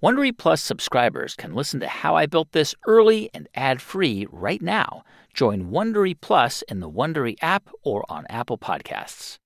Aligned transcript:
Wondery 0.00 0.30
Plus 0.36 0.62
subscribers 0.62 1.34
can 1.34 1.56
listen 1.56 1.80
to 1.80 1.88
How 1.88 2.14
I 2.14 2.26
Built 2.26 2.52
This 2.52 2.72
early 2.86 3.30
and 3.34 3.48
ad-free 3.56 4.28
right 4.30 4.62
now. 4.62 5.02
Join 5.34 5.72
Wondery 5.72 6.14
Plus 6.20 6.62
in 6.68 6.78
the 6.78 6.88
Wondery 6.88 7.34
app 7.42 7.68
or 7.82 8.04
on 8.08 8.24
Apple 8.28 8.58
Podcasts. 8.58 9.38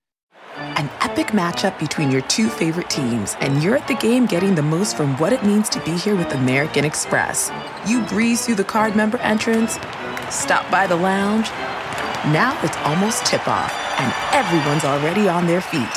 An 0.56 0.90
epic 1.00 1.28
matchup 1.28 1.78
between 1.78 2.10
your 2.10 2.20
two 2.22 2.50
favorite 2.50 2.90
teams, 2.90 3.34
and 3.40 3.62
you're 3.62 3.76
at 3.76 3.88
the 3.88 3.94
game 3.94 4.26
getting 4.26 4.54
the 4.54 4.60
most 4.60 4.94
from 4.94 5.16
what 5.16 5.32
it 5.32 5.42
means 5.42 5.70
to 5.70 5.82
be 5.86 5.92
here 5.92 6.16
with 6.16 6.30
American 6.34 6.84
Express. 6.84 7.50
You 7.86 8.02
breeze 8.02 8.44
through 8.44 8.56
the 8.56 8.64
card 8.64 8.94
member 8.94 9.16
entrance, 9.20 9.78
stop 10.28 10.70
by 10.70 10.86
the 10.86 10.96
lounge. 10.96 11.48
Now 12.30 12.60
it's 12.62 12.76
almost 12.84 13.24
tip-off, 13.24 13.72
and 13.98 14.12
everyone's 14.34 14.84
already 14.84 15.30
on 15.30 15.46
their 15.46 15.62
feet. 15.62 15.88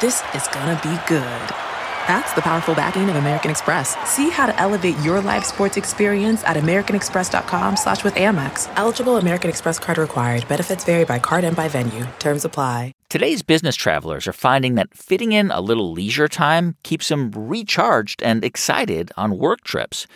This 0.00 0.22
is 0.34 0.48
gonna 0.48 0.80
be 0.82 0.96
good. 1.06 1.71
That's 2.08 2.32
the 2.32 2.42
powerful 2.42 2.74
backing 2.74 3.08
of 3.08 3.16
American 3.16 3.50
Express. 3.50 3.96
See 4.08 4.30
how 4.30 4.46
to 4.46 4.60
elevate 4.60 4.98
your 5.00 5.20
live 5.20 5.44
sports 5.44 5.76
experience 5.76 6.42
at 6.44 6.56
americanexpress.com 6.56 7.76
slash 7.76 8.02
with 8.02 8.14
Amex. 8.14 8.72
Eligible 8.76 9.18
American 9.18 9.50
Express 9.50 9.78
card 9.78 9.98
required. 9.98 10.46
Benefits 10.48 10.84
vary 10.84 11.04
by 11.04 11.18
card 11.18 11.44
and 11.44 11.56
by 11.56 11.68
venue. 11.68 12.06
Terms 12.18 12.44
apply. 12.44 12.92
Today's 13.08 13.42
business 13.42 13.76
travelers 13.76 14.26
are 14.26 14.32
finding 14.32 14.74
that 14.76 14.96
fitting 14.96 15.32
in 15.32 15.50
a 15.50 15.60
little 15.60 15.92
leisure 15.92 16.28
time 16.28 16.76
keeps 16.82 17.08
them 17.08 17.30
recharged 17.32 18.22
and 18.22 18.42
excited 18.42 19.12
on 19.16 19.36
work 19.36 19.62
trips. 19.64 20.06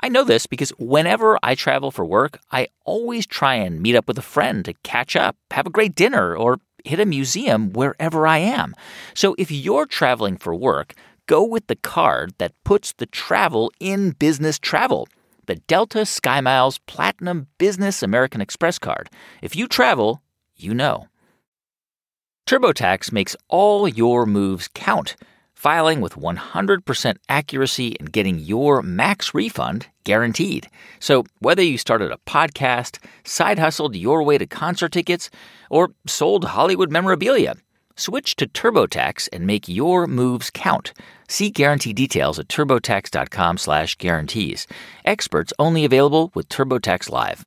I 0.00 0.08
know 0.08 0.24
this 0.24 0.46
because 0.46 0.70
whenever 0.78 1.38
I 1.42 1.54
travel 1.54 1.90
for 1.90 2.04
work, 2.04 2.40
I 2.50 2.68
always 2.84 3.26
try 3.26 3.54
and 3.54 3.80
meet 3.80 3.94
up 3.94 4.08
with 4.08 4.18
a 4.18 4.22
friend 4.22 4.64
to 4.64 4.74
catch 4.82 5.14
up, 5.14 5.36
have 5.52 5.66
a 5.66 5.70
great 5.70 5.94
dinner, 5.94 6.34
or 6.34 6.58
hit 6.84 6.98
a 6.98 7.06
museum 7.06 7.72
wherever 7.72 8.26
I 8.26 8.38
am. 8.38 8.74
So 9.14 9.34
if 9.38 9.50
you're 9.50 9.86
traveling 9.86 10.36
for 10.36 10.54
work, 10.54 10.94
go 11.30 11.44
with 11.44 11.68
the 11.68 11.76
card 11.76 12.34
that 12.38 12.52
puts 12.64 12.92
the 12.94 13.06
travel 13.06 13.70
in 13.78 14.10
business 14.10 14.58
travel. 14.58 15.06
The 15.46 15.54
Delta 15.54 15.98
SkyMiles 15.98 16.80
Platinum 16.86 17.46
Business 17.56 18.02
American 18.02 18.40
Express 18.40 18.80
card. 18.80 19.08
If 19.40 19.54
you 19.54 19.68
travel, 19.68 20.22
you 20.56 20.74
know. 20.74 21.06
TurboTax 22.48 23.12
makes 23.12 23.36
all 23.46 23.86
your 23.86 24.26
moves 24.26 24.68
count. 24.74 25.14
Filing 25.54 26.00
with 26.00 26.14
100% 26.14 27.16
accuracy 27.28 27.94
and 28.00 28.10
getting 28.10 28.40
your 28.40 28.82
max 28.82 29.32
refund 29.32 29.86
guaranteed. 30.02 30.68
So, 30.98 31.22
whether 31.38 31.62
you 31.62 31.78
started 31.78 32.10
a 32.10 32.18
podcast, 32.28 32.98
side 33.22 33.60
hustled 33.60 33.94
your 33.94 34.24
way 34.24 34.36
to 34.36 34.48
concert 34.48 34.90
tickets, 34.90 35.30
or 35.70 35.92
sold 36.06 36.46
Hollywood 36.46 36.90
memorabilia, 36.90 37.54
Switch 38.00 38.34
to 38.36 38.46
TurboTax 38.46 39.28
and 39.30 39.46
make 39.46 39.68
your 39.68 40.06
moves 40.06 40.48
count. 40.48 40.94
See 41.30 41.50
guarantee 41.50 41.92
details 41.92 42.38
at 42.38 42.48
turbotax.com/guarantees. 42.48 44.66
Experts 45.04 45.52
only 45.58 45.84
available 45.84 46.30
with 46.34 46.48
TurboTax 46.48 47.10
Live. 47.10 47.44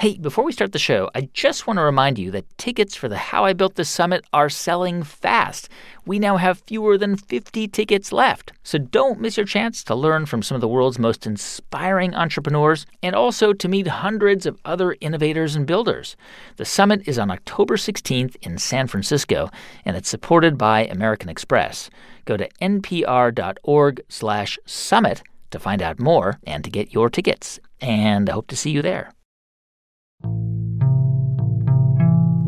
Hey, 0.00 0.16
before 0.16 0.44
we 0.44 0.52
start 0.52 0.70
the 0.70 0.78
show, 0.78 1.10
I 1.12 1.22
just 1.32 1.66
want 1.66 1.78
to 1.78 1.82
remind 1.82 2.20
you 2.20 2.30
that 2.30 2.56
tickets 2.56 2.94
for 2.94 3.08
the 3.08 3.16
How 3.16 3.44
I 3.44 3.52
Built 3.52 3.74
This 3.74 3.88
Summit 3.88 4.24
are 4.32 4.48
selling 4.48 5.02
fast. 5.02 5.68
We 6.06 6.20
now 6.20 6.36
have 6.36 6.62
fewer 6.68 6.96
than 6.96 7.16
50 7.16 7.66
tickets 7.66 8.12
left. 8.12 8.52
So 8.62 8.78
don't 8.78 9.20
miss 9.20 9.36
your 9.36 9.44
chance 9.44 9.82
to 9.82 9.96
learn 9.96 10.26
from 10.26 10.40
some 10.40 10.54
of 10.54 10.60
the 10.60 10.68
world's 10.68 11.00
most 11.00 11.26
inspiring 11.26 12.14
entrepreneurs 12.14 12.86
and 13.02 13.16
also 13.16 13.52
to 13.52 13.66
meet 13.66 13.88
hundreds 13.88 14.46
of 14.46 14.60
other 14.64 14.94
innovators 15.00 15.56
and 15.56 15.66
builders. 15.66 16.14
The 16.58 16.64
summit 16.64 17.08
is 17.08 17.18
on 17.18 17.32
October 17.32 17.76
16th 17.76 18.36
in 18.40 18.56
San 18.58 18.86
Francisco, 18.86 19.50
and 19.84 19.96
it's 19.96 20.08
supported 20.08 20.56
by 20.56 20.84
American 20.84 21.28
Express. 21.28 21.90
Go 22.24 22.36
to 22.36 22.48
npr.org/summit 22.62 25.22
to 25.50 25.58
find 25.58 25.82
out 25.82 25.98
more 25.98 26.38
and 26.46 26.62
to 26.62 26.70
get 26.70 26.94
your 26.94 27.10
tickets. 27.10 27.58
And 27.80 28.30
I 28.30 28.34
hope 28.34 28.46
to 28.46 28.56
see 28.56 28.70
you 28.70 28.80
there. 28.80 29.10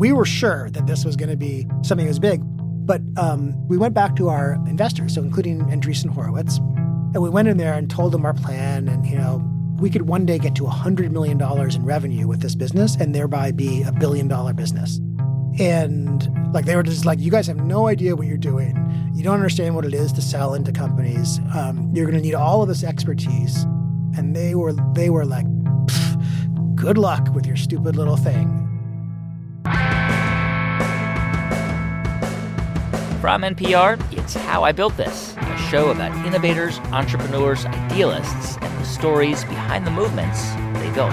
We 0.01 0.13
were 0.13 0.25
sure 0.25 0.67
that 0.71 0.87
this 0.87 1.05
was 1.05 1.15
going 1.15 1.29
to 1.29 1.37
be 1.37 1.67
something 1.83 2.07
that 2.07 2.09
was 2.09 2.17
big, 2.17 2.41
but 2.43 3.03
um, 3.17 3.53
we 3.67 3.77
went 3.77 3.93
back 3.93 4.15
to 4.15 4.29
our 4.29 4.53
investors, 4.65 5.13
so 5.13 5.21
including 5.21 5.59
Andreessen 5.65 6.09
Horowitz, 6.09 6.57
and 6.57 7.17
we 7.17 7.29
went 7.29 7.49
in 7.49 7.57
there 7.57 7.75
and 7.75 7.87
told 7.87 8.11
them 8.11 8.25
our 8.25 8.33
plan, 8.33 8.87
and 8.87 9.05
you 9.05 9.15
know 9.15 9.47
we 9.77 9.91
could 9.91 10.07
one 10.07 10.25
day 10.25 10.39
get 10.39 10.55
to 10.55 10.63
$100 10.63 11.11
million 11.11 11.39
in 11.39 11.85
revenue 11.85 12.27
with 12.27 12.41
this 12.41 12.55
business 12.55 12.95
and 12.95 13.13
thereby 13.13 13.51
be 13.51 13.83
a 13.83 13.91
billion 13.91 14.27
dollar 14.27 14.53
business. 14.53 14.97
And 15.59 16.27
like 16.51 16.65
they 16.65 16.75
were 16.75 16.81
just 16.81 17.05
like, 17.05 17.19
you 17.19 17.29
guys 17.29 17.45
have 17.45 17.57
no 17.57 17.87
idea 17.87 18.15
what 18.15 18.25
you're 18.25 18.37
doing. 18.37 18.75
You 19.13 19.23
don't 19.23 19.35
understand 19.35 19.75
what 19.75 19.85
it 19.85 19.93
is 19.93 20.11
to 20.13 20.21
sell 20.23 20.55
into 20.55 20.71
companies. 20.71 21.39
Um, 21.55 21.91
you're 21.93 22.07
going 22.07 22.17
to 22.17 22.23
need 22.23 22.33
all 22.33 22.63
of 22.63 22.67
this 22.67 22.83
expertise. 22.83 23.63
And 24.17 24.35
they 24.35 24.55
were 24.55 24.73
they 24.93 25.11
were 25.11 25.25
like, 25.25 25.45
good 26.75 26.97
luck 26.97 27.27
with 27.35 27.45
your 27.45 27.55
stupid 27.55 27.95
little 27.95 28.17
thing. 28.17 28.60
From 33.21 33.43
NPR, 33.43 34.01
it's 34.17 34.33
How 34.33 34.63
I 34.63 34.71
Built 34.71 34.97
This, 34.97 35.35
a 35.37 35.57
show 35.69 35.91
about 35.91 36.11
innovators, 36.25 36.79
entrepreneurs, 36.91 37.67
idealists, 37.67 38.57
and 38.59 38.79
the 38.79 38.83
stories 38.83 39.43
behind 39.43 39.85
the 39.85 39.91
movements 39.91 40.49
they 40.79 40.89
built. 40.95 41.11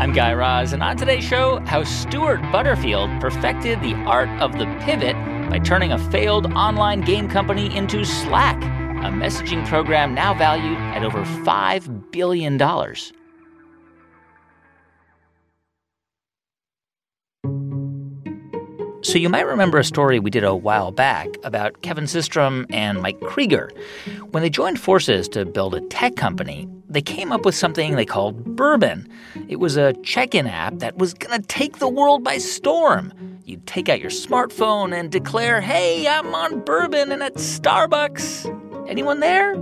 I'm 0.00 0.14
Guy 0.14 0.32
Raz, 0.32 0.72
and 0.72 0.82
on 0.82 0.96
today's 0.96 1.22
show, 1.22 1.58
how 1.66 1.84
Stewart 1.84 2.40
Butterfield 2.50 3.10
perfected 3.20 3.82
the 3.82 3.92
art 4.06 4.30
of 4.40 4.52
the 4.52 4.64
pivot 4.80 5.16
by 5.50 5.58
turning 5.58 5.92
a 5.92 5.98
failed 6.10 6.50
online 6.54 7.02
game 7.02 7.28
company 7.28 7.76
into 7.76 8.06
Slack, 8.06 8.56
a 8.64 9.10
messaging 9.10 9.68
program 9.68 10.14
now 10.14 10.32
valued 10.32 10.78
at 10.78 11.04
over 11.04 11.24
$5 11.24 12.10
billion. 12.10 12.56
So, 19.06 19.18
you 19.18 19.28
might 19.28 19.46
remember 19.46 19.78
a 19.78 19.84
story 19.84 20.18
we 20.18 20.30
did 20.30 20.42
a 20.42 20.52
while 20.52 20.90
back 20.90 21.28
about 21.44 21.80
Kevin 21.82 22.06
Systrom 22.06 22.66
and 22.70 23.00
Mike 23.00 23.20
Krieger. 23.20 23.70
When 24.32 24.42
they 24.42 24.50
joined 24.50 24.80
forces 24.80 25.28
to 25.28 25.44
build 25.44 25.76
a 25.76 25.80
tech 25.82 26.16
company, 26.16 26.68
they 26.88 27.02
came 27.02 27.30
up 27.30 27.44
with 27.44 27.54
something 27.54 27.94
they 27.94 28.04
called 28.04 28.56
Burbn. 28.56 29.08
It 29.48 29.60
was 29.60 29.76
a 29.76 29.92
check 30.02 30.34
in 30.34 30.48
app 30.48 30.80
that 30.80 30.98
was 30.98 31.14
going 31.14 31.40
to 31.40 31.46
take 31.46 31.78
the 31.78 31.88
world 31.88 32.24
by 32.24 32.38
storm. 32.38 33.12
You'd 33.44 33.64
take 33.68 33.88
out 33.88 34.00
your 34.00 34.10
smartphone 34.10 34.92
and 34.92 35.08
declare, 35.08 35.60
Hey, 35.60 36.08
I'm 36.08 36.34
on 36.34 36.62
Burbn 36.62 37.12
and 37.12 37.22
at 37.22 37.34
Starbucks. 37.34 38.88
Anyone 38.88 39.20
there? 39.20 39.54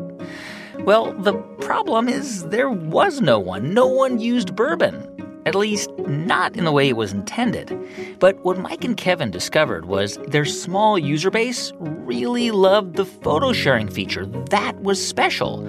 Well, 0.87 1.13
the 1.13 1.35
problem 1.61 2.09
is 2.09 2.49
there 2.49 2.71
was 2.71 3.21
no 3.21 3.39
one. 3.39 3.75
No 3.75 3.87
one 3.87 4.21
used 4.21 4.57
Burbn. 4.57 5.14
At 5.47 5.55
least, 5.55 5.91
not 5.99 6.57
in 6.57 6.65
the 6.65 6.73
way 6.73 6.89
it 6.89 6.97
was 6.97 7.13
intended. 7.13 7.79
But 8.19 8.43
what 8.45 8.59
Mike 8.59 8.85
and 8.85 8.97
Kevin 8.97 9.31
discovered 9.31 9.85
was 9.85 10.17
their 10.29 10.45
small 10.45 10.99
user 10.99 11.31
base 11.31 11.73
really 11.79 12.51
loved 12.51 12.97
the 12.97 13.05
photo 13.05 13.53
sharing 13.53 13.89
feature. 13.89 14.25
That 14.27 14.81
was 14.81 15.05
special. 15.07 15.63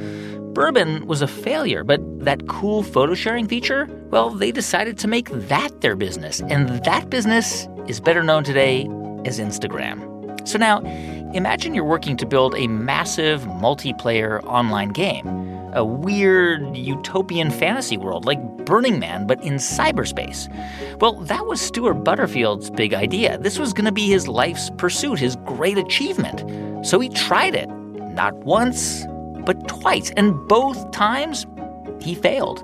Burbn 0.53 1.03
was 1.05 1.21
a 1.21 1.27
failure, 1.27 1.83
but 1.83 1.99
that 2.23 2.47
cool 2.47 2.83
photo 2.83 3.13
sharing 3.13 3.47
feature, 3.47 3.89
well, 4.09 4.29
they 4.29 4.53
decided 4.53 4.97
to 4.99 5.07
make 5.09 5.29
that 5.29 5.81
their 5.81 5.97
business. 5.97 6.39
And 6.39 6.69
that 6.85 7.09
business 7.09 7.67
is 7.87 7.99
better 7.99 8.23
known 8.23 8.45
today 8.45 8.83
as 9.25 9.39
Instagram. 9.39 10.47
So 10.47 10.57
now, 10.57 10.79
imagine 11.33 11.73
you're 11.73 11.83
working 11.83 12.17
to 12.17 12.25
build 12.25 12.55
a 12.55 12.67
massive 12.67 13.41
multiplayer 13.43 14.43
online 14.45 14.89
game 14.89 15.55
a 15.75 15.83
weird 15.83 16.75
utopian 16.75 17.51
fantasy 17.51 17.97
world 17.97 18.25
like 18.25 18.41
Burning 18.65 18.97
Man, 18.97 19.27
but 19.27 19.43
in 19.43 19.55
cyberspace. 19.55 20.49
Well, 20.99 21.19
that 21.21 21.45
was 21.45 21.61
Stewart 21.61 22.03
Butterfield's 22.03 22.69
big 22.69 22.93
idea. 22.93 23.37
This 23.37 23.59
was 23.59 23.73
going 23.73 23.85
to 23.85 23.91
be 23.91 24.07
his 24.07 24.27
life's 24.27 24.71
pursuit, 24.77 25.19
his 25.19 25.35
great 25.45 25.77
achievement. 25.77 26.85
So 26.85 26.99
he 26.99 27.09
tried 27.09 27.55
it. 27.55 27.69
Not 27.69 28.33
once, 28.37 29.05
but 29.45 29.67
twice. 29.67 30.11
And 30.11 30.47
both 30.47 30.91
times, 30.91 31.45
he 32.05 32.15
failed. 32.15 32.63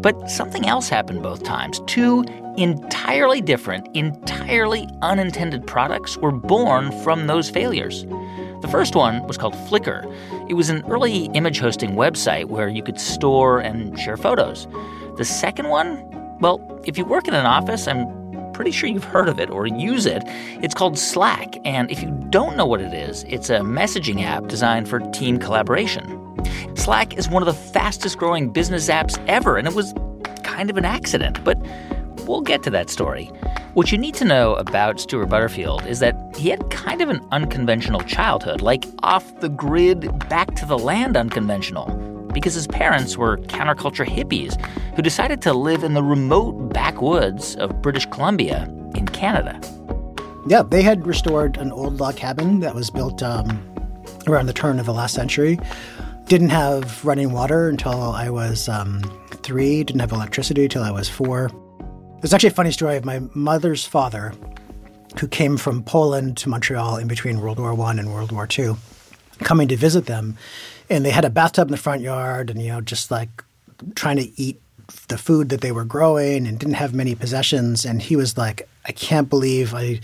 But 0.00 0.28
something 0.28 0.66
else 0.66 0.88
happened 0.88 1.22
both 1.22 1.44
times. 1.44 1.80
Two 1.86 2.24
entirely 2.56 3.40
different, 3.40 3.86
entirely 3.94 4.88
unintended 5.02 5.66
products 5.66 6.16
were 6.16 6.32
born 6.32 6.90
from 7.02 7.28
those 7.28 7.48
failures. 7.48 8.04
The 8.62 8.68
first 8.68 8.96
one 8.96 9.24
was 9.28 9.38
called 9.38 9.54
Flickr. 9.54 10.04
It 10.50 10.54
was 10.54 10.68
an 10.68 10.82
early 10.88 11.26
image 11.34 11.60
hosting 11.60 11.92
website 11.92 12.46
where 12.46 12.68
you 12.68 12.82
could 12.82 12.98
store 12.98 13.60
and 13.60 13.96
share 13.98 14.16
photos. 14.16 14.66
The 15.16 15.24
second 15.24 15.68
one, 15.68 16.02
well, 16.40 16.80
if 16.84 16.98
you 16.98 17.04
work 17.04 17.28
in 17.28 17.34
an 17.34 17.46
office, 17.46 17.86
I'm 17.86 18.52
pretty 18.52 18.72
sure 18.72 18.88
you've 18.88 19.04
heard 19.04 19.28
of 19.28 19.38
it 19.38 19.50
or 19.50 19.68
use 19.68 20.06
it. 20.06 20.24
It's 20.60 20.74
called 20.74 20.98
Slack. 20.98 21.56
And 21.64 21.88
if 21.92 22.02
you 22.02 22.10
don't 22.30 22.56
know 22.56 22.66
what 22.66 22.80
it 22.80 22.92
is, 22.92 23.22
it's 23.28 23.50
a 23.50 23.60
messaging 23.60 24.24
app 24.24 24.48
designed 24.48 24.88
for 24.88 24.98
team 24.98 25.38
collaboration. 25.38 26.27
Slack 26.78 27.16
is 27.16 27.28
one 27.28 27.42
of 27.42 27.46
the 27.46 27.60
fastest 27.72 28.18
growing 28.18 28.50
business 28.50 28.88
apps 28.88 29.22
ever, 29.28 29.56
and 29.56 29.68
it 29.68 29.74
was 29.74 29.92
kind 30.42 30.70
of 30.70 30.76
an 30.76 30.84
accident. 30.84 31.42
But 31.44 31.58
We'll 32.28 32.42
get 32.42 32.62
to 32.64 32.70
that 32.70 32.90
story. 32.90 33.24
What 33.72 33.90
you 33.90 33.96
need 33.96 34.14
to 34.16 34.24
know 34.26 34.54
about 34.56 35.00
Stewart 35.00 35.30
Butterfield 35.30 35.86
is 35.86 36.00
that 36.00 36.14
he 36.36 36.50
had 36.50 36.68
kind 36.70 37.00
of 37.00 37.08
an 37.08 37.26
unconventional 37.32 38.02
childhood, 38.02 38.60
like 38.60 38.84
off 39.02 39.40
the 39.40 39.48
grid, 39.48 40.28
back 40.28 40.54
to 40.56 40.66
the 40.66 40.78
land 40.78 41.16
unconventional, 41.16 41.86
because 42.34 42.52
his 42.52 42.66
parents 42.66 43.16
were 43.16 43.38
counterculture 43.38 44.06
hippies 44.06 44.60
who 44.94 45.00
decided 45.00 45.40
to 45.40 45.54
live 45.54 45.82
in 45.84 45.94
the 45.94 46.02
remote 46.02 46.74
backwoods 46.74 47.56
of 47.56 47.80
British 47.80 48.04
Columbia 48.04 48.64
in 48.94 49.06
Canada. 49.06 49.58
Yeah, 50.46 50.62
they 50.62 50.82
had 50.82 51.06
restored 51.06 51.56
an 51.56 51.72
old 51.72 51.98
log 51.98 52.16
cabin 52.16 52.60
that 52.60 52.74
was 52.74 52.90
built 52.90 53.22
um, 53.22 53.58
around 54.26 54.46
the 54.46 54.52
turn 54.52 54.78
of 54.78 54.84
the 54.84 54.92
last 54.92 55.14
century. 55.14 55.58
Didn't 56.28 56.50
have 56.50 57.02
running 57.06 57.32
water 57.32 57.70
until 57.70 58.02
I 58.02 58.28
was 58.28 58.68
um, 58.68 59.00
three, 59.42 59.82
didn't 59.82 60.00
have 60.00 60.12
electricity 60.12 60.64
until 60.64 60.82
I 60.82 60.90
was 60.90 61.08
four. 61.08 61.50
There's 62.20 62.34
actually 62.34 62.50
a 62.50 62.52
funny 62.52 62.70
story 62.70 62.98
of 62.98 63.06
my 63.06 63.22
mother's 63.32 63.86
father, 63.86 64.34
who 65.18 65.26
came 65.26 65.56
from 65.56 65.82
Poland 65.82 66.36
to 66.36 66.50
Montreal 66.50 66.98
in 66.98 67.08
between 67.08 67.40
World 67.40 67.58
War 67.58 67.72
One 67.72 67.98
and 67.98 68.12
World 68.12 68.30
War 68.30 68.46
Two, 68.46 68.76
coming 69.38 69.68
to 69.68 69.76
visit 69.76 70.04
them, 70.04 70.36
and 70.90 71.02
they 71.02 71.12
had 71.12 71.24
a 71.24 71.30
bathtub 71.30 71.68
in 71.68 71.72
the 71.72 71.78
front 71.78 72.02
yard, 72.02 72.50
and 72.50 72.60
you 72.60 72.68
know, 72.68 72.82
just 72.82 73.10
like 73.10 73.42
trying 73.94 74.18
to 74.18 74.38
eat 74.38 74.60
the 75.08 75.16
food 75.16 75.48
that 75.48 75.62
they 75.62 75.72
were 75.72 75.86
growing, 75.86 76.46
and 76.46 76.58
didn't 76.58 76.74
have 76.74 76.92
many 76.92 77.14
possessions. 77.14 77.86
And 77.86 78.02
he 78.02 78.16
was 78.16 78.36
like, 78.36 78.68
"I 78.84 78.92
can't 78.92 79.30
believe 79.30 79.72
I 79.72 80.00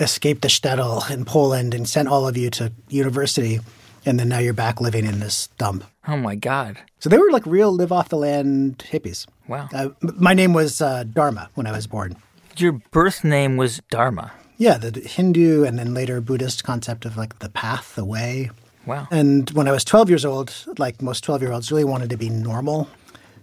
escaped 0.00 0.40
the 0.40 0.48
shtetl 0.48 1.10
in 1.10 1.26
Poland 1.26 1.74
and 1.74 1.86
sent 1.86 2.08
all 2.08 2.26
of 2.26 2.34
you 2.38 2.48
to 2.52 2.72
university." 2.88 3.60
And 4.06 4.20
then 4.20 4.28
now 4.28 4.38
you're 4.38 4.52
back 4.54 4.80
living 4.80 5.04
in 5.04 5.18
this 5.18 5.48
dump. 5.58 5.84
Oh 6.06 6.16
my 6.16 6.36
God. 6.36 6.78
So 7.00 7.10
they 7.10 7.18
were 7.18 7.30
like 7.30 7.44
real 7.44 7.72
live 7.72 7.90
off 7.90 8.08
the 8.08 8.16
land 8.16 8.78
hippies. 8.90 9.26
Wow. 9.48 9.68
Uh, 9.74 9.88
my 10.00 10.32
name 10.32 10.52
was 10.52 10.80
uh, 10.80 11.02
Dharma 11.04 11.50
when 11.54 11.66
I 11.66 11.72
was 11.72 11.86
born. 11.88 12.16
Your 12.56 12.72
birth 12.92 13.24
name 13.24 13.56
was 13.56 13.80
Dharma. 13.90 14.32
Yeah, 14.56 14.78
the 14.78 15.00
Hindu 15.00 15.64
and 15.64 15.78
then 15.78 15.92
later 15.92 16.20
Buddhist 16.20 16.64
concept 16.64 17.04
of 17.04 17.16
like 17.16 17.40
the 17.40 17.50
path, 17.50 17.96
the 17.96 18.04
way. 18.04 18.50
Wow. 18.86 19.08
And 19.10 19.50
when 19.50 19.68
I 19.68 19.72
was 19.72 19.84
12 19.84 20.08
years 20.08 20.24
old, 20.24 20.54
like 20.78 21.02
most 21.02 21.24
12 21.24 21.42
year 21.42 21.52
olds, 21.52 21.70
really 21.70 21.84
wanted 21.84 22.08
to 22.10 22.16
be 22.16 22.30
normal. 22.30 22.88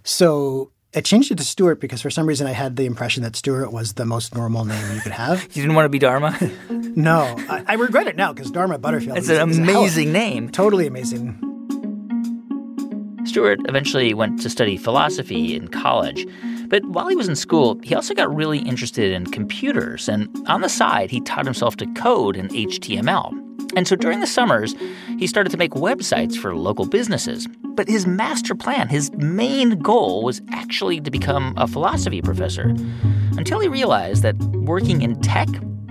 So 0.02 0.70
I 0.96 1.00
changed 1.00 1.30
it 1.32 1.38
to 1.38 1.44
Stewart 1.44 1.80
because 1.80 2.00
for 2.02 2.10
some 2.10 2.26
reason 2.26 2.46
I 2.46 2.52
had 2.52 2.76
the 2.76 2.86
impression 2.86 3.22
that 3.24 3.34
Stewart 3.34 3.72
was 3.72 3.94
the 3.94 4.04
most 4.04 4.34
normal 4.34 4.64
name 4.64 4.94
you 4.94 5.00
could 5.00 5.12
have. 5.12 5.42
You 5.54 5.62
didn't 5.62 5.74
want 5.74 5.86
to 5.86 5.88
be 5.88 5.98
Dharma? 5.98 6.36
no, 6.70 7.34
I, 7.48 7.64
I 7.66 7.74
regret 7.74 8.06
it 8.06 8.16
now 8.16 8.32
because 8.32 8.50
Dharma 8.50 8.78
Butterfield 8.78 9.18
It's 9.18 9.28
is, 9.28 9.38
an 9.38 9.50
is 9.50 9.58
a 9.58 9.62
hell 9.62 9.70
of- 9.70 9.76
amazing 9.80 10.12
name. 10.12 10.48
Totally 10.50 10.86
amazing. 10.86 11.38
Stewart 13.26 13.58
eventually 13.68 14.14
went 14.14 14.40
to 14.42 14.50
study 14.50 14.76
philosophy 14.76 15.56
in 15.56 15.68
college. 15.68 16.26
But 16.68 16.84
while 16.86 17.08
he 17.08 17.16
was 17.16 17.28
in 17.28 17.36
school, 17.36 17.78
he 17.82 17.94
also 17.94 18.14
got 18.14 18.34
really 18.34 18.58
interested 18.58 19.12
in 19.12 19.26
computers, 19.26 20.08
and 20.08 20.28
on 20.48 20.60
the 20.60 20.68
side, 20.68 21.10
he 21.10 21.20
taught 21.20 21.44
himself 21.44 21.76
to 21.76 21.86
code 21.94 22.36
in 22.36 22.48
HTML. 22.48 23.32
And 23.76 23.88
so 23.88 23.96
during 23.96 24.20
the 24.20 24.26
summers, 24.26 24.74
he 25.18 25.26
started 25.26 25.50
to 25.50 25.56
make 25.56 25.72
websites 25.72 26.36
for 26.36 26.54
local 26.54 26.86
businesses. 26.86 27.48
But 27.62 27.88
his 27.88 28.06
master 28.06 28.54
plan, 28.54 28.88
his 28.88 29.10
main 29.12 29.78
goal, 29.80 30.22
was 30.22 30.40
actually 30.52 31.00
to 31.00 31.10
become 31.10 31.54
a 31.56 31.66
philosophy 31.66 32.22
professor, 32.22 32.74
until 33.36 33.58
he 33.58 33.68
realized 33.68 34.22
that 34.22 34.36
working 34.36 35.02
in 35.02 35.20
tech 35.20 35.48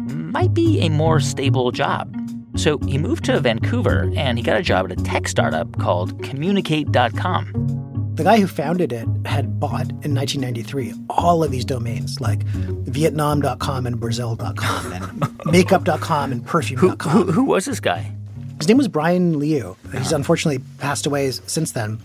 might 0.07 0.53
be 0.53 0.79
a 0.79 0.89
more 0.89 1.19
stable 1.19 1.71
job. 1.71 2.15
So 2.55 2.77
he 2.79 2.97
moved 2.97 3.25
to 3.25 3.39
Vancouver 3.39 4.11
and 4.15 4.37
he 4.37 4.43
got 4.43 4.57
a 4.57 4.61
job 4.61 4.85
at 4.89 4.99
a 4.99 5.03
tech 5.03 5.27
startup 5.27 5.77
called 5.79 6.23
Communicate.com. 6.23 7.82
The 8.15 8.23
guy 8.23 8.39
who 8.39 8.45
founded 8.45 8.93
it 8.93 9.07
had 9.25 9.59
bought 9.59 9.89
in 10.03 10.13
1993 10.13 10.93
all 11.09 11.43
of 11.43 11.49
these 11.49 11.65
domains 11.65 12.21
like 12.21 12.43
Vietnam.com 12.43 13.87
and 13.87 13.99
Brazil.com 13.99 14.93
and 14.93 15.45
Makeup.com 15.45 16.31
and 16.31 16.45
Perfume.com. 16.45 17.11
Who, 17.11 17.31
who 17.31 17.43
was 17.43 17.65
this 17.65 17.79
guy? 17.79 18.11
His 18.59 18.67
name 18.67 18.77
was 18.77 18.87
Brian 18.87 19.39
Liu. 19.39 19.75
He's 19.93 20.11
unfortunately 20.11 20.63
passed 20.77 21.07
away 21.07 21.31
since 21.31 21.71
then. 21.71 21.99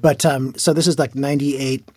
But 0.00 0.24
um, 0.24 0.54
so 0.56 0.72
this 0.72 0.86
is 0.86 0.98
like 0.98 1.16
98, 1.16 1.88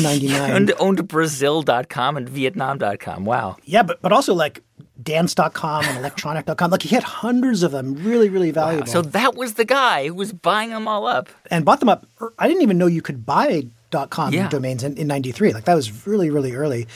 99. 0.00 0.50
Owned, 0.50 0.72
owned 0.78 1.08
Brazil.com 1.08 2.16
and 2.16 2.28
Vietnam.com. 2.28 3.24
Wow. 3.24 3.56
yeah, 3.64 3.82
but, 3.82 4.00
but 4.02 4.12
also 4.12 4.34
like 4.34 4.62
dance.com 5.02 5.84
and 5.84 5.98
electronic.com. 5.98 6.70
Like 6.70 6.82
he 6.82 6.94
had 6.94 7.02
hundreds 7.04 7.62
of 7.62 7.72
them, 7.72 7.94
really, 7.94 8.28
really 8.28 8.50
valuable. 8.50 8.86
So 8.86 9.02
that 9.02 9.34
was 9.36 9.54
the 9.54 9.64
guy 9.64 10.08
who 10.08 10.14
was 10.14 10.32
buying 10.32 10.70
them 10.70 10.88
all 10.88 11.06
up. 11.06 11.28
and 11.50 11.64
bought 11.64 11.80
them 11.80 11.88
up. 11.88 12.06
er, 12.20 12.32
I 12.38 12.48
didn't 12.48 12.62
even 12.62 12.78
know 12.78 12.86
you 12.86 13.02
could 13.02 13.24
buy 13.24 13.68
.com 14.10 14.32
Yeah. 14.32 14.48
domains 14.48 14.82
in, 14.82 14.96
in 14.96 15.06
93. 15.06 15.52
Like 15.52 15.64
that 15.64 15.74
was 15.74 16.06
really, 16.06 16.30
really 16.30 16.54
early. 16.54 16.86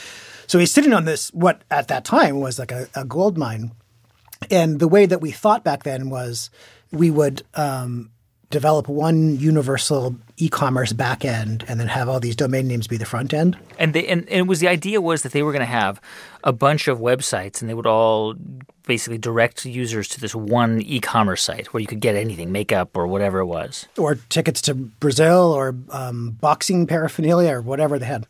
So 0.46 0.58
he's 0.58 0.72
sitting 0.72 0.92
on 0.92 1.04
this, 1.04 1.28
what 1.32 1.62
at 1.70 1.88
that 1.88 2.04
time 2.04 2.40
was 2.40 2.58
like 2.58 2.72
a, 2.72 2.88
a 2.94 3.04
gold 3.04 3.38
mine. 3.38 3.70
And 4.50 4.80
the 4.80 4.88
way 4.88 5.06
that 5.06 5.20
we 5.20 5.30
thought 5.30 5.62
back 5.64 5.84
then 5.84 6.10
was 6.10 6.50
we 6.90 7.10
would 7.10 7.42
um, 7.54 8.10
develop 8.50 8.88
one 8.88 9.38
universal 9.38 10.16
e-commerce 10.42 10.92
backend 10.92 11.64
and 11.68 11.78
then 11.78 11.88
have 11.88 12.08
all 12.08 12.20
these 12.20 12.36
domain 12.36 12.66
names 12.66 12.86
be 12.86 12.96
the 12.96 13.04
front 13.04 13.32
end. 13.34 13.58
And, 13.78 13.92
they, 13.94 14.06
and, 14.06 14.22
and 14.22 14.40
it 14.40 14.46
was 14.46 14.60
the 14.60 14.68
idea 14.68 15.00
was 15.00 15.22
that 15.22 15.32
they 15.32 15.42
were 15.42 15.52
going 15.52 15.60
to 15.60 15.66
have 15.66 16.00
a 16.42 16.52
bunch 16.52 16.88
of 16.88 16.98
websites 16.98 17.60
and 17.60 17.68
they 17.68 17.74
would 17.74 17.86
all 17.86 18.34
basically 18.86 19.18
direct 19.18 19.64
users 19.64 20.08
to 20.08 20.20
this 20.20 20.34
one 20.34 20.82
e-commerce 20.82 21.42
site 21.42 21.72
where 21.72 21.80
you 21.80 21.86
could 21.86 22.00
get 22.00 22.16
anything, 22.16 22.50
makeup 22.50 22.96
or 22.96 23.06
whatever 23.06 23.38
it 23.38 23.46
was. 23.46 23.86
or 23.96 24.16
tickets 24.30 24.60
to 24.62 24.74
Brazil 24.74 25.52
or 25.52 25.76
um, 25.90 26.30
boxing 26.40 26.86
paraphernalia 26.86 27.52
or 27.52 27.60
whatever 27.60 27.98
they 27.98 28.06
had. 28.06 28.26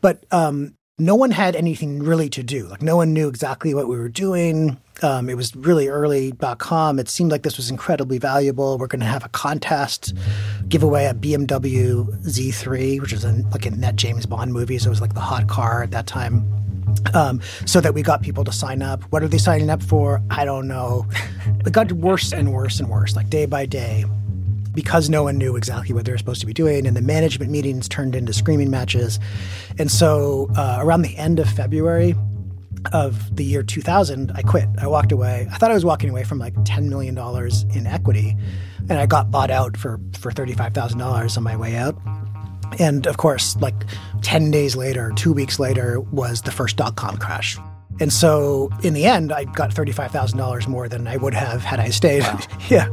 But 0.00 0.24
um, 0.30 0.74
no 0.98 1.14
one 1.14 1.30
had 1.30 1.54
anything 1.54 2.02
really 2.02 2.28
to 2.30 2.42
do. 2.42 2.66
Like 2.66 2.82
no 2.82 2.96
one 2.96 3.12
knew 3.12 3.28
exactly 3.28 3.72
what 3.72 3.86
we 3.86 3.96
were 3.96 4.08
doing. 4.08 4.78
Um, 5.00 5.30
it 5.30 5.36
was 5.36 5.54
really 5.54 5.86
early.com. 5.86 6.98
It 6.98 7.08
seemed 7.08 7.30
like 7.30 7.44
this 7.44 7.56
was 7.56 7.70
incredibly 7.70 8.18
valuable. 8.18 8.78
We're 8.78 8.88
going 8.88 9.00
to 9.00 9.06
have 9.06 9.24
a 9.24 9.28
contest, 9.28 10.12
give 10.68 10.82
away 10.82 11.06
a 11.06 11.14
BMW 11.14 12.04
Z3, 12.24 13.00
which 13.00 13.12
was 13.12 13.24
like 13.24 13.64
a 13.64 13.70
net 13.70 13.94
James 13.94 14.26
Bond 14.26 14.52
movie. 14.52 14.78
So 14.78 14.88
it 14.88 14.90
was 14.90 15.00
like 15.00 15.14
the 15.14 15.20
hot 15.20 15.46
car 15.46 15.84
at 15.84 15.92
that 15.92 16.08
time. 16.08 16.52
Um, 17.14 17.40
so 17.64 17.80
that 17.80 17.94
we 17.94 18.02
got 18.02 18.22
people 18.22 18.42
to 18.42 18.50
sign 18.50 18.82
up. 18.82 19.04
What 19.04 19.22
are 19.22 19.28
they 19.28 19.38
signing 19.38 19.70
up 19.70 19.82
for? 19.82 20.20
I 20.30 20.44
don't 20.44 20.66
know. 20.66 21.06
It 21.66 21.72
got 21.72 21.90
worse 21.92 22.32
and 22.32 22.52
worse 22.52 22.78
and 22.78 22.88
worse, 22.88 23.14
like 23.16 23.28
day 23.28 23.44
by 23.44 23.66
day 23.66 24.04
because 24.72 25.08
no 25.08 25.22
one 25.22 25.38
knew 25.38 25.56
exactly 25.56 25.94
what 25.94 26.04
they 26.04 26.12
were 26.12 26.18
supposed 26.18 26.40
to 26.40 26.46
be 26.46 26.54
doing, 26.54 26.86
and 26.86 26.96
the 26.96 27.02
management 27.02 27.50
meetings 27.50 27.88
turned 27.88 28.14
into 28.14 28.32
screaming 28.32 28.70
matches. 28.70 29.18
And 29.78 29.90
so, 29.90 30.48
uh, 30.56 30.78
around 30.80 31.02
the 31.02 31.16
end 31.16 31.38
of 31.38 31.48
February 31.48 32.14
of 32.92 33.34
the 33.36 33.44
year 33.44 33.62
2000, 33.62 34.32
I 34.34 34.42
quit. 34.42 34.68
I 34.80 34.86
walked 34.86 35.12
away. 35.12 35.48
I 35.50 35.56
thought 35.56 35.70
I 35.70 35.74
was 35.74 35.84
walking 35.84 36.10
away 36.10 36.24
from 36.24 36.38
like 36.38 36.54
$10 36.64 36.88
million 36.88 37.16
in 37.76 37.86
equity, 37.86 38.36
and 38.88 38.92
I 38.92 39.06
got 39.06 39.30
bought 39.30 39.50
out 39.50 39.76
for, 39.76 40.00
for 40.18 40.30
$35,000 40.30 41.36
on 41.36 41.42
my 41.42 41.56
way 41.56 41.76
out. 41.76 41.96
And 42.78 43.06
of 43.06 43.16
course, 43.16 43.56
like 43.56 43.74
10 44.22 44.50
days 44.50 44.76
later, 44.76 45.12
two 45.16 45.32
weeks 45.32 45.58
later, 45.58 46.00
was 46.00 46.42
the 46.42 46.50
first 46.50 46.76
dot 46.76 46.96
com 46.96 47.16
crash. 47.16 47.58
And 48.00 48.12
so, 48.12 48.70
in 48.82 48.94
the 48.94 49.06
end, 49.06 49.32
I 49.32 49.44
got 49.44 49.70
$35,000 49.70 50.68
more 50.68 50.88
than 50.88 51.08
I 51.08 51.16
would 51.16 51.34
have 51.34 51.62
had 51.62 51.80
I 51.80 51.88
stayed. 51.90 52.24
yeah. 52.68 52.88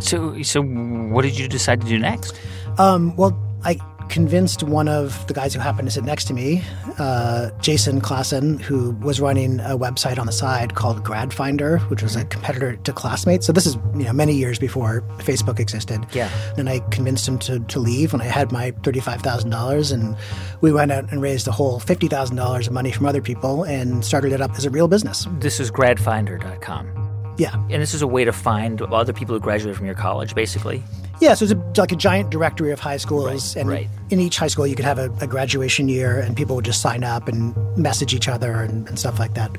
So, 0.00 0.40
so 0.42 0.62
what 0.62 1.22
did 1.22 1.38
you 1.38 1.48
decide 1.48 1.80
to 1.80 1.86
do 1.86 1.98
next? 1.98 2.38
Um, 2.78 3.16
well, 3.16 3.36
I 3.64 3.78
convinced 4.08 4.62
one 4.62 4.88
of 4.88 5.26
the 5.26 5.34
guys 5.34 5.54
who 5.54 5.60
happened 5.60 5.88
to 5.88 5.92
sit 5.92 6.04
next 6.04 6.24
to 6.24 6.34
me, 6.34 6.62
uh, 6.98 7.50
Jason 7.60 8.00
Classon, 8.00 8.60
who 8.60 8.92
was 8.92 9.20
running 9.20 9.60
a 9.60 9.76
website 9.78 10.18
on 10.18 10.26
the 10.26 10.32
side 10.32 10.74
called 10.74 11.04
Grad 11.04 11.32
Finder, 11.32 11.78
which 11.88 12.02
was 12.02 12.16
a 12.16 12.24
competitor 12.24 12.76
to 12.76 12.92
Classmates. 12.92 13.46
So 13.46 13.52
this 13.52 13.66
is 13.66 13.74
you 13.94 14.04
know 14.04 14.12
many 14.12 14.34
years 14.34 14.58
before 14.58 15.02
Facebook 15.18 15.60
existed. 15.60 16.06
Yeah. 16.12 16.30
And 16.56 16.68
I 16.68 16.80
convinced 16.90 17.28
him 17.28 17.38
to, 17.40 17.60
to 17.60 17.78
leave 17.78 18.12
when 18.12 18.22
I 18.22 18.26
had 18.26 18.52
my 18.52 18.72
thirty-five 18.82 19.22
thousand 19.22 19.50
dollars, 19.50 19.92
and 19.92 20.16
we 20.60 20.72
went 20.72 20.92
out 20.92 21.10
and 21.12 21.20
raised 21.20 21.46
a 21.48 21.52
whole 21.52 21.78
fifty 21.80 22.08
thousand 22.08 22.36
dollars 22.36 22.66
of 22.66 22.72
money 22.72 22.92
from 22.92 23.06
other 23.06 23.22
people 23.22 23.64
and 23.64 24.04
started 24.04 24.32
it 24.32 24.40
up 24.40 24.52
as 24.52 24.64
a 24.64 24.70
real 24.70 24.88
business. 24.88 25.26
This 25.38 25.60
is 25.60 25.70
gradfinder.com. 25.70 27.07
Yeah. 27.38 27.54
And 27.54 27.80
this 27.80 27.94
is 27.94 28.02
a 28.02 28.06
way 28.06 28.24
to 28.24 28.32
find 28.32 28.82
other 28.82 29.12
people 29.12 29.34
who 29.34 29.40
graduated 29.40 29.76
from 29.76 29.86
your 29.86 29.94
college, 29.94 30.34
basically. 30.34 30.82
Yeah, 31.20 31.34
so 31.34 31.44
it's 31.44 31.52
a, 31.54 31.80
like 31.80 31.92
a 31.92 31.96
giant 31.96 32.30
directory 32.30 32.70
of 32.72 32.80
high 32.80 32.96
schools, 32.96 33.54
Right, 33.56 33.60
and 33.60 33.70
right. 33.70 33.88
in 34.10 34.20
each 34.20 34.36
high 34.38 34.46
school 34.48 34.66
you 34.66 34.74
could 34.76 34.84
have 34.84 34.98
a, 34.98 35.10
a 35.20 35.26
graduation 35.26 35.88
year, 35.88 36.18
and 36.18 36.36
people 36.36 36.56
would 36.56 36.64
just 36.64 36.82
sign 36.82 37.02
up 37.04 37.28
and 37.28 37.56
message 37.76 38.12
each 38.14 38.28
other 38.28 38.60
and, 38.60 38.86
and 38.88 38.98
stuff 38.98 39.18
like 39.18 39.34
that. 39.34 39.50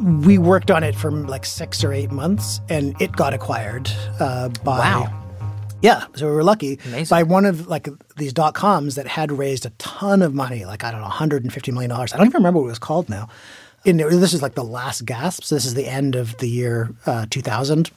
We 0.00 0.38
worked 0.38 0.70
on 0.70 0.82
it 0.82 0.94
for 0.94 1.10
like 1.10 1.44
six 1.46 1.84
or 1.84 1.92
eight 1.92 2.10
months, 2.10 2.60
and 2.68 3.00
it 3.00 3.12
got 3.12 3.32
acquired 3.34 3.90
uh, 4.18 4.48
by. 4.64 4.78
Wow. 4.78 5.20
Yeah, 5.82 6.06
so 6.14 6.26
we 6.26 6.34
were 6.34 6.42
lucky 6.44 6.78
Amazing. 6.86 7.14
by 7.14 7.22
one 7.24 7.44
of 7.44 7.66
like 7.66 7.88
these 8.16 8.32
dot 8.32 8.54
coms 8.54 8.94
that 8.94 9.06
had 9.06 9.30
raised 9.30 9.66
a 9.66 9.70
ton 9.78 10.22
of 10.22 10.32
money, 10.32 10.64
like 10.64 10.82
I 10.82 10.90
don't 10.90 11.00
know, 11.00 11.06
150 11.06 11.72
million 11.72 11.90
dollars. 11.90 12.14
I 12.14 12.16
don't 12.16 12.26
even 12.26 12.38
remember 12.38 12.60
what 12.60 12.66
it 12.66 12.70
was 12.70 12.78
called 12.78 13.10
now. 13.10 13.28
It- 13.84 13.96
this 13.98 14.32
is 14.34 14.42
like 14.42 14.54
the 14.54 14.64
last 14.64 15.04
gasp. 15.04 15.44
So 15.44 15.54
this 15.54 15.64
is 15.66 15.74
the 15.74 15.86
end 15.86 16.14
of 16.14 16.36
the 16.38 16.48
year 16.48 16.90
uh, 17.06 17.26
2000, 17.30 17.90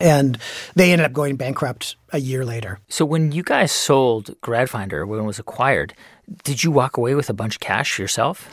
and 0.00 0.38
they 0.74 0.92
ended 0.92 1.04
up 1.04 1.12
going 1.12 1.36
bankrupt 1.36 1.96
a 2.12 2.18
year 2.18 2.44
later. 2.44 2.78
So 2.88 3.04
when 3.04 3.32
you 3.32 3.42
guys 3.42 3.70
sold 3.72 4.34
GradFinder, 4.40 5.06
when 5.06 5.20
it 5.20 5.24
was 5.24 5.38
acquired, 5.38 5.94
Did 6.44 6.62
you 6.64 6.70
walk 6.70 6.96
away 6.96 7.14
with 7.14 7.28
a 7.30 7.34
bunch 7.34 7.56
of 7.56 7.60
cash 7.60 7.98
yourself? 7.98 8.48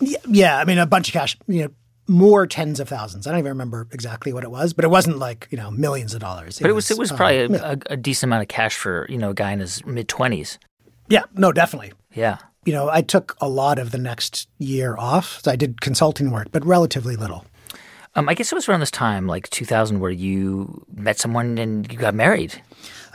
Yeah, 0.00 0.18
yeah, 0.28 0.58
I 0.58 0.64
mean, 0.64 0.78
a 0.78 0.86
bunch 0.86 1.08
of 1.08 1.12
cash, 1.14 1.36
you 1.46 1.62
know, 1.62 1.68
more 2.08 2.46
tens 2.46 2.80
of 2.80 2.88
thousands. 2.88 3.26
I 3.26 3.30
don't 3.30 3.38
even 3.40 3.50
remember 3.52 3.86
exactly 3.92 4.32
what 4.32 4.44
it 4.44 4.50
was, 4.50 4.72
but 4.72 4.84
it 4.84 4.88
wasn't 4.88 5.18
like, 5.18 5.48
you 5.50 5.56
know, 5.58 5.70
millions 5.70 6.14
of 6.14 6.20
dollars. 6.20 6.58
But 6.60 6.70
it 6.70 6.74
was, 6.74 6.90
it 6.90 6.98
was 6.98 7.10
uh, 7.12 7.16
probably 7.16 7.38
a, 7.56 7.72
a, 7.72 7.78
a 7.90 7.96
decent 7.96 8.28
amount 8.30 8.42
of 8.42 8.48
cash 8.48 8.76
for, 8.76 9.06
you 9.08 9.18
know, 9.18 9.30
a 9.30 9.34
guy 9.34 9.52
in 9.52 9.60
his 9.60 9.84
mid 9.86 10.08
20s. 10.08 10.58
yeah, 11.08 11.22
no, 11.34 11.52
definitely. 11.52 11.92
Yeah. 12.14 12.38
You 12.66 12.72
know, 12.72 12.90
I 12.90 13.00
took 13.00 13.36
a 13.40 13.48
lot 13.48 13.78
of 13.78 13.92
the 13.92 13.98
next 13.98 14.48
year 14.58 14.96
off. 14.98 15.40
So 15.42 15.50
I 15.50 15.56
did 15.56 15.80
consulting 15.80 16.30
work, 16.30 16.48
but 16.52 16.66
relatively 16.66 17.16
little. 17.16 17.46
Um, 18.14 18.28
I 18.28 18.34
guess 18.34 18.50
it 18.50 18.54
was 18.54 18.68
around 18.68 18.80
this 18.80 18.90
time, 18.90 19.26
like 19.26 19.48
2000, 19.50 20.00
where 20.00 20.10
you 20.10 20.84
met 20.94 21.18
someone 21.18 21.58
and 21.58 21.90
you 21.90 21.98
got 21.98 22.14
married. 22.14 22.60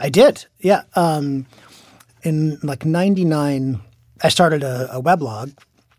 I 0.00 0.08
did. 0.08 0.46
Yeah. 0.60 0.82
Um, 0.94 1.46
in 2.22 2.58
like 2.62 2.84
99, 2.84 3.80
I 4.22 4.28
started 4.28 4.62
a, 4.62 4.96
a 4.96 5.02
weblog 5.02 5.54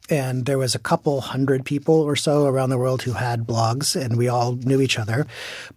and 0.09 0.45
there 0.45 0.57
was 0.57 0.75
a 0.75 0.79
couple 0.79 1.21
hundred 1.21 1.63
people 1.63 1.95
or 1.95 2.15
so 2.15 2.45
around 2.45 2.69
the 2.69 2.77
world 2.77 3.03
who 3.03 3.13
had 3.13 3.47
blogs 3.47 3.99
and 3.99 4.17
we 4.17 4.27
all 4.27 4.53
knew 4.53 4.81
each 4.81 4.99
other. 4.99 5.25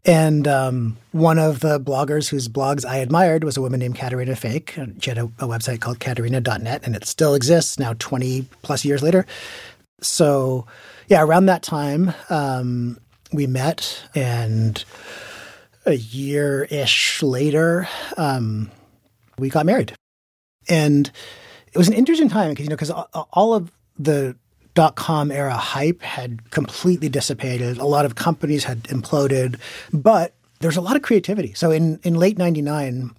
And 0.05 0.49
um, 0.49 0.97
one 1.13 1.39
of 1.39 1.61
the 1.61 1.79
bloggers 1.79 2.29
whose 2.29 2.49
blogs 2.49 2.85
I 2.85 2.97
admired 2.97 3.45
was 3.45 3.57
a 3.57 3.63
woman 3.63 3.79
named 3.79 3.95
Caterina 3.95 4.35
Fake. 4.35 4.77
She 5.01 5.11
had 5.11 5.19
a, 5.19 5.25
a 5.39 5.47
website 5.47 5.81
called 5.81 6.01
caterina.net 6.01 6.83
and 6.85 6.97
it 6.97 7.07
still 7.07 7.35
exists 7.35 7.79
now 7.79 7.95
20 7.99 8.47
plus 8.63 8.85
years 8.85 9.03
later. 9.03 9.27
So, 10.01 10.67
yeah, 11.07 11.23
around 11.23 11.47
that 11.47 11.63
time, 11.63 12.13
um, 12.29 12.99
we 13.33 13.47
met 13.47 14.03
and 14.15 14.85
a 15.85 15.95
year 15.95 16.65
ish 16.65 17.23
later, 17.23 17.89
um, 18.17 18.73
we 19.39 19.51
got 19.51 19.67
married. 19.67 19.93
And 20.69 21.11
it 21.73 21.79
was 21.79 21.87
an 21.87 21.95
interesting 21.95 22.29
time 22.29 22.51
because, 22.51 22.65
you 22.65 22.71
know, 22.71 22.77
because 22.77 22.91
all 22.91 23.55
of 23.55 23.71
the 23.99 24.37
dot 24.75 24.95
com 24.95 25.31
era 25.31 25.55
hype 25.55 26.03
had 26.03 26.51
completely 26.51 27.09
dissipated. 27.09 27.79
A 27.79 27.87
lot 27.87 28.05
of 28.05 28.15
companies 28.15 28.65
had 28.65 28.83
imploded, 28.85 29.59
but 29.93 30.35
there's 30.61 30.77
a 30.77 30.81
lot 30.81 30.97
of 30.97 31.03
creativity. 31.03 31.55
So 31.55 31.71
in, 31.71 31.99
in 32.03 32.15
late 32.15 32.39
99, 32.39 33.11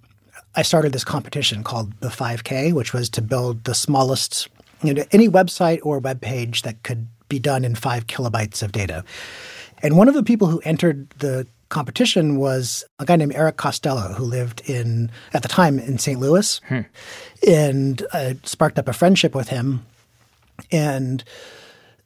I 0.54 0.62
started 0.62 0.92
this 0.92 1.04
competition 1.04 1.62
called 1.62 1.92
the 2.00 2.08
5K, 2.08 2.72
which 2.72 2.92
was 2.92 3.08
to 3.10 3.22
build 3.22 3.64
the 3.64 3.74
smallest, 3.74 4.48
you 4.82 4.94
know, 4.94 5.04
any 5.12 5.28
website 5.28 5.80
or 5.82 5.98
web 5.98 6.20
page 6.20 6.62
that 6.62 6.82
could 6.82 7.06
be 7.28 7.38
done 7.38 7.64
in 7.64 7.74
five 7.74 8.06
kilobytes 8.06 8.62
of 8.62 8.72
data. 8.72 9.04
And 9.82 9.96
one 9.96 10.08
of 10.08 10.14
the 10.14 10.22
people 10.22 10.48
who 10.48 10.60
entered 10.60 11.10
the 11.18 11.46
competition 11.68 12.38
was 12.38 12.84
a 12.98 13.04
guy 13.04 13.16
named 13.16 13.34
Eric 13.34 13.56
Costello, 13.56 14.14
who 14.14 14.24
lived 14.24 14.62
in, 14.68 15.10
at 15.34 15.42
the 15.42 15.48
time, 15.48 15.78
in 15.78 15.98
St. 15.98 16.18
Louis. 16.18 16.60
Hmm. 16.68 16.80
And 17.46 18.04
I 18.12 18.36
sparked 18.44 18.78
up 18.78 18.88
a 18.88 18.92
friendship 18.92 19.34
with 19.34 19.48
him. 19.48 19.84
And 20.70 21.24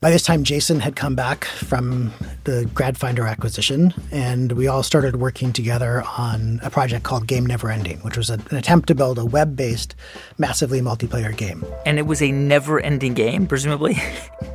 by 0.02 0.10
this 0.10 0.24
time, 0.24 0.42
Jason 0.42 0.80
had 0.80 0.96
come 0.96 1.14
back 1.14 1.44
from 1.44 2.12
the 2.42 2.68
GradFinder 2.74 3.30
acquisition, 3.30 3.94
and 4.10 4.50
we 4.50 4.66
all 4.66 4.82
started 4.82 5.14
working 5.14 5.52
together 5.52 6.02
on 6.18 6.58
a 6.64 6.70
project 6.70 7.04
called 7.04 7.28
Game 7.28 7.46
Never 7.46 7.70
Ending, 7.70 8.00
which 8.00 8.16
was 8.16 8.28
an 8.28 8.42
attempt 8.50 8.88
to 8.88 8.96
build 8.96 9.16
a 9.20 9.24
web 9.24 9.54
based, 9.54 9.94
massively 10.38 10.80
multiplayer 10.80 11.36
game. 11.36 11.64
And 11.86 12.00
it 12.00 12.06
was 12.06 12.20
a 12.20 12.32
never 12.32 12.80
ending 12.80 13.14
game, 13.14 13.46
presumably. 13.46 13.96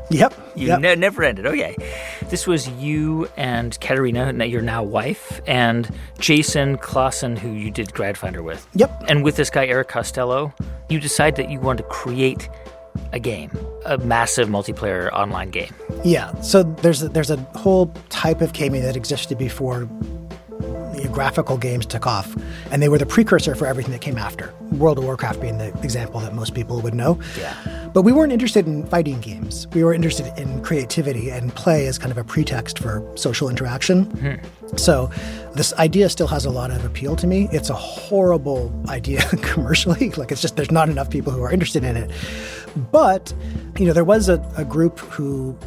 Yep. 0.09 0.33
You 0.55 0.67
yep. 0.67 0.79
ne- 0.79 0.95
never 0.95 1.21
ended. 1.21 1.45
Okay. 1.45 1.75
This 2.29 2.47
was 2.47 2.69
you 2.69 3.27
and 3.35 3.77
Caterina, 3.81 4.45
your 4.45 4.61
now 4.61 4.81
wife, 4.81 5.41
and 5.45 5.89
Jason 6.17 6.77
Classon, 6.77 7.37
who 7.37 7.51
you 7.51 7.69
did 7.71 7.89
GradFinder 7.89 8.41
with. 8.41 8.65
Yep. 8.73 9.03
And 9.09 9.21
with 9.21 9.35
this 9.35 9.49
guy, 9.49 9.65
Eric 9.65 9.89
Costello, 9.89 10.53
you 10.89 11.01
decided 11.01 11.35
that 11.35 11.51
you 11.51 11.59
wanted 11.59 11.83
to 11.83 11.89
create 11.89 12.47
a 13.13 13.19
game, 13.19 13.51
a 13.85 13.97
massive 13.99 14.47
multiplayer 14.47 15.11
online 15.13 15.49
game. 15.49 15.73
Yeah. 16.03 16.39
So 16.41 16.63
there's 16.63 17.01
a, 17.03 17.09
there's 17.09 17.31
a 17.31 17.37
whole 17.55 17.93
type 18.09 18.41
of 18.41 18.53
gaming 18.53 18.81
that 18.83 18.95
existed 18.95 19.37
before 19.37 19.87
graphical 21.17 21.57
games 21.57 21.85
took 21.85 22.05
off, 22.05 22.35
and 22.71 22.81
they 22.81 22.89
were 22.89 22.97
the 22.97 23.05
precursor 23.05 23.55
for 23.55 23.65
everything 23.65 23.91
that 23.91 24.01
came 24.01 24.17
after. 24.17 24.53
World 24.73 24.97
of 24.97 25.03
Warcraft 25.03 25.41
being 25.41 25.57
the 25.57 25.67
example 25.81 26.19
that 26.19 26.33
most 26.33 26.53
people 26.53 26.81
would 26.81 26.93
know. 26.93 27.19
Yeah. 27.37 27.89
But 27.93 28.03
we 28.03 28.11
weren't 28.11 28.31
interested 28.31 28.67
in 28.67 28.85
fighting 28.85 29.19
games. 29.21 29.67
We 29.73 29.83
were 29.83 29.93
interested 29.93 30.31
in 30.37 30.61
creativity 30.61 31.29
and 31.29 31.53
play 31.55 31.87
as 31.87 31.97
kind 31.97 32.11
of 32.11 32.17
a 32.17 32.23
pretext 32.23 32.79
for 32.79 33.03
social 33.15 33.49
interaction. 33.49 34.05
Hmm. 34.05 34.75
So 34.77 35.09
this 35.55 35.73
idea 35.73 36.09
still 36.09 36.27
has 36.27 36.45
a 36.45 36.49
lot 36.49 36.69
of 36.69 36.85
appeal 36.85 37.15
to 37.15 37.27
me. 37.27 37.47
It's 37.51 37.69
a 37.69 37.75
horrible 37.75 38.71
idea 38.89 39.21
commercially. 39.41 40.11
Like 40.11 40.31
it's 40.31 40.41
just 40.41 40.55
there's 40.55 40.71
not 40.71 40.89
enough 40.89 41.09
people 41.09 41.31
who 41.33 41.41
are 41.41 41.51
interested 41.51 41.83
in 41.83 41.97
it. 41.97 42.11
But 42.77 43.33
you 43.77 43.85
know, 43.85 43.93
there 43.93 44.03
was 44.05 44.29
a, 44.29 44.41
a 44.57 44.65
group 44.65 44.99
who 44.99 45.57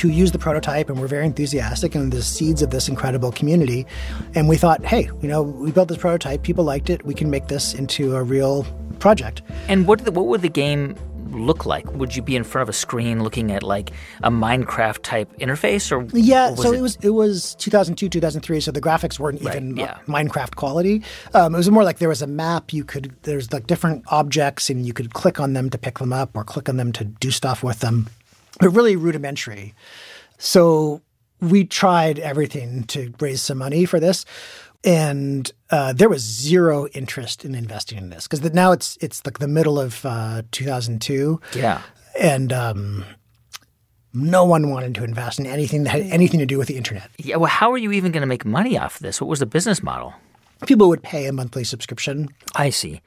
who 0.00 0.08
used 0.08 0.32
the 0.34 0.38
prototype 0.38 0.88
and 0.88 0.98
were 0.98 1.06
very 1.06 1.26
enthusiastic 1.26 1.94
and 1.94 2.12
the 2.12 2.22
seeds 2.22 2.62
of 2.62 2.70
this 2.70 2.88
incredible 2.88 3.30
community. 3.30 3.86
And 4.34 4.48
we 4.48 4.56
thought, 4.56 4.84
hey, 4.84 5.10
you 5.20 5.28
know, 5.28 5.42
we 5.42 5.70
built 5.70 5.88
this 5.88 5.98
prototype, 5.98 6.42
people 6.42 6.64
liked 6.64 6.90
it, 6.90 7.04
we 7.04 7.14
can 7.14 7.30
make 7.30 7.48
this 7.48 7.74
into 7.74 8.16
a 8.16 8.22
real 8.22 8.66
project. 8.98 9.42
And 9.68 9.86
what, 9.86 10.04
the, 10.04 10.12
what 10.12 10.26
would 10.26 10.42
the 10.42 10.48
game 10.48 10.96
look 11.30 11.66
like? 11.66 11.90
Would 11.92 12.14
you 12.16 12.22
be 12.22 12.36
in 12.36 12.44
front 12.44 12.62
of 12.62 12.68
a 12.68 12.72
screen 12.72 13.22
looking 13.22 13.52
at 13.52 13.62
like 13.62 13.92
a 14.22 14.30
Minecraft 14.30 15.02
type 15.02 15.36
interface 15.38 15.90
or 15.92 16.06
Yeah, 16.16 16.54
so 16.54 16.72
it, 16.72 16.78
it, 16.78 16.82
was 16.82 16.96
it 17.02 17.10
was 17.10 17.54
2002, 17.56 18.08
2003, 18.08 18.60
so 18.60 18.70
the 18.70 18.80
graphics 18.80 19.18
weren't 19.18 19.42
Right, 19.42 19.56
even 19.56 19.76
yeah. 19.76 19.98
Minecraft 20.06 20.56
quality. 20.56 21.02
Um, 21.34 21.54
it 21.54 21.58
was 21.58 21.70
more 21.70 21.84
like 21.84 21.98
there 21.98 22.08
was 22.08 22.22
a 22.22 22.26
map. 22.26 22.72
You 22.72 22.84
could 22.84 23.14
there's 23.22 23.52
like 23.52 23.66
different 23.66 24.04
objects, 24.08 24.70
and 24.70 24.86
you 24.86 24.92
could 24.92 25.14
click 25.14 25.40
on 25.40 25.52
them 25.52 25.70
to 25.70 25.78
pick 25.78 25.98
them 25.98 26.12
up, 26.12 26.36
or 26.36 26.44
click 26.44 26.68
on 26.68 26.76
them 26.76 26.92
to 26.92 27.04
do 27.04 27.30
stuff 27.30 27.62
with 27.62 27.80
them. 27.80 28.08
But 28.60 28.70
really 28.70 28.96
rudimentary. 28.96 29.74
So 30.38 31.02
we 31.40 31.64
tried 31.64 32.18
everything 32.18 32.84
to 32.84 33.12
raise 33.20 33.42
some 33.42 33.58
money 33.58 33.84
for 33.84 34.00
this, 34.00 34.24
and 34.86 35.50
uh, 35.70 35.92
there 35.92 36.08
was 36.08 36.22
zero 36.22 36.86
interest 36.94 37.44
in 37.44 37.54
investing 37.54 37.98
in 37.98 38.08
this 38.10 38.26
because 38.28 38.42
now 38.54 38.72
it's 38.72 38.96
it's 39.02 39.20
like 39.26 39.38
the 39.40 39.48
middle 39.48 39.78
of 39.78 40.06
uh, 40.06 40.42
2002 40.52 41.40
Yeah. 41.54 41.82
and 42.20 42.52
um, 42.52 43.04
no 44.14 44.44
one 44.46 44.70
wanted 44.70 44.94
to 44.94 45.04
invest 45.04 45.38
in 45.40 45.46
anything 45.46 45.82
that 45.84 45.90
had 45.90 46.02
anything 46.02 46.40
to 46.40 46.46
do 46.46 46.56
with 46.56 46.68
the 46.68 46.76
internet. 46.76 47.10
Yeah, 47.18 47.36
well, 47.36 47.50
how 47.50 47.70
are 47.72 47.76
you 47.78 47.92
even 47.92 48.12
going 48.12 48.22
to 48.22 48.26
make 48.26 48.46
money 48.46 48.78
off 48.78 48.98
this? 49.00 49.20
What 49.20 49.28
was 49.28 49.40
the 49.40 49.46
business 49.46 49.82
model? 49.82 50.14
People 50.66 50.88
would 50.88 51.02
pay 51.02 51.26
a 51.26 51.32
monthly 51.32 51.64
subscription. 51.64 52.28
I 52.54 52.70
see. 52.70 53.02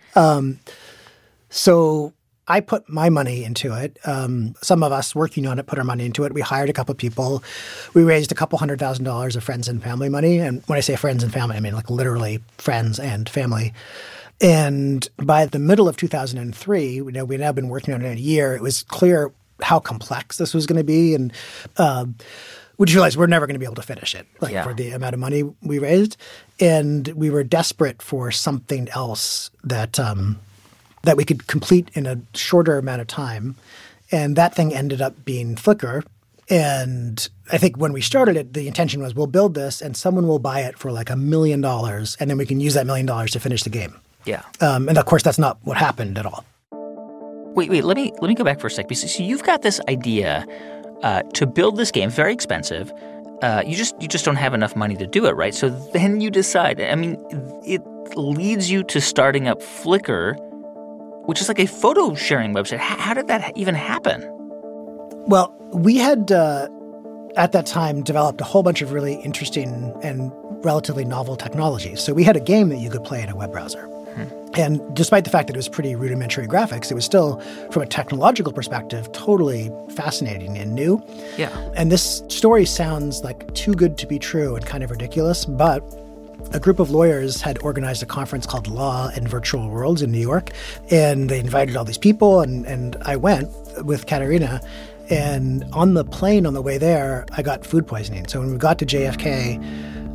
So 1.50 2.14
I 2.50 2.60
put 2.62 2.90
my 2.90 3.10
money 3.10 3.44
into 3.44 3.74
it. 3.76 3.98
Um, 4.06 4.56
some 4.62 4.82
of 4.84 4.92
us 4.92 5.14
working 5.16 5.46
on 5.46 5.60
it 5.60 5.68
put 5.68 5.78
our 5.78 5.86
money 5.86 6.06
into 6.06 6.24
it. 6.26 6.34
We 6.34 6.42
hired 6.42 6.70
a 6.70 6.74
couple 6.74 6.96
people. 6.96 7.44
We 7.94 8.04
raised 8.04 8.32
a 8.32 8.36
couple 8.36 8.58
hundred 8.58 8.80
thousand 8.80 9.06
dollars 9.06 9.36
of 9.36 9.44
friends 9.44 9.68
and 9.68 9.82
family 9.84 10.10
money. 10.10 10.40
And 10.40 10.64
when 10.66 10.76
I 10.78 10.82
say 10.82 10.96
friends 10.96 11.24
and 11.24 11.32
family, 11.32 11.56
I 11.56 11.60
mean 11.60 11.74
like 11.76 11.90
literally 11.90 12.40
friends 12.58 13.00
and 13.00 13.30
family. 13.30 13.74
And 14.42 15.08
by 15.18 15.46
the 15.46 15.60
middle 15.60 15.88
of 15.88 15.98
2003, 15.98 16.90
you 16.94 17.12
know, 17.12 17.26
we'd 17.26 17.40
now 17.40 17.52
been 17.52 17.70
working 17.70 17.94
on 17.94 18.02
it 18.02 18.18
a 18.18 18.22
year. 18.22 18.56
It 18.56 18.62
was 18.62 18.84
clear 18.84 19.32
how 19.62 19.80
complex 19.80 20.38
this 20.38 20.54
was 20.54 20.66
going 20.66 20.78
to 20.78 20.86
be, 20.86 21.14
and 21.14 21.34
um, 21.76 22.16
we 22.78 22.86
just 22.86 22.96
realized 22.96 23.18
we're 23.18 23.28
never 23.28 23.46
going 23.46 23.56
to 23.56 23.60
be 23.60 23.66
able 23.66 23.76
to 23.76 23.82
finish 23.82 24.16
it, 24.16 24.26
like 24.40 24.54
Yeah. 24.54 24.64
for 24.64 24.74
the 24.74 24.92
amount 24.92 25.14
of 25.14 25.20
money 25.20 25.44
we 25.62 25.80
raised. 25.80 26.16
And 26.62 27.10
we 27.10 27.30
were 27.30 27.44
desperate 27.44 28.02
for 28.02 28.32
something 28.32 28.88
else 28.92 29.52
that 29.66 30.00
um, 30.00 30.40
that 31.04 31.18
we 31.18 31.26
could 31.26 31.48
complete 31.48 31.90
in 31.94 32.06
a 32.06 32.22
shorter 32.34 32.78
amount 32.78 33.02
of 33.02 33.08
time. 33.08 33.56
And 34.12 34.36
that 34.36 34.56
thing 34.56 34.74
ended 34.74 35.02
up 35.02 35.24
being 35.26 35.56
Flickr. 35.56 36.04
And 36.50 37.30
I 37.52 37.58
think 37.58 37.78
when 37.78 37.94
we 37.94 38.02
started 38.02 38.36
it, 38.36 38.54
the 38.54 38.68
intention 38.68 39.04
was 39.04 39.14
we'll 39.14 39.28
build 39.28 39.54
this 39.54 39.82
and 39.82 39.96
someone 39.96 40.28
will 40.28 40.40
buy 40.40 40.62
it 40.62 40.80
for 40.80 40.92
like 40.92 41.12
a 41.12 41.16
million 41.16 41.62
dollars, 41.62 42.18
and 42.20 42.30
then 42.30 42.38
we 42.38 42.46
can 42.46 42.60
use 42.60 42.74
that 42.74 42.88
million 42.88 43.06
dollars 43.06 43.32
to 43.32 43.40
finish 43.40 43.62
the 43.62 43.70
game. 43.70 43.96
Yeah. 44.26 44.42
Um, 44.60 44.90
and 44.90 44.98
of 44.98 45.06
course, 45.06 45.22
that's 45.22 45.38
not 45.38 45.60
what 45.64 45.78
happened 45.78 46.18
at 46.18 46.26
all. 46.26 46.44
Wait, 47.54 47.70
wait. 47.70 47.84
Let 47.84 47.98
me 47.98 48.12
let 48.20 48.30
me 48.30 48.36
go 48.36 48.44
back 48.44 48.60
for 48.60 48.68
a 48.68 48.72
sec. 48.72 48.88
Because 48.88 49.14
so 49.14 49.24
you've 49.24 49.44
got 49.44 49.62
this 49.62 49.80
idea 49.88 50.46
uh, 51.04 51.22
to 51.34 51.46
build 51.46 51.78
this 51.78 51.92
game, 51.92 52.10
very 52.10 52.34
expensive. 52.34 52.92
Uh, 53.42 53.64
you 53.66 53.76
just 53.76 54.00
you 54.02 54.08
just 54.08 54.26
don't 54.26 54.36
have 54.36 54.54
enough 54.54 54.76
money 54.76 54.96
to 54.96 55.08
do 55.08 55.26
it, 55.26 55.36
right? 55.36 55.54
So 55.54 55.70
then 55.94 56.20
you 56.20 56.32
decide. 56.32 56.82
I 56.82 56.96
mean, 56.96 57.18
it 57.66 57.82
leads 58.16 58.72
you 58.72 58.84
to 58.84 59.00
starting 59.00 59.48
up 59.48 59.62
Flickr, 59.62 60.36
which 61.30 61.42
is 61.42 61.48
like 61.48 61.60
a 61.60 61.68
photo 61.68 62.16
sharing 62.16 62.56
website. 62.56 62.80
How, 62.80 62.98
how 62.98 63.14
did 63.14 63.28
that 63.28 63.56
even 63.56 63.76
happen? 63.76 64.26
Well, 65.28 65.56
we 65.72 65.98
had 65.98 66.32
uh, 66.32 66.68
at 67.38 67.52
that 67.52 67.68
time 67.68 68.02
developed 68.02 68.42
a 68.42 68.44
whole 68.44 68.64
bunch 68.64 68.82
of 68.82 68.92
really 68.92 69.14
interesting 69.22 69.94
and 70.02 70.32
relatively 70.66 71.06
novel 71.06 71.36
technologies. 71.36 72.02
So 72.02 72.14
we 72.14 72.24
had 72.24 72.36
a 72.36 72.40
game 72.40 72.70
that 72.70 72.78
you 72.78 72.90
could 72.90 73.04
play 73.04 73.22
in 73.22 73.30
a 73.30 73.36
web 73.36 73.52
browser. 73.52 73.86
And 74.56 74.82
despite 74.96 75.24
the 75.24 75.30
fact 75.30 75.48
that 75.48 75.56
it 75.56 75.58
was 75.58 75.70
pretty 75.70 75.96
rudimentary 75.96 76.48
graphics, 76.48 76.90
it 76.90 76.96
was 76.96 77.06
still, 77.06 77.40
from 77.72 77.84
a 77.84 77.86
technological 77.86 78.52
perspective, 78.52 79.10
totally 79.12 79.72
fascinating 79.92 80.58
and 80.58 80.74
new. 80.74 81.02
Yeah. 81.38 81.50
And 81.76 81.92
this 81.92 82.24
story 82.28 82.66
sounds 82.66 83.24
like 83.24 83.54
too 83.54 83.76
good 83.76 83.98
to 84.00 84.08
be 84.08 84.18
true 84.18 84.56
and 84.56 84.66
kind 84.66 84.84
of 84.84 84.90
ridiculous, 84.90 85.46
but 85.46 85.80
a 86.52 86.60
group 86.60 86.80
of 86.80 86.90
lawyers 86.90 87.42
had 87.42 87.58
organized 87.60 88.02
a 88.04 88.06
conference 88.06 88.46
called 88.46 88.68
Law 88.68 89.10
and 89.16 89.28
Virtual 89.28 89.70
Worlds 89.70 90.02
in 90.02 90.12
New 90.12 90.20
York, 90.20 90.52
and 90.90 91.30
they 91.30 91.40
invited 91.40 91.76
all 91.76 91.86
these 91.86 91.98
people, 91.98 92.42
and, 92.42 92.66
and 92.66 92.96
I 93.02 93.16
went 93.16 93.50
with 93.86 94.06
Caterina. 94.06 94.62
And 95.10 95.66
on 95.74 95.96
the 95.96 96.06
plane 96.06 96.46
on 96.46 96.54
the 96.54 96.62
way 96.62 96.78
there, 96.78 97.26
I 97.32 97.42
got 97.42 97.66
food 97.66 97.88
poisoning. 97.88 98.28
So 98.28 98.40
when 98.40 98.52
we 98.52 98.58
got 98.58 98.78
to 98.80 98.86
JFK, 98.86 99.60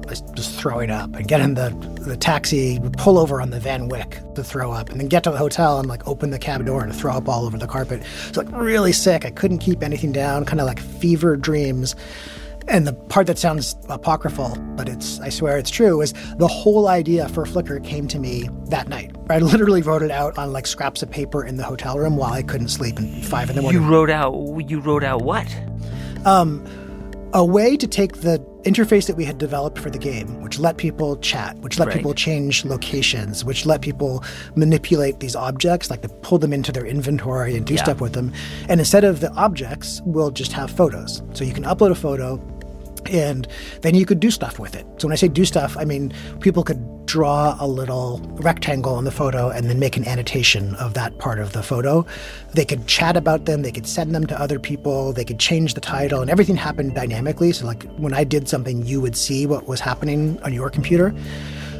I 0.06 0.08
was 0.08 0.48
throwing 0.56 0.90
up 0.90 1.14
and 1.14 1.26
get 1.26 1.40
in 1.40 1.54
the, 1.54 1.70
the 2.00 2.16
taxi, 2.16 2.78
pull 2.98 3.18
over 3.18 3.40
on 3.40 3.50
the 3.50 3.58
Van 3.58 3.88
Wyck 3.88 4.20
to 4.34 4.44
throw 4.44 4.70
up, 4.70 4.90
and 4.90 5.00
then 5.00 5.08
get 5.08 5.24
to 5.24 5.30
the 5.30 5.38
hotel 5.38 5.78
and 5.78 5.88
like 5.88 6.06
open 6.06 6.30
the 6.30 6.38
cab 6.38 6.64
door 6.66 6.84
and 6.84 6.94
throw 6.94 7.14
up 7.14 7.28
all 7.28 7.46
over 7.46 7.56
the 7.56 7.66
carpet. 7.66 8.02
So 8.32 8.42
like 8.42 8.54
really 8.54 8.92
sick. 8.92 9.24
I 9.24 9.30
couldn't 9.30 9.58
keep 9.58 9.82
anything 9.82 10.12
down, 10.12 10.44
kind 10.44 10.60
of 10.60 10.66
like 10.66 10.78
fever 10.78 11.36
dreams. 11.36 11.96
And 12.66 12.86
the 12.86 12.94
part 12.94 13.26
that 13.26 13.38
sounds 13.38 13.76
apocryphal, 13.88 14.56
but 14.76 14.88
it's 14.88 15.20
I 15.20 15.28
swear 15.28 15.58
it's 15.58 15.70
true, 15.70 16.00
is 16.00 16.12
the 16.38 16.48
whole 16.48 16.88
idea 16.88 17.28
for 17.28 17.44
Flickr 17.44 17.82
came 17.84 18.08
to 18.08 18.18
me 18.18 18.48
that 18.68 18.88
night. 18.88 19.14
I 19.28 19.38
literally 19.38 19.82
wrote 19.82 20.02
it 20.02 20.10
out 20.10 20.38
on 20.38 20.52
like 20.52 20.66
scraps 20.66 21.02
of 21.02 21.10
paper 21.10 21.44
in 21.44 21.56
the 21.56 21.64
hotel 21.64 21.98
room 21.98 22.16
while 22.16 22.32
I 22.32 22.42
couldn't 22.42 22.68
sleep 22.68 22.98
at 22.98 23.24
five 23.24 23.50
in 23.50 23.56
the 23.56 23.62
morning. 23.62 23.82
You 23.82 23.86
wrote 23.88 24.10
out 24.10 24.32
you 24.68 24.80
wrote 24.80 25.04
out 25.04 25.22
what? 25.22 25.46
Um, 26.24 26.64
a 27.34 27.44
way 27.44 27.76
to 27.76 27.86
take 27.86 28.20
the 28.20 28.38
interface 28.62 29.06
that 29.08 29.16
we 29.16 29.24
had 29.24 29.36
developed 29.38 29.76
for 29.78 29.90
the 29.90 29.98
game, 29.98 30.40
which 30.40 30.58
let 30.58 30.76
people 30.78 31.16
chat, 31.16 31.58
which 31.58 31.78
let 31.78 31.88
Right. 31.88 31.96
people 31.96 32.14
change 32.14 32.64
locations, 32.64 33.44
which 33.44 33.66
let 33.66 33.82
people 33.82 34.22
manipulate 34.54 35.18
these 35.20 35.34
objects, 35.36 35.90
like 35.90 36.00
to 36.02 36.08
pull 36.08 36.38
them 36.38 36.52
into 36.52 36.70
their 36.72 36.86
inventory 36.86 37.56
and 37.56 37.66
do 37.66 37.74
Yeah. 37.74 37.82
stuff 37.82 38.00
with 38.00 38.12
them. 38.14 38.32
And 38.68 38.80
instead 38.80 39.02
of 39.04 39.18
the 39.20 39.30
objects, 39.32 40.00
we'll 40.06 40.30
just 40.30 40.52
have 40.52 40.70
photos. 40.70 41.22
So 41.34 41.44
you 41.44 41.52
can 41.52 41.64
upload 41.64 41.90
a 41.90 41.94
photo 41.96 42.40
and 43.10 43.46
then 43.82 43.94
you 43.94 44.06
could 44.06 44.20
do 44.20 44.30
stuff 44.30 44.58
with 44.58 44.74
it. 44.74 44.86
So 44.98 45.08
when 45.08 45.12
I 45.12 45.16
say 45.16 45.28
do 45.28 45.44
stuff, 45.44 45.76
I 45.78 45.84
mean 45.84 46.12
people 46.40 46.62
could 46.62 47.06
draw 47.06 47.56
a 47.60 47.66
little 47.66 48.18
rectangle 48.36 48.94
on 48.94 49.04
the 49.04 49.10
photo 49.10 49.50
and 49.50 49.68
then 49.68 49.78
make 49.78 49.96
an 49.96 50.06
annotation 50.06 50.74
of 50.76 50.94
that 50.94 51.18
part 51.18 51.38
of 51.38 51.52
the 51.52 51.62
photo. 51.62 52.04
They 52.54 52.64
could 52.64 52.86
chat 52.86 53.16
about 53.16 53.44
them, 53.44 53.62
they 53.62 53.72
could 53.72 53.86
send 53.86 54.14
them 54.14 54.26
to 54.26 54.40
other 54.40 54.58
people, 54.58 55.12
they 55.12 55.24
could 55.24 55.38
change 55.38 55.74
the 55.74 55.80
title, 55.80 56.20
and 56.20 56.30
everything 56.30 56.56
happened 56.56 56.94
dynamically. 56.94 57.52
So 57.52 57.66
like 57.66 57.84
when 57.96 58.14
I 58.14 58.24
did 58.24 58.48
something, 58.48 58.84
you 58.84 59.00
would 59.00 59.16
see 59.16 59.46
what 59.46 59.68
was 59.68 59.80
happening 59.80 60.40
on 60.42 60.52
your 60.52 60.70
computer. 60.70 61.14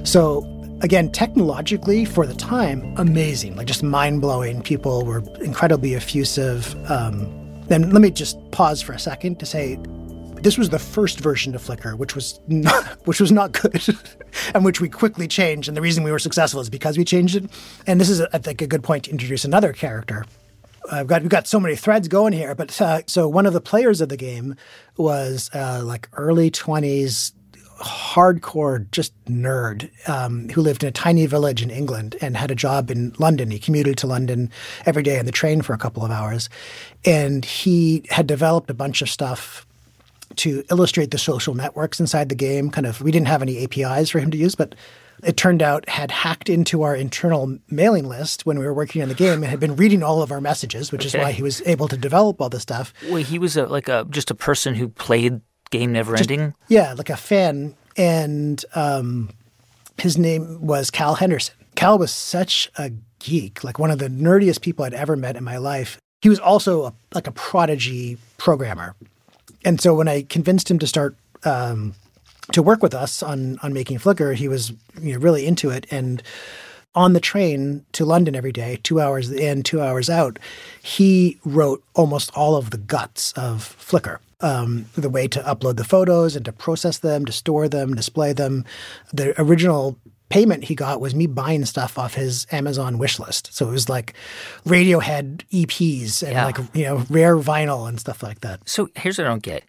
So 0.04 0.45
again, 0.83 1.11
technologically 1.11 2.04
for 2.04 2.26
the 2.26 2.35
time, 2.35 2.95
amazing, 2.97 3.57
like 3.57 3.66
just 3.66 3.83
mind 3.83 4.21
blowing. 4.21 4.62
People 4.62 5.04
were 5.04 5.23
incredibly 5.40 5.95
effusive. 5.95 6.76
Um, 6.90 7.26
then 7.69 7.90
let 7.90 8.02
me 8.02 8.11
just 8.11 8.38
pause 8.50 8.83
for 8.83 8.93
a 8.93 8.99
second 8.99 9.40
to 9.40 9.47
say 9.47 9.78
this 10.45 10.59
was 10.59 10.69
the 10.69 10.79
first 10.79 11.21
version 11.21 11.55
of 11.55 11.63
Flickr, 11.63 11.97
which 11.97 12.15
was 12.15 12.39
not, 12.47 12.85
which 13.07 13.19
was 13.19 13.33
not 13.33 13.53
good, 13.53 13.83
and 14.55 14.65
which 14.65 14.81
we 14.81 14.91
quickly 14.91 15.27
changed. 15.27 15.69
And 15.69 15.77
the 15.77 15.81
reason 15.81 16.05
we 16.05 16.13
were 16.13 16.19
successful 16.19 16.61
is 16.61 16.69
because 16.69 16.99
we 16.99 17.05
changed 17.05 17.35
it. 17.35 17.51
And 17.87 17.99
this 17.99 18.11
is, 18.11 18.21
I 18.21 18.39
think, 18.39 18.61
a 18.61 18.67
good 18.67 18.85
point 18.85 19.05
to 19.05 19.11
introduce 19.11 19.45
another 19.45 19.73
character. 19.73 20.27
I've 20.93 21.07
got 21.07 21.23
we've 21.23 21.31
got 21.31 21.47
so 21.47 21.59
many 21.59 21.77
threads 21.77 22.09
going 22.09 22.35
here, 22.35 22.55
but 22.55 22.79
uh, 22.79 23.01
so 23.07 23.27
one 23.27 23.47
of 23.47 23.55
the 23.55 23.61
players 23.61 24.03
of 24.03 24.11
the 24.11 24.19
game 24.19 24.55
was 24.99 25.49
uh, 25.55 25.81
like 25.83 26.11
early 26.13 26.51
twenties, 26.51 27.33
hardcore 27.81 28.91
just 28.91 29.15
nerd 29.25 29.91
um, 30.07 30.51
who 30.51 30.61
lived 30.61 30.83
in 30.83 30.91
a 30.91 30.93
tiny 30.93 31.25
village 31.25 31.63
in 31.63 31.71
England 31.71 32.17
and 32.21 32.37
had 32.37 32.51
a 32.51 32.55
job 32.55 32.91
in 32.91 33.15
London. 33.19 33.51
He 33.51 33.59
commuted 33.59 33.97
to 33.99 34.07
London 34.07 34.51
every 34.85 35.03
day 35.03 35.19
on 35.19 35.25
the 35.25 35.33
train 35.33 35.63
for 35.63 35.73
a 35.73 35.79
couple 35.79 36.05
of 36.05 36.11
hours, 36.11 36.51
and 37.07 37.47
he 37.47 38.05
had 38.11 38.27
developed 38.27 38.69
a 38.69 38.75
bunch 38.75 39.01
of 39.01 39.09
stuff 39.09 39.67
to 40.38 40.64
illustrate 40.71 41.11
the 41.11 41.19
social 41.19 41.55
networks 41.55 42.00
inside 42.00 42.29
the 42.29 42.35
game. 42.35 42.71
Kind 42.71 42.87
of, 42.87 43.00
we 43.00 43.11
didn't 43.11 43.29
have 43.29 43.43
any 43.43 43.64
APIs 43.64 44.11
for 44.11 44.19
him 44.19 44.31
to 44.31 44.37
use, 44.37 44.55
but 44.55 44.75
it 45.23 45.37
turned 45.37 45.62
out 45.62 45.88
had 45.88 46.11
hacked 46.11 46.49
into 46.49 46.83
our 46.83 46.95
internal 46.95 47.59
mailing 47.71 48.09
list 48.09 48.45
when 48.47 48.59
we 48.59 48.64
were 48.64 48.75
working 48.75 49.03
on 49.03 49.09
the 49.09 49.14
game 49.14 49.43
and 49.43 49.47
had 49.47 49.61
been 49.61 49.76
reading 49.76 50.03
all 50.03 50.23
of 50.23 50.33
our 50.33 50.41
messages, 50.41 50.93
which 50.93 51.07
is 51.07 51.14
why 51.14 51.33
he 51.33 51.43
was 51.43 51.62
able 51.67 51.88
to 51.88 51.97
develop 51.97 52.41
all 52.41 52.49
this 52.49 52.62
stuff. 52.62 52.93
Wait, 53.09 53.26
he 53.26 53.38
was 53.38 53.57
a, 53.57 53.67
like 53.67 53.88
a 53.88 54.07
just 54.11 54.31
a 54.31 54.35
person 54.35 54.75
who 54.75 54.88
played 54.88 55.41
game 55.71 55.93
never 55.93 56.17
ending. 56.17 56.55
Yeah, 56.69 56.95
like 56.95 57.11
a 57.11 57.17
fan. 57.17 57.75
And 57.97 58.64
um, 58.75 59.31
his 59.99 60.18
name 60.18 60.66
was 60.66 60.90
Cal 60.90 61.14
Henderson. 61.14 61.55
Cal 61.75 61.99
was 61.99 62.12
such 62.12 62.70
a 62.77 62.90
geek, 63.18 63.64
like 63.64 63.79
one 63.79 63.90
of 63.90 63.99
the 63.99 64.09
nerdiest 64.09 64.61
people 64.61 64.85
I'd 64.85 64.94
ever 64.94 65.16
met 65.16 65.37
in 65.37 65.44
my 65.44 65.57
life. 65.57 65.99
He 66.23 66.29
was 66.29 66.38
also 66.38 66.87
a, 66.87 66.94
like 67.14 67.27
a 67.27 67.33
prodigy 67.33 68.18
programmer. 68.38 68.94
And 69.64 69.81
so 69.81 69.94
when 69.94 70.09
I 70.09 70.22
convinced 70.22 70.70
him 70.70 70.79
to 70.79 70.87
start 70.87 71.16
um, 71.44 71.94
to 72.53 72.62
work 72.62 72.83
with 72.83 72.94
us 72.94 73.22
on 73.22 73.59
on 73.62 73.72
making 73.72 73.98
Flickr, 73.98 74.35
he 74.35 74.48
was 74.48 74.72
you 75.00 75.14
know, 75.14 75.18
really 75.18 75.46
into 75.46 75.70
it. 75.70 75.87
And 75.90 76.22
on 76.94 77.12
the 77.12 77.20
train 77.20 77.85
to 77.92 78.05
London 78.05 78.37
every 78.37 78.53
day, 78.53 78.79
two 78.83 79.00
hours 79.00 79.31
in, 79.31 79.62
two 79.62 79.81
hours 79.81 80.09
out, 80.09 80.38
he 80.83 81.38
wrote 81.44 81.83
almost 81.94 82.31
all 82.37 82.57
of 82.57 82.70
the 82.70 82.79
guts 82.79 83.33
of 83.33 83.77
Flickr. 83.81 84.18
Um, 84.40 84.87
the 84.94 85.09
way 85.09 85.27
to 85.29 85.40
upload 85.40 85.77
the 85.77 85.85
photos 85.85 86.37
and 86.37 86.44
to 86.44 86.53
process 86.53 86.98
them, 86.98 87.24
to 87.24 87.33
store 87.33 87.66
them, 87.66 87.94
display 87.94 88.35
them. 88.35 88.64
The 89.12 89.40
original 89.40 89.98
payment 90.29 90.65
he 90.65 90.75
got 90.75 91.01
was 91.01 91.15
me 91.15 91.27
buying 91.27 91.65
stuff 91.65 91.99
off 91.99 92.15
his 92.15 92.47
Amazon 92.51 92.99
wish 92.99 93.19
list. 93.19 93.51
So 93.55 93.69
it 93.69 93.73
was 93.73 93.89
like 93.89 94.15
Radiohead 94.65 95.43
EPs 95.53 96.23
and 96.23 96.33
Yeah. 96.33 96.47
like 96.47 96.59
you 96.73 96.85
know 96.85 97.05
rare 97.11 97.37
vinyl 97.37 97.89
and 97.89 98.01
stuff 98.01 98.23
like 98.23 98.41
that. 98.41 98.61
So 98.69 98.89
here's 98.97 99.19
what 99.19 99.27
I 99.27 99.31
don't 99.31 99.43
get. 99.43 99.65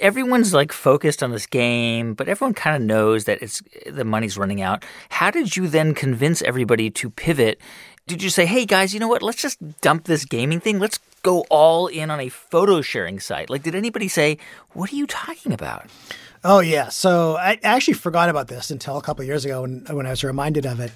Everyone's 0.00 0.54
like 0.54 0.72
focused 0.72 1.22
on 1.24 1.32
this 1.32 1.46
game, 1.46 2.14
but 2.14 2.28
everyone 2.28 2.54
kind 2.54 2.76
of 2.76 2.82
knows 2.82 3.24
that 3.24 3.42
it's 3.42 3.62
the 3.90 4.04
money's 4.04 4.38
running 4.38 4.62
out. 4.62 4.84
How 5.08 5.30
did 5.32 5.56
you 5.56 5.66
then 5.66 5.92
convince 5.92 6.40
everybody 6.42 6.88
to 6.90 7.10
pivot? 7.10 7.60
Did 8.06 8.22
you 8.22 8.30
say, 8.30 8.46
"Hey 8.46 8.64
guys, 8.64 8.94
you 8.94 9.00
know 9.00 9.08
what? 9.08 9.22
Let's 9.22 9.42
just 9.42 9.58
dump 9.80 10.04
this 10.04 10.24
gaming 10.24 10.60
thing. 10.60 10.78
Let's 10.78 10.98
go 11.24 11.40
all 11.50 11.88
in 11.88 12.10
on 12.12 12.20
a 12.20 12.28
photo 12.28 12.80
sharing 12.80 13.18
site." 13.18 13.50
Like 13.50 13.64
did 13.64 13.74
anybody 13.74 14.06
say, 14.06 14.38
"What 14.72 14.92
are 14.92 14.96
you 14.96 15.06
talking 15.06 15.52
about?" 15.52 15.86
Oh 16.44 16.60
yeah. 16.60 16.88
So 16.88 17.36
I 17.36 17.58
actually 17.62 17.94
forgot 17.94 18.28
about 18.28 18.48
this 18.48 18.70
until 18.70 18.96
a 18.96 19.02
couple 19.02 19.24
years 19.24 19.44
ago 19.44 19.62
when 19.62 19.84
when 19.90 20.06
I 20.06 20.10
was 20.10 20.22
reminded 20.22 20.66
of 20.66 20.80
it. 20.80 20.92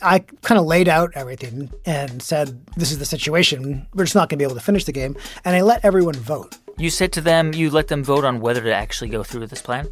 I 0.00 0.20
kind 0.42 0.58
of 0.58 0.66
laid 0.66 0.88
out 0.88 1.12
everything 1.14 1.70
and 1.86 2.22
said, 2.22 2.64
"This 2.76 2.90
is 2.92 2.98
the 2.98 3.04
situation. 3.04 3.86
We're 3.94 4.04
just 4.04 4.14
not 4.14 4.28
going 4.28 4.38
to 4.38 4.42
be 4.42 4.44
able 4.44 4.56
to 4.56 4.60
finish 4.60 4.84
the 4.84 4.92
game." 4.92 5.16
And 5.44 5.54
I 5.56 5.62
let 5.62 5.84
everyone 5.84 6.14
vote. 6.14 6.58
You 6.78 6.90
said 6.90 7.12
to 7.12 7.20
them, 7.20 7.52
you 7.52 7.70
let 7.70 7.88
them 7.88 8.02
vote 8.02 8.24
on 8.24 8.40
whether 8.40 8.62
to 8.62 8.74
actually 8.74 9.10
go 9.10 9.22
through 9.22 9.40
with 9.42 9.50
this 9.50 9.62
plan? 9.62 9.88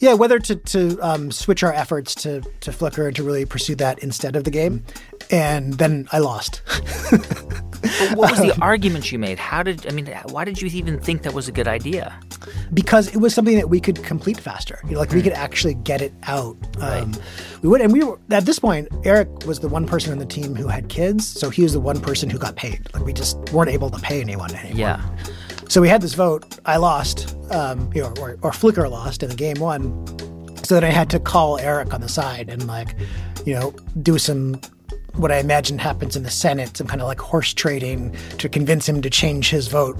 Yeah, 0.00 0.14
whether 0.14 0.38
to 0.38 0.56
to 0.56 0.98
um, 1.00 1.30
switch 1.30 1.62
our 1.62 1.72
efforts 1.72 2.14
to 2.16 2.40
to 2.60 2.70
Flickr 2.70 3.06
and 3.06 3.16
to 3.16 3.22
really 3.22 3.44
pursue 3.44 3.74
that 3.76 3.98
instead 3.98 4.36
of 4.36 4.44
the 4.44 4.50
game, 4.50 4.84
and 5.30 5.74
then 5.74 6.08
I 6.12 6.18
lost. 6.18 6.62
But 7.10 8.16
what 8.16 8.30
was 8.30 8.40
the 8.40 8.56
argument 8.62 9.10
you 9.10 9.18
made? 9.18 9.38
How 9.38 9.62
did 9.62 9.86
I 9.86 9.90
mean, 9.90 10.06
why 10.30 10.44
did 10.44 10.60
you 10.62 10.68
even 10.68 11.00
think 11.00 11.22
that 11.22 11.34
was 11.34 11.48
a 11.48 11.52
good 11.52 11.68
idea? 11.68 12.18
because 12.72 13.08
it 13.14 13.18
was 13.18 13.34
something 13.34 13.56
that 13.56 13.68
we 13.68 13.80
could 13.80 14.02
complete 14.04 14.38
faster. 14.38 14.78
You 14.84 14.92
know, 14.92 15.00
like 15.00 15.12
we 15.12 15.22
could 15.22 15.32
actually 15.32 15.74
get 15.74 16.02
it 16.02 16.12
out. 16.24 16.56
Um, 16.80 17.14
We 17.62 17.68
would, 17.68 17.80
and 17.80 17.92
we 17.92 18.04
were 18.04 18.18
at 18.30 18.46
this 18.46 18.58
point. 18.58 18.88
Eric 19.04 19.28
was 19.46 19.60
the 19.60 19.68
one 19.68 19.86
person 19.86 20.12
on 20.12 20.18
the 20.18 20.26
team 20.26 20.54
who 20.54 20.68
had 20.68 20.88
kids, 20.88 21.26
so 21.26 21.50
he 21.50 21.62
was 21.62 21.72
the 21.72 21.80
one 21.80 22.00
person 22.00 22.30
who 22.30 22.38
got 22.38 22.56
paid. 22.56 22.86
Like 22.94 23.04
we 23.04 23.12
just 23.12 23.36
weren't 23.52 23.70
able 23.70 23.90
to 23.90 23.98
pay 23.98 24.20
anyone 24.20 24.54
anymore. 24.54 24.78
Yeah. 24.78 25.08
So 25.68 25.82
we 25.82 25.88
had 25.88 26.00
this 26.00 26.14
vote. 26.14 26.58
I 26.64 26.78
lost, 26.78 27.36
um, 27.50 27.90
you 27.94 28.02
know, 28.02 28.14
or, 28.20 28.38
or 28.40 28.50
Flickr 28.52 28.90
lost 28.90 29.22
in 29.22 29.28
the 29.28 29.36
game 29.36 29.58
one. 29.58 30.06
So 30.64 30.74
then 30.74 30.84
I 30.84 30.90
had 30.90 31.10
to 31.10 31.20
call 31.20 31.58
Eric 31.58 31.92
on 31.92 32.00
the 32.00 32.08
side 32.08 32.48
and 32.48 32.66
like, 32.66 32.96
you 33.44 33.54
know, 33.54 33.74
do 34.02 34.18
some 34.18 34.60
what 35.14 35.32
I 35.32 35.38
imagine 35.38 35.78
happens 35.78 36.16
in 36.16 36.22
the 36.22 36.30
Senate, 36.30 36.76
some 36.76 36.86
kind 36.86 37.00
of 37.00 37.08
like 37.08 37.20
horse 37.20 37.52
trading 37.52 38.14
to 38.38 38.48
convince 38.48 38.88
him 38.88 39.02
to 39.02 39.10
change 39.10 39.50
his 39.50 39.66
vote, 39.68 39.98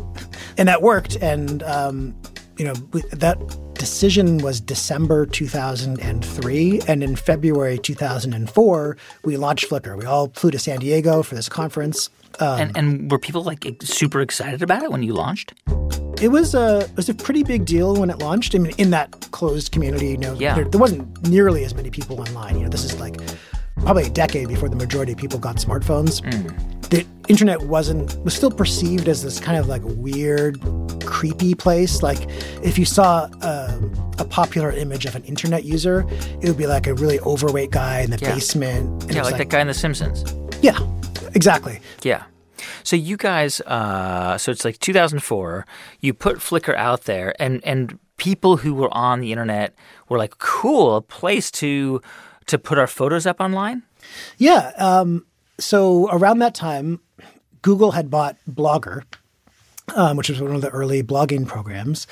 and 0.57 0.69
that 0.69 0.81
worked. 0.81 1.17
And 1.17 1.63
um, 1.65 2.15
you 2.57 2.65
know, 2.65 2.75
that 3.13 3.39
decision 3.75 4.39
was 4.39 4.61
December 4.61 5.27
2003, 5.27 6.81
and 6.87 7.03
in 7.03 7.17
February 7.17 7.79
2004 7.79 8.97
we 9.25 9.37
launched 9.37 9.69
Flickr. 9.69 9.97
We 9.97 10.05
all 10.05 10.29
flew 10.29 10.51
to 10.51 10.59
San 10.59 10.79
Diego 10.79 11.23
for 11.23 11.35
this 11.35 11.49
conference. 11.49 12.11
Um, 12.41 12.61
and 12.61 12.77
and 12.77 13.11
were 13.11 13.19
people 13.19 13.43
like 13.43 13.67
super 13.83 14.21
excited 14.21 14.63
about 14.63 14.83
it 14.83 14.91
when 14.93 15.03
you 15.03 15.13
launched? 15.13 15.55
It 16.21 16.29
was 16.29 16.55
a 16.55 16.81
it 16.81 16.97
was 16.97 17.09
a 17.09 17.15
pretty 17.15 17.43
big 17.43 17.65
deal 17.65 17.95
when 17.97 18.11
it 18.11 18.19
launched. 18.19 18.55
I 18.55 18.59
mean, 18.59 18.73
in 18.79 18.91
that 18.91 19.29
closed 19.31 19.73
community, 19.73 20.09
you 20.09 20.19
know, 20.19 20.35
Yeah. 20.39 20.55
there, 20.55 20.65
there 20.65 20.81
wasn't 20.81 21.29
nearly 21.29 21.65
as 21.65 21.75
many 21.75 21.91
people 21.91 22.21
online. 22.21 22.57
You 22.57 22.65
know, 22.65 22.69
this 22.69 22.85
is 22.85 22.99
like 23.01 23.17
probably 23.77 24.05
a 24.05 24.11
decade 24.11 24.49
before 24.49 24.69
the 24.69 24.77
majority 24.77 25.13
of 25.13 25.19
people 25.19 25.39
got 25.39 25.57
smartphones. 25.57 26.21
The 26.91 27.07
internet 27.29 27.63
wasn't 27.63 28.19
was 28.25 28.35
still 28.35 28.51
perceived 28.51 29.09
as 29.09 29.23
this 29.23 29.39
kind 29.39 29.59
of 29.59 29.69
like 29.69 29.83
weird, 29.85 30.59
creepy 31.05 31.55
place. 31.55 32.03
Like 32.03 32.19
if 32.65 32.79
you 32.79 32.85
saw 32.85 33.27
a, 33.43 33.81
a 34.19 34.25
popular 34.25 34.73
image 34.73 35.05
of 35.07 35.15
an 35.15 35.23
internet 35.25 35.65
user, 35.65 36.05
it 36.41 36.49
would 36.49 36.57
be 36.57 36.67
like 36.67 36.87
a 36.87 36.95
really 36.95 37.21
overweight 37.21 37.71
guy 37.71 38.01
in 38.01 38.11
the 38.11 38.19
Yeah. 38.21 38.35
basement. 38.35 39.03
And 39.05 39.13
Yeah, 39.15 39.21
was 39.21 39.31
like, 39.31 39.39
that 39.39 39.49
guy 39.51 39.61
in 39.61 39.67
The 39.69 39.75
Simpsons. 39.75 40.25
Yeah, 40.63 40.79
exactly. 41.35 41.81
Yeah. 42.03 42.25
So 42.83 42.97
you 42.97 43.17
guys, 43.17 43.61
uh, 43.63 44.39
so 44.39 44.51
it's 44.51 44.65
like 44.65 44.79
2004. 44.79 45.67
You 46.01 46.15
put 46.15 46.39
Flickr 46.39 46.75
out 46.75 47.05
there, 47.05 47.35
and 47.41 47.65
and 47.65 47.99
people 48.17 48.59
who 48.59 48.75
were 48.75 48.93
on 48.93 49.21
the 49.21 49.33
internet 49.33 49.75
were 50.09 50.19
like, 50.19 50.39
"Cool, 50.39 50.97
a 50.97 51.03
place 51.03 51.51
to 51.53 52.01
to 52.47 52.59
put 52.59 52.79
our 52.79 52.87
photos 52.87 53.27
up 53.27 53.41
online." 53.41 53.83
Yeah. 54.39 54.73
Um, 54.79 55.27
so 55.59 56.09
around 56.11 56.39
that 56.39 56.55
time, 56.55 57.01
Google 57.63 57.93
had 57.93 58.11
bought 58.11 58.37
Blogger, 58.49 59.03
um, 59.95 60.17
which 60.17 60.29
was 60.29 60.41
one 60.41 60.55
of 60.55 60.63
the 60.63 60.71
early 60.71 61.03
blogging 61.03 61.47
programs, 61.47 62.07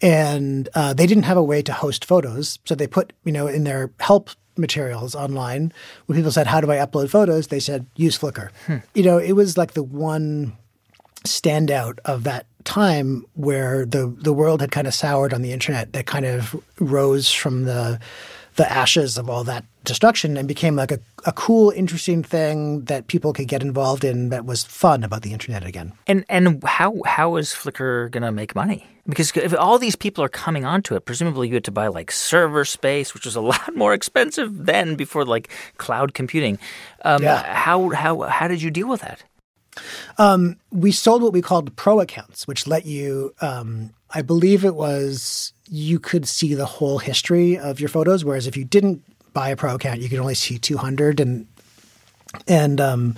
and 0.00 0.68
uh, 0.74 0.94
they 0.94 1.06
didn't 1.06 1.24
have 1.24 1.36
a 1.36 1.42
way 1.42 1.62
to 1.62 1.72
host 1.72 2.04
photos, 2.04 2.58
so 2.64 2.74
they 2.74 2.86
put 2.86 3.12
you 3.24 3.32
know 3.32 3.46
in 3.46 3.64
their 3.64 3.90
help 4.00 4.30
materials 4.60 5.14
online 5.14 5.72
when 6.06 6.16
people 6.16 6.32
said, 6.32 6.46
"How 6.46 6.60
do 6.60 6.70
I 6.70 6.76
upload 6.76 7.10
photos?" 7.10 7.48
They 7.48 7.60
said, 7.60 7.86
"Use 7.96 8.18
Flickr." 8.18 8.50
Hmm. 8.66 8.76
You 8.94 9.02
know, 9.02 9.18
it 9.18 9.32
was 9.32 9.56
like 9.56 9.72
the 9.72 9.82
one 9.82 10.56
standout 11.24 11.98
of 12.04 12.24
that 12.24 12.46
time 12.64 13.24
where 13.34 13.84
the 13.86 14.14
the 14.18 14.32
world 14.32 14.60
had 14.60 14.70
kind 14.70 14.86
of 14.86 14.94
soured 14.94 15.32
on 15.32 15.42
the 15.42 15.52
internet 15.52 15.92
that 15.92 16.06
kind 16.06 16.24
of 16.24 16.54
rose 16.78 17.30
from 17.30 17.64
the 17.64 17.98
the 18.56 18.70
ashes 18.70 19.16
of 19.16 19.30
all 19.30 19.44
that 19.44 19.64
destruction 19.84 20.36
and 20.36 20.46
became 20.46 20.76
like 20.76 20.92
a, 20.92 21.00
a 21.24 21.32
cool, 21.32 21.70
interesting 21.70 22.22
thing 22.22 22.82
that 22.84 23.06
people 23.06 23.32
could 23.32 23.48
get 23.48 23.62
involved 23.62 24.04
in 24.04 24.28
that 24.30 24.44
was 24.44 24.64
fun 24.64 25.02
about 25.04 25.22
the 25.22 25.32
internet 25.32 25.64
again. 25.64 25.92
And 26.06 26.24
and 26.28 26.62
how 26.64 27.00
how 27.06 27.36
is 27.36 27.50
Flickr 27.50 28.10
gonna 28.10 28.32
make 28.32 28.54
money? 28.54 28.86
Because 29.06 29.32
if 29.36 29.54
all 29.58 29.78
these 29.78 29.96
people 29.96 30.22
are 30.22 30.28
coming 30.28 30.64
onto 30.64 30.94
it, 30.94 31.04
presumably 31.04 31.48
you 31.48 31.54
had 31.54 31.64
to 31.64 31.72
buy 31.72 31.88
like 31.88 32.10
server 32.10 32.64
space, 32.64 33.14
which 33.14 33.24
was 33.24 33.36
a 33.36 33.40
lot 33.52 33.74
more 33.74 33.94
expensive 33.94 34.66
then 34.66 34.94
before 34.94 35.24
like 35.24 35.48
cloud 35.78 36.14
computing. 36.14 36.58
Um, 37.04 37.22
yeah. 37.22 37.42
How 37.54 37.90
how 37.90 38.22
how 38.22 38.48
did 38.48 38.62
you 38.62 38.70
deal 38.70 38.88
with 38.88 39.00
that? 39.00 39.22
Um, 40.18 40.56
we 40.70 40.92
sold 40.92 41.22
what 41.22 41.32
we 41.32 41.42
called 41.42 41.74
pro 41.76 42.00
accounts, 42.00 42.46
which 42.46 42.66
let 42.66 42.86
you, 42.86 43.34
um, 43.40 43.90
I 44.10 44.22
believe 44.22 44.64
it 44.64 44.74
was, 44.74 45.52
you 45.70 46.00
could 46.00 46.26
see 46.26 46.54
the 46.54 46.66
whole 46.66 46.98
history 46.98 47.56
of 47.56 47.78
your 47.78 47.88
photos. 47.88 48.24
Whereas 48.24 48.46
if 48.46 48.56
you 48.56 48.64
didn't 48.64 49.02
buy 49.32 49.50
a 49.50 49.56
pro 49.56 49.76
account, 49.76 50.00
you 50.00 50.08
could 50.08 50.18
only 50.18 50.34
see 50.34 50.58
200. 50.58 51.20
And 51.20 51.46
and 52.46 52.80
um, 52.80 53.16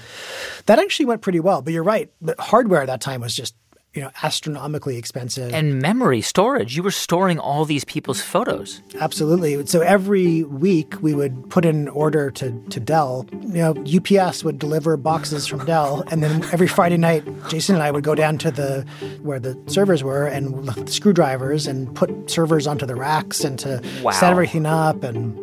that 0.66 0.78
actually 0.78 1.06
went 1.06 1.22
pretty 1.22 1.40
well. 1.40 1.62
But 1.62 1.72
you're 1.72 1.82
right. 1.82 2.10
The 2.20 2.34
hardware 2.38 2.82
at 2.82 2.86
that 2.86 3.00
time 3.00 3.22
was 3.22 3.34
just 3.34 3.54
you 3.94 4.00
know, 4.00 4.10
astronomically 4.22 4.96
expensive. 4.96 5.52
And 5.52 5.80
memory 5.80 6.22
storage. 6.22 6.76
You 6.76 6.82
were 6.82 6.90
storing 6.90 7.38
all 7.38 7.64
these 7.66 7.84
people's 7.84 8.22
photos. 8.22 8.80
Absolutely. 8.98 9.66
So 9.66 9.80
every 9.80 10.44
week 10.44 10.94
we 11.02 11.12
would 11.14 11.50
put 11.50 11.66
in 11.66 11.76
an 11.76 11.88
order 11.88 12.30
to, 12.30 12.52
to 12.70 12.80
Dell. 12.80 13.26
You 13.32 13.74
know, 13.74 13.74
UPS 13.84 14.44
would 14.44 14.58
deliver 14.58 14.96
boxes 14.96 15.46
from 15.46 15.64
Dell. 15.66 16.04
And 16.10 16.22
then 16.22 16.42
every 16.52 16.68
Friday 16.68 16.96
night, 16.96 17.24
Jason 17.48 17.74
and 17.74 17.82
I 17.82 17.90
would 17.90 18.04
go 18.04 18.14
down 18.14 18.38
to 18.38 18.50
the 18.50 18.86
where 19.20 19.38
the 19.38 19.58
servers 19.66 20.02
were 20.02 20.26
and 20.26 20.66
the 20.66 20.90
screwdrivers 20.90 21.66
and 21.66 21.94
put 21.94 22.30
servers 22.30 22.66
onto 22.66 22.86
the 22.86 22.94
racks 22.94 23.44
and 23.44 23.58
to 23.58 23.82
wow. 24.02 24.12
set 24.12 24.30
everything 24.30 24.64
up 24.64 25.04
and 25.04 25.38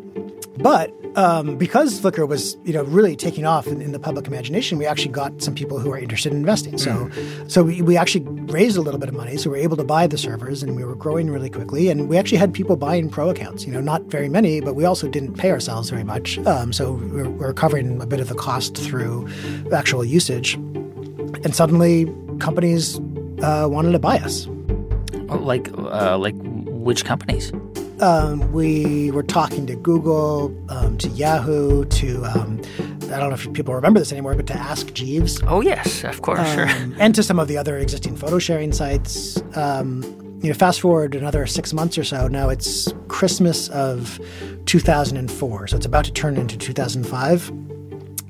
but 0.60 0.94
um, 1.16 1.58
because 1.58 2.00
Flickr 2.00 2.28
was, 2.28 2.58
you 2.64 2.74
know, 2.74 2.84
really 2.84 3.16
taking 3.16 3.46
off 3.46 3.66
in, 3.66 3.82
in, 3.82 3.94
the 3.94 4.00
public 4.00 4.28
imagination, 4.28 4.78
we 4.78 4.86
actually 4.86 5.12
got 5.12 5.42
some 5.42 5.56
people 5.56 5.80
who 5.80 5.92
are 5.92 5.98
interested 5.98 6.32
in 6.32 6.40
investing. 6.40 6.78
So, 6.78 6.92
mm. 6.92 7.52
so 7.52 7.64
we, 7.64 7.82
we 7.82 7.98
actually 7.98 8.26
raised 8.48 8.78
a 8.78 8.82
little 8.82 9.00
bit 9.00 9.10
of 9.10 9.16
money, 9.16 9.38
so 9.38 9.50
we 9.50 9.58
were 9.58 9.64
able 9.64 9.78
to 9.78 9.84
buy 9.84 10.08
the 10.08 10.18
servers, 10.18 10.64
and 10.64 10.76
we 10.76 10.84
were 10.84 10.96
growing 10.96 11.30
really 11.30 11.50
quickly. 11.50 11.90
And 11.90 12.10
we 12.10 12.18
actually 12.18 12.38
had 12.38 12.54
people 12.54 12.76
buying 12.76 13.10
pro 13.10 13.30
accounts. 13.30 13.66
You 13.66 13.74
know, 13.74 13.82
not 13.82 14.04
very 14.04 14.30
many, 14.30 14.62
but 14.62 14.76
we 14.76 14.86
also 14.86 15.08
didn't 15.08 15.36
pay 15.36 15.52
ourselves 15.52 15.90
very 15.90 16.04
much. 16.04 16.38
Um, 16.40 16.74
so 16.74 16.94
we're, 16.94 17.30
we're 17.30 17.54
covering 17.54 18.02
a 18.02 18.06
bit 18.06 18.20
of 18.20 18.30
the 18.30 18.36
cost 18.36 18.78
through 18.78 19.28
actual 19.72 20.04
usage. 20.04 20.56
And 20.56 21.56
suddenly, 21.56 22.06
companies 22.40 23.00
uh, 23.42 23.68
wanted 23.70 23.92
to 23.92 24.00
buy 24.00 24.18
us. 24.20 24.48
Like, 25.28 25.70
uh, 25.78 26.18
like 26.18 26.36
which 26.66 27.06
companies? 27.06 27.52
Um, 28.00 28.52
we 28.54 29.12
were 29.12 29.24
talking 29.24 29.68
to 29.68 29.76
Google, 29.76 30.56
um, 30.70 30.98
to 31.00 31.10
Yahoo, 31.10 31.86
to 31.86 32.24
um, 32.26 32.62
I 33.12 33.20
don't 33.20 33.30
know 33.30 33.36
if 33.36 33.52
people 33.54 33.74
remember 33.74 34.00
this 34.00 34.12
anymore, 34.12 34.36
but 34.36 34.48
to 34.48 34.54
Ask 34.54 34.94
Jeeves. 34.94 35.42
Oh 35.48 35.62
yes, 35.62 36.04
of 36.04 36.22
course. 36.22 36.40
Um, 36.40 36.96
and 37.00 37.14
to 37.16 37.24
some 37.24 37.40
of 37.40 37.48
the 37.48 37.58
other 37.58 37.78
existing 37.78 38.16
photo 38.16 38.40
sharing 38.40 38.72
sites. 38.72 39.42
Um, 39.56 40.04
you 40.42 40.48
know, 40.48 40.56
fast 40.56 40.80
forward 40.80 41.16
another 41.16 41.46
six 41.46 41.74
months 41.74 41.98
or 41.98 42.04
so. 42.06 42.28
Now 42.30 42.48
it's 42.48 42.94
Christmas 43.10 43.68
of 43.70 44.22
2004, 44.68 45.68
so 45.68 45.76
it's 45.76 45.86
about 45.86 46.06
to 46.06 46.14
turn 46.14 46.38
into 46.38 46.58
2005. 46.58 47.52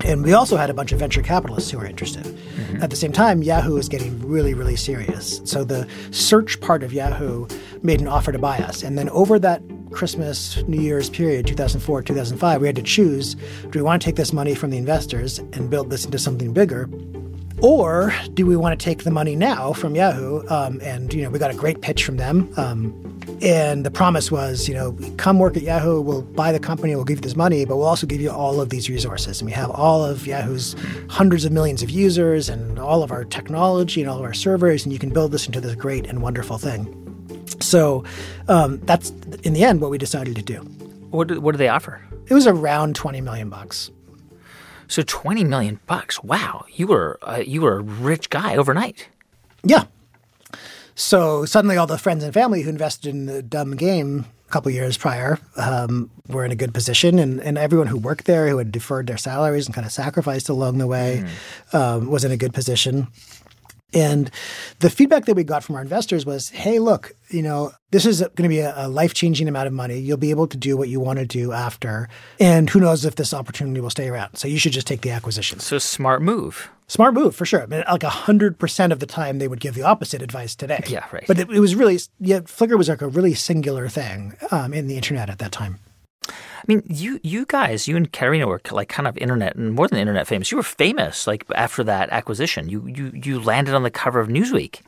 And 0.06 0.24
we 0.24 0.34
also 0.34 0.56
had 0.56 0.70
a 0.70 0.74
bunch 0.74 0.92
of 0.92 1.00
venture 1.00 1.22
capitalists 1.22 1.70
who 1.70 1.78
were 1.78 1.86
interested. 1.86 2.24
Mm-hmm. 2.24 2.82
At 2.82 2.90
the 2.90 2.96
same 2.96 3.12
time, 3.12 3.44
Yahoo 3.44 3.76
was 3.76 3.90
getting 3.90 4.20
really, 4.28 4.54
really 4.54 4.78
serious. 4.78 5.42
So 5.44 5.64
the 5.64 5.88
search 6.12 6.60
part 6.62 6.84
of 6.84 6.94
Yahoo 6.94 7.48
made 7.84 8.00
an 8.00 8.08
offer 8.08 8.32
to 8.32 8.40
buy 8.40 8.58
us. 8.60 8.82
And 8.82 8.98
then 8.98 9.10
over 9.10 9.38
that 9.40 9.62
Christmas, 9.92 10.64
New 10.68 10.82
Year's 10.82 11.10
period, 11.10 11.48
2004, 11.48 12.04
2005, 12.04 12.62
we 12.62 12.68
had 12.68 12.76
to 12.76 12.82
choose 12.82 13.36
do 13.70 13.80
we 13.80 13.82
want 13.82 14.02
to 14.02 14.06
take 14.06 14.16
this 14.16 14.34
money 14.34 14.56
from 14.56 14.70
the 14.70 14.78
investors 14.78 15.40
and 15.40 15.70
build 15.70 15.90
this 15.90 16.06
into 16.06 16.20
something 16.20 16.54
bigger? 16.54 16.90
Or 17.62 18.14
do 18.36 18.46
we 18.46 18.56
want 18.56 18.80
to 18.80 18.84
take 18.84 19.04
the 19.04 19.12
money 19.12 19.36
now 19.36 19.74
from 19.74 19.94
Yahoo? 19.94 20.48
Um, 20.48 20.80
and, 20.82 21.14
you 21.14 21.24
know, 21.24 21.30
we 21.30 21.40
got 21.40 21.52
a 21.52 21.56
great 21.56 21.82
pitch 21.82 22.06
from 22.06 22.16
them. 22.16 22.54
Um, 22.56 23.20
and 23.42 23.86
the 23.86 23.92
promise 23.92 24.32
was, 24.32 24.68
you 24.68 24.74
know, 24.74 24.98
come 25.18 25.40
work 25.40 25.58
at 25.58 25.64
Yahoo, 25.64 26.00
we'll 26.00 26.22
buy 26.22 26.52
the 26.52 26.60
company, 26.60 26.96
we'll 26.96 27.06
give 27.06 27.18
you 27.18 27.22
this 27.22 27.36
money, 27.36 27.66
but 27.66 27.76
we'll 27.76 27.86
also 27.86 28.08
give 28.08 28.22
you 28.22 28.32
all 28.32 28.62
of 28.62 28.70
these 28.70 28.90
resources. 28.90 29.42
And 29.42 29.46
we 29.46 29.54
have 29.54 29.70
all 29.72 30.06
of 30.06 30.26
Yahoo's 30.26 30.76
hundreds 31.10 31.44
of 31.44 31.52
millions 31.52 31.84
of 31.84 31.90
users 31.90 32.48
and 32.50 32.80
all 32.80 33.04
of 33.04 33.12
our 33.12 33.26
technology 33.26 34.02
and 34.02 34.10
all 34.10 34.18
of 34.18 34.24
our 34.24 34.34
servers, 34.34 34.86
and 34.86 34.94
you 34.94 35.00
can 35.00 35.10
build 35.10 35.32
this 35.32 35.46
into 35.46 35.60
this 35.60 35.76
great 35.76 36.08
and 36.08 36.22
wonderful 36.22 36.58
thing. 36.58 37.09
So 37.62 38.04
um, 38.48 38.80
that's 38.86 39.12
in 39.44 39.54
the 39.54 39.64
end 39.64 39.82
what 39.82 39.92
we 39.92 39.98
decided 39.98 40.36
to 40.36 40.42
do. 40.42 40.60
What 41.12 41.28
do, 41.28 41.42
what 41.42 41.54
do 41.54 41.58
they 41.58 41.70
offer? 41.70 42.02
It 42.28 42.34
was 42.34 42.48
around 42.48 42.96
twenty 42.96 43.22
million 43.22 43.50
bucks. 43.50 43.92
So 44.88 45.02
twenty 45.06 45.44
million 45.44 45.80
bucks. 45.88 46.24
Wow, 46.24 46.66
you 46.74 46.88
were 46.88 47.20
uh, 47.22 47.44
you 47.46 47.62
were 47.62 47.78
a 47.78 47.82
rich 47.82 48.30
guy 48.30 48.56
overnight. 48.56 49.08
Yeah. 49.64 49.86
So 50.96 51.46
suddenly, 51.46 51.78
all 51.78 51.88
the 51.88 51.98
friends 51.98 52.24
and 52.24 52.34
family 52.34 52.62
who 52.62 52.70
invested 52.70 53.10
in 53.10 53.26
the 53.26 53.42
dumb 53.42 53.76
game 53.76 54.26
a 54.48 54.52
couple 54.52 54.72
years 54.72 54.98
prior 54.98 55.40
um, 55.56 56.10
were 56.28 56.44
in 56.44 56.52
a 56.52 56.56
good 56.56 56.74
position, 56.74 57.20
and, 57.20 57.40
and 57.40 57.58
everyone 57.58 57.88
who 57.88 57.98
worked 57.98 58.26
there, 58.26 58.50
who 58.50 58.58
had 58.58 58.72
deferred 58.72 59.08
their 59.08 59.18
salaries 59.18 59.66
and 59.66 59.76
kind 59.76 59.86
of 59.86 59.94
sacrificed 59.94 60.50
along 60.50 60.78
the 60.78 60.88
way, 60.88 61.24
mm. 61.72 61.74
um, 61.74 62.10
was 62.10 62.26
in 62.26 62.32
a 62.32 62.38
good 62.38 62.54
position. 62.54 63.08
And 63.94 64.30
the 64.80 64.90
feedback 64.90 65.26
that 65.26 65.36
we 65.36 65.44
got 65.44 65.64
from 65.64 65.76
our 65.76 65.82
investors 65.82 66.26
was, 66.26 66.50
hey, 66.50 66.80
look, 66.80 67.14
you 67.30 67.42
know, 67.42 67.72
this 67.92 68.06
is 68.06 68.20
going 68.20 68.44
to 68.44 68.50
be 68.50 68.60
a, 68.60 68.88
life 68.88 69.14
changing 69.14 69.48
amount 69.48 69.68
of 69.68 69.74
money. 69.74 69.98
You'll 69.98 70.18
be 70.18 70.30
able 70.30 70.48
to 70.48 70.58
do 70.58 70.78
what 70.78 70.90
you 70.90 71.00
want 71.00 71.20
to 71.20 71.26
do 71.26 71.52
after. 71.52 72.08
And 72.40 72.70
who 72.70 72.80
knows 72.80 73.06
if 73.06 73.16
this 73.16 73.34
opportunity 73.34 73.82
will 73.82 73.90
stay 73.90 74.08
around. 74.08 74.38
So 74.38 74.48
you 74.48 74.60
should 74.60 74.74
just 74.74 74.88
take 74.88 75.02
the 75.02 75.12
acquisition. 75.12 75.60
So 75.60 75.78
smart 75.78 76.22
move. 76.22 76.70
Smart 76.88 77.14
move 77.14 77.36
for 77.36 77.46
sure. 77.46 77.64
I 77.64 77.66
mean, 77.68 77.84
like 77.88 78.02
100% 78.02 78.92
of 78.92 79.00
the 79.00 79.06
time, 79.06 79.38
they 79.38 79.48
would 79.48 79.60
give 79.60 79.76
the 79.76 79.84
opposite 79.84 80.22
advice 80.22 80.56
today. 80.56 80.84
Yeah, 80.88 81.06
right. 81.12 81.24
But 81.28 81.38
it, 81.40 81.50
it 81.52 81.60
was 81.60 81.76
really, 81.76 82.00
yeah, 82.20 82.40
Flickr 82.40 82.78
was 82.78 82.90
like 82.90 83.02
a 83.02 83.08
really 83.08 83.36
singular 83.36 83.88
thing 83.90 84.36
um, 84.50 84.74
in 84.74 84.88
the 84.88 84.96
internet 84.96 85.30
at 85.30 85.38
that 85.40 85.52
time. 85.52 85.80
I 86.60 86.64
mean, 86.68 86.84
you 86.86 87.20
you 87.24 87.46
guys, 87.46 87.88
you 87.88 87.96
and 87.96 88.12
Karina 88.12 88.48
were 88.48 88.62
like 88.72 88.90
kind 88.90 89.08
of 89.08 89.18
internet 89.18 89.56
and 89.56 89.74
more 89.74 89.88
than 89.88 89.98
internet 90.00 90.28
famous. 90.28 90.52
You 90.52 90.58
were 90.58 90.64
famous 90.64 91.26
like 91.26 91.46
after 91.56 91.84
that 91.86 92.10
acquisition. 92.10 92.70
You 92.70 92.86
you 92.88 93.12
you 93.14 93.40
landed 93.40 93.74
on 93.74 93.84
the 93.84 93.92
cover 93.92 94.20
of 94.20 94.28
Newsweek. 94.28 94.82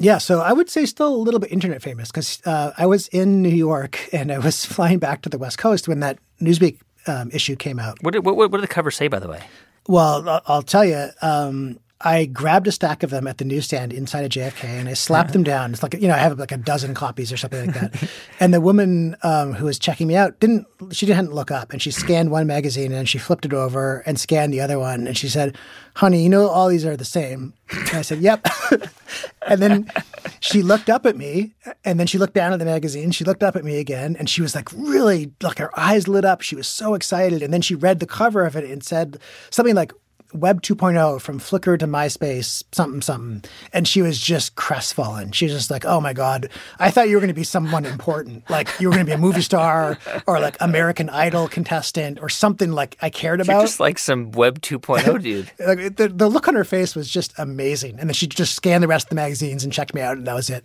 Yeah, 0.00 0.18
so 0.18 0.40
I 0.40 0.52
would 0.52 0.70
say 0.70 0.86
still 0.86 1.14
a 1.14 1.16
little 1.16 1.40
bit 1.40 1.50
internet 1.50 1.82
famous 1.82 2.10
because 2.10 2.40
uh, 2.44 2.72
I 2.78 2.86
was 2.86 3.08
in 3.08 3.42
New 3.42 3.48
York 3.48 4.08
and 4.12 4.32
I 4.32 4.38
was 4.38 4.64
flying 4.64 4.98
back 4.98 5.22
to 5.22 5.28
the 5.28 5.38
West 5.38 5.58
Coast 5.58 5.88
when 5.88 6.00
that 6.00 6.18
Newsweek 6.40 6.78
um, 7.06 7.30
issue 7.32 7.56
came 7.56 7.78
out. 7.78 8.02
What 8.02 8.12
did, 8.12 8.24
what, 8.24 8.36
what 8.36 8.52
did 8.52 8.62
the 8.62 8.68
cover 8.68 8.90
say, 8.90 9.08
by 9.08 9.18
the 9.18 9.28
way? 9.28 9.42
Well, 9.88 10.42
I'll 10.46 10.62
tell 10.62 10.84
you. 10.84 11.08
Um, 11.22 11.80
I 12.00 12.26
grabbed 12.26 12.68
a 12.68 12.72
stack 12.72 13.02
of 13.02 13.10
them 13.10 13.26
at 13.26 13.38
the 13.38 13.44
newsstand 13.44 13.92
inside 13.92 14.24
of 14.24 14.30
JFK 14.30 14.64
and 14.64 14.88
I 14.88 14.94
slapped 14.94 15.32
them 15.32 15.42
down. 15.42 15.72
It's 15.72 15.82
like, 15.82 15.94
you 15.94 16.06
know, 16.06 16.14
I 16.14 16.18
have 16.18 16.38
like 16.38 16.52
a 16.52 16.56
dozen 16.56 16.94
copies 16.94 17.32
or 17.32 17.36
something 17.36 17.66
like 17.66 17.74
that. 17.74 18.10
and 18.40 18.54
the 18.54 18.60
woman 18.60 19.16
um, 19.24 19.52
who 19.52 19.64
was 19.64 19.80
checking 19.80 20.06
me 20.06 20.14
out 20.14 20.38
didn't, 20.38 20.66
she 20.92 21.06
didn't 21.06 21.32
look 21.32 21.50
up 21.50 21.72
and 21.72 21.82
she 21.82 21.90
scanned 21.90 22.30
one 22.30 22.46
magazine 22.46 22.92
and 22.92 23.08
she 23.08 23.18
flipped 23.18 23.44
it 23.44 23.52
over 23.52 24.04
and 24.06 24.20
scanned 24.20 24.52
the 24.52 24.60
other 24.60 24.78
one. 24.78 25.08
And 25.08 25.18
she 25.18 25.28
said, 25.28 25.58
honey, 25.96 26.22
you 26.22 26.28
know, 26.28 26.46
all 26.46 26.68
these 26.68 26.84
are 26.84 26.96
the 26.96 27.04
same. 27.04 27.52
And 27.70 27.94
I 27.94 28.02
said, 28.02 28.20
yep. 28.20 28.46
and 29.48 29.60
then 29.60 29.90
she 30.38 30.62
looked 30.62 30.88
up 30.88 31.04
at 31.04 31.16
me 31.16 31.54
and 31.84 31.98
then 31.98 32.06
she 32.06 32.16
looked 32.16 32.34
down 32.34 32.52
at 32.52 32.60
the 32.60 32.64
magazine. 32.64 33.10
She 33.10 33.24
looked 33.24 33.42
up 33.42 33.56
at 33.56 33.64
me 33.64 33.80
again 33.80 34.14
and 34.16 34.30
she 34.30 34.40
was 34.40 34.54
like 34.54 34.70
really, 34.72 35.32
like 35.42 35.58
her 35.58 35.76
eyes 35.76 36.06
lit 36.06 36.24
up. 36.24 36.42
She 36.42 36.54
was 36.54 36.68
so 36.68 36.94
excited. 36.94 37.42
And 37.42 37.52
then 37.52 37.60
she 37.60 37.74
read 37.74 37.98
the 37.98 38.06
cover 38.06 38.46
of 38.46 38.54
it 38.54 38.70
and 38.70 38.84
said 38.84 39.18
something 39.50 39.74
like, 39.74 39.92
Web 40.32 40.62
2.0 40.62 41.20
from 41.20 41.40
Flickr 41.40 41.78
to 41.78 41.86
MySpace, 41.86 42.64
something, 42.72 43.00
something. 43.00 43.48
And 43.72 43.88
she 43.88 44.02
was 44.02 44.20
just 44.20 44.56
crestfallen. 44.56 45.32
She 45.32 45.46
was 45.46 45.54
just 45.54 45.70
like, 45.70 45.84
oh 45.84 46.00
my 46.00 46.12
God, 46.12 46.50
I 46.78 46.90
thought 46.90 47.08
you 47.08 47.16
were 47.16 47.20
going 47.20 47.28
to 47.28 47.34
be 47.34 47.44
someone 47.44 47.84
important. 47.84 48.48
Like 48.50 48.68
you 48.78 48.88
were 48.88 48.94
going 48.94 49.06
to 49.06 49.10
be 49.10 49.14
a 49.14 49.18
movie 49.18 49.42
star 49.42 49.98
or 50.26 50.40
like 50.40 50.56
American 50.60 51.08
Idol 51.10 51.48
contestant 51.48 52.18
or 52.20 52.28
something 52.28 52.72
like 52.72 52.96
I 53.00 53.10
cared 53.10 53.40
about. 53.40 53.54
You're 53.54 53.62
just 53.62 53.80
like 53.80 53.98
some 53.98 54.30
Web 54.32 54.60
2.0 54.60 55.22
dude. 55.22 55.50
like 55.66 55.96
the, 55.96 56.08
the 56.08 56.28
look 56.28 56.48
on 56.48 56.54
her 56.54 56.64
face 56.64 56.94
was 56.94 57.08
just 57.08 57.32
amazing. 57.38 57.98
And 57.98 58.08
then 58.08 58.14
she 58.14 58.26
just 58.26 58.54
scanned 58.54 58.82
the 58.82 58.88
rest 58.88 59.06
of 59.06 59.10
the 59.10 59.16
magazines 59.16 59.64
and 59.64 59.72
checked 59.72 59.94
me 59.94 60.00
out, 60.00 60.18
and 60.18 60.26
that 60.26 60.34
was 60.34 60.50
it. 60.50 60.64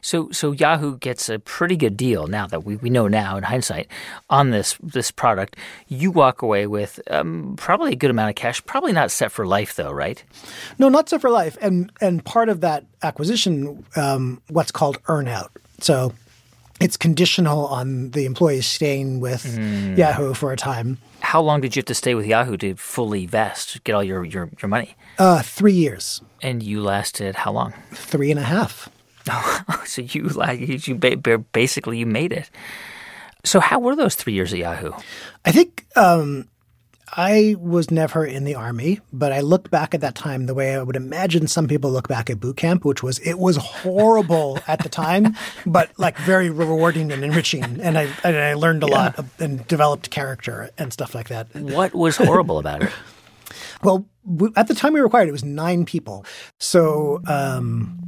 So, 0.00 0.30
so 0.30 0.52
Yahoo 0.52 0.98
gets 0.98 1.28
a 1.28 1.38
pretty 1.38 1.76
good 1.76 1.96
deal 1.96 2.26
now 2.26 2.46
that 2.46 2.64
we, 2.64 2.76
we 2.76 2.90
know 2.90 3.08
now 3.08 3.36
in 3.36 3.44
hindsight 3.44 3.88
on 4.30 4.50
this 4.50 4.78
this 4.82 5.10
product. 5.10 5.56
You 5.88 6.10
walk 6.10 6.42
away 6.42 6.66
with 6.66 7.00
um, 7.10 7.54
probably 7.56 7.92
a 7.92 7.96
good 7.96 8.10
amount 8.10 8.30
of 8.30 8.36
cash. 8.36 8.64
Probably 8.64 8.92
not 8.92 9.10
set 9.10 9.32
for 9.32 9.46
life 9.46 9.74
though, 9.74 9.92
right? 9.92 10.22
No, 10.78 10.88
not 10.88 11.08
set 11.08 11.20
for 11.20 11.30
life. 11.30 11.56
And 11.60 11.92
and 12.00 12.24
part 12.24 12.48
of 12.48 12.60
that 12.60 12.84
acquisition, 13.02 13.84
um, 13.96 14.40
what's 14.48 14.72
called 14.72 15.02
earnout. 15.04 15.48
So 15.80 16.12
it's 16.80 16.96
conditional 16.96 17.66
on 17.66 18.10
the 18.10 18.26
employees 18.26 18.66
staying 18.66 19.20
with 19.20 19.44
mm. 19.44 19.96
Yahoo 19.96 20.34
for 20.34 20.52
a 20.52 20.56
time. 20.56 20.98
How 21.20 21.40
long 21.40 21.60
did 21.60 21.74
you 21.74 21.80
have 21.80 21.86
to 21.86 21.94
stay 21.94 22.14
with 22.14 22.26
Yahoo 22.26 22.56
to 22.58 22.74
fully 22.76 23.26
vest, 23.26 23.82
get 23.84 23.94
all 23.94 24.04
your 24.04 24.24
your, 24.24 24.50
your 24.60 24.68
money? 24.68 24.94
Uh, 25.18 25.42
three 25.42 25.72
years. 25.72 26.20
And 26.42 26.62
you 26.62 26.82
lasted 26.82 27.34
how 27.34 27.52
long? 27.52 27.72
Three 27.92 28.30
and 28.30 28.38
a 28.38 28.44
half. 28.44 28.90
so 29.84 30.02
you 30.02 30.24
like 30.28 30.86
you 30.86 30.94
basically 31.52 31.98
you 31.98 32.06
made 32.06 32.32
it. 32.32 32.50
So 33.44 33.60
how 33.60 33.78
were 33.78 33.94
those 33.94 34.14
three 34.14 34.32
years 34.32 34.52
at 34.52 34.58
Yahoo? 34.58 34.92
I 35.44 35.52
think 35.52 35.86
um, 35.94 36.48
I 37.16 37.54
was 37.60 37.90
never 37.90 38.26
in 38.26 38.44
the 38.44 38.56
army, 38.56 39.00
but 39.12 39.32
I 39.32 39.40
looked 39.40 39.70
back 39.70 39.94
at 39.94 40.00
that 40.00 40.16
time 40.16 40.46
the 40.46 40.54
way 40.54 40.74
I 40.74 40.82
would 40.82 40.96
imagine 40.96 41.46
some 41.46 41.68
people 41.68 41.90
look 41.90 42.08
back 42.08 42.28
at 42.28 42.40
boot 42.40 42.56
camp, 42.56 42.84
which 42.84 43.02
was 43.02 43.20
it 43.20 43.38
was 43.38 43.56
horrible 43.56 44.58
at 44.66 44.82
the 44.82 44.88
time, 44.88 45.36
but 45.64 45.90
like 45.98 46.18
very 46.18 46.50
rewarding 46.50 47.12
and 47.12 47.22
enriching, 47.22 47.80
and 47.80 47.96
I 47.96 48.08
and 48.24 48.36
I 48.36 48.54
learned 48.54 48.82
a 48.82 48.88
yeah. 48.88 48.94
lot 48.94 49.18
of, 49.18 49.40
and 49.40 49.66
developed 49.68 50.10
character 50.10 50.70
and 50.76 50.92
stuff 50.92 51.14
like 51.14 51.28
that. 51.28 51.54
What 51.54 51.94
was 51.94 52.16
horrible 52.16 52.58
about 52.58 52.82
it? 52.82 52.90
Well, 53.82 54.06
at 54.56 54.68
the 54.68 54.74
time 54.74 54.94
we 54.94 55.00
were 55.00 55.06
acquired, 55.06 55.28
it 55.28 55.32
was 55.32 55.44
nine 55.44 55.84
people. 55.84 56.24
So. 56.58 57.20
Um, 57.26 58.05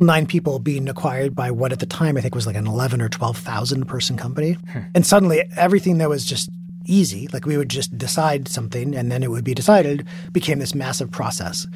nine 0.00 0.26
people 0.26 0.58
being 0.58 0.88
acquired 0.88 1.34
by 1.34 1.50
what 1.50 1.72
at 1.72 1.78
the 1.78 1.86
time 1.86 2.16
I 2.16 2.20
think 2.20 2.34
was 2.34 2.46
like 2.46 2.56
an 2.56 2.66
11 2.66 3.00
or 3.00 3.08
12,000 3.08 3.86
person 3.86 4.16
company. 4.16 4.56
Hmm. 4.72 4.80
And 4.94 5.06
suddenly 5.06 5.44
everything 5.56 5.98
that 5.98 6.08
was 6.08 6.24
just 6.24 6.50
easy, 6.86 7.28
like 7.32 7.46
we 7.46 7.56
would 7.56 7.68
just 7.68 7.96
decide 7.96 8.48
something 8.48 8.94
and 8.94 9.10
then 9.10 9.22
it 9.22 9.30
would 9.30 9.44
be 9.44 9.54
decided, 9.54 10.06
became 10.32 10.58
this 10.58 10.74
massive 10.74 11.10
process. 11.10 11.66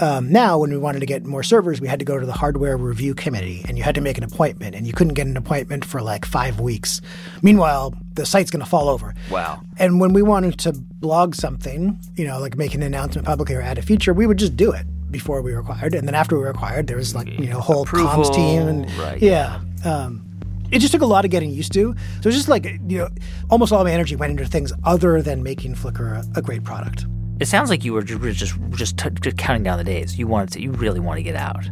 Um, 0.00 0.30
now, 0.30 0.58
when 0.58 0.70
we 0.70 0.78
wanted 0.78 1.00
to 1.00 1.06
get 1.06 1.24
more 1.24 1.42
servers, 1.42 1.80
we 1.80 1.88
had 1.88 1.98
to 1.98 2.04
go 2.04 2.18
to 2.18 2.26
the 2.26 2.32
hardware 2.32 2.76
review 2.76 3.14
committee 3.14 3.64
and 3.66 3.78
you 3.78 3.84
had 3.84 3.94
to 3.94 4.00
make 4.00 4.18
an 4.18 4.24
appointment 4.24 4.74
and 4.74 4.86
you 4.86 4.92
couldn't 4.92 5.14
get 5.14 5.26
an 5.26 5.36
appointment 5.36 5.84
for 5.84 6.02
like 6.02 6.24
five 6.24 6.60
weeks. 6.60 7.00
Meanwhile, 7.42 7.94
the 8.14 8.26
site's 8.26 8.50
going 8.50 8.60
to 8.60 8.68
fall 8.68 8.88
over. 8.88 9.14
Wow. 9.30 9.62
And 9.78 10.00
when 10.00 10.12
we 10.12 10.22
wanted 10.22 10.58
to 10.60 10.72
blog 10.72 11.34
something, 11.34 11.98
you 12.16 12.26
know, 12.26 12.38
like 12.38 12.56
make 12.56 12.74
an 12.74 12.82
announcement 12.82 13.26
publicly 13.26 13.54
or 13.54 13.62
add 13.62 13.78
a 13.78 13.82
feature, 13.82 14.12
we 14.12 14.26
would 14.26 14.38
just 14.38 14.56
do 14.56 14.72
it 14.72 14.86
before 15.10 15.42
we 15.42 15.52
were 15.52 15.60
acquired, 15.60 15.94
and 15.94 16.06
then 16.06 16.14
after 16.14 16.36
we 16.36 16.42
were 16.42 16.50
acquired, 16.50 16.86
there 16.86 16.96
was 16.96 17.14
like 17.14 17.28
you 17.28 17.48
know 17.48 17.60
whole 17.60 17.82
Approval, 17.82 18.08
comms 18.08 18.34
team, 18.34 18.68
and 18.68 18.90
right, 18.92 19.20
yeah. 19.20 19.60
Um, 19.84 20.26
it 20.70 20.78
just 20.78 20.92
took 20.92 21.02
a 21.02 21.06
lot 21.06 21.24
of 21.24 21.30
getting 21.30 21.50
used 21.50 21.72
to. 21.72 21.94
So 22.20 22.28
it's 22.28 22.36
just 22.36 22.48
like 22.48 22.64
you 22.64 22.98
know, 22.98 23.08
almost 23.50 23.72
all 23.72 23.82
my 23.84 23.92
energy 23.92 24.16
went 24.16 24.30
into 24.30 24.46
things 24.46 24.72
other 24.84 25.20
than 25.22 25.42
making 25.42 25.74
Flickr 25.74 26.24
a, 26.36 26.38
a 26.38 26.42
great 26.42 26.64
product. 26.64 27.06
It 27.40 27.48
sounds 27.48 27.70
like 27.70 27.84
you 27.84 27.92
were 27.92 28.02
just 28.02 28.54
just, 28.70 28.98
t- 28.98 29.10
just 29.20 29.36
counting 29.36 29.62
down 29.62 29.78
the 29.78 29.84
days. 29.84 30.18
You 30.18 30.26
wanted 30.26 30.52
to, 30.52 30.62
you 30.62 30.72
really 30.72 31.00
want 31.00 31.16
to 31.18 31.22
get 31.22 31.36
out. 31.36 31.68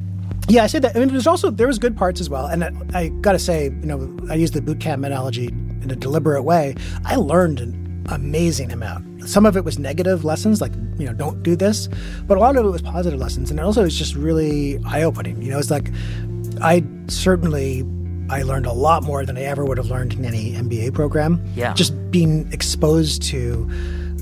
Yeah, 0.48 0.64
I 0.64 0.66
said 0.66 0.83
that. 0.83 0.96
I 0.96 1.01
mean, 1.01 1.09
there's 1.09 1.27
also 1.27 1.51
there 1.51 1.66
was 1.66 1.79
good 1.79 1.96
parts 1.96 2.20
as 2.20 2.31
well, 2.31 2.46
and 2.46 2.64
I, 2.64 2.72
I 2.94 3.09
got 3.09 3.33
to 3.33 3.38
say, 3.38 3.64
you 3.64 3.70
know, 3.70 4.16
I 4.31 4.35
used 4.35 4.55
the 4.55 4.62
boot 4.62 4.81
camp 4.81 5.05
analogy 5.05 5.48
in 5.48 5.90
a 5.90 5.96
deliberate 5.96 6.42
way. 6.42 6.74
I 7.05 7.16
learned 7.16 7.61
amazing 8.10 8.72
amount. 8.72 9.28
Some 9.28 9.46
of 9.46 9.56
it 9.56 9.64
was 9.64 9.78
negative 9.78 10.24
lessons, 10.24 10.60
like, 10.60 10.72
you 10.98 11.06
know, 11.06 11.12
don't 11.12 11.42
do 11.42 11.56
this. 11.56 11.88
But 12.26 12.38
a 12.38 12.40
lot 12.40 12.56
of 12.56 12.64
it 12.64 12.70
was 12.70 12.82
positive 12.82 13.18
lessons. 13.18 13.50
And 13.50 13.60
it 13.60 13.62
also, 13.62 13.84
it's 13.84 13.96
just 13.96 14.14
really 14.14 14.78
eye 14.86 15.02
opening. 15.02 15.42
You 15.42 15.50
know, 15.52 15.58
it's 15.58 15.70
like, 15.70 15.90
I 16.62 16.84
certainly. 17.08 17.84
I 18.30 18.42
learned 18.42 18.66
a 18.66 18.72
lot 18.74 19.04
more 19.04 19.24
than 19.24 19.38
I 19.38 19.44
ever 19.44 19.64
would 19.64 19.78
have 19.78 19.86
learned 19.86 20.12
in 20.12 20.26
any 20.26 20.52
MBA 20.52 20.92
program. 20.92 21.42
Yeah. 21.56 21.72
Just 21.72 22.10
being 22.10 22.46
exposed 22.52 23.22
to, 23.22 23.66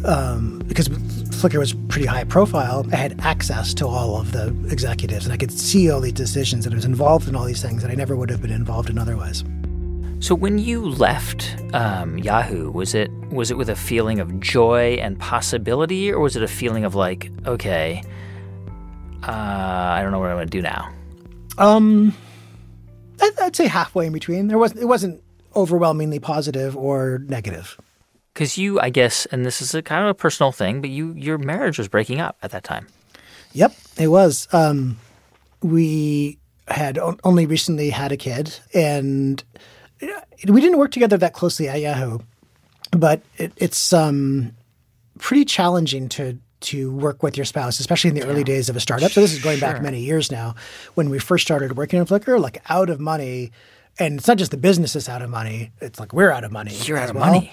um, 0.05 0.63
because 0.69 0.89
Flickr 0.89 1.59
was 1.59 1.73
pretty 1.73 2.07
high 2.07 2.23
profile, 2.23 2.87
I 2.93 2.97
had 2.97 3.21
access 3.21 3.75
to 3.75 3.87
all 3.87 4.17
of 4.21 4.31
the 4.31 4.55
executives 4.71 5.27
and 5.27 5.33
I 5.33 5.37
could 5.37 5.51
see 5.51 5.91
all 5.91 6.01
these 6.01 6.13
decisions 6.13 6.67
and 6.67 6.75
I 6.75 6.77
was 6.77 6.85
involved 6.85 7.27
in 7.29 7.35
all 7.35 7.45
these 7.45 7.61
things 7.61 7.83
that 7.83 7.91
I 7.91 7.95
never 7.95 8.15
would 8.15 8.31
have 8.31 8.41
been 8.41 8.53
involved 8.53 8.91
in 8.91 8.97
otherwise. 8.97 9.43
So 10.27 10.35
when 10.35 10.59
you 10.59 10.85
left 10.85 11.55
um, 11.73 12.19
Yahoo, 12.19 12.73
was 12.73 12.97
it 12.97 13.13
was 13.31 13.53
it 13.53 13.57
with 13.57 13.69
a 13.69 13.77
feeling 13.77 14.19
of 14.19 14.41
joy 14.41 14.95
and 14.95 15.17
possibility, 15.21 16.13
or 16.13 16.19
was 16.19 16.35
it 16.35 16.43
a 16.43 16.49
feeling 16.49 16.85
of 16.85 16.97
like, 16.97 17.31
okay, 17.47 18.03
uh, 19.23 19.31
I 19.31 20.03
don't 20.03 20.11
know 20.11 20.19
what 20.19 20.31
I'm 20.31 20.37
going 20.37 20.49
to 20.49 20.51
do 20.51 20.63
now? 20.63 20.93
Um, 21.59 22.13
I'd, 23.23 23.39
I'd, 23.41 23.55
say 23.55 23.69
halfway 23.69 24.09
in 24.09 24.13
between. 24.13 24.49
There 24.49 24.59
wasn't 24.59 24.81
it 24.81 24.87
wasn't 24.87 25.23
overwhelmingly 25.55 26.19
positive 26.19 26.77
or 26.77 27.21
negative. 27.29 27.81
Because 28.35 28.59
you, 28.59 28.81
I 28.81 28.91
guess, 28.91 29.27
and 29.27 29.47
this 29.47 29.63
is 29.63 29.77
a 29.77 29.81
kind 29.81 30.03
of 30.03 30.09
a 30.09 30.15
personal 30.15 30.51
thing, 30.51 30.81
but 30.81 30.91
you 30.91 31.13
your 31.13 31.39
marriage 31.39 31.79
was 31.79 31.87
breaking 31.87 32.19
up 32.19 32.37
at 32.43 32.51
that 32.51 32.65
time. 32.65 32.89
Yep, 33.53 33.77
it 33.97 34.09
was. 34.09 34.49
Um, 34.53 34.99
we 35.63 36.39
had 36.67 36.99
only 37.23 37.47
recently 37.47 37.91
had 37.91 38.11
a 38.11 38.17
kid, 38.17 38.59
and 38.75 39.45
we 40.01 40.61
didn't 40.61 40.79
work 40.79 40.91
together 40.91 41.17
that 41.19 41.33
closely 41.33 41.69
at 41.69 41.81
Yahoo, 41.81 42.19
but 42.93 43.23
it, 43.37 43.53
it's 43.57 43.93
um, 43.93 44.53
pretty 45.19 45.45
challenging 45.45 46.09
to 46.11 46.39
to 46.59 46.91
work 46.91 47.23
with 47.23 47.37
your 47.37 47.45
spouse, 47.45 47.79
especially 47.81 48.09
in 48.09 48.15
the 48.17 48.27
early 48.27 48.43
days 48.43 48.69
of 48.69 48.77
a 48.77 48.81
startup. 48.81 49.13
So 49.13 49.21
this 49.21 49.33
is 49.33 49.43
going 49.43 49.59
sure. 49.59 49.73
back 49.73 49.83
many 49.83 50.01
years 50.01 50.33
now. 50.33 50.55
When 50.95 51.11
we 51.11 51.19
first 51.19 51.45
started 51.45 51.77
working 51.77 52.01
on 52.01 52.07
Flickr, 52.07 52.41
like 52.41 52.63
out 52.69 52.91
of 52.91 52.99
money, 52.99 53.53
and 53.99 54.19
it's 54.19 54.29
not 54.29 54.39
just 54.39 54.51
the 54.51 54.57
business 54.57 54.97
is 54.97 55.09
out 55.09 55.23
of 55.23 55.31
money; 55.31 55.73
it's 55.81 56.01
like 56.01 56.13
we're 56.13 56.31
out 56.31 56.45
of 56.45 56.53
money. 56.53 56.75
You're 56.85 56.99
out 56.99 57.11
of 57.11 57.17
well. 57.17 57.27
money. 57.27 57.53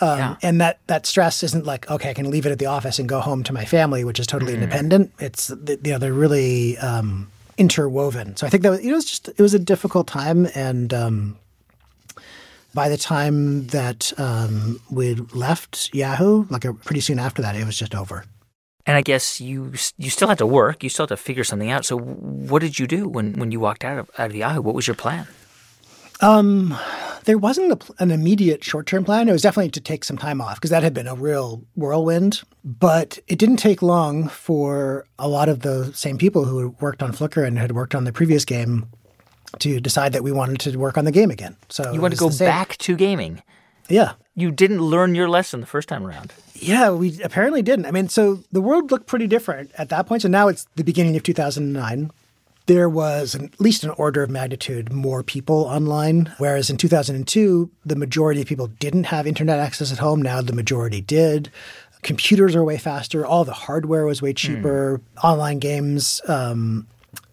Um, 0.00 0.18
yeah. 0.18 0.36
And 0.42 0.60
that 0.60 0.80
that 0.86 1.06
stress 1.06 1.42
isn't 1.42 1.64
like 1.64 1.90
okay, 1.90 2.10
I 2.10 2.14
can 2.14 2.30
leave 2.30 2.46
it 2.46 2.52
at 2.52 2.58
the 2.58 2.66
office 2.66 2.98
and 2.98 3.08
go 3.08 3.20
home 3.20 3.42
to 3.44 3.52
my 3.52 3.64
family, 3.64 4.04
which 4.04 4.18
is 4.18 4.26
totally 4.26 4.52
mm. 4.52 4.56
independent. 4.62 5.12
It's 5.18 5.50
you 5.50 5.78
know 5.84 5.98
they're 5.98 6.12
really 6.12 6.76
um, 6.78 7.30
interwoven. 7.56 8.36
So 8.36 8.46
I 8.46 8.50
think 8.50 8.62
that 8.64 8.82
you 8.82 8.88
know 8.88 8.94
it 8.94 8.96
was 8.96 9.04
just 9.04 9.28
it 9.28 9.40
was 9.40 9.54
a 9.54 9.58
difficult 9.58 10.06
time, 10.06 10.48
and 10.54 10.92
um, 10.92 11.38
by 12.74 12.88
the 12.88 12.96
time 12.96 13.68
that 13.68 14.12
um, 14.18 14.80
we 14.90 15.14
left 15.14 15.94
Yahoo, 15.94 16.46
like 16.50 16.64
a, 16.64 16.74
pretty 16.74 17.00
soon 17.00 17.18
after 17.18 17.40
that, 17.42 17.56
it 17.56 17.64
was 17.64 17.76
just 17.76 17.94
over. 17.94 18.24
And 18.86 18.96
I 18.96 19.00
guess 19.00 19.40
you 19.40 19.72
you 19.96 20.10
still 20.10 20.28
had 20.28 20.38
to 20.38 20.46
work. 20.46 20.82
You 20.82 20.90
still 20.90 21.04
had 21.04 21.16
to 21.16 21.16
figure 21.16 21.44
something 21.44 21.70
out. 21.70 21.86
So 21.86 21.98
what 21.98 22.60
did 22.60 22.78
you 22.78 22.86
do 22.86 23.08
when, 23.08 23.32
when 23.34 23.50
you 23.50 23.58
walked 23.58 23.84
out 23.84 23.98
of, 23.98 24.10
out 24.18 24.30
of 24.30 24.36
Yahoo? 24.36 24.60
What 24.60 24.74
was 24.74 24.86
your 24.86 24.94
plan? 24.94 25.26
Um, 26.20 26.76
there 27.24 27.38
wasn't 27.38 27.72
a, 27.72 28.02
an 28.02 28.10
immediate 28.10 28.62
short 28.62 28.86
term 28.86 29.04
plan. 29.04 29.28
It 29.28 29.32
was 29.32 29.42
definitely 29.42 29.70
to 29.70 29.80
take 29.80 30.04
some 30.04 30.18
time 30.18 30.40
off 30.40 30.56
because 30.56 30.70
that 30.70 30.82
had 30.82 30.92
been 30.92 31.06
a 31.06 31.14
real 31.14 31.64
whirlwind. 31.74 32.42
But 32.62 33.18
it 33.26 33.38
didn't 33.38 33.56
take 33.56 33.80
long 33.80 34.28
for 34.28 35.06
a 35.18 35.28
lot 35.28 35.48
of 35.48 35.60
the 35.60 35.92
same 35.94 36.18
people 36.18 36.44
who 36.44 36.58
had 36.58 36.80
worked 36.80 37.02
on 37.02 37.12
Flickr 37.12 37.46
and 37.46 37.58
had 37.58 37.72
worked 37.72 37.94
on 37.94 38.04
the 38.04 38.12
previous 38.12 38.44
game 38.44 38.86
to 39.60 39.80
decide 39.80 40.12
that 40.12 40.22
we 40.22 40.32
wanted 40.32 40.60
to 40.60 40.76
work 40.76 40.98
on 40.98 41.04
the 41.04 41.12
game 41.12 41.30
again. 41.30 41.56
So 41.68 41.92
you 41.92 42.00
want 42.00 42.14
to 42.14 42.20
go 42.20 42.30
back 42.30 42.76
to 42.78 42.96
gaming. 42.96 43.42
Yeah. 43.88 44.12
You 44.34 44.50
didn't 44.50 44.80
learn 44.80 45.14
your 45.14 45.28
lesson 45.28 45.60
the 45.60 45.66
first 45.66 45.88
time 45.88 46.06
around. 46.06 46.32
Yeah, 46.54 46.90
we 46.90 47.20
apparently 47.22 47.62
didn't. 47.62 47.86
I 47.86 47.90
mean, 47.90 48.08
so 48.08 48.42
the 48.52 48.60
world 48.60 48.90
looked 48.90 49.06
pretty 49.06 49.26
different 49.26 49.70
at 49.76 49.88
that 49.90 50.06
point. 50.06 50.22
So 50.22 50.28
now 50.28 50.48
it's 50.48 50.66
the 50.76 50.84
beginning 50.84 51.16
of 51.16 51.22
2009. 51.22 52.10
There 52.66 52.88
was 52.88 53.34
at 53.34 53.60
least 53.60 53.84
an 53.84 53.90
order 53.90 54.22
of 54.22 54.30
magnitude 54.30 54.90
more 54.90 55.22
people 55.22 55.64
online, 55.64 56.32
whereas 56.38 56.70
in 56.70 56.78
2002, 56.78 57.70
the 57.84 57.96
majority 57.96 58.40
of 58.40 58.46
people 58.46 58.68
didn't 58.68 59.04
have 59.04 59.26
internet 59.26 59.58
access 59.58 59.92
at 59.92 59.98
home. 59.98 60.22
Now 60.22 60.40
the 60.40 60.54
majority 60.54 61.02
did. 61.02 61.50
Computers 62.02 62.56
are 62.56 62.64
way 62.64 62.78
faster. 62.78 63.26
All 63.26 63.44
the 63.44 63.52
hardware 63.52 64.06
was 64.06 64.22
way 64.22 64.32
cheaper. 64.32 64.98
Mm. 65.16 65.24
Online 65.24 65.58
games 65.58 66.22
um, 66.26 66.86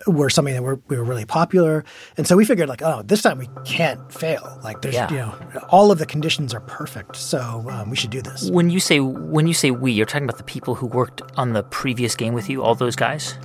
were 0.07 0.29
something 0.29 0.53
that 0.53 0.63
were 0.63 0.79
we 0.87 0.97
were 0.97 1.03
really 1.03 1.25
popular, 1.25 1.83
and 2.17 2.27
so 2.27 2.35
we 2.35 2.45
figured 2.45 2.69
like, 2.69 2.81
oh, 2.81 3.01
this 3.03 3.21
time 3.21 3.37
we 3.37 3.49
can't 3.65 4.11
fail. 4.11 4.59
Like 4.63 4.81
there's 4.81 4.95
yeah. 4.95 5.09
you 5.09 5.17
know 5.17 5.35
all 5.69 5.91
of 5.91 5.99
the 5.99 6.05
conditions 6.05 6.53
are 6.53 6.61
perfect, 6.61 7.15
so 7.15 7.65
um, 7.69 7.89
we 7.89 7.95
should 7.95 8.09
do 8.09 8.21
this. 8.21 8.49
When 8.49 8.69
you 8.69 8.79
say 8.79 8.99
when 8.99 9.47
you 9.47 9.53
say 9.53 9.71
we, 9.71 9.91
you're 9.91 10.05
talking 10.05 10.25
about 10.25 10.37
the 10.37 10.43
people 10.43 10.75
who 10.75 10.87
worked 10.87 11.21
on 11.37 11.53
the 11.53 11.63
previous 11.63 12.15
game 12.15 12.33
with 12.33 12.49
you, 12.49 12.63
all 12.63 12.75
those 12.75 12.95
guys. 12.95 13.37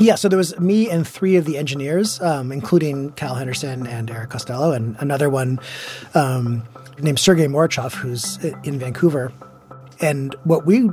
Yeah, 0.00 0.16
so 0.16 0.28
there 0.28 0.38
was 0.38 0.58
me 0.58 0.90
and 0.90 1.06
three 1.06 1.36
of 1.36 1.44
the 1.44 1.56
engineers, 1.56 2.20
um, 2.20 2.50
including 2.50 3.12
Cal 3.12 3.36
Henderson 3.36 3.86
and 3.86 4.10
Eric 4.10 4.30
Costello, 4.30 4.72
and 4.72 4.96
another 4.98 5.30
one 5.30 5.60
um, 6.14 6.64
named 6.98 7.18
Serguei 7.18 7.46
Mourachov, 7.46 7.92
who's 7.92 8.38
in 8.64 8.80
Vancouver. 8.80 9.32
And 10.00 10.34
what 10.42 10.66
we 10.66 10.90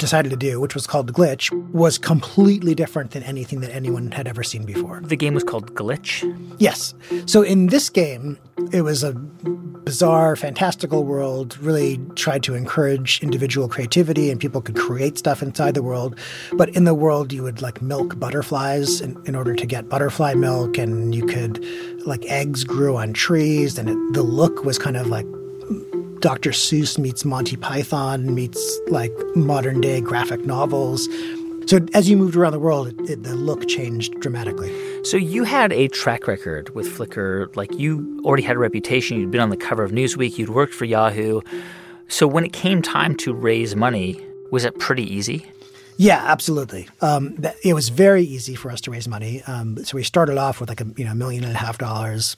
decided 0.00 0.30
to 0.30 0.36
do, 0.36 0.58
which 0.58 0.74
was 0.74 0.86
called 0.86 1.12
Glitch, 1.12 1.52
was 1.72 1.98
completely 1.98 2.74
different 2.74 3.12
than 3.12 3.22
anything 3.22 3.60
that 3.60 3.70
anyone 3.70 4.10
had 4.10 4.26
ever 4.26 4.42
seen 4.42 4.64
before. 4.64 5.00
The 5.04 5.16
game 5.16 5.34
was 5.34 5.44
called 5.44 5.74
Glitch? 5.74 6.24
Yes. 6.58 6.94
So 7.26 7.42
in 7.42 7.68
this 7.68 7.88
game, 7.88 8.38
it 8.72 8.82
was 8.82 9.04
a 9.04 9.12
bizarre, 9.12 10.36
fantastical 10.36 11.04
world, 11.04 11.56
really 11.58 11.98
tried 12.14 12.42
to 12.44 12.54
encourage 12.54 13.22
individual 13.22 13.68
creativity 13.68 14.30
and 14.30 14.40
people 14.40 14.60
could 14.60 14.76
create 14.76 15.18
stuff 15.18 15.42
inside 15.42 15.74
the 15.74 15.82
world. 15.82 16.18
But 16.52 16.70
in 16.70 16.84
the 16.84 16.94
world, 16.94 17.32
you 17.32 17.42
would 17.42 17.62
like 17.62 17.80
milk 17.80 18.18
butterflies 18.18 19.00
in, 19.00 19.20
in 19.26 19.34
order 19.34 19.54
to 19.54 19.66
get 19.66 19.88
butterfly 19.88 20.34
milk, 20.34 20.78
and 20.78 21.14
you 21.14 21.26
could, 21.26 21.64
like, 22.06 22.24
eggs 22.26 22.64
grew 22.64 22.96
on 22.96 23.12
trees, 23.12 23.78
and 23.78 23.88
it, 23.88 23.98
the 24.12 24.22
look 24.22 24.64
was 24.64 24.78
kind 24.78 24.96
of 24.96 25.06
like 25.06 25.26
Dr. 26.20 26.50
Seuss 26.50 26.98
meets 26.98 27.24
Monty 27.24 27.56
Python 27.56 28.34
meets 28.34 28.78
like 28.88 29.12
modern 29.34 29.80
day 29.80 30.02
graphic 30.02 30.44
novels. 30.44 31.08
So 31.66 31.80
as 31.94 32.10
you 32.10 32.16
moved 32.16 32.36
around 32.36 32.52
the 32.52 32.58
world, 32.58 32.88
it, 32.88 33.10
it, 33.10 33.22
the 33.22 33.34
look 33.34 33.66
changed 33.68 34.20
dramatically. 34.20 34.70
So 35.04 35.16
you 35.16 35.44
had 35.44 35.72
a 35.72 35.88
track 35.88 36.26
record 36.26 36.74
with 36.74 36.86
Flickr. 36.88 37.54
Like 37.56 37.72
you 37.78 38.20
already 38.22 38.42
had 38.42 38.56
a 38.56 38.58
reputation. 38.58 39.18
You'd 39.18 39.30
been 39.30 39.40
on 39.40 39.48
the 39.48 39.56
cover 39.56 39.82
of 39.82 39.92
Newsweek. 39.92 40.36
You'd 40.36 40.50
worked 40.50 40.74
for 40.74 40.84
Yahoo. 40.84 41.40
So 42.08 42.26
when 42.26 42.44
it 42.44 42.52
came 42.52 42.82
time 42.82 43.16
to 43.16 43.32
raise 43.32 43.74
money, 43.74 44.22
was 44.50 44.66
it 44.66 44.78
pretty 44.78 45.04
easy? 45.04 45.46
Yeah, 45.96 46.22
absolutely. 46.26 46.88
Um, 47.00 47.38
it 47.64 47.72
was 47.72 47.88
very 47.88 48.24
easy 48.24 48.54
for 48.54 48.70
us 48.70 48.80
to 48.82 48.90
raise 48.90 49.08
money. 49.08 49.42
Um, 49.46 49.82
so 49.84 49.96
we 49.96 50.02
started 50.02 50.36
off 50.36 50.60
with 50.60 50.68
like 50.68 50.80
a 50.80 50.86
you 50.96 51.04
know 51.04 51.14
million 51.14 51.44
and 51.44 51.54
a 51.54 51.58
half 51.58 51.78
dollars 51.78 52.36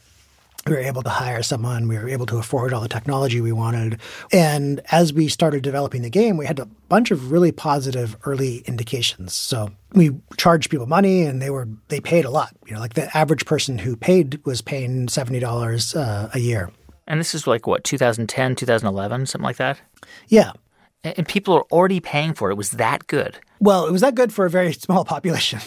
we 0.67 0.73
were 0.73 0.81
able 0.81 1.03
to 1.03 1.11
hire 1.11 1.43
someone. 1.43 1.89
We 1.89 1.99
were 1.99 2.09
able 2.09 2.27
to 2.27 2.39
afford 2.39 2.73
all 2.73 2.81
the 2.81 2.89
technology 2.89 3.41
we 3.41 3.53
wanted. 3.53 4.01
And 4.33 4.81
as 4.91 5.13
we 5.13 5.29
started 5.29 5.63
developing 5.63 6.03
the 6.03 6.11
game, 6.11 6.37
we 6.37 6.47
had 6.47 6.59
a 6.59 6.67
bunch 6.89 7.11
of 7.11 7.33
really 7.33 7.53
positive 7.53 8.17
early 8.25 8.59
indications. 8.59 9.35
So 9.35 9.71
we 9.93 10.13
charged 10.37 10.71
people 10.71 10.87
money 10.87 11.23
and 11.23 11.43
they 11.43 11.51
were 11.51 11.69
they 11.89 12.01
paid 12.01 12.25
a 12.25 12.31
lot. 12.31 12.55
You 12.67 12.75
know, 12.75 12.81
like 12.81 12.95
the 12.95 13.15
average 13.17 13.45
person 13.45 13.79
who 13.79 13.97
paid 13.97 14.45
was 14.45 14.63
paying 14.63 15.07
$70 15.07 15.97
uh, 15.97 16.29
a 16.33 16.39
year. 16.39 16.71
And 17.07 17.19
this 17.19 17.35
is 17.35 17.47
like 17.47 17.67
what, 17.67 17.85
2010, 17.85 18.55
2011, 18.55 19.27
something 19.27 19.45
like 19.45 19.57
that? 19.57 19.81
Yeah. 20.29 20.53
And 21.05 21.27
people 21.27 21.55
are 21.55 21.65
already 21.73 21.99
paying 21.99 22.33
for 22.33 22.49
it. 22.49 22.53
It 22.53 22.57
was 22.57 22.71
that 22.73 23.09
good. 23.09 23.37
Well, 23.59 23.87
it 23.87 23.93
was 23.93 24.03
that 24.03 24.15
good 24.15 24.33
for 24.33 24.45
a 24.45 24.51
very 24.51 24.73
small 24.73 25.05
population. 25.05 25.61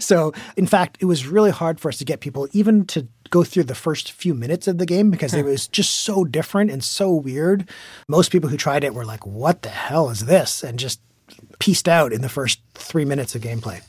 so, 0.00 0.32
in 0.56 0.66
fact, 0.66 0.96
it 1.00 1.04
was 1.04 1.26
really 1.26 1.50
hard 1.50 1.78
for 1.78 1.88
us 1.88 1.98
to 1.98 2.04
get 2.04 2.20
people 2.20 2.48
even 2.52 2.86
to 2.86 3.06
go 3.30 3.44
through 3.44 3.64
the 3.64 3.74
first 3.74 4.12
few 4.12 4.34
minutes 4.34 4.66
of 4.68 4.78
the 4.78 4.86
game 4.86 5.10
because 5.10 5.34
it 5.34 5.44
was 5.44 5.66
just 5.66 5.92
so 5.92 6.24
different 6.24 6.70
and 6.70 6.82
so 6.82 7.12
weird. 7.12 7.68
Most 8.08 8.30
people 8.30 8.48
who 8.48 8.56
tried 8.56 8.84
it 8.84 8.94
were 8.94 9.04
like, 9.04 9.26
what 9.26 9.62
the 9.62 9.68
hell 9.68 10.10
is 10.10 10.26
this? 10.26 10.62
And 10.62 10.78
just 10.78 11.00
pieced 11.58 11.88
out 11.88 12.12
in 12.12 12.22
the 12.22 12.28
first 12.28 12.60
three 12.74 13.04
minutes 13.04 13.34
of 13.34 13.42
gameplay. 13.42 13.82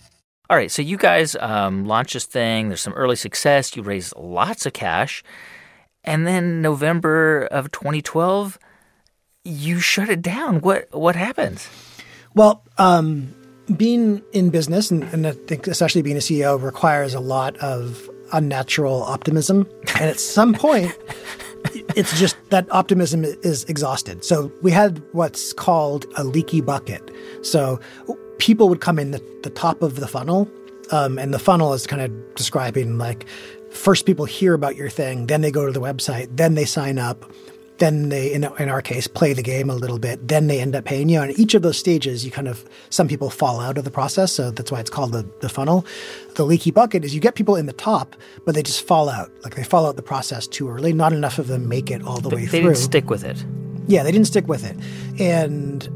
All 0.49 0.58
right, 0.58 0.71
so 0.71 0.82
you 0.82 0.97
guys 0.97 1.36
um, 1.36 1.86
launch 1.86 2.13
this 2.13 2.25
thing. 2.25 2.69
There's 2.69 2.82
some 2.82 2.93
early 2.93 3.15
success. 3.15 3.75
You 3.75 3.84
raise 3.84 4.15
lots 4.15 4.65
of 4.65 4.73
cash. 4.73 5.23
And 6.04 6.25
then 6.25 6.62
November 6.62 7.47
of 7.52 7.71
2012, 7.71 8.58
you 9.43 9.80
shut 9.80 10.10
it 10.10 10.21
down. 10.21 10.62
What 10.62 10.88
what 10.91 11.15
happened? 11.15 11.65
Well, 12.34 12.63
um, 12.78 13.36
being 13.75 14.23
in 14.32 14.49
business, 14.49 14.91
and, 14.91 15.04
and 15.04 15.28
I 15.28 15.32
think 15.32 15.67
especially 15.67 16.02
being 16.02 16.17
a 16.17 16.19
CEO, 16.19 16.62
requires 16.62 17.13
a 17.13 17.19
lot 17.19 17.58
of 17.58 18.10
unnatural 18.31 19.03
optimism. 19.03 19.67
And 19.99 20.09
at 20.09 20.19
some 20.19 20.53
point, 20.53 20.97
it's 21.95 22.17
just 22.19 22.37
that 22.49 22.71
optimism 22.71 23.23
is 23.23 23.63
exhausted. 23.65 24.23
So 24.23 24.51
we 24.61 24.71
had 24.71 25.01
what's 25.11 25.53
called 25.53 26.05
a 26.15 26.23
leaky 26.23 26.61
bucket. 26.61 27.11
So 27.41 27.79
people 28.37 28.69
would 28.69 28.81
come 28.81 28.99
in 28.99 29.11
the, 29.11 29.21
the 29.43 29.49
top 29.49 29.81
of 29.81 29.97
the 29.97 30.07
funnel, 30.07 30.49
um, 30.91 31.19
and 31.19 31.33
the 31.33 31.39
funnel 31.39 31.73
is 31.73 31.85
kind 31.85 32.01
of 32.01 32.35
describing 32.35 32.97
like 32.97 33.25
first 33.71 34.05
people 34.05 34.25
hear 34.25 34.53
about 34.53 34.75
your 34.75 34.89
thing, 34.89 35.27
then 35.27 35.41
they 35.41 35.51
go 35.51 35.65
to 35.65 35.71
the 35.71 35.81
website, 35.81 36.27
then 36.35 36.55
they 36.55 36.65
sign 36.65 36.97
up, 36.97 37.31
then 37.79 38.09
they, 38.09 38.31
in, 38.31 38.43
in 38.59 38.69
our 38.69 38.81
case, 38.81 39.07
play 39.07 39.33
the 39.33 39.41
game 39.41 39.69
a 39.69 39.75
little 39.75 39.99
bit. 39.99 40.27
Then 40.27 40.47
they 40.47 40.59
end 40.59 40.75
up 40.75 40.85
paying 40.85 41.09
you. 41.09 41.21
And 41.21 41.37
each 41.39 41.53
of 41.53 41.61
those 41.61 41.77
stages, 41.77 42.23
you 42.23 42.31
kind 42.31 42.47
of, 42.47 42.63
some 42.89 43.07
people 43.07 43.29
fall 43.29 43.59
out 43.59 43.77
of 43.77 43.85
the 43.85 43.91
process. 43.91 44.31
So 44.31 44.51
that's 44.51 44.71
why 44.71 44.79
it's 44.79 44.89
called 44.89 45.13
the, 45.13 45.25
the 45.41 45.49
funnel. 45.49 45.85
The 46.35 46.45
leaky 46.45 46.71
bucket 46.71 47.03
is 47.03 47.15
you 47.15 47.21
get 47.21 47.35
people 47.35 47.55
in 47.55 47.65
the 47.65 47.73
top, 47.73 48.15
but 48.45 48.55
they 48.55 48.63
just 48.63 48.85
fall 48.85 49.09
out. 49.09 49.31
Like 49.43 49.55
they 49.55 49.63
fall 49.63 49.85
out 49.85 49.95
the 49.95 50.01
process 50.01 50.45
too 50.45 50.69
early. 50.69 50.93
Not 50.93 51.13
enough 51.13 51.39
of 51.39 51.47
them 51.47 51.67
make 51.67 51.89
it 51.89 52.03
all 52.03 52.19
the 52.19 52.29
they, 52.29 52.35
way 52.35 52.41
they 52.41 52.47
through. 52.47 52.59
They 52.59 52.65
didn't 52.65 52.77
stick 52.77 53.09
with 53.09 53.23
it. 53.23 53.43
Yeah, 53.87 54.03
they 54.03 54.11
didn't 54.11 54.27
stick 54.27 54.47
with 54.47 54.63
it. 54.63 54.77
And 55.19 55.87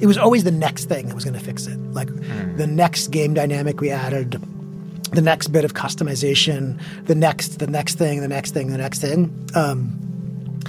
it 0.00 0.06
was 0.06 0.18
always 0.18 0.44
the 0.44 0.52
next 0.52 0.86
thing 0.86 1.08
that 1.08 1.14
was 1.14 1.24
going 1.24 1.38
to 1.38 1.44
fix 1.44 1.66
it. 1.66 1.78
Like 1.92 2.08
mm. 2.08 2.56
the 2.56 2.66
next 2.66 3.08
game 3.08 3.34
dynamic 3.34 3.80
we 3.80 3.90
added, 3.90 4.40
the 5.12 5.22
next 5.22 5.48
bit 5.48 5.64
of 5.64 5.74
customization, 5.74 6.80
the 7.06 7.14
next, 7.14 7.58
the 7.58 7.66
next 7.66 7.96
thing, 7.96 8.20
the 8.20 8.28
next 8.28 8.52
thing, 8.52 8.70
the 8.70 8.78
next 8.78 9.00
thing. 9.00 9.48
Um, 9.54 10.09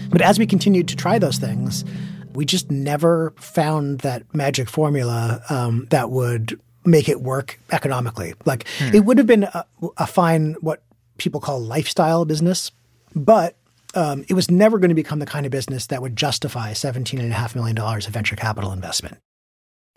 but 0.10 0.22
as 0.22 0.40
we 0.40 0.46
continued 0.46 0.88
to 0.90 0.96
try 0.96 1.20
those 1.20 1.38
things, 1.38 1.86
we 2.34 2.46
just 2.46 2.72
never 2.72 3.34
found 3.38 4.00
that 4.00 4.24
magic 4.34 4.70
formula 4.70 5.42
um, 5.50 5.88
that 5.90 6.10
would 6.12 6.60
make 6.86 7.10
it 7.10 7.22
work 7.22 7.60
economically. 7.72 8.34
Like 8.46 8.68
hmm. 8.78 8.96
it 8.96 9.06
would 9.06 9.18
have 9.18 9.28
been 9.28 9.44
a, 9.44 9.66
a, 9.98 10.08
fine, 10.08 10.56
what 10.62 10.84
people 11.18 11.40
call 11.40 11.60
lifestyle 11.60 12.26
business, 12.26 12.72
but 13.16 13.56
um, 13.94 14.26
it 14.30 14.34
was 14.34 14.50
never 14.50 14.80
going 14.80 14.90
to 14.90 14.96
become 14.96 15.20
the 15.20 15.26
kind 15.26 15.46
of 15.46 15.52
business 15.52 15.88
that 15.88 16.02
would 16.02 16.16
justify 16.16 16.72
$17.5 16.72 17.56
million 17.56 17.78
of 17.78 18.06
venture 18.06 18.36
capital 18.36 18.72
investment. 18.72 19.18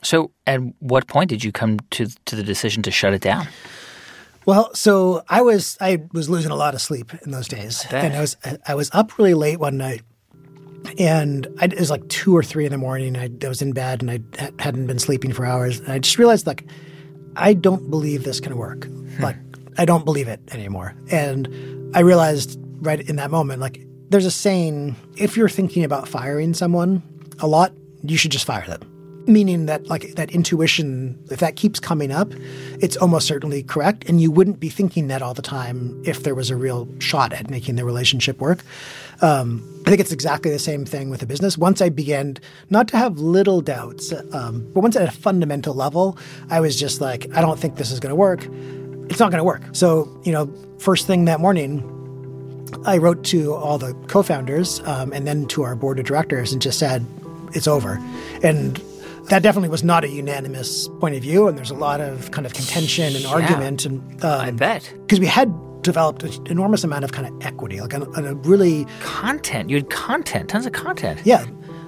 So, 0.02 0.32
at 0.46 0.60
what 0.80 1.06
point 1.06 1.30
did 1.30 1.42
you 1.42 1.50
come 1.50 1.78
to 1.92 2.08
to 2.26 2.36
the 2.36 2.42
decision 2.42 2.82
to 2.82 2.90
shut 2.90 3.14
it 3.14 3.22
down? 3.22 3.48
Well, 4.46 4.74
so 4.74 5.24
I 5.28 5.42
was 5.42 5.76
I 5.80 6.02
was 6.12 6.28
losing 6.28 6.50
a 6.50 6.56
lot 6.56 6.74
of 6.74 6.80
sleep 6.80 7.12
in 7.24 7.30
those 7.30 7.48
days, 7.48 7.86
and 7.90 8.14
I 8.14 8.20
was 8.20 8.36
I 8.66 8.74
was 8.74 8.90
up 8.92 9.16
really 9.18 9.34
late 9.34 9.58
one 9.58 9.76
night, 9.78 10.02
and 10.98 11.46
I, 11.60 11.66
it 11.66 11.78
was 11.78 11.90
like 11.90 12.06
two 12.08 12.36
or 12.36 12.42
three 12.42 12.66
in 12.66 12.72
the 12.72 12.78
morning. 12.78 13.16
I, 13.16 13.30
I 13.42 13.48
was 13.48 13.62
in 13.62 13.72
bed 13.72 14.02
and 14.02 14.10
I 14.10 14.50
hadn't 14.62 14.86
been 14.86 14.98
sleeping 14.98 15.32
for 15.32 15.46
hours, 15.46 15.80
and 15.80 15.92
I 15.92 15.98
just 15.98 16.18
realized 16.18 16.46
like 16.46 16.66
I 17.36 17.54
don't 17.54 17.90
believe 17.90 18.24
this 18.24 18.40
can 18.40 18.56
work. 18.56 18.84
Hmm. 18.84 19.22
like 19.22 19.36
I 19.78 19.84
don't 19.84 20.04
believe 20.04 20.28
it 20.28 20.40
anymore, 20.52 20.94
and 21.10 21.48
I 21.94 22.00
realized 22.00 22.58
right 22.80 23.00
in 23.00 23.16
that 23.16 23.30
moment 23.30 23.60
like 23.60 23.86
there's 24.10 24.26
a 24.26 24.30
saying: 24.30 24.94
if 25.16 25.36
you're 25.36 25.48
thinking 25.48 25.84
about 25.84 26.06
firing 26.06 26.52
someone 26.52 27.02
a 27.38 27.46
lot, 27.46 27.72
you 28.02 28.18
should 28.18 28.30
just 28.30 28.44
fire 28.44 28.66
them 28.66 28.93
meaning 29.26 29.66
that 29.66 29.86
like 29.86 30.14
that 30.14 30.30
intuition 30.30 31.18
if 31.30 31.40
that 31.40 31.56
keeps 31.56 31.80
coming 31.80 32.10
up 32.10 32.32
it's 32.80 32.96
almost 32.96 33.26
certainly 33.26 33.62
correct. 33.62 34.08
And 34.08 34.20
you 34.20 34.30
wouldn't 34.30 34.60
be 34.60 34.68
thinking 34.68 35.08
that 35.08 35.22
all 35.22 35.34
the 35.34 35.42
time 35.42 36.02
if 36.04 36.22
there 36.22 36.34
was 36.34 36.50
a 36.50 36.56
real 36.56 36.88
shot 36.98 37.32
at 37.32 37.50
making 37.50 37.76
the 37.76 37.84
relationship 37.84 38.40
work. 38.40 38.62
Um, 39.22 39.62
i 39.86 39.90
think 39.90 40.00
it's 40.00 40.12
exactly 40.12 40.50
the 40.50 40.58
same 40.58 40.84
thing 40.84 41.10
with 41.10 41.22
a 41.22 41.26
business. 41.26 41.56
Once 41.56 41.80
i 41.80 41.88
began 41.88 42.36
not 42.70 42.88
to 42.88 42.96
have 42.96 43.18
little 43.18 43.60
doubts 43.60 44.12
um, 44.32 44.68
but 44.74 44.80
once 44.80 44.96
at 44.96 45.08
a 45.08 45.12
fundamental 45.12 45.74
level 45.74 46.18
i 46.50 46.60
was 46.60 46.78
just 46.78 47.00
like 47.00 47.34
i 47.36 47.40
don't 47.40 47.58
think 47.58 47.76
this 47.76 47.90
is 47.90 48.00
going 48.00 48.10
to 48.10 48.16
work. 48.16 48.46
It's 49.10 49.20
not 49.20 49.30
going 49.30 49.38
to 49.38 49.44
work. 49.44 49.62
So 49.72 50.20
you 50.24 50.32
know 50.32 50.52
first 50.78 51.06
thing 51.06 51.24
that 51.26 51.40
morning 51.40 51.90
I 52.86 52.98
wrote 52.98 53.24
to 53.26 53.54
all 53.54 53.78
the 53.78 53.94
co-founders 54.08 54.80
um, 54.80 55.12
and 55.12 55.26
then 55.26 55.46
to 55.46 55.62
our 55.62 55.76
board 55.76 55.98
of 55.98 56.06
directors 56.06 56.52
and 56.52 56.60
just 56.60 56.78
said, 56.78 57.06
"It's 57.54 57.68
over." 57.68 57.98
And 58.42 58.82
that 59.28 59.42
definitely 59.42 59.68
was 59.68 59.82
not 59.84 60.04
a 60.04 60.08
unanimous 60.08 60.88
point 61.00 61.14
of 61.14 61.22
view, 61.22 61.48
and 61.48 61.56
there's 61.56 61.70
a 61.70 61.74
lot 61.74 62.00
of 62.00 62.30
kind 62.30 62.46
of 62.46 62.54
contention 62.54 63.14
and 63.14 63.22
yeah, 63.22 63.30
argument. 63.30 63.84
And 63.84 64.24
um, 64.24 64.40
I 64.40 64.50
bet 64.50 64.92
because 65.02 65.20
we 65.20 65.26
had 65.26 65.52
developed 65.82 66.22
an 66.22 66.46
enormous 66.46 66.82
amount 66.84 67.04
of 67.04 67.12
kind 67.12 67.26
of 67.26 67.46
equity, 67.46 67.80
like 67.80 67.92
a, 67.92 68.02
a 68.02 68.34
really 68.34 68.86
content. 69.00 69.70
You 69.70 69.76
had 69.76 69.90
content, 69.90 70.48
tons 70.48 70.66
of 70.66 70.72
content. 70.72 71.20
Yeah, 71.24 71.46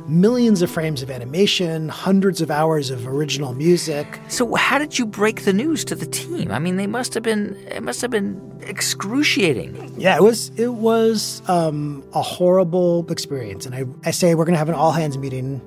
millions 0.09 0.63
of 0.63 0.71
frames 0.71 1.03
of 1.03 1.11
animation, 1.11 1.89
hundreds 1.89 2.41
of 2.41 2.51
hours 2.51 2.91
of 2.91 3.07
original 3.07 3.55
music. 3.55 4.21
So 4.29 4.55
how 4.55 4.79
did 4.79 4.99
you 4.99 5.07
break 5.07 5.43
the 5.43 5.53
news 5.53 5.85
to 5.87 5.95
the 5.95 6.07
team? 6.07 6.51
I 6.51 6.59
mean, 6.59 6.77
they 6.77 6.87
must 6.87 7.15
have 7.15 7.23
been 7.23 7.55
it 7.71 7.83
must 7.83 8.01
have 8.01 8.11
been 8.11 8.41
excruciating. 8.63 9.95
Yeah, 9.99 10.17
it 10.17 10.23
was 10.23 10.51
it 10.57 10.75
was 10.75 11.43
um, 11.49 12.05
a 12.15 12.23
horrible 12.23 13.11
experience, 13.11 13.67
and 13.67 13.75
I 13.75 13.85
I 14.05 14.11
say 14.11 14.35
we're 14.35 14.45
going 14.45 14.55
to 14.55 14.59
have 14.59 14.69
an 14.69 14.75
all 14.75 14.93
hands 14.93 15.19
meeting 15.19 15.61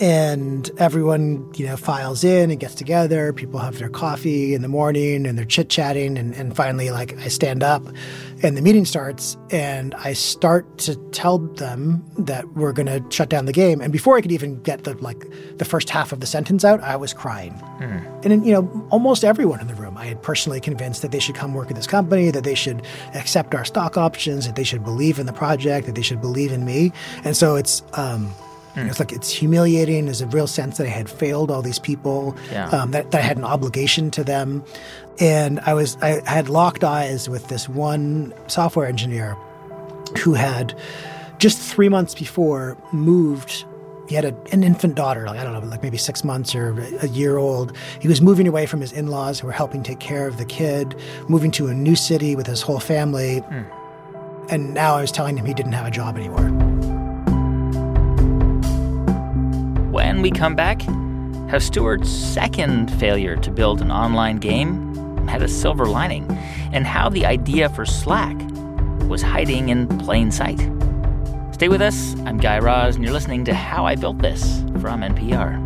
and 0.00 0.70
everyone 0.78 1.50
you 1.54 1.66
know 1.66 1.76
files 1.76 2.24
in 2.24 2.50
and 2.50 2.60
gets 2.60 2.74
together. 2.74 3.32
People 3.32 3.60
have 3.60 3.78
their 3.78 3.88
coffee 3.88 4.54
in 4.54 4.62
the 4.62 4.68
morning 4.68 5.26
and 5.26 5.38
they're 5.38 5.44
chit-chatting 5.44 6.18
and, 6.18 6.34
and 6.34 6.56
finally 6.56 6.90
like 6.90 7.16
i 7.18 7.28
stand 7.28 7.62
up 7.62 7.82
and 8.42 8.56
the 8.56 8.62
meeting 8.62 8.84
starts 8.84 9.36
and 9.50 9.94
i 9.94 10.12
start 10.12 10.78
to 10.78 10.96
tell 11.10 11.38
them 11.38 12.04
that 12.18 12.46
we're 12.54 12.72
going 12.72 12.86
to 12.86 13.04
shut 13.14 13.28
down 13.28 13.46
the 13.46 13.52
game. 13.52 13.80
And 13.80 13.92
before 13.92 14.16
i 14.16 14.20
could 14.20 14.32
even 14.32 14.60
get 14.62 14.84
the 14.84 14.94
like 14.94 15.24
the 15.58 15.64
first 15.64 15.90
half 15.90 16.12
of 16.12 16.20
the 16.20 16.26
sentence 16.26 16.64
out 16.64 16.80
i 16.80 16.96
was 16.96 17.12
crying. 17.12 17.52
Mm. 17.80 18.24
and 18.24 18.46
you 18.46 18.52
know 18.52 18.88
almost 18.90 19.24
everyone 19.24 19.60
in 19.60 19.66
the 19.66 19.74
room 19.74 19.96
i 19.96 20.06
had 20.06 20.22
personally 20.22 20.60
convinced 20.60 21.02
that 21.02 21.10
they 21.12 21.18
should 21.18 21.34
come 21.34 21.52
work 21.54 21.70
at 21.70 21.76
this 21.76 21.86
company 21.86 22.30
that 22.30 22.44
they 22.44 22.54
should 22.54 22.82
accept 23.14 23.54
our 23.54 23.64
stock 23.64 23.96
options 23.96 24.46
that 24.46 24.56
they 24.56 24.64
should 24.64 24.84
believe 24.84 25.18
in 25.18 25.26
the 25.26 25.32
project 25.32 25.86
that 25.86 25.94
they 25.94 26.02
should 26.02 26.20
believe 26.20 26.52
in 26.52 26.64
me. 26.64 26.92
And 27.24 27.36
so 27.36 27.56
it's 27.56 27.82
um, 27.94 28.32
Mm. 28.76 28.88
It's 28.88 29.00
like 29.00 29.10
it's 29.10 29.30
humiliating. 29.30 30.04
There's 30.04 30.20
a 30.20 30.26
real 30.26 30.46
sense 30.46 30.76
that 30.76 30.86
I 30.86 30.90
had 30.90 31.08
failed 31.08 31.50
all 31.50 31.62
these 31.62 31.78
people, 31.78 32.36
yeah. 32.52 32.68
um, 32.68 32.90
that, 32.90 33.10
that 33.10 33.18
I 33.18 33.22
had 33.22 33.38
an 33.38 33.44
obligation 33.44 34.10
to 34.12 34.22
them, 34.22 34.62
and 35.18 35.60
I 35.60 35.74
was 35.74 35.96
I 36.02 36.20
had 36.28 36.48
locked 36.48 36.84
eyes 36.84 37.28
with 37.28 37.48
this 37.48 37.68
one 37.68 38.34
software 38.48 38.86
engineer 38.86 39.36
who 40.22 40.34
had 40.34 40.78
just 41.38 41.58
three 41.58 41.88
months 41.88 42.14
before, 42.14 42.76
moved. 42.92 43.64
He 44.08 44.14
had 44.14 44.24
a, 44.24 44.36
an 44.52 44.62
infant 44.62 44.94
daughter, 44.94 45.26
like 45.26 45.38
I 45.38 45.42
don't 45.42 45.52
know, 45.52 45.68
like 45.68 45.82
maybe 45.82 45.98
six 45.98 46.22
months 46.22 46.54
or 46.54 46.78
a 47.00 47.08
year 47.08 47.38
old. 47.38 47.76
He 48.00 48.06
was 48.06 48.20
moving 48.20 48.46
away 48.46 48.66
from 48.66 48.80
his 48.80 48.92
in 48.92 49.08
laws 49.08 49.40
who 49.40 49.48
were 49.48 49.52
helping 49.52 49.82
take 49.82 49.98
care 49.98 50.28
of 50.28 50.36
the 50.36 50.44
kid, 50.44 50.94
moving 51.28 51.50
to 51.52 51.66
a 51.66 51.74
new 51.74 51.96
city 51.96 52.36
with 52.36 52.46
his 52.46 52.62
whole 52.62 52.78
family. 52.78 53.40
Mm. 53.40 53.66
And 54.48 54.74
now 54.74 54.94
I 54.94 55.00
was 55.00 55.10
telling 55.10 55.36
him 55.36 55.44
he 55.44 55.54
didn't 55.54 55.72
have 55.72 55.86
a 55.86 55.90
job 55.90 56.16
anymore. 56.16 56.75
When 59.96 60.20
we 60.20 60.30
come 60.30 60.54
back, 60.54 60.82
how 61.48 61.58
Stewart's 61.58 62.10
second 62.10 62.92
failure 63.00 63.34
to 63.34 63.50
build 63.50 63.80
an 63.80 63.90
online 63.90 64.36
game 64.36 65.26
had 65.26 65.42
a 65.42 65.48
silver 65.48 65.86
lining, 65.86 66.30
and 66.70 66.86
how 66.86 67.08
the 67.08 67.24
idea 67.24 67.70
for 67.70 67.86
Slack 67.86 68.36
was 69.08 69.22
hiding 69.22 69.70
in 69.70 69.88
plain 69.98 70.30
sight. 70.30 70.60
Stay 71.52 71.68
with 71.68 71.80
us. 71.80 72.14
I'm 72.26 72.36
Guy 72.36 72.58
Raz, 72.58 72.96
and 72.96 73.04
you're 73.04 73.14
listening 73.14 73.46
to 73.46 73.54
How 73.54 73.86
I 73.86 73.96
Built 73.96 74.18
This 74.18 74.60
from 74.82 75.00
NPR. 75.00 75.65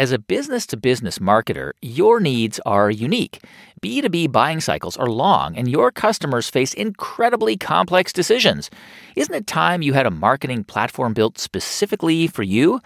As 0.00 0.12
a 0.12 0.18
business 0.18 0.66
to 0.68 0.78
business 0.78 1.18
marketer, 1.18 1.72
your 1.82 2.20
needs 2.20 2.58
are 2.64 2.90
unique. 2.90 3.44
B2B 3.82 4.32
buying 4.32 4.62
cycles 4.62 4.96
are 4.96 5.10
long, 5.10 5.54
and 5.58 5.68
your 5.68 5.92
customers 5.92 6.48
face 6.48 6.72
incredibly 6.72 7.58
complex 7.58 8.10
decisions. 8.10 8.70
Isn't 9.14 9.34
it 9.34 9.46
time 9.46 9.82
you 9.82 9.92
had 9.92 10.06
a 10.06 10.10
marketing 10.10 10.64
platform 10.64 11.12
built 11.12 11.36
specifically 11.36 12.28
for 12.28 12.42
you? 12.42 12.80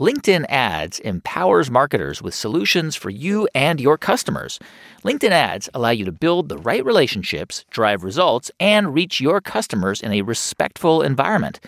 LinkedIn 0.00 0.46
Ads 0.48 0.98
empowers 1.00 1.70
marketers 1.70 2.22
with 2.22 2.34
solutions 2.34 2.96
for 2.96 3.10
you 3.10 3.46
and 3.54 3.78
your 3.78 3.98
customers. 3.98 4.58
LinkedIn 5.04 5.30
Ads 5.30 5.68
allow 5.74 5.90
you 5.90 6.06
to 6.06 6.10
build 6.10 6.48
the 6.48 6.56
right 6.56 6.82
relationships, 6.82 7.66
drive 7.68 8.02
results, 8.02 8.50
and 8.58 8.94
reach 8.94 9.20
your 9.20 9.42
customers 9.42 10.00
in 10.00 10.10
a 10.14 10.22
respectful 10.22 11.02
environment. 11.02 11.60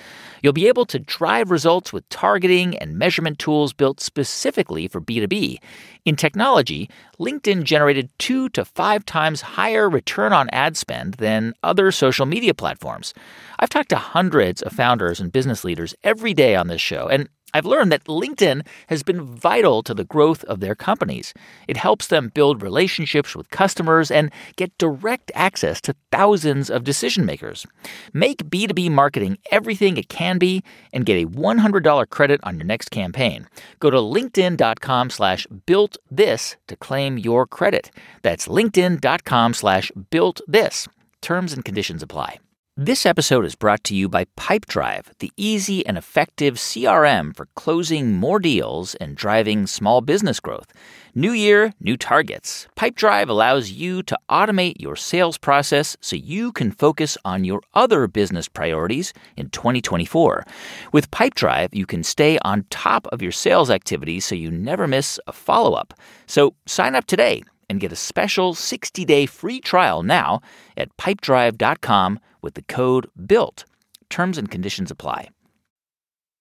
You'll 0.43 0.55
be 0.55 0.67
able 0.67 0.87
to 0.87 0.99
drive 0.99 1.51
results 1.51 1.93
with 1.93 2.09
targeting 2.09 2.75
and 2.79 2.99
measurement 2.99 3.39
tools 3.39 3.75
built 3.75 4.01
specifically 4.01 4.89
for 4.89 5.03
B2B. 5.03 5.59
In 6.07 6.17
technology, 6.17 6.89
LinkedIn 7.21 7.65
generated 7.65 8.09
two 8.19 8.49
to 8.51 8.65
five 8.65 9.05
times 9.05 9.43
higher 9.43 9.91
return 9.91 10.33
on 10.33 10.49
ad 10.53 10.79
spend 10.79 11.15
than 11.15 11.53
other 11.63 11.93
social 11.93 12.25
media 12.25 12.55
platforms. 12.55 13.13
I've 13.59 13.69
talked 13.69 13.91
to 13.91 13.97
hundreds 13.97 14.63
of 14.63 14.73
founders 14.73 15.21
and 15.21 15.31
business 15.31 15.65
leaders 15.65 15.95
every 16.03 16.33
day 16.33 16.57
on 16.57 16.69
this 16.69 16.81
show, 16.81 17.09
and 17.09 17.29
I've 17.55 17.67
learned 17.67 17.93
that 17.93 18.05
LinkedIn 18.05 18.67
has 18.89 19.03
been 19.03 19.23
vital 19.23 19.83
to 19.83 19.95
the 19.95 20.05
growth 20.05 20.45
of 20.45 20.61
their 20.61 20.75
companies. 20.75 21.35
It 21.69 21.77
helps 21.77 22.07
them 22.07 22.31
build 22.33 22.63
relationships 22.63 23.37
with 23.37 23.51
customers 23.51 24.11
and 24.11 24.31
get 24.57 24.77
direct 24.79 25.31
access 25.35 25.81
to 25.83 25.95
thousands 26.11 26.71
of 26.71 26.85
decision 26.85 27.27
makers. 27.27 27.67
Make 28.13 28.45
B2B 28.51 28.91
marketing 28.91 29.39
everything 29.51 29.97
it 29.97 30.09
can 30.09 30.39
be 30.39 30.63
and 30.93 31.07
get 31.07 31.23
a 31.23 31.29
$100 31.29 32.09
credit 32.11 32.41
on 32.43 32.57
your 32.57 32.67
next 32.67 32.91
campaign. 32.91 33.49
Go 33.81 33.91
to 33.91 33.99
linkedin.com 33.99 35.11
slash 35.11 35.47
built 35.67 35.97
this 36.11 36.57
to 36.69 36.77
claim 36.77 37.19
your 37.19 37.47
credit. 37.47 37.91
That's 38.23 38.49
linkedin.com 38.49 39.55
slash 39.55 39.93
built 40.11 40.41
this. 40.47 40.89
Terms 41.21 41.53
and 41.53 41.65
conditions 41.65 42.03
apply. 42.03 42.39
This 42.85 43.07
episode 43.07 43.45
is 43.45 43.55
brought 43.55 43.85
to 43.85 43.95
you 43.95 44.09
by 44.09 44.25
Pipedrive, 44.37 45.17
the 45.21 45.31
easy 45.37 45.87
and 45.87 45.97
effective 45.97 46.57
CRM 46.57 47.33
for 47.33 47.47
closing 47.55 48.13
more 48.13 48.41
deals 48.41 48.97
and 48.97 49.17
driving 49.17 49.69
small 49.69 50.01
business 50.01 50.41
growth. 50.41 50.73
New 51.15 51.31
year, 51.31 51.75
new 51.79 51.97
targets. 51.97 52.67
Pipedrive 52.77 53.29
allows 53.29 53.71
you 53.71 54.03
to 54.03 54.19
automate 54.29 54.81
your 54.81 54.97
sales 54.97 55.39
process 55.39 55.97
so 56.01 56.17
you 56.17 56.51
can 56.51 56.73
focus 56.73 57.17
on 57.25 57.45
your 57.45 57.61
other 57.73 58.09
business 58.09 58.49
priorities 58.49 59.13
in 59.37 59.49
2024. 59.51 60.45
With 60.93 61.09
Pipedrive, 61.13 61.69
you 61.73 61.87
can 61.87 62.03
stay 62.03 62.37
on 62.41 62.67
top 62.69 63.07
of 63.13 63.23
your 63.23 63.31
sales 63.31 63.71
activities 63.71 64.25
so 64.25 64.35
you 64.35 64.51
never 64.51 64.89
miss 64.89 65.21
a 65.29 65.33
follow 65.33 65.75
up. 65.75 65.95
So 66.27 66.57
sign 66.67 66.97
up 66.97 67.07
today 67.07 67.45
and 67.69 67.81
get 67.81 67.93
a 67.93 67.97
special 67.97 68.55
60 68.55 69.05
day 69.05 69.27
free 69.27 69.61
trial 69.61 70.03
now 70.03 70.41
at 70.77 70.97
pipedrive.com 70.97 72.21
with 72.41 72.55
the 72.55 72.63
code 72.63 73.09
BUILT. 73.17 73.65
Terms 74.11 74.39
and 74.39 74.51
conditions 74.51 74.91
apply. 74.91 75.29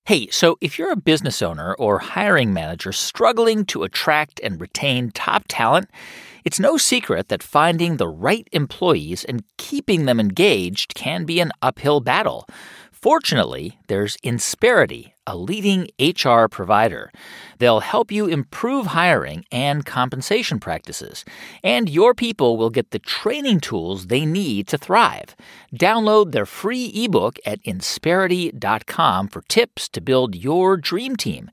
Hey, 0.05 0.27
so 0.31 0.57
if 0.61 0.79
you're 0.79 0.91
a 0.91 0.97
business 0.97 1.43
owner 1.43 1.75
or 1.75 1.99
hiring 1.99 2.53
manager 2.53 2.91
struggling 2.91 3.65
to 3.65 3.83
attract 3.83 4.39
and 4.43 4.59
retain 4.59 5.11
top 5.11 5.43
talent, 5.47 5.89
it's 6.43 6.59
no 6.59 6.75
secret 6.75 7.29
that 7.29 7.43
finding 7.43 7.97
the 7.97 8.07
right 8.07 8.47
employees 8.51 9.23
and 9.23 9.43
keeping 9.57 10.05
them 10.05 10.19
engaged 10.19 10.95
can 10.95 11.23
be 11.23 11.39
an 11.39 11.51
uphill 11.61 11.99
battle. 11.99 12.47
Fortunately, 13.01 13.79
there's 13.87 14.15
Insperity, 14.17 15.13
a 15.25 15.35
leading 15.35 15.87
HR 15.99 16.45
provider. 16.45 17.11
They'll 17.57 17.79
help 17.79 18.11
you 18.11 18.27
improve 18.27 18.87
hiring 18.87 19.43
and 19.51 19.83
compensation 19.83 20.59
practices, 20.59 21.25
and 21.63 21.89
your 21.89 22.13
people 22.13 22.57
will 22.57 22.69
get 22.69 22.91
the 22.91 22.99
training 22.99 23.59
tools 23.59 24.05
they 24.05 24.23
need 24.23 24.67
to 24.67 24.77
thrive. 24.77 25.35
Download 25.75 26.31
their 26.31 26.45
free 26.45 26.91
ebook 26.93 27.39
at 27.43 27.63
insperity.com 27.63 29.29
for 29.29 29.41
tips 29.47 29.89
to 29.89 29.99
build 29.99 30.35
your 30.35 30.77
dream 30.77 31.15
team. 31.15 31.49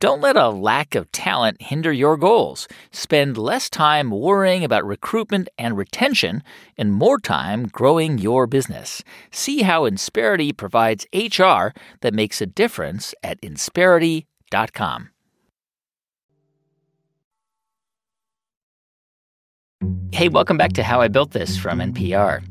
Don't 0.00 0.20
let 0.20 0.36
a 0.36 0.48
lack 0.48 0.94
of 0.94 1.10
talent 1.10 1.60
hinder 1.60 1.92
your 1.92 2.16
goals. 2.16 2.68
Spend 2.92 3.36
less 3.36 3.68
time 3.68 4.12
worrying 4.12 4.62
about 4.62 4.86
recruitment 4.86 5.48
and 5.58 5.76
retention 5.76 6.44
and 6.76 6.92
more 6.92 7.18
time 7.18 7.66
growing 7.66 8.16
your 8.16 8.46
business. 8.46 9.02
See 9.32 9.62
how 9.62 9.88
Insperity 9.88 10.56
provides 10.56 11.04
HR 11.12 11.74
that 12.02 12.14
makes 12.14 12.40
a 12.40 12.46
difference 12.46 13.12
at 13.24 13.40
insperity.com. 13.40 15.10
Hey, 20.12 20.28
welcome 20.28 20.56
back 20.56 20.72
to 20.72 20.82
How 20.82 21.00
I 21.00 21.08
Built 21.08 21.32
This 21.32 21.56
from 21.56 21.78
NPR. 21.78 22.42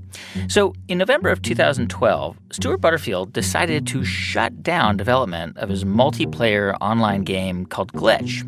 So, 0.47 0.73
in 0.87 0.99
November 0.99 1.29
of 1.29 1.41
2012, 1.41 2.37
Stewart 2.51 2.79
Butterfield 2.79 3.33
decided 3.33 3.87
to 3.87 4.05
shut 4.05 4.63
down 4.63 4.95
development 4.95 5.57
of 5.57 5.67
his 5.67 5.83
multiplayer 5.83 6.77
online 6.79 7.23
game 7.23 7.65
called 7.65 7.91
Glitch. 7.93 8.47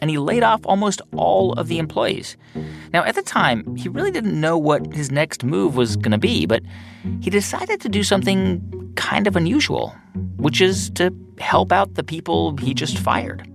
And 0.00 0.10
he 0.10 0.18
laid 0.18 0.42
off 0.42 0.62
almost 0.64 1.00
all 1.14 1.52
of 1.52 1.68
the 1.68 1.78
employees. 1.78 2.36
Now, 2.92 3.04
at 3.04 3.14
the 3.14 3.22
time, 3.22 3.76
he 3.76 3.88
really 3.88 4.10
didn't 4.10 4.40
know 4.40 4.58
what 4.58 4.92
his 4.92 5.12
next 5.12 5.44
move 5.44 5.76
was 5.76 5.96
going 5.96 6.12
to 6.12 6.18
be, 6.18 6.46
but 6.46 6.62
he 7.20 7.30
decided 7.30 7.80
to 7.82 7.88
do 7.88 8.02
something 8.02 8.92
kind 8.96 9.26
of 9.26 9.36
unusual, 9.36 9.94
which 10.38 10.60
is 10.60 10.90
to 10.90 11.14
help 11.38 11.72
out 11.72 11.94
the 11.94 12.02
people 12.02 12.56
he 12.56 12.74
just 12.74 12.98
fired. 12.98 13.48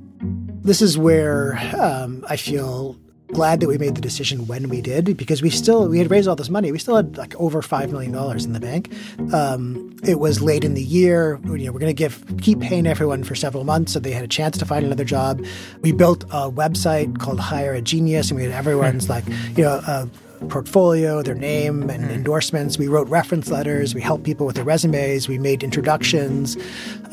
This 0.64 0.82
is 0.82 0.98
where 0.98 1.58
um, 1.76 2.24
I 2.30 2.38
feel 2.38 3.01
glad 3.34 3.60
that 3.60 3.68
we 3.68 3.78
made 3.78 3.96
the 3.96 4.02
decision 4.02 4.48
when 4.48 4.70
we 4.70 4.82
did 4.82 5.18
because 5.18 5.42
we 5.42 5.50
still 5.50 5.88
we 5.88 5.98
had 5.98 6.12
raised 6.12 6.28
all 6.28 6.36
this 6.36 6.50
money. 6.50 6.72
We 6.72 6.80
still 6.80 6.96
had 6.96 7.18
like 7.18 7.36
over 7.36 7.62
five 7.62 7.92
million 7.92 8.12
dollars 8.12 8.46
in 8.46 8.54
the 8.54 8.60
bank. 8.60 8.92
Um, 9.34 9.96
it 10.04 10.20
was 10.20 10.42
late 10.42 10.64
in 10.64 10.74
the 10.74 10.84
year. 10.84 11.40
You 11.46 11.66
know, 11.66 11.72
we're 11.72 11.80
going 11.80 11.90
to 11.90 11.94
give 11.94 12.24
keep 12.42 12.60
paying 12.60 12.88
everyone 12.88 13.24
for 13.24 13.36
several 13.36 13.64
months 13.64 13.94
so 13.94 14.00
they 14.00 14.12
had 14.12 14.24
a 14.24 14.28
chance 14.28 14.58
to 14.58 14.66
find 14.66 14.86
another 14.86 15.06
job. 15.06 15.44
We 15.82 15.92
built 15.92 16.24
a 16.26 16.52
website 16.52 17.20
called 17.20 17.40
Hire 17.40 17.74
a 17.74 17.82
Genius, 17.82 18.30
and 18.30 18.38
we 18.38 18.44
had 18.44 18.54
everyone's 18.54 19.10
like 19.10 19.28
you 19.56 19.64
know. 19.64 19.82
Uh, 19.86 20.06
portfolio, 20.50 21.22
their 21.22 21.36
name, 21.36 21.88
and 21.92 22.10
endorsements. 22.10 22.80
We 22.80 22.88
wrote 22.88 23.08
reference 23.10 23.52
letters. 23.52 23.94
We 23.94 24.02
helped 24.02 24.24
people 24.24 24.48
with 24.48 24.56
their 24.56 24.66
resumes. 24.66 25.28
We 25.28 25.38
made 25.38 25.62
introductions. 25.62 26.58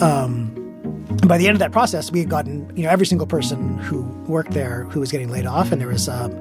Um, 0.01 0.68
by 1.27 1.39
the 1.39 1.47
end 1.47 1.55
of 1.55 1.59
that 1.61 1.73
process, 1.73 2.11
we 2.13 2.21
had 2.21 2.29
gotten 2.29 2.71
you 2.77 2.85
know 2.85 2.91
every 2.91 3.07
single 3.07 3.27
person 3.27 3.79
who 3.79 4.03
worked 4.27 4.53
there 4.53 4.85
who 4.85 5.01
was 5.01 5.11
getting 5.11 5.31
laid 5.31 5.47
off, 5.47 5.73
and 5.73 5.81
there 5.81 5.89
was 5.89 6.09
um, 6.09 6.33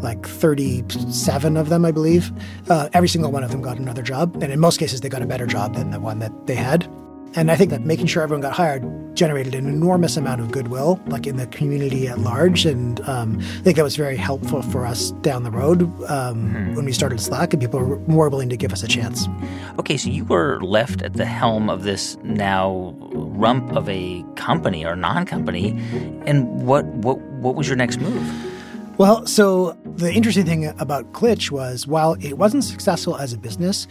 like 0.00 0.26
37 0.26 1.56
of 1.56 1.68
them, 1.68 1.84
I 1.84 1.90
believe. 1.90 2.30
Uh, 2.68 2.88
every 2.92 3.08
single 3.08 3.32
one 3.32 3.44
of 3.44 3.50
them 3.50 3.62
got 3.62 3.78
another 3.78 4.02
job, 4.02 4.42
and 4.42 4.52
in 4.52 4.60
most 4.60 4.78
cases, 4.78 5.00
they 5.00 5.08
got 5.08 5.22
a 5.22 5.26
better 5.26 5.46
job 5.46 5.74
than 5.74 5.90
the 5.90 6.00
one 6.00 6.18
that 6.18 6.46
they 6.46 6.54
had. 6.54 6.88
And 7.34 7.50
I 7.50 7.56
think 7.56 7.70
that 7.70 7.82
making 7.82 8.06
sure 8.06 8.22
everyone 8.22 8.40
got 8.40 8.52
hired 8.52 8.82
generated 9.14 9.54
an 9.54 9.66
enormous 9.66 10.16
amount 10.16 10.40
of 10.40 10.50
goodwill, 10.50 11.00
like 11.06 11.26
in 11.26 11.36
the 11.36 11.46
community 11.48 12.08
at 12.08 12.18
large. 12.18 12.64
And 12.64 13.00
um, 13.08 13.38
I 13.38 13.62
think 13.62 13.76
that 13.76 13.82
was 13.82 13.96
very 13.96 14.16
helpful 14.16 14.62
for 14.62 14.84
us 14.86 15.12
down 15.22 15.44
the 15.44 15.50
road 15.50 15.82
um, 15.82 16.52
mm-hmm. 16.52 16.74
when 16.74 16.84
we 16.84 16.92
started 16.92 17.20
Slack, 17.20 17.52
and 17.52 17.60
people 17.60 17.78
were 17.80 17.98
more 18.00 18.28
willing 18.28 18.48
to 18.48 18.56
give 18.56 18.72
us 18.72 18.82
a 18.82 18.88
chance. 18.88 19.28
Okay, 19.78 19.96
so 19.96 20.10
you 20.10 20.24
were 20.24 20.60
left 20.60 21.02
at 21.02 21.14
the 21.14 21.24
helm 21.24 21.70
of 21.70 21.84
this 21.84 22.16
now 22.22 22.94
rump 23.12 23.76
of 23.76 23.88
a 23.88 24.24
company 24.34 24.84
or 24.84 24.96
non-company, 24.96 25.70
and 26.26 26.66
what 26.66 26.84
what 26.86 27.18
what 27.40 27.54
was 27.54 27.68
your 27.68 27.76
next 27.76 28.00
move? 28.00 28.50
Well, 28.98 29.26
so 29.26 29.78
the 29.84 30.12
interesting 30.12 30.44
thing 30.44 30.66
about 30.78 31.12
Glitch 31.12 31.50
was 31.50 31.86
while 31.86 32.16
it 32.20 32.36
wasn't 32.36 32.64
successful 32.64 33.16
as 33.16 33.32
a 33.32 33.38
business, 33.38 33.86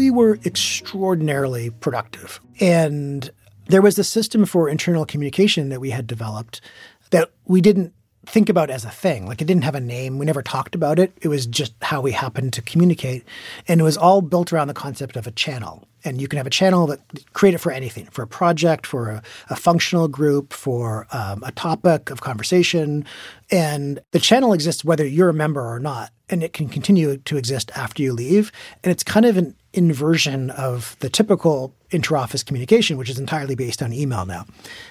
we 0.00 0.10
were 0.10 0.38
extraordinarily 0.46 1.68
productive. 1.68 2.40
And 2.58 3.30
there 3.66 3.82
was 3.82 3.98
a 3.98 4.02
system 4.02 4.46
for 4.46 4.66
internal 4.66 5.04
communication 5.04 5.68
that 5.68 5.78
we 5.78 5.90
had 5.90 6.06
developed 6.06 6.62
that 7.10 7.32
we 7.44 7.60
didn't 7.60 7.92
think 8.24 8.48
about 8.48 8.70
as 8.70 8.82
a 8.86 8.90
thing. 8.90 9.26
Like 9.26 9.42
it 9.42 9.44
didn't 9.44 9.64
have 9.64 9.74
a 9.74 9.80
name. 9.80 10.18
We 10.18 10.24
never 10.24 10.40
talked 10.40 10.74
about 10.74 10.98
it. 10.98 11.12
It 11.20 11.28
was 11.28 11.44
just 11.44 11.74
how 11.82 12.00
we 12.00 12.12
happened 12.12 12.54
to 12.54 12.62
communicate. 12.62 13.24
And 13.68 13.78
it 13.78 13.84
was 13.84 13.98
all 13.98 14.22
built 14.22 14.54
around 14.54 14.68
the 14.68 14.74
concept 14.74 15.16
of 15.16 15.26
a 15.26 15.32
channel. 15.32 15.86
And 16.02 16.18
you 16.18 16.28
can 16.28 16.38
have 16.38 16.46
a 16.46 16.50
channel 16.50 16.86
that 16.86 17.00
create 17.34 17.54
it 17.54 17.58
for 17.58 17.70
anything, 17.70 18.06
for 18.06 18.22
a 18.22 18.26
project, 18.26 18.86
for 18.86 19.10
a, 19.10 19.22
a 19.50 19.56
functional 19.56 20.08
group, 20.08 20.54
for 20.54 21.06
um, 21.12 21.42
a 21.44 21.52
topic 21.52 22.08
of 22.08 22.22
conversation. 22.22 23.04
And 23.50 24.00
the 24.12 24.18
channel 24.18 24.54
exists 24.54 24.82
whether 24.82 25.06
you're 25.06 25.28
a 25.28 25.34
member 25.34 25.60
or 25.60 25.78
not. 25.78 26.10
And 26.30 26.42
it 26.42 26.52
can 26.52 26.68
continue 26.68 27.16
to 27.16 27.36
exist 27.36 27.70
after 27.74 28.02
you 28.02 28.12
leave. 28.12 28.52
And 28.82 28.90
it's 28.90 29.02
kind 29.02 29.26
of 29.26 29.36
an 29.36 29.54
inversion 29.72 30.50
of 30.50 30.96
the 30.98 31.08
typical 31.08 31.74
interoffice 31.90 32.44
communication, 32.44 32.96
which 32.96 33.10
is 33.10 33.18
entirely 33.18 33.54
based 33.54 33.82
on 33.82 33.92
email 33.92 34.26
now. 34.26 34.46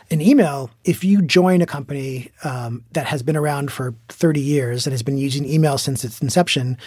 In 0.10 0.22
email, 0.22 0.70
if 0.84 1.04
you 1.04 1.22
join 1.22 1.62
a 1.62 1.66
company 1.66 2.32
um, 2.44 2.84
that 2.92 3.06
has 3.08 3.24
been 3.24 3.36
around 3.36 3.72
for 3.72 3.94
30 4.10 4.40
years 4.40 4.86
and 4.86 4.94
has 4.94 5.04
been 5.04 5.18
using 5.18 5.46
email 5.46 5.78
since 5.78 6.04
its 6.04 6.22
inception, 6.22 6.78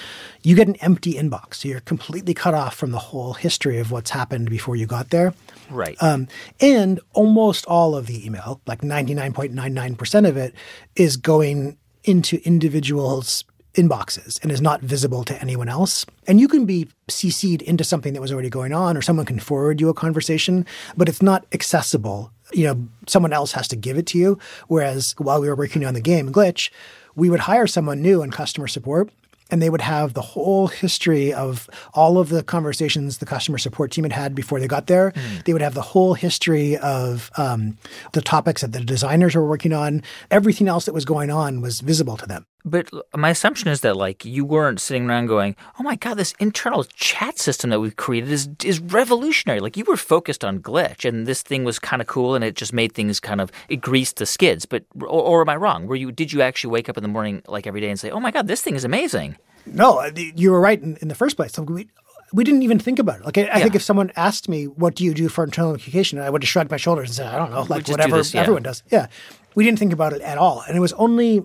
you 0.43 0.57
get 0.57 0.69
an 0.69 0.77
empty 0.77 1.15
inbox. 1.15 1.57
So 1.57 1.69
you're 1.69 1.81
completely 1.81 2.35
cut 2.35 2.55
off 2.55 2.75
from 2.75 2.93
the 2.93 2.99
whole 2.99 3.35
history 3.35 3.79
of 3.79 3.91
what's 3.91 4.11
happened 4.11 4.49
before 4.51 4.77
you 4.77 4.87
got 4.87 5.11
there. 5.11 5.35
Right. 5.71 5.97
Um, 6.03 6.29
and 6.61 7.01
almost 7.13 7.67
all 7.67 7.95
of 7.95 8.07
the 8.07 8.25
email, 8.25 8.61
like 8.67 8.81
99.99% 8.81 10.29
of 10.29 10.37
it, 10.37 10.55
is 10.97 11.17
going 11.17 11.79
into 12.05 12.41
individuals' 12.45 13.45
inboxes 13.75 14.41
and 14.43 14.53
is 14.53 14.61
not 14.61 14.81
visible 14.81 15.25
to 15.25 15.41
anyone 15.41 15.69
else. 15.69 16.05
And 16.27 16.41
you 16.41 16.49
can 16.49 16.67
be 16.67 16.89
CC'd 17.09 17.63
into 17.63 17.85
something 17.85 18.13
that 18.13 18.21
was 18.21 18.33
already 18.33 18.51
going 18.51 18.73
on, 18.73 18.97
or 18.97 19.03
someone 19.03 19.27
can 19.27 19.39
forward 19.39 19.81
you 19.81 19.89
a 19.89 19.95
conversation, 19.95 20.67
but 20.97 21.09
it's 21.09 21.23
not 21.23 21.47
accessible. 21.53 22.31
You 22.53 22.67
know, 22.67 22.89
someone 23.07 23.33
else 23.33 23.53
has 23.53 23.69
to 23.69 23.77
give 23.77 23.97
it 23.97 24.07
to 24.09 24.19
you. 24.19 24.39
Whereas 24.69 25.15
while 25.19 25.41
we 25.41 25.49
were 25.49 25.57
working 25.57 25.85
on 25.85 25.95
the 25.95 26.01
game 26.01 26.33
Glitch, 26.33 26.71
we 27.15 27.31
would 27.31 27.41
hire 27.41 27.67
someone 27.67 28.03
new 28.03 28.23
in 28.23 28.31
customer 28.31 28.69
support 28.69 29.11
and 29.53 29.61
they 29.61 29.71
would 29.71 29.83
have 29.83 30.15
the 30.15 30.23
whole 30.23 30.67
history 30.67 31.33
of 31.33 31.69
all 31.93 32.19
of 32.19 32.31
the 32.31 32.43
conversations 32.43 33.19
the 33.19 33.27
customer 33.27 33.59
support 33.59 33.93
team 33.93 34.05
had 34.05 34.13
had 34.13 34.35
before 34.35 34.59
they 34.59 34.67
got 34.67 34.87
there. 34.87 35.13
Mm. 35.13 35.45
They 35.45 35.53
would 35.53 35.63
have 35.63 35.75
the 35.75 35.83
whole 35.83 36.15
history 36.15 36.79
of 36.79 37.31
um, 37.37 37.77
the 38.13 38.23
topics 38.23 38.63
that 38.63 38.73
the 38.73 38.81
designers 38.81 39.35
were 39.35 39.47
working 39.47 39.75
on. 39.75 40.03
Everything 40.31 40.69
else 40.69 40.87
that 40.87 40.95
was 40.95 41.05
going 41.05 41.31
on 41.31 41.61
was 41.61 41.81
visible 41.81 42.17
to 42.17 42.27
them. 42.27 42.47
But 42.65 42.91
my 43.17 43.31
assumption 43.31 43.69
is 43.69 43.81
that 43.81 43.97
like 43.97 44.25
you 44.25 44.45
weren't 44.45 44.81
sitting 44.81 45.09
around 45.09 45.27
going, 45.27 45.57
"Oh 45.81 45.83
my 45.83 45.97
god, 45.97 46.15
this 46.15 46.35
internal 46.39 46.85
chat 46.85 47.39
system 47.39 47.71
that 47.71 47.81
we've 47.81 47.97
created 47.97 48.31
is 48.31 48.49
is 48.65 48.79
revolutionary." 48.79 49.61
Like 49.61 49.77
you 49.77 49.85
were 49.85 49.97
focused 49.97 50.45
on 50.45 50.61
glitch, 50.61 51.09
and 51.09 51.27
this 51.27 51.43
thing 51.43 51.65
was 51.65 51.79
kind 51.79 52.01
of 52.01 52.07
cool, 52.07 52.35
and 52.35 52.45
it 52.45 52.55
just 52.55 52.73
made 52.73 52.93
things 52.93 53.19
kind 53.19 53.41
of 53.41 53.51
it 53.69 53.81
greased 53.81 54.17
the 54.17 54.27
skids. 54.27 54.65
But 54.65 54.85
or, 55.01 55.09
or 55.09 55.41
am 55.41 55.49
I 55.49 55.57
wrong? 55.57 55.87
Were 55.87 55.97
you 55.97 56.13
did 56.13 56.33
you 56.33 56.41
actually 56.43 56.71
wake 56.71 56.89
up 56.89 56.97
in 56.97 57.03
the 57.03 57.09
morning 57.09 57.43
like 57.49 57.67
every 57.67 57.81
day 57.81 57.91
and 57.91 57.99
say, 57.99 58.11
"Oh 58.11 58.21
my 58.21 58.31
god, 58.31 58.47
this 58.47 58.61
thing 58.61 58.77
is 58.77 58.85
amazing"? 58.85 59.37
No, 59.67 60.05
you 60.17 60.51
were 60.51 60.61
right 60.61 60.81
in, 60.81 60.97
in 60.97 61.09
the 61.09 61.15
first 61.15 61.37
place. 61.37 61.53
So 61.53 61.63
we 61.63 61.89
we 62.33 62.45
didn't 62.45 62.63
even 62.63 62.79
think 62.79 62.99
about 62.99 63.21
it. 63.21 63.25
Like 63.25 63.39
I, 63.39 63.49
I 63.53 63.61
think 63.61 63.75
if 63.75 63.83
someone 63.83 64.13
asked 64.17 64.49
me, 64.49 64.67
"What 64.67 64.95
do 64.95 65.05
you 65.05 65.15
do 65.15 65.29
for 65.29 65.43
internal 65.45 65.73
communication?" 65.73 66.21
I 66.21 66.31
would 66.31 66.43
have 66.43 66.49
shrugged 66.49 66.71
my 66.71 66.77
shoulders 66.77 67.09
and 67.09 67.17
said, 67.17 67.27
"I 67.35 67.39
don't 67.39 67.51
know, 67.51 67.63
like 67.63 67.89
whatever 67.89 68.11
do 68.11 68.17
this, 68.19 68.35
yeah. 68.35 68.41
everyone 68.41 68.63
does." 68.63 68.83
Yeah, 68.91 69.09
we 69.55 69.65
didn't 69.65 69.79
think 69.79 69.93
about 69.93 70.13
it 70.13 70.23
at 70.23 70.39
all, 70.39 70.63
and 70.67 70.77
it 70.77 70.81
was 70.81 70.93
only 70.95 71.45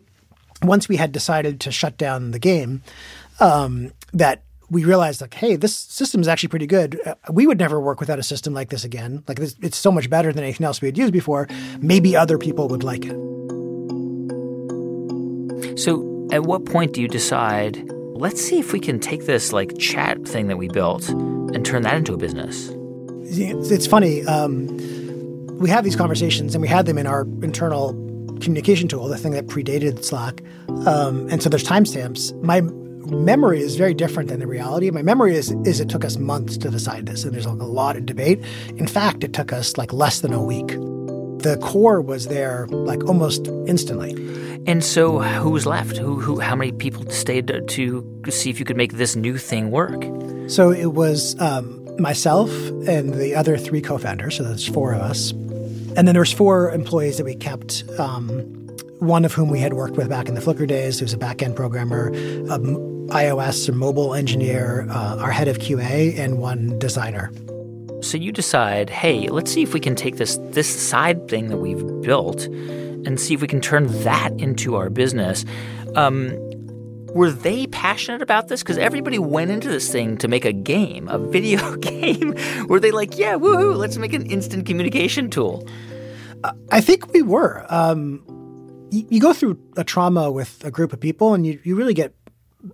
once 0.63 0.89
we 0.89 0.97
had 0.97 1.11
decided 1.11 1.59
to 1.61 1.71
shut 1.71 1.97
down 1.97 2.31
the 2.31 2.39
game 2.39 2.81
um, 3.39 3.91
that 4.13 4.43
we 4.69 4.83
realized 4.83 5.21
like 5.21 5.33
hey 5.33 5.55
this 5.55 5.75
system 5.75 6.19
is 6.21 6.27
actually 6.27 6.49
pretty 6.49 6.67
good. 6.67 6.99
Uh, 7.05 7.15
we 7.31 7.47
would 7.47 7.59
never 7.59 7.79
work 7.79 7.99
without 7.99 8.19
a 8.19 8.23
system 8.23 8.53
like 8.53 8.69
this 8.69 8.83
again. 8.83 9.23
Like 9.27 9.39
this, 9.39 9.55
it's 9.61 9.77
so 9.77 9.91
much 9.91 10.09
better 10.09 10.33
than 10.33 10.43
anything 10.43 10.65
else 10.65 10.81
we 10.81 10.87
had 10.87 10.97
used 10.97 11.13
before. 11.13 11.47
Maybe 11.79 12.15
other 12.15 12.37
people 12.37 12.67
would 12.67 12.83
like 12.83 13.05
it. 13.05 13.15
So 15.79 16.27
at 16.31 16.43
what 16.43 16.65
point 16.65 16.93
do 16.93 17.01
you 17.01 17.07
decide 17.07 17.81
let's 18.15 18.41
see 18.41 18.59
if 18.59 18.73
we 18.73 18.79
can 18.79 18.99
take 18.99 19.25
this 19.25 19.53
like 19.53 19.77
chat 19.77 20.27
thing 20.27 20.47
that 20.47 20.57
we 20.57 20.67
built 20.69 21.07
and 21.09 21.65
turn 21.65 21.83
that 21.83 21.95
into 21.95 22.13
a 22.13 22.17
business? 22.17 22.71
It's 23.29 23.87
funny 23.87 24.25
um, 24.25 24.67
we 25.59 25.69
have 25.69 25.83
these 25.83 25.95
conversations 25.95 26.55
and 26.55 26.61
we 26.61 26.67
had 26.67 26.85
them 26.85 26.97
in 26.97 27.07
our 27.07 27.21
internal 27.41 28.06
communication 28.41 28.87
tool, 28.87 29.07
the 29.07 29.17
thing 29.17 29.33
that 29.33 29.47
predated 29.47 30.03
Slack. 30.03 30.41
Um, 30.85 31.27
and 31.29 31.41
so 31.41 31.49
there's 31.49 31.63
timestamps. 31.63 32.33
My 32.41 32.61
memory 32.61 33.61
is 33.61 33.75
very 33.75 33.93
different 33.93 34.29
than 34.29 34.39
the 34.39 34.47
reality. 34.47 34.89
My 34.91 35.01
memory 35.01 35.35
is 35.35 35.51
is 35.65 35.79
it 35.79 35.89
took 35.89 36.03
us 36.03 36.17
months 36.17 36.57
to 36.57 36.69
decide 36.69 37.05
this, 37.05 37.23
and 37.23 37.33
there's 37.33 37.45
a 37.45 37.51
lot 37.51 37.95
of 37.95 38.05
debate. 38.05 38.43
In 38.75 38.87
fact, 38.87 39.23
it 39.23 39.33
took 39.33 39.53
us 39.53 39.77
like 39.77 39.93
less 39.93 40.19
than 40.19 40.33
a 40.33 40.43
week. 40.43 40.67
The 41.41 41.57
core 41.61 42.01
was 42.01 42.27
there 42.27 42.67
like 42.67 43.03
almost 43.05 43.47
instantly. 43.67 44.11
And 44.67 44.83
so, 44.83 45.19
who 45.19 45.51
was 45.51 45.65
left? 45.65 45.95
Who, 45.95 46.19
who, 46.19 46.39
how 46.39 46.55
many 46.55 46.73
people 46.73 47.09
stayed 47.09 47.47
to, 47.47 47.61
to 47.61 48.31
see 48.31 48.49
if 48.49 48.59
you 48.59 48.65
could 48.65 48.75
make 48.75 48.93
this 48.93 49.15
new 49.15 49.37
thing 49.37 49.71
work? 49.71 50.03
So 50.49 50.71
it 50.71 50.93
was 50.93 51.39
um, 51.39 51.87
myself 51.99 52.49
and 52.85 53.13
the 53.13 53.33
other 53.35 53.57
three 53.57 53.81
co-founders. 53.81 54.35
So 54.35 54.43
there's 54.43 54.67
four 54.67 54.93
of 54.93 55.01
us. 55.01 55.31
And 55.97 56.07
then 56.07 56.13
there 56.13 56.21
was 56.21 56.31
four 56.31 56.71
employees 56.71 57.17
that 57.17 57.25
we 57.25 57.35
kept. 57.35 57.83
Um, 57.99 58.53
one 58.99 59.25
of 59.25 59.33
whom 59.33 59.49
we 59.49 59.59
had 59.59 59.73
worked 59.73 59.95
with 59.95 60.09
back 60.09 60.27
in 60.27 60.35
the 60.35 60.41
Flickr 60.41 60.67
days, 60.67 60.99
who's 60.99 61.13
a 61.13 61.17
backend 61.17 61.55
programmer, 61.55 62.09
um, 62.51 62.77
iOS 63.09 63.69
or 63.69 63.73
mobile 63.73 64.13
engineer, 64.13 64.87
uh, 64.89 65.17
our 65.17 65.31
head 65.31 65.47
of 65.47 65.59
QA, 65.59 66.17
and 66.17 66.39
one 66.39 66.77
designer. 66.79 67.31
So 68.01 68.17
you 68.17 68.31
decide, 68.31 68.89
hey, 68.89 69.27
let's 69.29 69.51
see 69.51 69.63
if 69.63 69.73
we 69.73 69.79
can 69.79 69.95
take 69.95 70.17
this 70.17 70.37
this 70.51 70.67
side 70.67 71.27
thing 71.27 71.47
that 71.49 71.57
we've 71.57 71.85
built 72.01 72.45
and 72.45 73.19
see 73.19 73.33
if 73.33 73.41
we 73.41 73.47
can 73.47 73.61
turn 73.61 73.87
that 74.03 74.31
into 74.39 74.75
our 74.75 74.89
business. 74.89 75.45
Um, 75.95 76.35
were 77.13 77.31
they 77.31 77.67
passionate 77.67 78.21
about 78.21 78.47
this? 78.47 78.61
Because 78.61 78.77
everybody 78.77 79.17
went 79.17 79.49
into 79.49 79.69
this 79.69 79.91
thing 79.91 80.17
to 80.17 80.27
make 80.27 80.45
a 80.45 80.53
game, 80.53 81.07
a 81.07 81.17
video 81.31 81.75
game. 81.77 82.35
were 82.67 82.79
they 82.79 82.91
like, 82.91 83.17
yeah, 83.17 83.35
woohoo, 83.35 83.75
let's 83.75 83.97
make 83.97 84.13
an 84.13 84.25
instant 84.27 84.65
communication 84.65 85.29
tool? 85.29 85.67
I 86.71 86.81
think 86.81 87.13
we 87.13 87.21
were. 87.21 87.65
Um, 87.69 88.23
you, 88.91 89.05
you, 89.09 89.19
go 89.19 89.33
through 89.33 89.59
a 89.75 89.83
trauma 89.83 90.31
with 90.31 90.63
a 90.63 90.71
group 90.71 90.93
of 90.93 90.99
people, 90.99 91.33
and 91.33 91.45
you, 91.45 91.59
you 91.63 91.75
really 91.75 91.93
get 91.93 92.13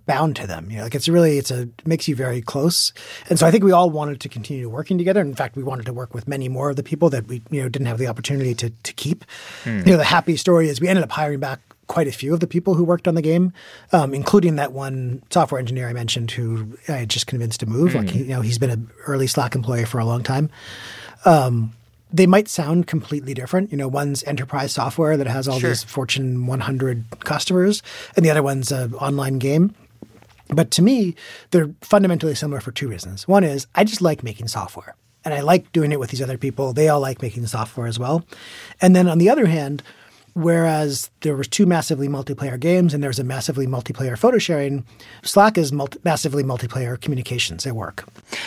bound 0.06 0.36
to 0.36 0.46
them. 0.46 0.70
You 0.70 0.78
know, 0.78 0.82
like 0.84 0.94
it's 0.94 1.08
really 1.08 1.38
it's 1.38 1.50
a 1.50 1.62
it 1.62 1.86
makes 1.86 2.08
you 2.08 2.16
very 2.16 2.40
close. 2.40 2.92
And 3.28 3.38
so 3.38 3.46
I 3.46 3.50
think 3.50 3.64
we 3.64 3.72
all 3.72 3.90
wanted 3.90 4.20
to 4.20 4.28
continue 4.28 4.68
working 4.68 4.98
together. 4.98 5.20
In 5.20 5.34
fact, 5.34 5.56
we 5.56 5.62
wanted 5.62 5.86
to 5.86 5.92
work 5.92 6.14
with 6.14 6.28
many 6.28 6.48
more 6.48 6.70
of 6.70 6.76
the 6.76 6.82
people 6.82 7.10
that 7.10 7.26
we 7.26 7.42
you 7.50 7.62
know 7.62 7.68
didn't 7.68 7.86
have 7.86 7.98
the 7.98 8.06
opportunity 8.06 8.54
to 8.54 8.70
to 8.70 8.92
keep. 8.92 9.24
Hmm. 9.64 9.78
You 9.78 9.92
know, 9.92 9.96
the 9.96 10.04
happy 10.04 10.36
story 10.36 10.68
is 10.68 10.80
we 10.80 10.88
ended 10.88 11.04
up 11.04 11.12
hiring 11.12 11.40
back 11.40 11.60
quite 11.86 12.06
a 12.08 12.12
few 12.12 12.32
of 12.32 12.40
the 12.40 12.46
people 12.46 12.74
who 12.74 12.84
worked 12.84 13.06
on 13.06 13.14
the 13.14 13.22
game, 13.22 13.52
um, 13.92 14.14
including 14.14 14.56
that 14.56 14.72
one 14.72 15.22
software 15.30 15.58
engineer 15.58 15.88
I 15.88 15.92
mentioned 15.92 16.30
who 16.30 16.78
I 16.88 16.92
had 16.92 17.10
just 17.10 17.26
convinced 17.26 17.60
to 17.60 17.66
move. 17.66 17.92
Mm. 17.92 17.94
Like, 17.96 18.10
he, 18.10 18.18
you 18.20 18.28
know, 18.28 18.40
he's 18.40 18.58
been 18.58 18.70
an 18.70 18.90
early 19.06 19.26
Slack 19.26 19.54
employee 19.54 19.84
for 19.84 19.98
a 19.98 20.04
long 20.04 20.22
time. 20.22 20.50
Um, 21.26 21.74
they 22.12 22.26
might 22.26 22.48
sound 22.48 22.86
completely 22.86 23.34
different. 23.34 23.70
You 23.70 23.78
know, 23.78 23.88
one's 23.88 24.22
enterprise 24.24 24.72
software 24.72 25.16
that 25.16 25.26
has 25.26 25.48
all 25.48 25.58
sure. 25.58 25.70
these 25.70 25.82
Fortune 25.82 26.46
100 26.46 27.04
customers, 27.20 27.82
and 28.16 28.24
the 28.24 28.30
other 28.30 28.42
one's 28.42 28.70
an 28.70 28.94
online 28.94 29.38
game. 29.38 29.74
But 30.48 30.70
to 30.72 30.82
me, 30.82 31.14
they're 31.50 31.70
fundamentally 31.80 32.34
similar 32.34 32.60
for 32.60 32.70
two 32.70 32.88
reasons. 32.88 33.26
One 33.26 33.44
is 33.44 33.66
I 33.74 33.84
just 33.84 34.02
like 34.02 34.22
making 34.22 34.48
software, 34.48 34.94
and 35.24 35.34
I 35.34 35.40
like 35.40 35.72
doing 35.72 35.92
it 35.92 35.98
with 35.98 36.10
these 36.10 36.22
other 36.22 36.38
people. 36.38 36.72
They 36.72 36.88
all 36.88 37.00
like 37.00 37.22
making 37.22 37.46
software 37.46 37.86
as 37.86 37.98
well. 37.98 38.24
And 38.80 38.94
then 38.94 39.08
on 39.08 39.18
the 39.18 39.30
other 39.30 39.46
hand, 39.46 39.82
Whereas 40.34 41.10
there 41.20 41.36
was 41.36 41.46
two 41.46 41.64
massively 41.64 42.08
multiplayer 42.08 42.58
games 42.58 42.92
and 42.92 43.02
there's 43.02 43.20
a 43.20 43.24
massively 43.24 43.68
multiplayer 43.68 44.18
photo 44.18 44.38
sharing, 44.38 44.84
Slack 45.22 45.56
is 45.56 45.72
multi- 45.72 46.00
massively 46.04 46.42
multiplayer 46.42 47.00
communications 47.00 47.64
at 47.66 47.76
work. 47.76 48.04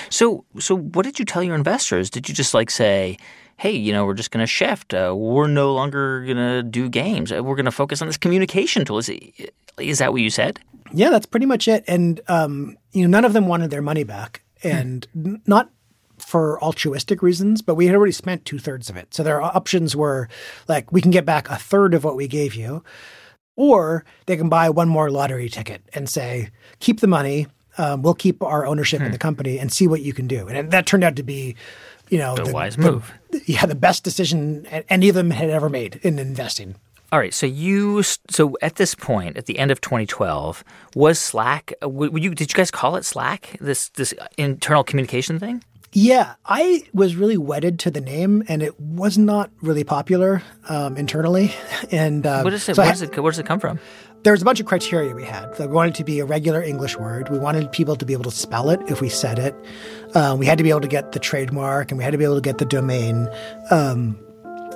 So, 0.10 0.44
so 0.60 0.76
what 0.76 1.06
did 1.06 1.18
you 1.18 1.24
tell 1.24 1.42
your 1.42 1.56
investors? 1.56 2.10
Did 2.10 2.28
you 2.28 2.36
just 2.36 2.54
like 2.54 2.70
say, 2.70 3.18
"Hey, 3.58 3.72
you 3.72 3.92
know, 3.94 4.06
we're 4.06 4.14
just 4.14 4.32
going 4.32 4.44
to 4.44 4.48
shift. 4.48 4.94
Uh, 4.94 5.14
we're 5.16 5.48
no 5.48 5.74
longer 5.74 6.24
going 6.26 6.38
to 6.38 6.64
do 6.64 6.90
games. 6.90 7.32
We're 7.32 7.42
going 7.42 7.66
to 7.66 7.72
focus 7.72 8.02
on 8.02 8.08
this 8.08 8.18
communication 8.18 8.86
tool"? 8.86 8.98
Is, 9.00 9.10
it, 9.10 9.54
is 9.80 10.00
that 10.00 10.12
what 10.12 10.22
you 10.22 10.30
said? 10.30 10.60
Yeah, 10.94 11.10
that's 11.10 11.26
pretty 11.26 11.46
much 11.46 11.68
it. 11.68 11.84
And 11.88 12.22
um, 12.28 12.78
you 12.92 13.02
know, 13.02 13.10
none 13.10 13.26
of 13.26 13.34
them 13.34 13.48
wanted 13.48 13.70
their 13.72 13.82
money 13.82 14.04
back, 14.04 14.44
hmm. 14.62 14.68
and 14.68 15.08
hmm. 15.14 15.36
not 15.46 15.70
for 16.18 16.62
altruistic 16.64 17.22
reasons, 17.22 17.62
but 17.62 17.76
we 17.76 17.86
had 17.86 17.96
already 17.96 18.12
spent 18.12 18.44
two 18.44 18.60
thirds 18.60 18.90
of 18.90 18.98
it. 18.98 19.14
So 19.14 19.24
their 19.24 19.42
options 19.42 19.96
were 19.96 20.28
like, 20.68 20.92
we 20.92 21.02
can 21.02 21.12
get 21.12 21.26
back 21.26 21.50
a 21.50 21.56
third 21.56 21.94
of 21.94 22.04
what 22.04 22.16
we 22.16 22.28
gave 22.28 22.56
you, 22.56 22.84
or 23.56 24.04
they 24.26 24.36
can 24.36 24.50
buy 24.50 24.70
one 24.70 24.90
more 24.90 25.12
lottery 25.12 25.48
ticket 25.48 25.84
and 25.94 26.10
say, 26.10 26.50
keep 26.80 27.02
the 27.02 27.08
money. 27.08 27.48
Um, 27.78 28.02
we'll 28.02 28.16
keep 28.16 28.42
our 28.42 28.66
ownership 28.66 29.00
hmm. 29.00 29.06
in 29.06 29.12
the 29.12 29.20
company 29.20 29.60
and 29.60 29.72
see 29.72 29.88
what 29.88 30.02
you 30.02 30.12
can 30.12 30.28
do. 30.28 30.48
And 30.48 30.72
that 30.72 30.88
turned 30.88 31.04
out 31.04 31.16
to 31.18 31.24
be, 31.24 31.56
you 32.10 32.18
know, 32.18 32.36
the, 32.36 32.44
the 32.44 32.54
wise 32.54 32.78
move. 32.78 33.12
The, 33.32 33.42
yeah, 33.46 33.66
the 33.66 33.76
best 33.76 34.04
decision 34.04 34.66
any 34.90 35.10
of 35.10 35.16
them 35.16 35.32
had 35.32 35.50
ever 35.50 35.70
made 35.70 36.00
in 36.04 36.20
investing. 36.20 36.76
All 37.12 37.20
right, 37.20 37.34
so 37.34 37.46
you 37.46 38.04
so 38.04 38.58
at 38.62 38.76
this 38.76 38.94
point, 38.94 39.38
at 39.38 39.46
the 39.46 39.60
end 39.60 39.72
of 39.72 39.80
2012, 39.80 40.64
was 40.94 41.18
Slack? 41.18 41.74
Uh, 41.82 41.88
were 41.88 42.18
you 42.18 42.36
did 42.36 42.52
you 42.52 42.56
guys 42.56 42.70
call 42.70 42.98
it 42.98 43.06
Slack? 43.06 43.56
This 43.62 43.90
this 43.90 44.14
internal 44.38 44.84
communication 44.84 45.40
thing? 45.40 45.64
Yeah, 45.94 46.36
I 46.46 46.84
was 46.94 47.16
really 47.16 47.38
wedded 47.38 47.80
to 47.80 47.92
the 47.92 48.02
name, 48.02 48.44
and 48.48 48.62
it 48.62 48.80
was 48.80 49.18
not 49.18 49.50
really 49.62 49.84
popular 49.84 50.44
um, 50.70 50.98
internally. 50.98 51.54
And 51.92 52.26
uh, 52.26 52.42
what 52.42 52.54
is 52.54 52.68
it? 52.68 52.76
So 52.76 52.82
where, 52.82 52.92
does 52.92 53.02
it 53.02 53.18
where 53.18 53.32
does 53.32 53.40
it 53.40 53.46
come 53.46 53.60
from? 53.60 53.80
There 54.24 54.34
was 54.34 54.42
a 54.42 54.46
bunch 54.46 54.60
of 54.60 54.66
criteria 54.66 55.14
we 55.16 55.24
had. 55.24 55.58
we 55.58 55.68
wanted 55.68 55.94
it 55.94 55.98
to 55.98 56.04
be 56.04 56.20
a 56.20 56.26
regular 56.26 56.62
English 56.62 56.98
word. 56.98 57.30
We 57.30 57.40
wanted 57.40 57.72
people 57.72 57.96
to 57.96 58.06
be 58.06 58.14
able 58.14 58.26
to 58.26 58.32
spell 58.32 58.70
it 58.70 58.82
if 58.88 59.00
we 59.00 59.10
said 59.10 59.40
it. 59.40 59.56
Um, 60.16 60.40
we 60.40 60.46
had 60.46 60.58
to 60.58 60.64
be 60.64 60.70
able 60.70 60.82
to 60.82 60.88
get 60.88 61.14
the 61.14 61.20
trademark, 61.20 61.92
and 61.92 61.98
we 61.98 62.04
had 62.04 62.12
to 62.12 62.18
be 62.18 62.26
able 62.26 62.36
to 62.36 62.42
get 62.42 62.58
the 62.58 62.66
domain. 62.66 63.30
Um, 63.72 64.20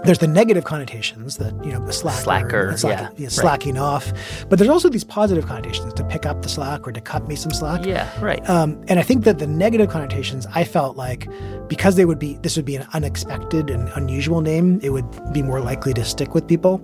there's 0.03 0.19
the 0.19 0.27
negative 0.27 0.63
connotations 0.63 1.37
that 1.37 1.53
you 1.63 1.71
know 1.71 1.85
the 1.85 1.93
slacker, 1.93 2.21
slacker, 2.21 2.77
slack, 2.77 2.99
yeah, 2.99 3.09
yeah 3.17 3.29
slacking 3.29 3.75
right. 3.75 3.81
off, 3.81 4.11
but 4.49 4.57
there's 4.57 4.69
also 4.69 4.89
these 4.89 5.03
positive 5.03 5.45
connotations 5.45 5.93
to 5.93 6.03
pick 6.05 6.25
up 6.25 6.41
the 6.41 6.49
slack 6.49 6.87
or 6.87 6.91
to 6.91 7.01
cut 7.01 7.27
me 7.27 7.35
some 7.35 7.51
slack. 7.51 7.85
Yeah, 7.85 8.09
right. 8.19 8.47
Um, 8.49 8.83
and 8.87 8.99
I 8.99 9.03
think 9.03 9.23
that 9.25 9.39
the 9.39 9.47
negative 9.47 9.89
connotations, 9.89 10.47
I 10.53 10.63
felt 10.63 10.97
like 10.97 11.27
because 11.67 11.95
they 11.95 12.05
would 12.05 12.19
be 12.19 12.37
this 12.41 12.55
would 12.55 12.65
be 12.65 12.75
an 12.75 12.87
unexpected 12.93 13.69
and 13.69 13.89
unusual 13.95 14.41
name, 14.41 14.79
it 14.81 14.89
would 14.89 15.05
be 15.33 15.41
more 15.41 15.61
likely 15.61 15.93
to 15.93 16.03
stick 16.03 16.33
with 16.33 16.47
people. 16.47 16.81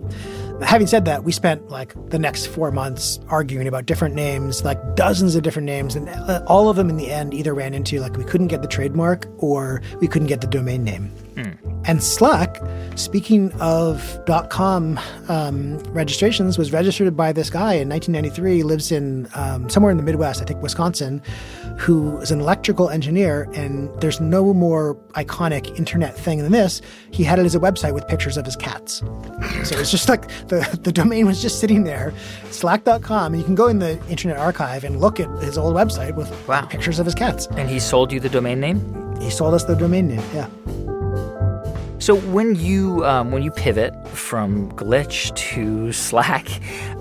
Having 0.62 0.88
said 0.88 1.06
that, 1.06 1.24
we 1.24 1.32
spent 1.32 1.70
like 1.70 1.94
the 2.10 2.20
next 2.20 2.48
four 2.48 2.72
months 2.72 3.20
arguing 3.30 3.68
about 3.68 3.86
different 3.86 4.16
names, 4.16 4.64
like 4.64 4.96
dozens 4.96 5.36
of 5.36 5.44
different 5.44 5.66
names, 5.66 5.96
and 5.96 6.10
uh, 6.10 6.44
all 6.48 6.70
of 6.70 6.76
them 6.76 6.90
in 6.90 6.98
the 6.98 7.12
end 7.12 7.34
either 7.34 7.54
ran 7.54 7.74
into 7.74 8.00
like 8.00 8.16
we 8.16 8.24
couldn't 8.24 8.48
get 8.48 8.62
the 8.62 8.68
trademark 8.68 9.28
or 9.38 9.82
we 10.00 10.08
couldn't 10.08 10.28
get 10.28 10.42
the 10.42 10.48
domain 10.48 10.84
name. 10.84 11.12
Mm. 11.38 11.84
And 11.88 12.04
Slack, 12.04 12.60
speaking 12.96 13.52
of 13.54 14.20
dot 14.26 14.50
com 14.50 15.00
um, 15.30 15.78
registrations, 15.94 16.58
was 16.58 16.74
registered 16.74 17.16
by 17.16 17.32
this 17.32 17.50
guy 17.50 17.74
in 17.74 17.88
1993. 17.88 18.56
He 18.58 18.64
lives 18.64 18.92
in 18.92 19.30
um, 19.36 19.70
somewhere 19.70 19.92
in 19.92 19.98
the 19.98 20.04
Midwest, 20.04 20.42
I 20.42 20.46
think 20.46 20.62
Wisconsin, 20.64 21.22
who 21.78 22.18
is 22.18 22.32
an 22.32 22.42
electrical 22.42 22.90
engineer. 22.90 23.48
And 23.54 23.90
there's 24.02 24.20
no 24.20 24.52
more 24.54 24.96
iconic 25.14 25.78
internet 25.78 26.18
thing 26.18 26.40
than 26.40 26.52
this. 26.52 26.82
He 27.12 27.24
had 27.24 27.38
it 27.38 27.46
as 27.46 27.54
a 27.54 27.60
website 27.60 27.94
with 27.94 28.08
pictures 28.08 28.36
of 28.36 28.46
his 28.46 28.56
cats. 28.56 29.04
So 29.64 29.78
it's 29.78 29.92
just 29.92 30.10
like 30.10 30.28
the, 30.48 30.80
the 30.82 30.92
domain 30.92 31.28
was 31.28 31.42
just 31.42 31.60
sitting 31.60 31.84
there, 31.84 32.14
slack.com. 32.50 33.34
And 33.34 33.38
you 33.38 33.46
can 33.46 33.56
go 33.56 33.68
in 33.68 33.80
the 33.80 34.04
Internet 34.08 34.38
Archive 34.38 34.84
and 34.84 35.00
look 35.00 35.20
at 35.20 35.30
his 35.44 35.58
old 35.58 35.76
website 35.76 36.16
with 36.16 36.48
wow. 36.48 36.66
pictures 36.66 36.98
of 36.98 37.06
his 37.06 37.16
cats. 37.16 37.48
And 37.52 37.70
he 37.70 37.80
sold 37.80 38.12
you 38.12 38.20
the 38.20 38.30
domain 38.30 38.60
name? 38.60 38.80
He 39.22 39.30
sold 39.30 39.54
us 39.54 39.64
the 39.64 39.76
domain 39.76 40.08
name, 40.08 40.24
yeah. 40.34 40.48
So 42.00 42.16
when 42.16 42.56
you 42.56 43.04
um, 43.06 43.32
when 43.32 43.42
you 43.42 43.50
pivot 43.50 44.08
from 44.10 44.72
Glitch 44.74 45.36
to 45.36 45.92
Slack 45.92 46.48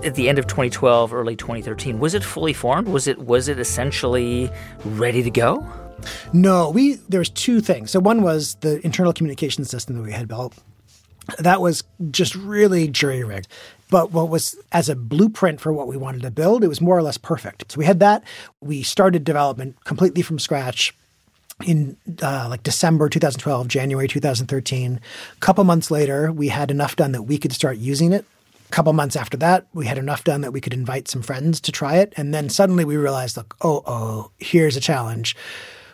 at 0.03 0.15
the 0.15 0.27
end 0.27 0.39
of 0.39 0.47
2012, 0.47 1.13
early 1.13 1.35
2013, 1.35 1.99
was 1.99 2.15
it 2.15 2.23
fully 2.23 2.53
formed? 2.53 2.87
Was 2.87 3.07
it 3.07 3.19
was 3.19 3.47
it 3.47 3.59
essentially 3.59 4.49
ready 4.83 5.21
to 5.21 5.29
go? 5.29 5.65
No, 6.33 6.71
we 6.71 6.95
there 7.09 7.19
was 7.19 7.29
two 7.29 7.61
things. 7.61 7.91
So 7.91 7.99
one 7.99 8.23
was 8.23 8.55
the 8.61 8.83
internal 8.83 9.13
communication 9.13 9.65
system 9.65 9.97
that 9.97 10.01
we 10.01 10.13
had 10.13 10.27
built. 10.27 10.55
That 11.37 11.61
was 11.61 11.83
just 12.09 12.33
really 12.35 12.87
jury 12.87 13.23
rigged. 13.23 13.49
But 13.91 14.11
what 14.11 14.29
was 14.29 14.55
as 14.71 14.89
a 14.89 14.95
blueprint 14.95 15.61
for 15.61 15.71
what 15.71 15.87
we 15.87 15.95
wanted 15.95 16.23
to 16.23 16.31
build, 16.31 16.63
it 16.63 16.69
was 16.69 16.81
more 16.81 16.97
or 16.97 17.03
less 17.03 17.17
perfect. 17.17 17.71
So 17.71 17.77
we 17.77 17.85
had 17.85 17.99
that. 17.99 18.23
We 18.61 18.81
started 18.81 19.23
development 19.23 19.83
completely 19.85 20.23
from 20.23 20.39
scratch 20.39 20.95
in 21.65 21.97
uh, 22.21 22.47
like 22.49 22.63
December 22.63 23.09
2012, 23.09 23.67
January 23.67 24.07
2013. 24.07 24.99
A 25.35 25.39
couple 25.39 25.63
months 25.63 25.89
later, 25.89 26.31
we 26.31 26.49
had 26.49 26.69
enough 26.69 26.95
done 26.95 27.11
that 27.13 27.23
we 27.23 27.37
could 27.37 27.53
start 27.53 27.77
using 27.77 28.13
it. 28.13 28.25
A 28.67 28.71
couple 28.71 28.91
months 28.93 29.15
after 29.15 29.37
that, 29.37 29.65
we 29.73 29.85
had 29.85 29.97
enough 29.97 30.23
done 30.23 30.41
that 30.41 30.51
we 30.51 30.61
could 30.61 30.73
invite 30.73 31.07
some 31.07 31.21
friends 31.21 31.61
to 31.61 31.71
try 31.71 31.97
it. 31.97 32.13
And 32.17 32.33
then 32.33 32.49
suddenly 32.49 32.85
we 32.85 32.97
realized, 32.97 33.37
like, 33.37 33.53
oh, 33.61 33.81
oh, 33.85 34.31
here's 34.39 34.75
a 34.75 34.81
challenge 34.81 35.35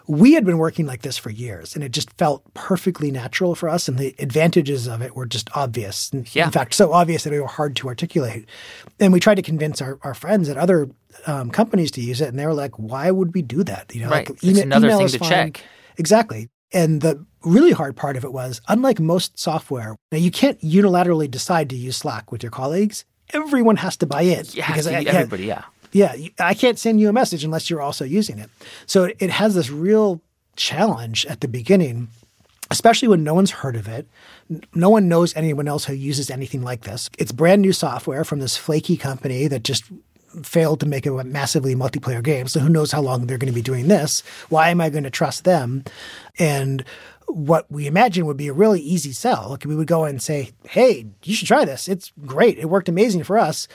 we 0.07 0.33
had 0.33 0.45
been 0.45 0.57
working 0.57 0.85
like 0.85 1.01
this 1.01 1.17
for 1.17 1.29
years 1.29 1.75
and 1.75 1.83
it 1.83 1.91
just 1.91 2.11
felt 2.13 2.43
perfectly 2.53 3.11
natural 3.11 3.55
for 3.55 3.69
us 3.69 3.87
and 3.87 3.97
the 3.97 4.15
advantages 4.19 4.87
of 4.87 5.01
it 5.01 5.15
were 5.15 5.25
just 5.25 5.49
obvious. 5.55 6.11
Yeah. 6.33 6.45
in 6.45 6.51
fact 6.51 6.73
so 6.73 6.91
obvious 6.91 7.23
that 7.23 7.29
they 7.29 7.39
were 7.39 7.47
hard 7.47 7.75
to 7.77 7.87
articulate. 7.87 8.47
And 8.99 9.13
we 9.13 9.19
tried 9.19 9.35
to 9.35 9.41
convince 9.41 9.81
our, 9.81 9.99
our 10.03 10.13
friends 10.13 10.49
at 10.49 10.57
other 10.57 10.89
um, 11.25 11.51
companies 11.51 11.91
to 11.91 12.01
use 12.01 12.21
it 12.21 12.29
and 12.29 12.37
they 12.37 12.45
were 12.45 12.53
like 12.53 12.77
why 12.77 13.11
would 13.11 13.33
we 13.33 13.41
do 13.41 13.63
that? 13.63 13.93
You 13.93 14.01
know 14.01 14.09
right. 14.09 14.29
like, 14.29 14.43
email, 14.43 14.63
another 14.63 14.89
thing 14.89 15.07
to 15.07 15.19
fine. 15.19 15.29
check. 15.29 15.61
Exactly. 15.97 16.49
And 16.73 17.01
the 17.01 17.25
really 17.43 17.71
hard 17.71 17.95
part 17.95 18.17
of 18.17 18.23
it 18.23 18.33
was 18.33 18.61
unlike 18.67 18.99
most 18.99 19.37
software 19.37 19.95
now 20.11 20.17
you 20.17 20.31
can't 20.31 20.59
unilaterally 20.61 21.29
decide 21.29 21.69
to 21.69 21.75
use 21.75 21.97
slack 21.97 22.31
with 22.31 22.43
your 22.43 22.51
colleagues. 22.51 23.05
Everyone 23.31 23.77
has 23.77 23.97
to 23.97 24.05
buy 24.05 24.21
in 24.21 24.45
yeah, 24.51 24.67
because 24.67 24.87
everybody 24.87 25.45
yeah 25.45 25.53
yeah, 25.53 25.65
I 25.95 26.53
can't 26.53 26.79
send 26.79 26.99
you 26.99 27.09
a 27.09 27.13
message 27.13 27.43
unless 27.43 27.69
you're 27.69 27.81
also 27.81 28.05
using 28.05 28.39
it. 28.39 28.49
So 28.85 29.09
it 29.19 29.29
has 29.29 29.55
this 29.55 29.69
real 29.69 30.21
challenge 30.55 31.25
at 31.25 31.41
the 31.41 31.47
beginning, 31.47 32.07
especially 32.71 33.07
when 33.07 33.23
no 33.23 33.33
one's 33.33 33.51
heard 33.51 33.75
of 33.75 33.87
it. 33.87 34.07
No 34.73 34.89
one 34.89 35.07
knows 35.07 35.35
anyone 35.35 35.67
else 35.67 35.85
who 35.85 35.93
uses 35.93 36.29
anything 36.29 36.61
like 36.63 36.81
this. 36.81 37.09
It's 37.17 37.31
brand 37.31 37.61
new 37.61 37.73
software 37.73 38.23
from 38.23 38.39
this 38.39 38.57
flaky 38.57 38.97
company 38.97 39.47
that 39.47 39.63
just 39.63 39.85
failed 40.41 40.79
to 40.79 40.87
make 40.87 41.05
a 41.05 41.23
massively 41.23 41.75
multiplayer 41.75 42.23
game. 42.23 42.47
So 42.47 42.59
who 42.59 42.69
knows 42.69 42.91
how 42.91 43.01
long 43.01 43.27
they're 43.27 43.37
going 43.37 43.51
to 43.51 43.55
be 43.55 43.61
doing 43.61 43.87
this? 43.87 44.23
Why 44.49 44.69
am 44.69 44.81
I 44.81 44.89
going 44.89 45.03
to 45.03 45.11
trust 45.11 45.43
them? 45.43 45.83
And 46.39 46.83
what 47.33 47.69
we 47.71 47.87
imagine 47.87 48.25
would 48.25 48.37
be 48.37 48.47
a 48.47 48.53
really 48.53 48.79
easy 48.79 49.11
sell. 49.11 49.47
Like 49.49 49.65
we 49.65 49.75
would 49.75 49.87
go 49.87 50.03
and 50.03 50.21
say, 50.21 50.51
"Hey, 50.69 51.07
you 51.23 51.33
should 51.33 51.47
try 51.47 51.65
this. 51.65 51.87
It's 51.87 52.11
great. 52.25 52.59
It 52.59 52.69
worked 52.69 52.89
amazing 52.89 53.23
for 53.23 53.37
us." 53.37 53.67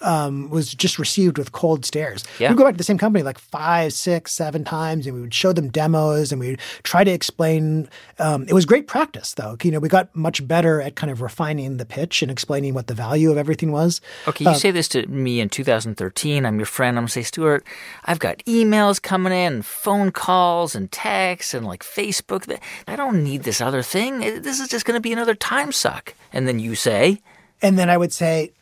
Um, 0.00 0.50
was 0.50 0.72
just 0.72 0.98
received 0.98 1.38
with 1.38 1.52
cold 1.52 1.84
stares. 1.84 2.24
Yeah. 2.38 2.48
We'd 2.50 2.58
go 2.58 2.64
back 2.64 2.74
to 2.74 2.78
the 2.78 2.84
same 2.84 2.98
company 2.98 3.22
like 3.22 3.38
five, 3.38 3.92
six, 3.92 4.32
seven 4.32 4.64
times, 4.64 5.06
and 5.06 5.14
we 5.14 5.20
would 5.20 5.34
show 5.34 5.52
them 5.52 5.68
demos, 5.70 6.32
and 6.32 6.40
we 6.40 6.50
would 6.50 6.60
try 6.82 7.04
to 7.04 7.10
explain. 7.10 7.88
Um, 8.18 8.46
it 8.48 8.52
was 8.52 8.66
great 8.66 8.86
practice, 8.86 9.34
though. 9.34 9.56
You 9.62 9.70
know, 9.70 9.78
we 9.78 9.88
got 9.88 10.14
much 10.16 10.46
better 10.46 10.80
at 10.80 10.96
kind 10.96 11.10
of 11.10 11.22
refining 11.22 11.76
the 11.76 11.86
pitch 11.86 12.22
and 12.22 12.30
explaining 12.30 12.74
what 12.74 12.88
the 12.88 12.94
value 12.94 13.30
of 13.30 13.38
everything 13.38 13.70
was. 13.70 14.00
Okay, 14.26 14.44
you 14.44 14.50
uh, 14.50 14.54
say 14.54 14.70
this 14.70 14.88
to 14.88 15.06
me 15.06 15.40
in 15.40 15.48
2013. 15.48 16.46
I'm 16.46 16.58
your 16.58 16.66
friend. 16.66 16.96
I'm 16.96 17.02
gonna 17.02 17.08
say, 17.10 17.22
Stewart, 17.22 17.64
I've 18.04 18.18
got 18.18 18.38
emails 18.38 19.00
coming 19.00 19.32
in, 19.32 19.62
phone 19.62 20.10
calls, 20.10 20.74
and 20.74 20.90
texts, 20.90 21.54
and 21.54 21.66
like 21.66 21.82
Facebook. 21.82 22.58
I 22.88 22.96
don't 22.96 23.03
need 23.10 23.42
this 23.42 23.60
other 23.60 23.82
thing. 23.82 24.20
This 24.20 24.60
is 24.60 24.68
just 24.68 24.84
going 24.84 24.96
to 24.96 25.00
be 25.00 25.12
another 25.12 25.34
time 25.34 25.72
suck. 25.72 26.14
And 26.32 26.46
then 26.48 26.58
you 26.58 26.74
say, 26.74 27.20
and 27.62 27.78
then 27.78 27.90
I 27.90 27.96
would 27.96 28.12
say, 28.12 28.52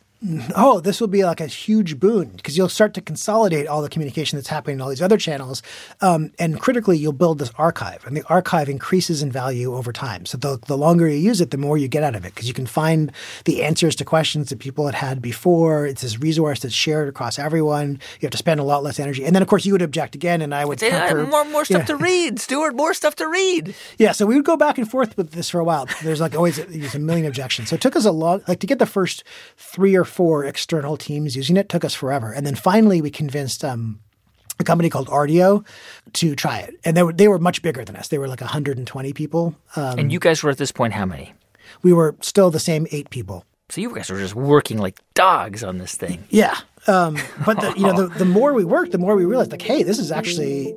oh, 0.57 0.81
this 0.81 1.01
will 1.01 1.09
be 1.09 1.25
like 1.25 1.41
a 1.41 1.47
huge 1.47 1.99
boon 1.99 2.29
because 2.37 2.57
you'll 2.57 2.69
start 2.69 2.95
to 2.95 3.01
consolidate 3.01 3.67
all 3.67 3.83
the 3.83 3.89
communication 3.89 4.39
that's 4.39 4.49
happening 4.49 4.77
in 4.77 4.81
all 4.81 4.89
these 4.89 5.03
other 5.03 5.17
channels. 5.17 5.63
Um, 6.01 6.33
and 6.39 6.61
critically, 6.61 6.97
you'll 6.97 7.13
build 7.13 7.39
this 7.39 7.51
archive, 7.57 8.07
and 8.07 8.17
the 8.17 8.23
archive 8.25 8.69
increases 8.69 9.23
in 9.23 9.33
value 9.33 9.75
over 9.75 9.93
time. 9.93 10.27
So 10.27 10.39
the, 10.39 10.59
the 10.67 10.77
longer 10.77 11.09
you 11.09 11.17
use 11.17 11.41
it, 11.41 11.51
the 11.51 11.59
more 11.59 11.77
you 11.77 11.89
get 11.89 12.03
out 12.03 12.15
of 12.15 12.25
it 12.25 12.35
because 12.35 12.49
you 12.49 12.55
can 12.55 12.67
find 12.67 13.13
the 13.45 13.63
answers 13.63 13.97
to 13.97 14.05
questions 14.05 14.51
that 14.51 14.59
people 14.59 14.87
had 14.87 14.95
had 14.95 15.21
before. 15.21 15.87
It's 15.87 16.03
this 16.03 16.21
resource 16.21 16.61
that's 16.61 16.75
shared 16.75 17.09
across 17.09 17.39
everyone. 17.39 17.99
You 18.21 18.27
have 18.27 18.31
to 18.31 18.39
spend 18.39 18.61
a 18.61 18.65
lot 18.65 18.83
less 18.83 19.01
energy. 19.01 19.25
And 19.25 19.35
then, 19.35 19.43
of 19.43 19.49
course, 19.49 19.67
you 19.67 19.73
would 19.73 19.83
object 19.83 20.15
again, 20.15 20.41
and 20.41 20.55
I 20.55 20.65
would 20.65 20.81
say, 20.81 20.91
more, 21.15 21.45
more 21.45 21.65
stuff 21.65 21.87
to 21.87 21.97
read, 21.97 22.39
Stewart, 22.39 22.75
more 22.75 22.95
stuff 22.95 23.17
to 23.17 23.27
read. 23.27 23.75
Yeah, 23.99 24.13
so 24.13 24.27
we 24.27 24.37
would 24.37 24.45
go 24.45 24.57
back 24.57 24.79
and 24.79 24.91
forth 24.91 25.17
with 25.17 25.33
this 25.33 25.51
for 25.51 25.61
a 25.61 25.65
while. 25.65 25.89
There's 26.03 26.21
like 26.21 26.35
always 26.35 26.57
there's 26.57 26.95
a 26.95 26.99
million 26.99 27.27
objections. 27.27 27.69
So 27.69 27.75
it 27.75 27.81
took 27.81 27.97
us 27.97 28.05
a 28.05 28.13
long, 28.13 28.43
like 28.47 28.61
to 28.61 28.67
get 28.67 28.79
the 28.79 28.87
first 28.87 29.25
three 29.57 29.97
or 29.97 30.05
four 30.13 30.45
external 30.45 30.97
teams 30.97 31.35
using 31.35 31.57
it 31.57 31.69
took 31.69 31.85
us 31.85 31.95
forever. 31.95 32.33
And 32.33 32.47
then 32.47 32.55
finally, 32.55 33.01
we 33.01 33.11
convinced 33.11 33.65
um, 33.65 34.01
a 34.61 34.65
company 34.65 34.91
called 34.91 35.09
Rdio 35.09 35.65
to 36.15 36.35
try 36.35 36.59
it. 36.59 36.79
And 36.85 36.97
they 36.97 37.03
were, 37.03 37.13
they 37.13 37.29
were 37.29 37.39
much 37.39 37.63
bigger 37.63 37.85
than 37.85 37.97
us. 37.97 38.09
They 38.09 38.19
were 38.19 38.29
like 38.29 38.41
120 38.41 39.13
people. 39.13 39.55
Um, 39.77 39.99
and 39.99 40.13
you 40.13 40.19
guys 40.19 40.43
were 40.43 40.51
at 40.51 40.59
this 40.59 40.73
point 40.73 40.93
how 40.93 41.07
many? 41.07 41.33
We 41.83 41.93
were 41.93 42.15
still 42.21 42.51
the 42.51 42.61
same 42.61 42.87
eight 42.91 43.11
people. 43.11 43.45
So 43.71 43.81
you 43.81 43.95
guys 43.95 44.11
were 44.11 44.19
just 44.19 44.35
working 44.35 44.79
like 44.79 45.01
dogs 45.15 45.65
on 45.65 45.79
this 45.79 45.95
thing. 45.95 46.25
Yeah. 46.29 46.59
Um, 46.87 47.17
but 47.47 47.61
the, 47.61 47.73
you 47.77 47.87
know, 47.87 48.07
the, 48.09 48.19
the 48.19 48.25
more 48.25 48.53
we 48.53 48.65
worked, 48.65 48.93
the 48.93 48.99
more 48.99 49.15
we 49.15 49.25
realized, 49.25 49.53
like, 49.53 49.63
hey, 49.63 49.83
this 49.83 49.99
is 49.99 50.11
actually 50.11 50.75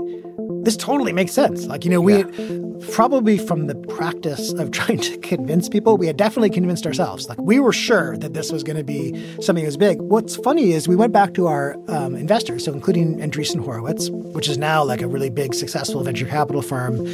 this 0.66 0.76
totally 0.76 1.14
makes 1.14 1.32
sense. 1.32 1.68
Like, 1.68 1.86
you 1.86 1.92
know, 1.92 2.02
we 2.02 2.24
yeah. 2.24 2.88
probably 2.92 3.38
from 3.38 3.68
the 3.68 3.76
practice 3.76 4.52
of 4.54 4.72
trying 4.80 4.98
to 4.98 5.18
convince 5.20 5.70
people, 5.70 5.96
we 5.96 6.08
had 6.08 6.18
definitely 6.18 6.50
convinced 6.50 6.86
ourselves. 6.88 7.30
Like, 7.30 7.40
we 7.40 7.60
were 7.60 7.72
sure 7.72 8.18
that 8.18 8.34
this 8.34 8.52
was 8.52 8.64
going 8.64 8.78
to 8.78 8.84
be 8.84 9.14
something 9.42 9.64
that 9.64 9.68
was 9.68 9.78
big. 9.78 10.02
What's 10.02 10.36
funny 10.36 10.74
is 10.74 10.88
we 10.88 10.96
went 10.96 11.14
back 11.14 11.36
to 11.36 11.48
our 11.48 11.78
um, 11.88 12.16
investors, 12.16 12.66
so 12.66 12.74
including 12.74 13.20
Andreessen 13.20 13.64
Horowitz, 13.64 14.10
which 14.10 14.50
is 14.50 14.58
now 14.58 14.84
like 14.84 15.02
a 15.02 15.08
really 15.08 15.30
big, 15.30 15.54
successful 15.54 16.04
venture 16.04 16.26
capital 16.26 16.64
firm. 16.64 17.06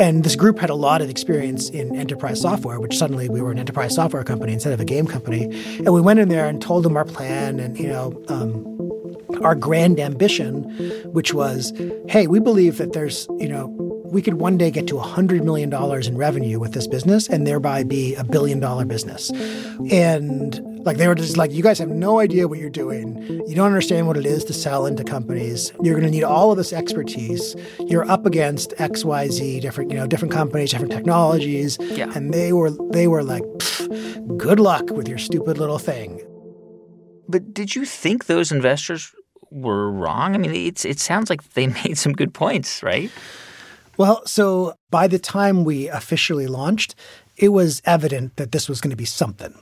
And 0.00 0.24
this 0.24 0.34
group 0.34 0.58
had 0.58 0.70
a 0.70 0.74
lot 0.74 1.00
of 1.00 1.08
experience 1.08 1.70
in 1.70 1.94
enterprise 1.96 2.40
software, 2.40 2.80
which 2.80 2.98
suddenly 2.98 3.28
we 3.28 3.40
were 3.40 3.52
an 3.52 3.58
enterprise 3.58 3.94
software 3.94 4.24
company 4.24 4.52
instead 4.52 4.72
of 4.72 4.80
a 4.80 4.84
game 4.84 5.06
company. 5.06 5.44
And 5.78 5.94
we 5.94 6.00
went 6.00 6.18
in 6.18 6.28
there 6.28 6.48
and 6.48 6.60
told 6.60 6.82
them 6.82 6.96
our 6.96 7.04
plan 7.04 7.60
and, 7.60 7.78
you 7.78 7.86
know, 7.86 8.10
um, 8.42 9.40
our 9.42 9.54
grand 9.54 9.98
ambition, 10.00 10.62
which 11.12 11.34
was, 11.34 11.72
hey, 12.08 12.26
we 12.26 12.38
believe 12.40 12.78
that 12.78 12.92
there's, 12.92 13.26
you 13.38 13.48
know, 13.48 13.66
we 14.06 14.22
could 14.22 14.34
one 14.34 14.56
day 14.56 14.70
get 14.70 14.86
to 14.86 14.94
$100 14.94 15.42
million 15.42 15.72
in 16.06 16.16
revenue 16.16 16.58
with 16.60 16.72
this 16.72 16.86
business 16.86 17.28
and 17.28 17.46
thereby 17.46 17.82
be 17.82 18.14
a 18.14 18.22
billion 18.24 18.60
dollar 18.60 18.84
business. 18.84 19.30
And 19.90 20.60
Like 20.86 20.96
they 20.96 21.08
were 21.08 21.16
just 21.16 21.36
like, 21.36 21.50
you 21.52 21.62
guys 21.62 21.80
have 21.80 21.88
no 21.88 22.20
idea 22.20 22.46
what 22.46 22.60
you're 22.60 22.70
doing. 22.70 23.16
You 23.48 23.54
don't 23.56 23.66
understand 23.66 24.06
what 24.06 24.16
it 24.16 24.24
is 24.24 24.44
to 24.44 24.52
sell 24.52 24.86
into 24.86 25.02
companies. 25.02 25.72
You're 25.82 25.94
going 25.94 26.04
to 26.06 26.10
need 26.10 26.22
all 26.22 26.52
of 26.52 26.56
this 26.56 26.72
expertise. 26.72 27.56
You're 27.80 28.08
up 28.08 28.24
against 28.26 28.72
X, 28.78 29.04
Y, 29.04 29.26
Z, 29.28 29.60
different 29.60 29.90
you 29.90 29.96
know 29.96 30.06
different 30.06 30.32
companies, 30.32 30.70
different 30.70 30.92
technologies, 30.92 31.76
Yeah. 31.80 32.12
and 32.14 32.32
they 32.32 32.52
were 32.52 32.70
they 32.92 33.08
were 33.08 33.24
like, 33.24 33.42
good 34.36 34.60
luck 34.60 34.90
with 34.90 35.08
your 35.08 35.18
stupid 35.18 35.58
little 35.58 35.78
thing. 35.80 36.22
But 37.28 37.52
did 37.52 37.74
you 37.74 37.84
think 37.84 38.26
those 38.26 38.52
investors 38.52 39.14
were 39.50 39.90
wrong? 39.90 40.34
I 40.34 40.38
mean, 40.38 40.54
it's 40.54 40.84
it 40.84 41.00
sounds 41.00 41.30
like 41.30 41.42
they 41.54 41.66
made 41.84 41.98
some 41.98 42.12
good 42.12 42.34
points, 42.34 42.82
right? 42.82 43.10
Well, 43.96 44.24
so 44.26 44.74
by 44.90 45.06
the 45.06 45.18
time 45.18 45.64
we 45.64 45.88
officially 45.88 46.46
launched, 46.46 46.94
it 47.36 47.48
was 47.48 47.80
evident 47.84 48.36
that 48.36 48.52
this 48.52 48.68
was 48.68 48.80
going 48.80 48.90
to 48.90 48.96
be 48.96 49.04
something. 49.06 49.54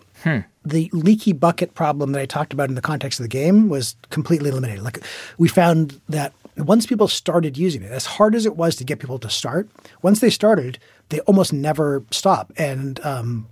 The 0.65 0.89
leaky 0.93 1.33
bucket 1.33 1.75
problem 1.75 2.13
that 2.13 2.21
I 2.21 2.27
talked 2.27 2.53
about 2.53 2.69
in 2.69 2.75
the 2.75 2.81
context 2.81 3.21
of 3.21 3.25
the 3.25 3.29
game 3.29 3.69
was 3.69 3.95
completely 4.11 4.49
eliminated. 4.51 4.83
Like 4.83 5.05
we 5.39 5.49
found 5.49 6.01
that 6.09 6.33
once 6.57 6.87
people 6.87 7.09
started 7.09 7.59
using 7.59 7.83
it, 7.83 7.91
as 7.91 8.07
hard 8.07 8.35
as 8.35 8.47
it 8.47 8.57
was 8.57 8.77
to 8.77 8.85
get 8.85 9.01
people 9.01 9.19
to 9.19 9.29
start, 9.29 9.69
once 10.03 10.21
they 10.21 10.31
started, 10.31 10.79
they 11.09 11.21
almost 11.21 11.53
never 11.53 12.05
stop. 12.11 12.53
And 12.57 13.05
um, 13.05 13.49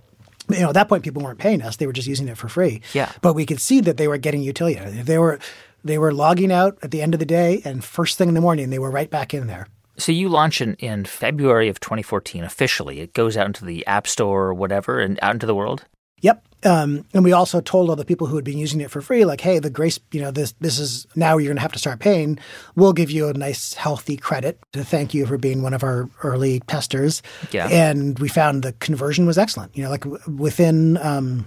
you 0.49 0.59
know, 0.59 0.69
at 0.69 0.73
that 0.73 0.89
point, 0.89 1.03
people 1.03 1.23
weren't 1.23 1.39
paying 1.39 1.61
us; 1.61 1.77
they 1.77 1.87
were 1.87 1.93
just 1.93 2.07
using 2.07 2.27
it 2.27 2.37
for 2.37 2.49
free. 2.49 2.81
Yeah. 2.93 3.11
But 3.21 3.33
we 3.33 3.45
could 3.45 3.61
see 3.61 3.81
that 3.81 3.97
they 3.97 4.07
were 4.07 4.17
getting 4.17 4.41
utility. 4.41 4.79
They 5.01 5.17
were 5.17 5.39
they 5.83 5.97
were 5.97 6.13
logging 6.13 6.51
out 6.51 6.77
at 6.81 6.91
the 6.91 7.01
end 7.01 7.13
of 7.13 7.19
the 7.19 7.25
day, 7.25 7.61
and 7.65 7.83
first 7.83 8.17
thing 8.17 8.29
in 8.29 8.35
the 8.35 8.41
morning, 8.41 8.69
they 8.69 8.79
were 8.79 8.91
right 8.91 9.09
back 9.09 9.33
in 9.33 9.47
there. 9.47 9.67
So 9.97 10.11
you 10.11 10.27
launch 10.27 10.59
in, 10.61 10.73
in 10.75 11.05
February 11.05 11.69
of 11.69 11.79
2014 11.79 12.43
officially. 12.43 12.99
It 12.99 13.13
goes 13.13 13.37
out 13.37 13.45
into 13.45 13.63
the 13.63 13.85
App 13.85 14.07
Store 14.07 14.45
or 14.45 14.53
whatever 14.53 14.99
and 14.99 15.19
out 15.21 15.35
into 15.35 15.45
the 15.45 15.53
world. 15.53 15.85
Yep. 16.23 16.43
Um, 16.65 17.05
and 17.13 17.25
we 17.25 17.33
also 17.33 17.59
told 17.59 17.89
all 17.89 17.97
the 17.97 18.05
people 18.05 18.27
who 18.27 18.37
had 18.37 18.45
been 18.45 18.57
using 18.57 18.79
it 18.79 18.89
for 18.89 19.01
free, 19.01 19.25
like, 19.25 19.41
hey, 19.41 19.59
the 19.59 19.69
grace, 19.69 19.99
you 20.11 20.21
know, 20.21 20.31
this 20.31 20.53
this 20.61 20.79
is 20.79 21.05
now 21.13 21.37
you're 21.37 21.49
going 21.49 21.57
to 21.57 21.61
have 21.61 21.73
to 21.73 21.79
start 21.79 21.99
paying. 21.99 22.39
We'll 22.75 22.93
give 22.93 23.11
you 23.11 23.27
a 23.27 23.33
nice, 23.33 23.73
healthy 23.73 24.15
credit 24.15 24.57
to 24.71 24.85
thank 24.85 25.13
you 25.13 25.25
for 25.25 25.37
being 25.37 25.61
one 25.61 25.73
of 25.73 25.83
our 25.83 26.09
early 26.23 26.61
testers. 26.61 27.21
Yeah. 27.51 27.67
And 27.67 28.17
we 28.19 28.29
found 28.29 28.63
the 28.63 28.71
conversion 28.73 29.25
was 29.25 29.37
excellent. 29.37 29.75
You 29.77 29.83
know, 29.83 29.89
like 29.89 30.03
w- 30.03 30.23
within 30.37 30.95
um, 30.97 31.45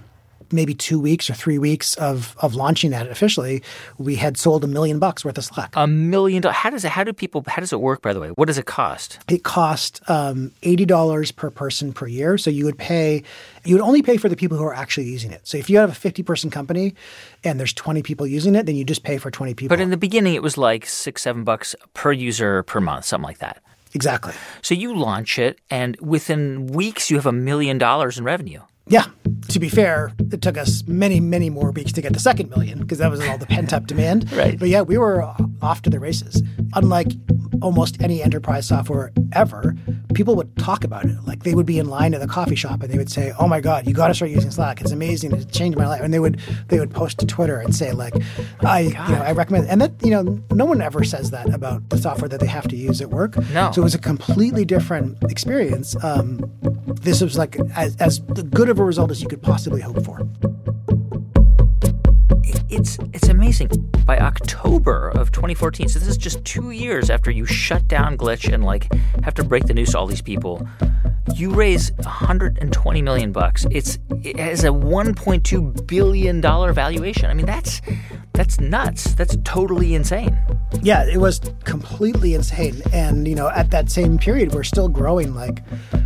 maybe 0.51 0.73
two 0.73 0.99
weeks 0.99 1.29
or 1.29 1.33
three 1.33 1.57
weeks 1.57 1.95
of 1.95 2.35
of 2.39 2.55
launching 2.55 2.91
that 2.91 3.07
officially, 3.07 3.63
we 3.97 4.15
had 4.15 4.37
sold 4.37 4.63
a 4.63 4.67
million 4.67 4.99
bucks 4.99 5.23
worth 5.25 5.37
of 5.37 5.45
Slack. 5.45 5.73
A 5.75 5.87
million 5.87 6.41
dollars. 6.41 6.57
How 6.57 6.69
does 6.69 6.85
it? 6.85 6.91
How 6.91 7.03
do 7.03 7.13
people? 7.13 7.43
How 7.47 7.59
does 7.59 7.73
it 7.73 7.81
work? 7.81 8.01
By 8.01 8.13
the 8.13 8.19
way, 8.19 8.29
what 8.29 8.45
does 8.47 8.57
it 8.57 8.65
cost? 8.65 9.19
it 9.29 9.43
cost 9.43 10.01
um, 10.09 10.51
eighty 10.63 10.85
dollars 10.85 11.31
per 11.31 11.49
person 11.49 11.93
per 11.93 12.07
year. 12.07 12.37
So 12.37 12.49
you 12.49 12.65
would 12.65 12.77
pay, 12.77 13.23
you 13.65 13.75
would 13.75 13.83
only 13.83 14.01
pay 14.01 14.17
for 14.17 14.29
the 14.29 14.35
people 14.35 14.57
who 14.57 14.63
are 14.63 14.73
actually 14.73 15.07
using 15.07 15.31
it. 15.31 15.41
So 15.47 15.57
if 15.57 15.69
you 15.69 15.77
have 15.77 15.89
a 15.89 15.95
fifty-person 15.95 16.49
company 16.49 16.95
and 17.43 17.59
there's 17.59 17.73
twenty 17.73 18.03
people 18.03 18.25
using 18.27 18.55
it, 18.55 18.65
then 18.65 18.75
you 18.75 18.83
just 18.83 19.03
pay 19.03 19.17
for 19.17 19.31
twenty 19.31 19.53
people. 19.53 19.75
But 19.75 19.81
in 19.81 19.89
the 19.89 19.97
beginning, 19.97 20.35
it 20.35 20.43
was 20.43 20.57
like 20.57 20.85
six, 20.85 21.21
seven 21.21 21.43
bucks 21.43 21.75
per 21.93 22.11
user 22.11 22.63
per 22.63 22.79
month, 22.81 23.05
something 23.05 23.25
like 23.25 23.39
that. 23.39 23.61
exactly. 23.93 24.33
So 24.61 24.75
you 24.75 24.95
launch 24.95 25.39
it, 25.39 25.59
and 25.69 25.95
within 26.01 26.67
weeks, 26.67 27.09
you 27.09 27.15
have 27.17 27.25
a 27.25 27.31
million 27.31 27.77
dollars 27.77 28.17
in 28.17 28.23
revenue. 28.23 28.61
Yeah. 28.89 29.05
To 29.49 29.59
be 29.59 29.69
fair, 29.69 30.13
it 30.31 30.41
took 30.41 30.57
us 30.57 30.83
many, 30.87 31.19
many 31.19 31.49
more 31.49 31.71
weeks 31.71 31.91
to 31.93 32.01
get 32.01 32.13
the 32.13 32.19
second 32.19 32.49
million 32.49 32.79
because 32.79 32.97
that 32.99 33.09
was 33.11 33.25
all 33.25 33.37
the 33.37 33.45
pent 33.45 33.73
up 33.73 33.87
demand. 33.87 34.31
Right. 34.37 34.59
But 34.59 34.69
yeah, 34.69 34.81
we 34.81 34.97
were 34.97 35.23
off 35.61 35.81
to 35.83 35.89
the 35.89 35.99
races. 35.99 36.43
Unlike 36.75 37.07
almost 37.61 37.99
any 38.01 38.21
enterprise 38.21 38.67
software 38.67 39.11
ever, 39.31 39.75
people 40.13 40.35
would 40.35 40.55
talk 40.57 40.83
about 40.83 41.05
it. 41.05 41.15
Like 41.25 41.43
they 41.43 41.55
would 41.55 41.65
be 41.65 41.79
in 41.79 41.87
line 41.87 42.13
at 42.13 42.19
the 42.21 42.27
coffee 42.27 42.55
shop 42.55 42.83
and 42.83 42.93
they 42.93 42.97
would 42.97 43.09
say, 43.09 43.33
"Oh 43.39 43.47
my 43.47 43.59
God, 43.59 43.87
you 43.87 43.93
got 43.93 44.09
to 44.09 44.13
start 44.13 44.29
using 44.29 44.51
Slack. 44.51 44.79
It's 44.81 44.91
amazing. 44.91 45.31
It 45.33 45.51
changed 45.51 45.77
my 45.77 45.87
life." 45.87 46.01
And 46.01 46.13
they 46.13 46.19
would 46.19 46.39
they 46.67 46.79
would 46.79 46.91
post 46.93 47.17
to 47.19 47.25
Twitter 47.25 47.57
and 47.59 47.75
say 47.75 47.93
like, 47.93 48.13
"I 48.61 48.81
you 48.81 48.93
know 48.93 49.23
I 49.23 49.31
recommend." 49.31 49.67
And 49.69 49.81
that 49.81 49.93
you 50.03 50.11
know 50.11 50.39
no 50.51 50.65
one 50.65 50.81
ever 50.81 51.03
says 51.03 51.31
that 51.31 51.51
about 51.53 51.89
the 51.89 51.97
software 51.97 52.29
that 52.29 52.39
they 52.39 52.47
have 52.47 52.67
to 52.67 52.75
use 52.75 53.01
at 53.01 53.09
work. 53.09 53.37
No. 53.51 53.71
So 53.71 53.81
it 53.81 53.83
was 53.83 53.95
a 53.95 53.99
completely 53.99 54.65
different 54.65 55.17
experience. 55.23 55.95
Um, 56.03 56.39
this 57.01 57.21
was 57.21 57.37
like 57.37 57.57
as, 57.75 57.95
as 57.97 58.19
good 58.19 58.69
of 58.69 58.79
a 58.79 58.83
result 58.83 59.11
as 59.11 59.21
you 59.21 59.27
could 59.27 59.41
possibly 59.41 59.81
hope 59.81 60.03
for. 60.03 60.21
It's 62.69 62.97
it's 63.13 63.29
amazing. 63.29 63.69
By 64.05 64.17
October 64.19 65.09
of 65.09 65.31
2014, 65.31 65.89
so 65.89 65.99
this 65.99 66.07
is 66.07 66.17
just 66.17 66.43
two 66.45 66.71
years 66.71 67.09
after 67.09 67.31
you 67.31 67.45
shut 67.45 67.87
down 67.87 68.17
Glitch 68.17 68.51
and 68.53 68.63
like 68.63 68.91
have 69.23 69.33
to 69.35 69.43
break 69.43 69.65
the 69.65 69.73
news 69.73 69.91
to 69.91 69.99
all 69.99 70.07
these 70.07 70.21
people. 70.21 70.67
You 71.35 71.51
raise 71.51 71.91
120 71.93 73.01
million 73.01 73.31
bucks. 73.31 73.65
It's 73.71 73.99
it 74.23 74.39
has 74.39 74.63
a 74.63 74.69
1.2 74.69 75.87
billion 75.87 76.41
dollar 76.41 76.73
valuation. 76.73 77.29
I 77.29 77.33
mean, 77.33 77.45
that's 77.45 77.81
that's 78.37 78.59
nuts. 78.59 79.15
That's 79.15 79.35
totally 79.43 79.95
insane. 79.95 80.37
Yeah, 80.83 81.03
it 81.05 81.17
was 81.17 81.41
completely 81.63 82.35
insane. 82.35 82.83
And, 82.93 83.27
you 83.27 83.33
know, 83.33 83.49
at 83.49 83.71
that 83.71 83.89
same 83.89 84.19
period, 84.19 84.53
we're 84.53 84.63
still 84.63 84.87
growing 84.87 85.33
like 85.33 85.63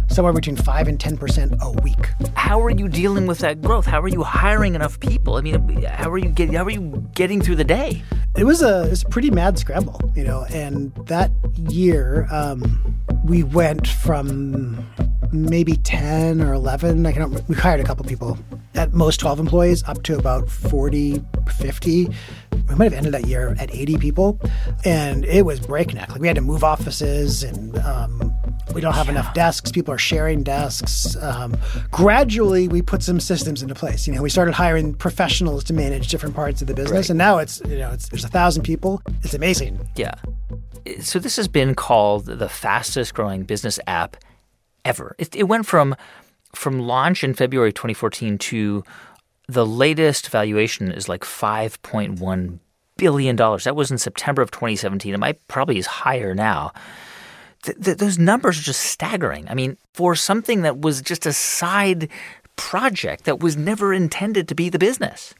somewhere 0.07 0.31
between 0.31 0.55
5 0.55 0.87
and 0.87 0.97
10% 0.97 1.61
a 1.61 1.81
week. 1.81 2.07
How 2.35 2.61
are 2.61 2.69
you 2.69 2.87
dealing 2.87 3.27
with 3.27 3.39
that 3.39 3.61
growth? 3.61 3.85
How 3.85 4.01
are 4.01 4.07
you 4.07 4.23
hiring 4.23 4.75
enough 4.75 4.97
people? 5.01 5.35
I 5.35 5.41
mean, 5.41 5.83
how 5.83 6.09
are 6.09 6.17
you 6.17 6.29
getting 6.29 6.55
how 6.55 6.63
are 6.63 6.69
you 6.69 7.05
getting 7.15 7.41
through 7.41 7.57
the 7.57 7.65
day? 7.65 8.01
It 8.37 8.45
was 8.45 8.61
a, 8.61 8.85
it 8.85 8.91
was 8.91 9.03
a 9.03 9.09
pretty 9.09 9.29
mad 9.29 9.59
scramble, 9.59 9.99
you 10.15 10.23
know, 10.23 10.45
and 10.51 10.95
that 11.07 11.31
year 11.69 12.29
um, 12.31 12.95
we 13.25 13.43
went 13.43 13.87
from 13.87 14.85
maybe 15.33 15.77
10 15.77 16.41
or 16.41 16.53
11, 16.53 17.05
I 17.05 17.11
can't, 17.11 17.47
we 17.47 17.55
hired 17.55 17.79
a 17.79 17.83
couple 17.83 18.05
people, 18.05 18.37
at 18.75 18.93
most 18.93 19.19
12 19.19 19.39
employees, 19.39 19.83
up 19.87 20.03
to 20.03 20.17
about 20.17 20.49
40, 20.49 21.23
50. 21.55 22.09
We 22.67 22.75
might 22.75 22.85
have 22.85 22.93
ended 22.93 23.13
that 23.13 23.25
year 23.25 23.55
at 23.59 23.73
80 23.73 23.97
people, 23.97 24.39
and 24.85 25.25
it 25.25 25.45
was 25.45 25.59
breakneck. 25.59 26.09
Like 26.09 26.21
we 26.21 26.27
had 26.27 26.35
to 26.35 26.41
move 26.41 26.63
offices 26.63 27.43
and 27.43 27.77
um, 27.79 28.33
we 28.73 28.81
don't 28.81 28.93
have 28.93 29.09
enough 29.09 29.33
desks. 29.33 29.71
People 29.71 29.93
are 29.93 29.97
sharing 29.97 30.43
desks. 30.43 31.15
Um, 31.17 31.57
gradually, 31.91 32.67
we 32.67 32.81
put 32.81 33.03
some 33.03 33.19
systems 33.19 33.61
into 33.61 33.75
place. 33.75 34.07
You 34.07 34.13
know, 34.13 34.21
we 34.21 34.29
started 34.29 34.53
hiring 34.53 34.93
professionals 34.93 35.63
to 35.65 35.73
manage 35.73 36.07
different 36.07 36.35
parts 36.35 36.61
of 36.61 36.67
the 36.67 36.73
business, 36.73 37.09
and 37.09 37.17
now 37.17 37.37
it's 37.37 37.61
you 37.67 37.77
know 37.77 37.91
it's, 37.91 38.09
there's 38.09 38.23
a 38.23 38.29
thousand 38.29 38.63
people. 38.63 39.01
It's 39.23 39.33
amazing. 39.33 39.79
Yeah. 39.95 40.13
So 41.01 41.19
this 41.19 41.35
has 41.35 41.47
been 41.47 41.75
called 41.75 42.25
the 42.25 42.49
fastest 42.49 43.13
growing 43.13 43.43
business 43.43 43.79
app 43.87 44.17
ever. 44.85 45.15
It, 45.17 45.35
it 45.35 45.43
went 45.43 45.65
from 45.65 45.95
from 46.53 46.79
launch 46.79 47.23
in 47.23 47.33
February 47.33 47.71
2014 47.71 48.37
to 48.37 48.83
the 49.47 49.65
latest 49.65 50.29
valuation 50.29 50.91
is 50.91 51.07
like 51.07 51.21
5.1 51.21 52.59
billion 52.97 53.35
dollars. 53.35 53.63
That 53.63 53.75
was 53.75 53.91
in 53.91 53.97
September 53.97 54.41
of 54.41 54.51
2017. 54.51 55.13
It 55.13 55.19
might 55.19 55.45
probably 55.47 55.77
is 55.77 55.87
higher 55.87 56.35
now. 56.35 56.71
Th- 57.63 57.77
th- 57.79 57.97
those 57.97 58.17
numbers 58.17 58.59
are 58.59 58.63
just 58.63 58.81
staggering. 58.81 59.47
I 59.49 59.53
mean, 59.53 59.77
for 59.93 60.15
something 60.15 60.61
that 60.61 60.79
was 60.79 61.01
just 61.01 61.25
a 61.25 61.33
side 61.33 62.09
project 62.55 63.25
that 63.25 63.39
was 63.39 63.57
never 63.57 63.93
intended 63.93 64.47
to 64.47 64.55
be 64.55 64.69
the 64.69 64.79
business. 64.79 65.33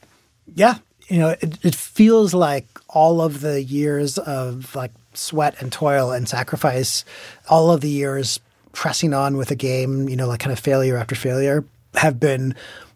Yeah, 0.54 0.78
you 1.08 1.18
know, 1.18 1.36
it, 1.40 1.64
it 1.64 1.74
feels 1.74 2.34
like 2.34 2.66
all 2.88 3.20
of 3.20 3.40
the 3.40 3.62
years 3.62 4.18
of 4.18 4.74
like 4.74 4.92
sweat 5.14 5.60
and 5.60 5.70
toil 5.72 6.10
and 6.10 6.28
sacrifice, 6.28 7.04
all 7.48 7.70
of 7.70 7.80
the 7.80 7.88
years 7.88 8.40
pressing 8.72 9.14
on 9.14 9.36
with 9.36 9.50
a 9.50 9.56
game, 9.56 10.08
you 10.08 10.16
know, 10.16 10.26
like 10.26 10.40
kind 10.40 10.52
of 10.52 10.58
failure 10.58 10.96
after 10.96 11.14
failure, 11.14 11.64
have 11.94 12.18
been, 12.18 12.54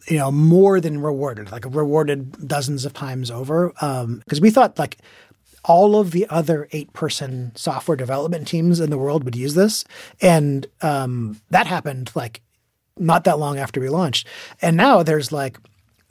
you 0.08 0.18
know, 0.18 0.30
more 0.30 0.80
than 0.80 1.00
rewarded, 1.00 1.52
like 1.52 1.64
rewarded 1.66 2.48
dozens 2.48 2.84
of 2.84 2.92
times 2.92 3.30
over. 3.30 3.68
Because 4.24 4.40
we 4.40 4.50
thought 4.50 4.78
like 4.78 4.98
all 5.64 5.96
of 5.98 6.12
the 6.12 6.26
other 6.30 6.68
eight 6.72 6.92
person 6.92 7.52
software 7.56 7.96
development 7.96 8.46
teams 8.46 8.80
in 8.80 8.90
the 8.90 8.98
world 8.98 9.24
would 9.24 9.36
use 9.36 9.54
this. 9.54 9.84
And 10.20 10.66
um, 10.80 11.40
that 11.50 11.66
happened 11.66 12.10
like 12.14 12.40
not 12.98 13.24
that 13.24 13.38
long 13.38 13.58
after 13.58 13.80
we 13.80 13.88
launched. 13.88 14.26
And 14.62 14.76
now 14.76 15.02
there's 15.02 15.32
like 15.32 15.58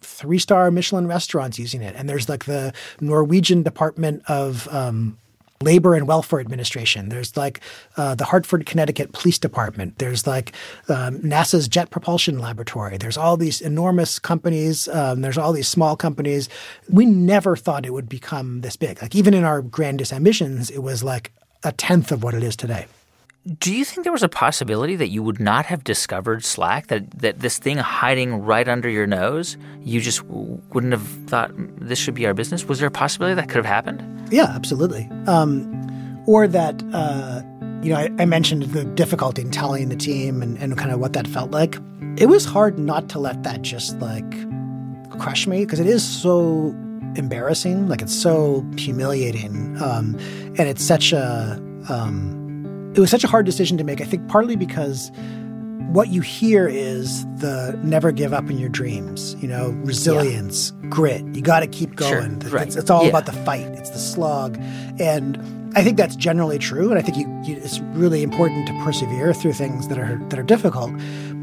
three 0.02 0.40
star 0.40 0.70
Michelin 0.72 1.08
restaurants 1.08 1.58
using 1.58 1.82
it. 1.82 1.96
And 1.96 2.08
there's 2.08 2.30
like 2.30 2.46
the 2.46 2.74
Norwegian 3.00 3.64
Department 3.64 4.24
of 4.28 4.68
um, 4.72 5.18
Labor 5.62 5.96
and 5.96 6.08
Welfare 6.08 6.40
Administration. 6.40 7.10
There's 7.10 7.38
like 7.38 7.62
uh, 7.98 8.16
the 8.16 8.26
Hartford, 8.26 8.66
Connecticut 8.66 9.14
Police 9.14 9.40
Department. 9.40 9.98
There's 10.00 10.28
like 10.28 10.52
um, 10.90 11.20
NASA's 11.20 11.68
Jet 11.68 11.90
Propulsion 11.90 12.40
Laboratory. 12.40 12.98
There's 12.98 13.18
all 13.18 13.38
these 13.38 13.62
enormous 13.62 14.20
companies. 14.20 14.88
Um, 14.90 15.22
there's 15.22 15.38
all 15.38 15.54
these 15.54 15.68
small 15.68 15.96
companies. 15.96 16.50
We 16.90 17.06
never 17.06 17.56
thought 17.56 17.86
it 17.86 17.94
would 17.94 18.10
become 18.10 18.62
this 18.62 18.76
big. 18.76 19.02
Like 19.02 19.16
even 19.16 19.34
in 19.34 19.44
our 19.44 19.62
grandest 19.62 20.12
ambitions, 20.12 20.70
it 20.70 20.80
was 20.80 21.04
like 21.04 21.32
a 21.64 21.72
tenth 21.72 22.12
of 22.12 22.22
what 22.22 22.34
it 22.34 22.44
is 22.44 22.56
today. 22.56 22.86
Do 23.46 23.72
you 23.72 23.86
think 23.86 24.06
there 24.06 24.14
was 24.14 24.24
a 24.24 24.30
possibility 24.30 24.96
that 24.96 25.10
you 25.10 25.22
would 25.22 25.40
not 25.40 25.68
have 25.68 25.84
discovered 25.84 26.44
Slack? 26.44 26.88
That 26.88 27.12
that 27.20 27.42
this 27.42 27.60
thing 27.60 27.78
hiding 27.78 28.42
right 28.42 28.68
under 28.68 28.90
your 28.90 29.06
nose, 29.06 29.56
you 29.82 30.02
just 30.02 30.24
wouldn't 30.24 30.94
have 30.94 31.08
thought 31.28 31.52
this 31.80 32.00
should 32.00 32.16
be 32.16 32.26
our 32.26 32.34
business? 32.34 32.66
Was 32.66 32.80
there 32.80 32.88
a 32.88 32.92
possibility 32.92 33.36
that 33.36 33.48
could 33.48 33.58
have 33.58 33.66
happened? 33.66 34.04
Yeah, 34.34 34.52
absolutely. 34.56 35.08
Um, 35.28 36.24
or 36.26 36.48
that, 36.48 36.84
uh, 36.92 37.44
you 37.84 37.94
know, 37.94 37.98
I, 37.98 38.10
I 38.18 38.26
mentioned 38.26 38.64
the 38.64 38.84
difficulty 38.84 39.44
in 39.44 39.52
telling 39.52 39.90
the 39.90 39.96
team 39.96 40.42
and, 40.42 40.58
and 40.58 40.76
kind 40.76 40.92
of 40.92 41.00
what 41.00 41.14
that 41.14 41.28
felt 41.28 41.52
like. 41.52 41.78
It 42.18 42.26
was 42.26 42.46
hard 42.46 42.80
not 42.80 43.10
to 43.10 43.20
let 43.20 43.44
that 43.44 43.62
just 43.62 44.00
like 44.00 44.26
crush 45.20 45.46
me 45.46 45.66
because 45.66 45.80
it 45.80 45.86
is 45.86 46.04
so 46.04 46.74
embarrassing. 47.16 47.90
Like 47.90 48.02
it's 48.02 48.16
so 48.16 48.66
humiliating, 48.76 49.80
um, 49.80 50.16
and 50.58 50.62
it's 50.62 50.84
such 50.84 51.14
a 51.14 51.62
um, 51.90 52.35
it 52.96 53.00
was 53.00 53.10
such 53.12 53.24
a 53.24 53.28
hard 53.28 53.46
decision 53.46 53.78
to 53.78 53.84
make. 53.84 54.02
I 54.02 54.06
think 54.06 54.28
partly 54.30 54.56
because 54.56 55.12
what 55.92 56.10
you 56.10 56.22
hear 56.22 56.68
is 56.68 57.26
the 57.38 57.80
never 57.84 58.12
give 58.12 58.34
up 58.34 58.50
in 58.50 58.58
your 58.58 58.70
dreams. 58.70 59.36
You 59.42 59.48
know, 59.48 59.70
resilience, 59.84 60.72
yeah. 60.82 60.90
grit. 60.90 61.26
You 61.36 61.42
got 61.42 61.60
to 61.60 61.68
keep 61.68 61.96
going. 61.96 62.42
Sure, 62.42 62.52
right. 62.52 62.68
it's, 62.68 62.76
it's, 62.76 62.90
all 62.90 63.04
yeah. 63.04 63.10
about 63.10 63.26
the 63.26 63.34
fight. 63.34 63.68
It's 63.68 63.90
the 63.90 64.00
slog, 64.00 64.58
and 65.00 65.38
I 65.76 65.84
think 65.84 65.98
that's 65.98 66.16
generally 66.16 66.58
true. 66.58 66.90
And 66.90 66.98
I 66.98 67.02
think 67.02 67.18
you, 67.18 67.42
you, 67.44 67.62
it's 67.62 67.80
really 67.80 68.24
important 68.24 68.68
to 68.68 68.74
persevere 68.84 69.34
through 69.34 69.54
things 69.54 69.88
that 69.90 69.98
are 69.98 70.18
that 70.30 70.40
are 70.40 70.44
difficult. 70.44 70.92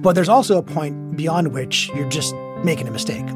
But 0.03 0.14
there's 0.14 0.28
also 0.28 0.59
a 0.59 0.62
point 0.62 1.16
beyond 1.16 1.53
which 1.53 1.88
you're 1.94 2.09
just 2.09 2.34
making 2.64 2.88
a 2.88 2.90
mistake. 2.90 3.26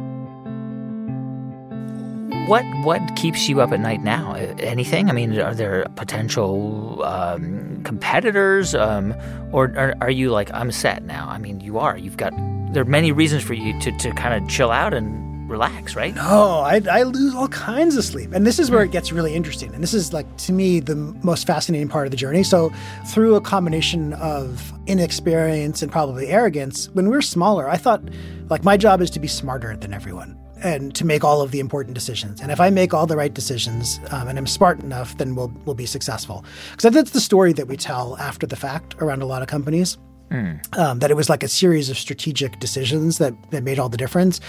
What 2.46 2.64
what 2.84 3.16
keeps 3.16 3.48
you 3.48 3.60
up 3.60 3.72
at 3.72 3.80
night 3.80 4.04
now? 4.04 4.34
Anything? 4.34 5.10
I 5.10 5.12
mean, 5.12 5.36
are 5.40 5.52
there 5.52 5.84
potential 5.96 7.02
um, 7.02 7.82
competitors, 7.82 8.72
um, 8.72 9.16
or, 9.50 9.64
or 9.76 9.94
are 10.00 10.10
you 10.10 10.30
like 10.30 10.52
I'm 10.54 10.70
set 10.70 11.02
now? 11.02 11.26
I 11.28 11.38
mean, 11.38 11.58
you 11.58 11.80
are. 11.80 11.98
You've 11.98 12.16
got 12.16 12.32
there 12.72 12.82
are 12.82 12.86
many 12.86 13.10
reasons 13.10 13.42
for 13.42 13.54
you 13.54 13.76
to 13.80 13.90
to 13.98 14.12
kind 14.12 14.40
of 14.40 14.48
chill 14.48 14.70
out 14.70 14.94
and 14.94 15.50
relax, 15.50 15.96
right? 15.96 16.14
No, 16.14 16.60
I, 16.60 16.80
I 16.88 17.02
lose 17.02 17.34
all 17.34 17.48
kinds 17.48 17.96
of 17.96 18.04
sleep. 18.04 18.32
And 18.32 18.46
this 18.46 18.60
is 18.60 18.70
where 18.70 18.82
it 18.82 18.92
gets 18.92 19.10
really 19.10 19.34
interesting. 19.34 19.74
And 19.74 19.82
this 19.82 19.94
is 19.94 20.12
like, 20.12 20.26
to 20.38 20.52
me, 20.52 20.80
the 20.80 20.96
most 20.96 21.46
fascinating 21.46 21.88
part 21.88 22.06
of 22.06 22.10
the 22.10 22.16
journey. 22.16 22.42
So, 22.42 22.72
through 23.06 23.36
a 23.36 23.40
combination 23.40 24.12
of 24.14 24.72
inexperience 24.86 25.82
and 25.82 25.90
probably 25.90 26.28
arrogance, 26.28 26.90
when 26.90 27.08
we 27.08 27.12
were 27.12 27.22
smaller, 27.22 27.68
I 27.68 27.76
thought, 27.76 28.02
like, 28.50 28.64
my 28.64 28.76
job 28.76 29.00
is 29.00 29.10
to 29.10 29.20
be 29.20 29.28
smarter 29.28 29.76
than 29.76 29.92
everyone 29.92 30.36
and 30.62 30.94
to 30.94 31.04
make 31.04 31.24
all 31.24 31.42
of 31.42 31.50
the 31.50 31.60
important 31.60 31.94
decisions. 31.94 32.40
And 32.40 32.50
if 32.50 32.60
I 32.60 32.70
make 32.70 32.94
all 32.94 33.06
the 33.06 33.16
right 33.16 33.32
decisions 33.32 34.00
um, 34.10 34.28
and 34.28 34.38
I'm 34.38 34.46
smart 34.46 34.80
enough, 34.80 35.16
then 35.18 35.34
we'll 35.34 35.52
we'll 35.64 35.74
be 35.74 35.86
successful. 35.86 36.44
Because 36.72 36.92
that's 36.94 37.10
the 37.10 37.20
story 37.20 37.52
that 37.54 37.68
we 37.68 37.76
tell 37.76 38.16
after 38.18 38.46
the 38.46 38.56
fact 38.56 38.94
around 39.00 39.22
a 39.22 39.26
lot 39.26 39.42
of 39.42 39.48
companies. 39.48 39.98
Mm. 40.30 40.76
Um, 40.76 40.98
that 40.98 41.12
it 41.12 41.14
was 41.14 41.30
like 41.30 41.44
a 41.44 41.48
series 41.48 41.88
of 41.88 41.96
strategic 41.96 42.58
decisions 42.58 43.18
that, 43.18 43.32
that 43.52 43.62
made 43.62 43.78
all 43.78 43.88
the 43.88 43.96
difference. 43.96 44.40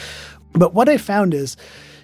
But 0.53 0.73
what 0.73 0.89
I 0.89 0.97
found 0.97 1.35
is 1.35 1.55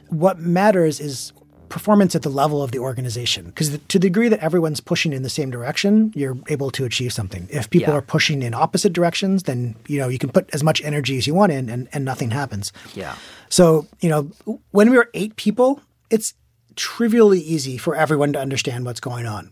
what 0.10 0.38
matters 0.38 0.99
is 0.99 1.34
performance 1.74 2.13
at 2.13 2.21
the 2.21 2.30
level 2.30 2.61
of 2.61 2.71
the 2.71 2.78
organization. 2.78 3.45
Because 3.45 3.71
to 3.71 3.97
the 3.97 4.07
degree 4.07 4.30
that 4.30 4.39
everyone's 4.39 4.80
pushing 4.80 5.11
in 5.11 5.24
the 5.24 5.30
same 5.30 5.49
direction, 5.49 6.13
you're 6.15 6.38
able 6.47 6.69
to 6.69 6.86
achieve 6.86 7.11
something. 7.11 7.47
If 7.49 7.71
people 7.71 7.93
yeah. 7.93 7.97
are 7.97 8.01
pushing 8.03 8.43
in 8.43 8.53
opposite 8.53 8.93
directions, 8.93 9.43
then 9.43 9.76
you 9.88 9.97
know 9.97 10.07
you 10.07 10.19
can 10.19 10.30
put 10.30 10.47
as 10.53 10.63
much 10.63 10.84
energy 10.84 11.17
as 11.17 11.26
you 11.26 11.34
want 11.34 11.51
in, 11.51 11.69
and, 11.69 11.89
and 11.91 12.05
nothing 12.05 12.30
happens. 12.30 12.71
Yeah. 12.93 13.15
So 13.49 13.88
you 14.01 14.09
know 14.09 14.32
when 14.69 14.91
we 14.91 14.97
were 14.97 15.09
eight 15.15 15.36
people, 15.36 15.82
it's 16.11 16.36
trivially 16.76 17.39
easy 17.39 17.78
for 17.78 17.95
everyone 17.95 18.34
to 18.34 18.39
understand 18.39 18.86
what's 18.86 18.99
going 18.99 19.26
on. 19.26 19.49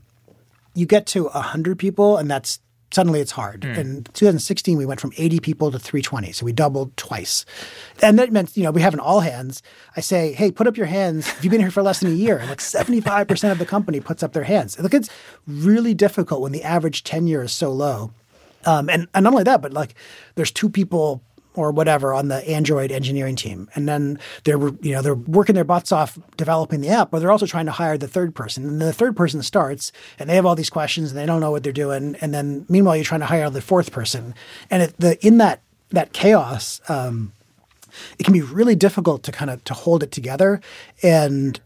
You 0.75 0.85
get 0.85 1.07
to 1.07 1.25
a 1.25 1.41
hundred 1.41 1.79
people, 1.79 2.17
and 2.17 2.29
that's 2.29 2.59
suddenly 2.91 3.19
it's 3.21 3.31
hard. 3.31 3.61
Mm. 3.61 3.77
In 3.77 4.03
2016, 4.03 4.77
we 4.77 4.85
went 4.85 4.99
from 4.99 5.11
80 5.17 5.39
people 5.39 5.71
to 5.71 5.79
320, 5.79 6.31
so 6.31 6.45
we 6.45 6.51
doubled 6.51 6.95
twice. 6.97 7.45
And 8.01 8.19
that 8.19 8.31
meant, 8.31 8.55
you 8.55 8.63
know, 8.63 8.71
we 8.71 8.81
have 8.81 8.93
an 8.93 8.99
all 8.99 9.21
hands. 9.21 9.63
I 9.95 10.01
say, 10.01 10.33
hey, 10.33 10.51
put 10.51 10.67
up 10.67 10.77
your 10.77 10.85
hands 10.85 11.27
if 11.27 11.43
you've 11.43 11.51
been 11.51 11.61
here 11.61 11.71
for 11.71 11.83
less 11.83 11.99
than 11.99 12.11
a 12.11 12.15
year. 12.15 12.37
And 12.37 12.49
like 12.49 12.59
75% 12.59 13.51
of 13.51 13.59
the 13.59 13.65
company 13.65 13.99
puts 13.99 14.23
up 14.23 14.33
their 14.33 14.43
hands. 14.43 14.79
Look, 14.79 14.93
it's 14.93 15.09
really 15.47 15.93
difficult 15.93 16.41
when 16.41 16.51
the 16.51 16.63
average 16.63 17.03
tenure 17.03 17.43
is 17.43 17.51
so 17.51 17.71
low. 17.71 18.11
Um, 18.65 18.89
and, 18.89 19.07
and 19.13 19.23
not 19.23 19.33
only 19.33 19.43
that, 19.43 19.61
but 19.61 19.73
like 19.73 19.95
there's 20.35 20.51
two 20.51 20.69
people 20.69 21.23
or 21.55 21.71
whatever 21.71 22.13
on 22.13 22.29
the 22.29 22.47
Android 22.47 22.91
engineering 22.91 23.35
team. 23.35 23.69
And 23.75 23.87
then 23.87 24.19
they're 24.43 24.57
you 24.57 24.93
know 24.93 25.01
they're 25.01 25.15
working 25.15 25.55
their 25.55 25.63
butts 25.63 25.91
off 25.91 26.17
developing 26.37 26.81
the 26.81 26.89
app, 26.89 27.11
but 27.11 27.19
they're 27.19 27.31
also 27.31 27.45
trying 27.45 27.65
to 27.65 27.71
hire 27.71 27.97
the 27.97 28.07
third 28.07 28.33
person. 28.33 28.65
And 28.65 28.81
the 28.81 28.93
third 28.93 29.15
person 29.15 29.41
starts 29.43 29.91
and 30.17 30.29
they 30.29 30.35
have 30.35 30.45
all 30.45 30.55
these 30.55 30.69
questions 30.69 31.11
and 31.11 31.19
they 31.19 31.25
don't 31.25 31.41
know 31.41 31.51
what 31.51 31.63
they're 31.63 31.73
doing. 31.73 32.15
And 32.21 32.33
then 32.33 32.65
meanwhile 32.69 32.95
you're 32.95 33.05
trying 33.05 33.21
to 33.21 33.25
hire 33.25 33.49
the 33.49 33.61
fourth 33.61 33.91
person. 33.91 34.33
And 34.69 34.83
it, 34.83 34.95
the 34.99 35.25
in 35.25 35.37
that 35.37 35.61
that 35.89 36.13
chaos, 36.13 36.81
um, 36.87 37.33
it 38.17 38.23
can 38.23 38.33
be 38.33 38.41
really 38.41 38.75
difficult 38.75 39.23
to 39.23 39.31
kind 39.31 39.51
of 39.51 39.63
to 39.65 39.73
hold 39.73 40.03
it 40.03 40.11
together 40.11 40.61
and 41.03 41.59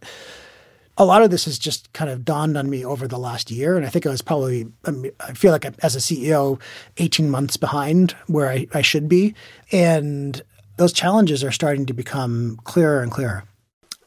a 0.98 1.06
lot 1.06 1.22
of 1.22 1.30
this 1.30 1.46
has 1.46 1.60
just 1.60 1.92
kind 1.94 2.10
of 2.10 2.24
dawned 2.24 2.58
on 2.58 2.70
me 2.70 2.86
over 2.86 3.08
the 3.08 3.18
last 3.18 3.52
year. 3.52 3.76
And 3.76 3.86
I 3.86 3.90
think 3.90 4.06
I 4.06 4.10
was 4.10 4.22
probably, 4.22 4.68
I 4.86 5.34
feel 5.34 5.52
like 5.52 5.66
as 5.84 5.96
a 5.96 6.00
CEO, 6.00 6.60
18 6.98 7.30
months 7.30 7.58
behind 7.58 8.12
where 8.28 8.50
I, 8.50 8.68
I 8.74 8.82
should 8.82 9.10
be. 9.10 9.36
And 9.72 10.42
those 10.78 10.94
challenges 10.94 11.44
are 11.44 11.52
starting 11.52 11.86
to 11.88 11.94
become 11.94 12.60
clearer 12.64 13.02
and 13.02 13.12
clearer. 13.12 13.44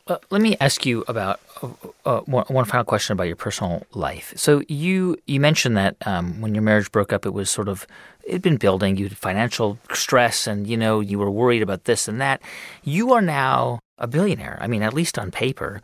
Uh, 0.07 0.17
let 0.31 0.41
me 0.41 0.57
ask 0.59 0.87
you 0.87 1.05
about 1.07 1.39
uh, 1.63 1.69
uh, 2.07 2.21
one, 2.21 2.45
one, 2.49 2.65
final 2.65 2.85
question 2.85 3.13
about 3.13 3.25
your 3.25 3.37
personal 3.37 3.87
life. 3.93 4.33
So 4.37 4.63
you 4.67 5.19
you 5.27 5.39
mentioned 5.39 5.77
that 5.77 5.97
um, 6.07 6.41
when 6.41 6.55
your 6.55 6.63
marriage 6.63 6.91
broke 6.91 7.13
up, 7.13 7.27
it 7.27 7.35
was 7.35 7.51
sort 7.51 7.69
of 7.69 7.87
it 8.25 8.33
had 8.33 8.43
been 8.43 8.57
building. 8.57 8.97
You 8.97 9.09
had 9.09 9.19
financial 9.19 9.79
stress, 9.93 10.47
and 10.47 10.67
you 10.67 10.79
know 10.79 11.01
you 11.01 11.19
were 11.19 11.31
worried 11.31 11.61
about 11.61 11.85
this 11.85 12.09
and 12.09 12.23
that. 12.23 12.41
You 12.85 13.13
are 13.13 13.21
now 13.21 13.81
a 13.99 14.07
billionaire. 14.07 14.59
I 14.61 14.67
mean, 14.67 14.83
at 14.83 14.95
least 14.95 15.19
on 15.19 15.31
paper. 15.31 15.81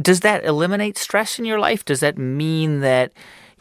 Does 0.00 0.20
that 0.20 0.44
eliminate 0.44 0.96
stress 0.96 1.38
in 1.38 1.44
your 1.44 1.58
life? 1.58 1.84
Does 1.84 2.00
that 2.00 2.18
mean 2.18 2.80
that 2.80 3.12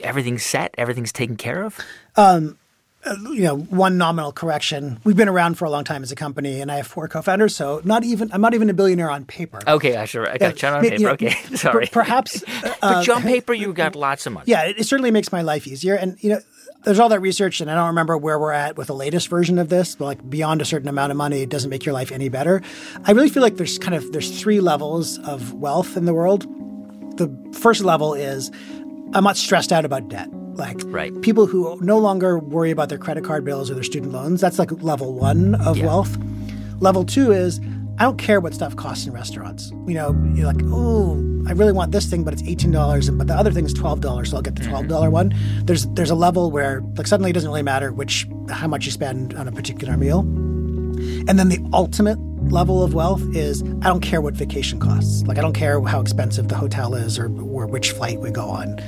everything's 0.04 0.44
set, 0.44 0.74
everything's 0.78 1.12
taken 1.12 1.36
care 1.36 1.64
of? 1.64 1.80
Um, 2.16 2.58
uh, 3.06 3.16
you 3.32 3.44
know, 3.44 3.58
one 3.58 3.98
nominal 3.98 4.32
correction. 4.32 5.00
We've 5.04 5.16
been 5.16 5.30
around 5.30 5.56
for 5.56 5.66
a 5.66 5.70
long 5.70 5.84
time 5.84 6.04
as 6.04 6.12
a 6.12 6.16
company, 6.16 6.62
and 6.62 6.72
I 6.72 6.78
have 6.78 6.88
four 6.88 7.08
co-founders. 7.08 7.56
So 7.56 7.82
not 7.84 8.04
even 8.04 8.32
I'm 8.34 8.42
not 8.42 8.54
even 8.54 8.70
a 8.70 8.74
billionaire 8.74 9.10
on 9.10 9.24
paper. 9.26 9.60
Okay, 9.66 9.96
I 9.96 10.06
sure 10.06 10.30
I 10.30 10.38
got 10.38 10.62
you 10.62 10.68
on 10.68 10.82
paper. 10.82 10.96
You 10.96 11.06
know, 11.06 11.12
okay, 11.12 11.32
sorry. 11.56 11.88
perhaps, 11.92 12.44
uh, 12.64 12.74
but 12.82 13.10
on 13.10 13.22
paper, 13.22 13.54
you 13.54 13.72
got 13.72 13.96
lots 13.96 14.26
of 14.26 14.34
money. 14.34 14.46
Yeah, 14.48 14.64
it, 14.64 14.80
it 14.80 14.84
certainly 14.86 15.12
makes 15.12 15.32
my 15.32 15.42
life 15.42 15.68
easier. 15.68 15.96
And 15.96 16.22
you 16.24 16.32
know, 16.32 16.40
there's 16.84 17.00
all 17.00 17.10
that 17.10 17.22
research, 17.22 17.60
and 17.60 17.70
I 17.70 17.76
don't 17.76 17.88
remember 17.88 18.18
where 18.18 18.40
we're 18.40 18.52
at 18.52 18.78
with 18.78 18.88
the 18.88 18.96
latest 18.96 19.28
version 19.28 19.58
of 19.60 19.70
this. 19.70 19.96
But 19.96 20.06
like 20.06 20.30
beyond 20.30 20.62
a 20.62 20.66
certain 20.66 20.88
amount 20.88 21.12
of 21.12 21.18
money, 21.18 21.42
it 21.42 21.50
doesn't 21.50 21.70
make 21.70 21.86
your 21.86 21.94
life 21.94 22.12
any 22.12 22.30
better. 22.30 22.62
I 23.06 23.12
really 23.12 23.30
feel 23.30 23.44
like 23.44 23.58
there's 23.58 23.78
kind 23.78 23.96
of 23.96 24.12
there's 24.12 24.40
three 24.40 24.62
levels 24.62 25.20
of 25.20 25.54
wealth 25.54 25.98
in 25.98 26.06
the 26.06 26.14
world. 26.14 26.46
The 27.18 27.30
first 27.54 27.84
level 27.84 28.14
is 28.14 28.52
I'm 29.14 29.24
not 29.24 29.38
stressed 29.38 29.72
out 29.72 29.86
about 29.86 30.08
debt. 30.10 30.30
Like 30.56 30.80
right. 30.86 31.20
people 31.22 31.46
who 31.46 31.78
no 31.82 32.00
longer 32.00 32.40
worry 32.40 32.72
about 32.72 32.90
their 32.90 32.98
credit 32.98 33.24
card 33.24 33.46
bills 33.46 33.70
or 33.70 33.76
their 33.76 33.84
student 33.84 34.12
loans. 34.12 34.42
That's 34.42 34.58
like 34.58 34.72
level 34.82 35.14
one 35.14 35.56
of 35.56 35.78
yeah. 35.78 35.86
wealth. 35.86 36.18
Level 36.80 37.04
two 37.04 37.32
is 37.32 37.60
I 38.00 38.04
don't 38.04 38.18
care 38.18 38.40
what 38.40 38.54
stuff 38.54 38.76
costs 38.76 39.08
in 39.08 39.14
restaurants. 39.14 39.72
You 39.88 39.96
know, 39.96 40.32
you're 40.36 40.46
like, 40.46 40.62
oh, 40.66 41.16
I 41.48 41.54
really 41.54 41.72
want 41.72 41.92
this 41.92 42.06
thing, 42.06 42.24
but 42.24 42.34
it's 42.34 42.44
eighteen 42.44 42.72
dollars, 42.72 43.10
but 43.10 43.28
the 43.28 43.34
other 43.34 43.52
thing 43.52 43.66
is 43.66 43.74
twelve 43.74 44.02
dollars, 44.02 44.30
so 44.30 44.38
I'll 44.38 44.44
get 44.44 44.56
the 44.56 44.64
twelve 44.64 44.88
dollar 44.88 45.10
one. 45.10 45.34
There's 45.64 45.88
there's 45.88 46.12
a 46.12 46.16
level 46.16 46.52
where 46.52 46.82
like 46.96 47.08
suddenly 47.08 47.32
it 47.32 47.34
doesn't 47.34 47.50
really 47.50 47.64
matter 47.64 47.92
which 47.92 48.28
how 48.50 48.68
much 48.68 48.86
you 48.86 48.92
spend 48.92 49.34
on 49.34 49.48
a 49.48 49.52
particular 49.52 49.98
meal. 49.98 50.20
And 50.20 51.40
then 51.40 51.50
the 51.50 51.60
ultimate 51.74 52.20
level 52.52 52.84
of 52.84 52.94
wealth 52.94 53.22
is 53.36 53.62
I 53.82 53.88
don't 53.88 54.02
care 54.02 54.22
what 54.22 54.34
vacation 54.34 54.80
costs. 54.80 55.24
Like 55.24 55.38
I 55.38 55.42
don't 55.42 55.54
care 55.54 55.82
how 55.82 56.02
expensive 56.02 56.48
the 56.48 56.56
hotel 56.56 56.96
is 56.96 57.18
or, 57.18 57.26
or 57.42 57.68
which 57.68 57.92
flight 57.92 58.20
we 58.20 58.32
go 58.32 58.48
on. 58.50 58.80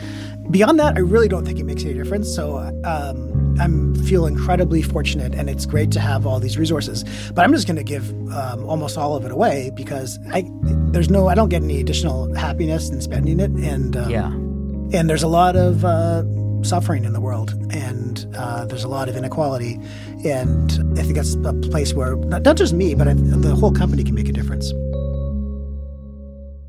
Beyond 0.51 0.79
that, 0.79 0.95
I 0.97 0.99
really 0.99 1.27
don't 1.27 1.45
think 1.45 1.59
it 1.59 1.63
makes 1.63 1.83
any 1.83 1.93
difference. 1.93 2.33
So 2.33 2.57
um, 2.83 3.38
I'm 3.59 3.95
feel 4.05 4.25
incredibly 4.25 4.81
fortunate, 4.81 5.33
and 5.35 5.49
it's 5.49 5.65
great 5.65 5.91
to 5.91 5.99
have 5.99 6.25
all 6.25 6.39
these 6.39 6.57
resources. 6.57 7.03
But 7.33 7.43
I'm 7.45 7.53
just 7.53 7.67
going 7.67 7.77
to 7.77 7.83
give 7.83 8.09
um, 8.31 8.67
almost 8.67 8.97
all 8.97 9.15
of 9.15 9.25
it 9.25 9.31
away 9.31 9.71
because 9.75 10.17
I 10.31 10.49
there's 10.91 11.09
no 11.09 11.27
I 11.27 11.35
don't 11.35 11.49
get 11.49 11.63
any 11.63 11.79
additional 11.79 12.33
happiness 12.35 12.89
in 12.89 13.01
spending 13.01 13.39
it, 13.39 13.51
and 13.51 13.95
um, 13.95 14.09
yeah, 14.09 14.27
and 14.97 15.09
there's 15.09 15.23
a 15.23 15.27
lot 15.27 15.55
of 15.55 15.83
uh, 15.85 16.23
suffering 16.63 17.05
in 17.05 17.13
the 17.13 17.21
world, 17.21 17.53
and 17.71 18.25
uh, 18.35 18.65
there's 18.65 18.83
a 18.83 18.89
lot 18.89 19.09
of 19.09 19.15
inequality, 19.15 19.79
and 20.25 20.71
I 20.97 21.03
think 21.03 21.15
that's 21.15 21.35
a 21.35 21.53
place 21.69 21.93
where 21.93 22.15
not, 22.15 22.43
not 22.43 22.57
just 22.57 22.73
me, 22.73 22.95
but 22.95 23.07
I, 23.07 23.13
the 23.13 23.55
whole 23.55 23.71
company 23.71 24.03
can 24.03 24.15
make 24.15 24.29
a 24.29 24.33
difference. 24.33 24.71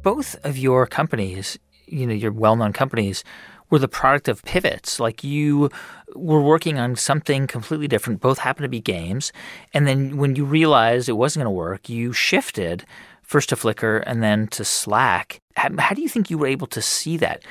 Both 0.02 0.36
of 0.44 0.56
your 0.56 0.86
companies, 0.86 1.58
you 1.86 2.06
know, 2.06 2.14
your 2.14 2.32
well-known 2.32 2.72
companies 2.72 3.22
were 3.68 3.78
the 3.78 3.88
product 3.88 4.28
of 4.28 4.42
pivots. 4.44 4.98
Like 4.98 5.22
you 5.22 5.70
were 6.14 6.42
working 6.42 6.78
on 6.78 6.96
something 6.96 7.46
completely 7.46 7.88
different. 7.88 8.20
Both 8.20 8.38
happened 8.38 8.64
to 8.64 8.68
be 8.68 8.80
games. 8.80 9.32
And 9.72 9.86
then 9.86 10.16
when 10.16 10.36
you 10.36 10.44
realized 10.44 11.08
it 11.08 11.12
wasn't 11.12 11.44
going 11.44 11.52
to 11.52 11.56
work, 11.56 11.88
you 11.88 12.12
shifted 12.12 12.84
first 13.22 13.48
to 13.50 13.56
Flickr 13.56 14.02
and 14.06 14.22
then 14.22 14.46
to 14.48 14.64
Slack. 14.64 15.40
How, 15.56 15.70
how 15.78 15.94
do 15.94 16.02
you 16.02 16.08
think 16.08 16.30
you 16.30 16.38
were 16.38 16.46
able 16.46 16.66
to 16.68 16.82
see 16.82 17.16
that? 17.18 17.42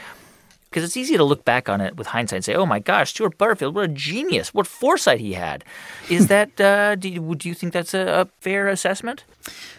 Because 0.69 0.83
it's 0.83 0.97
easy 0.97 1.17
to 1.17 1.23
look 1.23 1.45
back 1.45 1.67
on 1.67 1.81
it 1.81 1.97
with 1.97 2.07
hindsight 2.07 2.37
and 2.37 2.45
say, 2.45 2.53
"Oh 2.53 2.67
my 2.67 2.77
gosh, 2.77 3.09
Stewart 3.09 3.39
Butterfield, 3.39 3.73
what 3.73 3.85
a 3.85 3.87
genius! 3.87 4.53
What 4.53 4.67
foresight 4.67 5.19
he 5.19 5.33
had." 5.33 5.63
Is 6.11 6.27
that 6.33 6.61
uh, 6.61 6.93
do 6.93 7.09
you, 7.09 7.33
do 7.33 7.49
you 7.49 7.55
think 7.55 7.73
that's 7.73 7.95
a, 7.95 8.05
a 8.05 8.25
fair 8.39 8.67
assessment? 8.67 9.23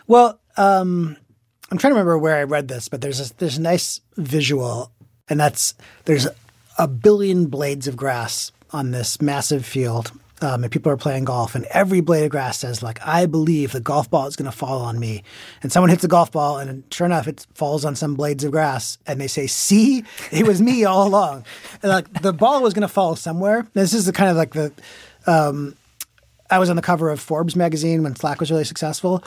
Well, 0.09 0.41
um, 0.57 1.17
I'm 1.71 1.79
trying 1.79 1.93
to 1.93 1.95
remember 1.95 2.19
where 2.19 2.39
I 2.39 2.43
read 2.43 2.67
this, 2.67 2.89
but 2.89 3.03
there's 3.03 3.21
a, 3.21 3.33
there's 3.37 3.59
a 3.59 3.61
nice 3.61 4.01
visual 4.17 4.91
and 5.31 5.41
that's 5.41 5.75
there's 6.05 6.27
a 6.77 6.89
billion 6.89 7.47
blades 7.47 7.87
of 7.87 7.97
grass 7.97 8.53
on 8.73 8.91
this 8.91 9.21
massive 9.21 9.65
field, 9.65 10.13
um, 10.43 10.63
and 10.63 10.73
people 10.73 10.91
are 10.91 10.97
playing 10.97 11.25
golf, 11.25 11.55
and 11.55 11.67
every 11.67 12.01
blade 12.01 12.25
of 12.25 12.31
grass 12.31 12.59
says 12.59 12.83
like, 12.83 12.99
"I 13.07 13.27
believe 13.27 13.73
the 13.73 13.81
golf 13.81 14.11
ball 14.11 14.27
is 14.27 14.37
going 14.37 14.51
to 14.51 14.57
fall 14.57 14.81
on 14.81 14.99
me," 14.99 15.23
and 15.63 15.71
someone 15.71 15.91
hits 15.91 16.05
a 16.05 16.09
golf 16.09 16.33
ball, 16.33 16.59
and 16.59 16.85
sure 16.91 17.07
enough, 17.07 17.29
it 17.29 17.47
falls 17.55 17.85
on 17.85 17.95
some 17.95 18.15
blades 18.15 18.45
of 18.45 18.53
grass, 18.53 18.99
and 19.07 19.21
they 19.21 19.27
say, 19.27 19.47
"See, 19.47 20.05
it 20.31 20.47
was 20.47 20.63
me 20.63 20.85
all 20.85 21.07
along." 21.07 21.45
And, 21.83 21.91
like 21.91 22.23
the 22.23 22.33
ball 22.33 22.63
was 22.63 22.75
going 22.75 22.83
to 22.83 22.89
fall 22.89 23.17
somewhere. 23.17 23.67
This 23.75 23.93
is 23.93 24.07
the 24.07 24.13
kind 24.13 24.31
of 24.31 24.37
like 24.37 24.55
the. 24.55 24.73
Um, 25.27 25.77
I 26.51 26.59
was 26.59 26.69
on 26.69 26.77
the 26.77 26.83
cover 26.83 27.11
of 27.11 27.21
Forbes 27.21 27.55
magazine 27.55 28.03
when 28.03 28.17
Slack 28.17 28.41
was 28.41 28.51
really 28.51 28.65
successful. 28.65 29.23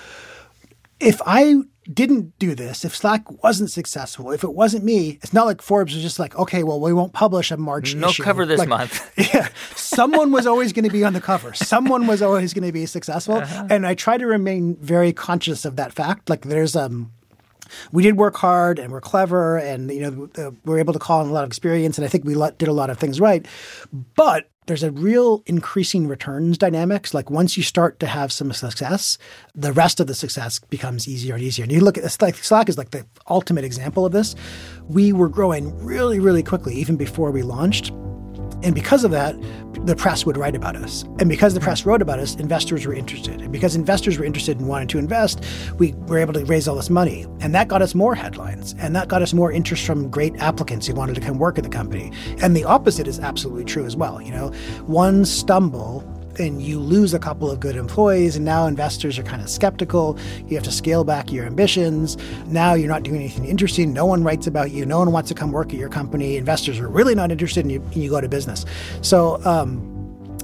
If 1.03 1.21
I 1.25 1.55
didn't 1.93 2.39
do 2.39 2.55
this, 2.55 2.85
if 2.85 2.95
Slack 2.95 3.43
wasn't 3.43 3.69
successful, 3.69 4.31
if 4.31 4.43
it 4.43 4.53
wasn't 4.53 4.85
me, 4.85 5.19
it's 5.21 5.33
not 5.33 5.45
like 5.45 5.61
Forbes 5.61 5.93
was 5.93 6.01
just 6.01 6.17
like, 6.17 6.33
okay, 6.37 6.63
well, 6.63 6.79
we 6.79 6.93
won't 6.93 7.11
publish 7.11 7.51
a 7.51 7.57
March 7.57 7.93
no 7.93 8.07
issue. 8.07 8.23
cover 8.23 8.45
this 8.45 8.59
Like, 8.59 8.69
month. 8.69 9.11
yeah, 9.33 9.49
someone 9.75 10.31
was 10.31 10.47
always 10.47 10.71
going 10.71 10.85
to 10.85 10.91
be 10.91 11.03
on 11.03 11.11
the 11.11 11.19
cover. 11.19 11.53
Someone 11.53 12.07
was 12.07 12.21
always 12.21 12.53
going 12.53 12.65
to 12.65 12.71
be 12.71 12.85
successful, 12.85 13.35
Uh-huh. 13.35 13.67
and 13.69 13.85
I 13.85 13.95
try 13.95 14.17
to 14.17 14.25
remain 14.25 14.77
very 14.77 15.11
conscious 15.11 15.65
of 15.65 15.75
that 15.75 15.91
fact. 15.91 16.29
Like, 16.29 16.43
there's 16.43 16.73
um, 16.75 17.11
we 17.91 18.01
did 18.01 18.15
work 18.17 18.37
hard 18.37 18.79
and 18.79 18.91
we're 18.93 19.01
clever, 19.01 19.57
and 19.57 19.91
you 19.91 20.01
know, 20.09 20.29
uh, 20.41 20.51
we're 20.63 20.79
able 20.79 20.93
to 20.93 20.99
call 20.99 21.19
on 21.19 21.27
a 21.27 21.33
lot 21.33 21.43
of 21.43 21.49
experience, 21.49 21.97
and 21.97 22.05
I 22.05 22.07
think 22.07 22.23
we 22.23 22.33
did 22.57 22.69
a 22.69 22.73
lot 22.73 22.89
of 22.91 22.97
things 22.97 23.19
right, 23.19 23.45
but. 24.15 24.45
There's 24.65 24.83
a 24.83 24.91
real 24.91 25.43
increasing 25.45 26.07
returns 26.07 26.57
dynamics. 26.57 27.13
Like 27.13 27.29
once 27.29 27.57
you 27.57 27.63
start 27.63 27.99
to 27.99 28.07
have 28.07 28.31
some 28.31 28.51
success, 28.53 29.17
the 29.53 29.73
rest 29.73 29.99
of 29.99 30.07
the 30.07 30.15
success 30.15 30.59
becomes 30.59 31.07
easier 31.07 31.35
and 31.35 31.43
easier. 31.43 31.63
And 31.63 31.71
you 31.71 31.81
look 31.81 31.97
at 31.97 32.21
like 32.21 32.35
Slack 32.35 32.69
is 32.69 32.77
like 32.77 32.91
the 32.91 33.05
ultimate 33.29 33.65
example 33.65 34.05
of 34.05 34.11
this. 34.11 34.35
We 34.87 35.11
were 35.13 35.29
growing 35.29 35.75
really, 35.83 36.19
really 36.19 36.43
quickly 36.43 36.75
even 36.75 36.95
before 36.95 37.31
we 37.31 37.41
launched. 37.41 37.91
And 38.63 38.73
because 38.73 39.03
of 39.03 39.11
that, 39.11 39.35
the 39.85 39.95
press 39.95 40.25
would 40.25 40.37
write 40.37 40.55
about 40.55 40.75
us. 40.75 41.03
And 41.19 41.27
because 41.27 41.53
the 41.53 41.59
press 41.59 41.85
wrote 41.85 42.01
about 42.01 42.19
us, 42.19 42.35
investors 42.35 42.85
were 42.85 42.93
interested. 42.93 43.41
And 43.41 43.51
because 43.51 43.75
investors 43.75 44.17
were 44.17 44.23
interested 44.23 44.59
in 44.59 44.67
wanting 44.67 44.87
to 44.89 44.97
invest, 44.97 45.43
we 45.77 45.93
were 46.07 46.17
able 46.17 46.33
to 46.33 46.45
raise 46.45 46.67
all 46.67 46.75
this 46.75 46.89
money. 46.89 47.25
And 47.41 47.53
that 47.53 47.67
got 47.67 47.81
us 47.81 47.93
more 47.93 48.15
headlines. 48.15 48.75
And 48.79 48.95
that 48.95 49.09
got 49.09 49.21
us 49.21 49.33
more 49.33 49.51
interest 49.51 49.85
from 49.85 50.09
great 50.09 50.35
applicants 50.37 50.87
who 50.87 50.93
wanted 50.93 51.15
to 51.15 51.21
come 51.21 51.37
work 51.37 51.57
at 51.57 51.63
the 51.63 51.69
company. 51.69 52.11
And 52.41 52.55
the 52.55 52.63
opposite 52.63 53.07
is 53.07 53.19
absolutely 53.19 53.65
true 53.65 53.85
as 53.85 53.95
well. 53.95 54.21
You 54.21 54.31
know, 54.31 54.47
one 54.85 55.25
stumble 55.25 56.01
and 56.39 56.61
you 56.61 56.79
lose 56.79 57.13
a 57.13 57.19
couple 57.19 57.49
of 57.49 57.59
good 57.59 57.75
employees 57.75 58.35
and 58.35 58.45
now 58.45 58.65
investors 58.65 59.17
are 59.19 59.23
kind 59.23 59.41
of 59.41 59.49
skeptical. 59.49 60.17
You 60.47 60.55
have 60.55 60.63
to 60.63 60.71
scale 60.71 61.03
back 61.03 61.31
your 61.31 61.45
ambitions. 61.45 62.17
Now 62.47 62.73
you're 62.73 62.89
not 62.89 63.03
doing 63.03 63.17
anything 63.17 63.45
interesting. 63.45 63.93
No 63.93 64.05
one 64.05 64.23
writes 64.23 64.47
about 64.47 64.71
you. 64.71 64.85
No 64.85 64.99
one 64.99 65.11
wants 65.11 65.29
to 65.29 65.35
come 65.35 65.51
work 65.51 65.73
at 65.73 65.79
your 65.79 65.89
company. 65.89 66.37
Investors 66.37 66.79
are 66.79 66.87
really 66.87 67.15
not 67.15 67.31
interested 67.31 67.61
in 67.61 67.69
you 67.69 67.81
and 67.81 67.97
you 67.97 68.09
go 68.09 68.21
to 68.21 68.29
business. 68.29 68.65
So 69.01 69.43
um, 69.45 69.89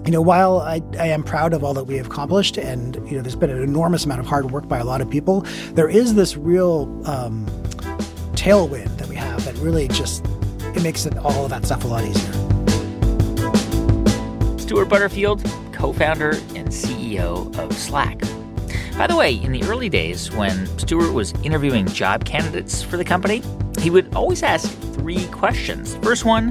you 0.05 0.11
know, 0.11 0.21
while 0.21 0.59
I, 0.59 0.81
I 0.97 1.07
am 1.07 1.23
proud 1.23 1.53
of 1.53 1.63
all 1.63 1.73
that 1.73 1.83
we 1.83 1.97
have 1.97 2.07
accomplished, 2.07 2.57
and 2.57 2.95
you 3.09 3.17
know, 3.17 3.21
there's 3.21 3.35
been 3.35 3.49
an 3.49 3.61
enormous 3.61 4.05
amount 4.05 4.21
of 4.21 4.25
hard 4.25 4.49
work 4.51 4.67
by 4.67 4.79
a 4.79 4.85
lot 4.85 5.01
of 5.01 5.09
people, 5.09 5.41
there 5.73 5.89
is 5.89 6.15
this 6.15 6.37
real 6.37 6.83
um, 7.07 7.45
tailwind 8.33 8.97
that 8.97 9.07
we 9.07 9.15
have 9.15 9.43
that 9.45 9.55
really 9.57 9.87
just 9.89 10.25
it 10.75 10.83
makes 10.83 11.05
it 11.05 11.17
all 11.17 11.43
of 11.43 11.49
that 11.49 11.65
stuff 11.65 11.83
a 11.83 11.87
lot 11.87 12.03
easier. 12.05 12.58
Stewart 14.69 14.87
Butterfield, 14.87 15.43
co 15.71 15.91
founder 15.91 16.29
and 16.53 16.67
CEO 16.67 17.57
of 17.57 17.73
Slack. 17.73 18.21
By 18.99 19.07
the 19.07 19.15
way, 19.15 19.33
in 19.33 19.51
the 19.51 19.63
early 19.63 19.89
days 19.89 20.31
when 20.31 20.67
Stewart 20.77 21.11
was 21.11 21.33
interviewing 21.41 21.87
job 21.87 22.23
candidates 22.23 22.83
for 22.83 22.95
the 22.95 23.03
company, 23.03 23.41
he 23.79 23.89
would 23.89 24.13
always 24.13 24.43
ask 24.43 24.69
three 24.93 25.25
questions. 25.29 25.95
First 26.03 26.23
one, 26.23 26.49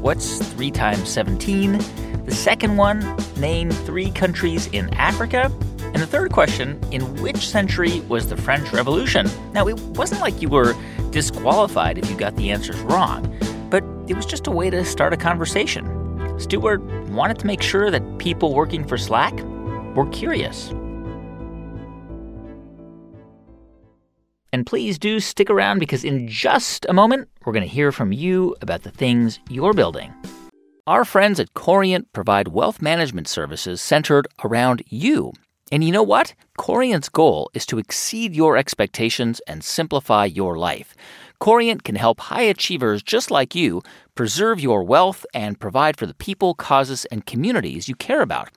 what's 0.00 0.38
3 0.54 0.70
times 0.70 1.10
17? 1.10 1.72
The 2.24 2.34
second 2.34 2.78
one, 2.78 3.00
name 3.36 3.70
three 3.70 4.12
countries 4.12 4.68
in 4.68 4.88
Africa. 4.94 5.52
And 5.80 5.96
the 5.96 6.06
third 6.06 6.32
question, 6.32 6.80
in 6.90 7.02
which 7.20 7.46
century 7.46 8.00
was 8.08 8.30
the 8.30 8.36
French 8.38 8.72
Revolution? 8.72 9.28
Now, 9.52 9.68
it 9.68 9.78
wasn't 9.90 10.22
like 10.22 10.40
you 10.40 10.48
were 10.48 10.74
disqualified 11.10 11.98
if 11.98 12.08
you 12.08 12.16
got 12.16 12.34
the 12.36 12.50
answers 12.50 12.80
wrong, 12.80 13.30
but 13.68 13.84
it 14.06 14.16
was 14.16 14.24
just 14.24 14.46
a 14.46 14.50
way 14.50 14.70
to 14.70 14.86
start 14.86 15.12
a 15.12 15.18
conversation. 15.18 15.98
Stewart 16.38 16.80
wanted 17.08 17.38
to 17.40 17.46
make 17.46 17.62
sure 17.62 17.90
that 17.90 18.18
people 18.18 18.54
working 18.54 18.86
for 18.86 18.98
Slack 18.98 19.34
were 19.94 20.08
curious. 20.10 20.72
And 24.52 24.66
please 24.66 24.98
do 24.98 25.20
stick 25.20 25.50
around 25.50 25.78
because 25.78 26.04
in 26.04 26.26
just 26.26 26.86
a 26.88 26.92
moment, 26.92 27.28
we're 27.44 27.52
going 27.52 27.68
to 27.68 27.74
hear 27.74 27.92
from 27.92 28.12
you 28.12 28.56
about 28.62 28.82
the 28.82 28.90
things 28.90 29.38
you're 29.48 29.74
building. 29.74 30.12
Our 30.86 31.04
friends 31.04 31.38
at 31.38 31.52
Corient 31.52 32.10
provide 32.14 32.48
wealth 32.48 32.80
management 32.80 33.28
services 33.28 33.82
centered 33.82 34.26
around 34.42 34.82
you. 34.88 35.34
And 35.70 35.84
you 35.84 35.92
know 35.92 36.02
what? 36.02 36.34
Corient's 36.56 37.10
goal 37.10 37.50
is 37.52 37.66
to 37.66 37.78
exceed 37.78 38.34
your 38.34 38.56
expectations 38.56 39.40
and 39.46 39.62
simplify 39.62 40.24
your 40.24 40.56
life. 40.56 40.94
Corient 41.40 41.84
can 41.84 41.96
help 41.96 42.20
high 42.20 42.42
achievers 42.42 43.02
just 43.02 43.30
like 43.30 43.54
you 43.54 43.82
preserve 44.18 44.58
your 44.58 44.82
wealth 44.82 45.24
and 45.32 45.60
provide 45.60 45.96
for 45.96 46.04
the 46.04 46.12
people, 46.12 46.52
causes, 46.52 47.04
and 47.04 47.24
communities 47.24 47.88
you 47.88 47.94
care 47.94 48.20
about. 48.20 48.48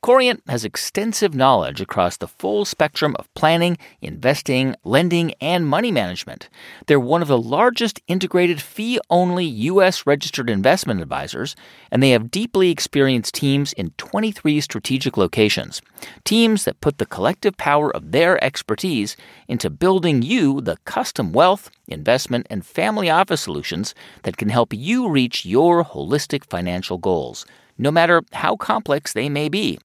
Corient 0.00 0.40
has 0.46 0.64
extensive 0.64 1.34
knowledge 1.34 1.80
across 1.80 2.16
the 2.16 2.28
full 2.28 2.64
spectrum 2.64 3.16
of 3.18 3.32
planning, 3.34 3.76
investing, 4.00 4.76
lending, 4.84 5.34
and 5.40 5.66
money 5.66 5.90
management. 5.90 6.48
They're 6.86 7.00
one 7.00 7.20
of 7.20 7.26
the 7.26 7.36
largest 7.36 8.00
integrated 8.06 8.62
fee 8.62 9.00
only 9.10 9.44
U.S. 9.44 10.06
registered 10.06 10.48
investment 10.48 11.00
advisors, 11.00 11.56
and 11.90 12.00
they 12.00 12.10
have 12.10 12.30
deeply 12.30 12.70
experienced 12.70 13.34
teams 13.34 13.72
in 13.72 13.90
23 13.98 14.60
strategic 14.60 15.16
locations. 15.16 15.82
Teams 16.22 16.62
that 16.62 16.80
put 16.80 16.98
the 16.98 17.06
collective 17.06 17.56
power 17.56 17.94
of 17.94 18.12
their 18.12 18.42
expertise 18.42 19.16
into 19.48 19.68
building 19.68 20.22
you 20.22 20.60
the 20.60 20.76
custom 20.84 21.32
wealth, 21.32 21.70
investment, 21.88 22.46
and 22.48 22.64
family 22.64 23.10
office 23.10 23.40
solutions 23.40 23.96
that 24.22 24.36
can 24.36 24.48
help 24.48 24.72
you 24.72 25.07
reach 25.08 25.44
your 25.44 25.84
holistic 25.84 26.44
financial 26.44 26.98
goals, 26.98 27.46
no 27.76 27.90
matter 27.90 28.22
how 28.32 28.56
complex 28.56 29.12
they 29.12 29.28
may 29.28 29.48
be. 29.48 29.78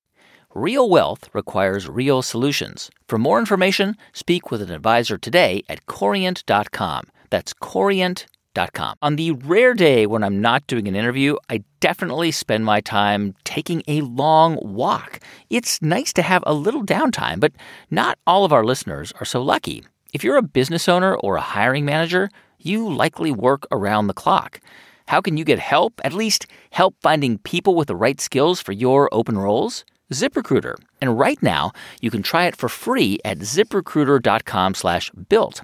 Real 0.55 0.87
wealth 0.87 1.29
requires 1.33 1.89
real 1.89 2.21
solutions. 2.21 2.91
For 3.07 3.17
more 3.17 3.39
information, 3.39 3.97
speak 4.13 4.51
with 4.51 4.61
an 4.61 4.69
advisor 4.69 5.17
today 5.17 5.63
at 5.67 5.87
corient.com. 5.87 7.05
That's 7.31 7.53
corient.com. 7.53 8.95
On 9.01 9.15
the 9.15 9.31
rare 9.31 9.73
day 9.73 10.05
when 10.05 10.23
I'm 10.23 10.39
not 10.39 10.67
doing 10.67 10.87
an 10.87 10.95
interview, 10.95 11.37
I 11.49 11.63
definitely 11.79 12.29
spend 12.29 12.65
my 12.65 12.81
time 12.81 13.33
taking 13.45 13.81
a 13.87 14.01
long 14.01 14.59
walk. 14.61 15.19
It's 15.49 15.81
nice 15.81 16.13
to 16.13 16.21
have 16.21 16.43
a 16.45 16.53
little 16.53 16.83
downtime, 16.83 17.39
but 17.39 17.53
not 17.89 18.19
all 18.27 18.45
of 18.45 18.53
our 18.53 18.63
listeners 18.63 19.11
are 19.19 19.25
so 19.25 19.41
lucky. 19.41 19.83
If 20.13 20.23
you're 20.23 20.37
a 20.37 20.43
business 20.43 20.87
owner 20.87 21.15
or 21.15 21.35
a 21.35 21.41
hiring 21.41 21.85
manager, 21.85 22.29
you 22.59 22.93
likely 22.93 23.31
work 23.31 23.65
around 23.71 24.05
the 24.05 24.13
clock. 24.13 24.61
How 25.07 25.21
can 25.21 25.37
you 25.37 25.43
get 25.43 25.59
help? 25.59 25.99
At 26.03 26.13
least 26.13 26.47
help 26.71 26.95
finding 27.01 27.37
people 27.39 27.75
with 27.75 27.87
the 27.87 27.95
right 27.95 28.19
skills 28.19 28.61
for 28.61 28.71
your 28.71 29.09
open 29.11 29.37
roles? 29.37 29.85
ZipRecruiter. 30.11 30.75
And 31.01 31.17
right 31.17 31.41
now, 31.41 31.71
you 32.01 32.11
can 32.11 32.23
try 32.23 32.45
it 32.45 32.55
for 32.55 32.69
free 32.69 33.19
at 33.25 33.39
ziprecruiter.com 33.39 34.73
slash 34.75 35.11
built. 35.27 35.61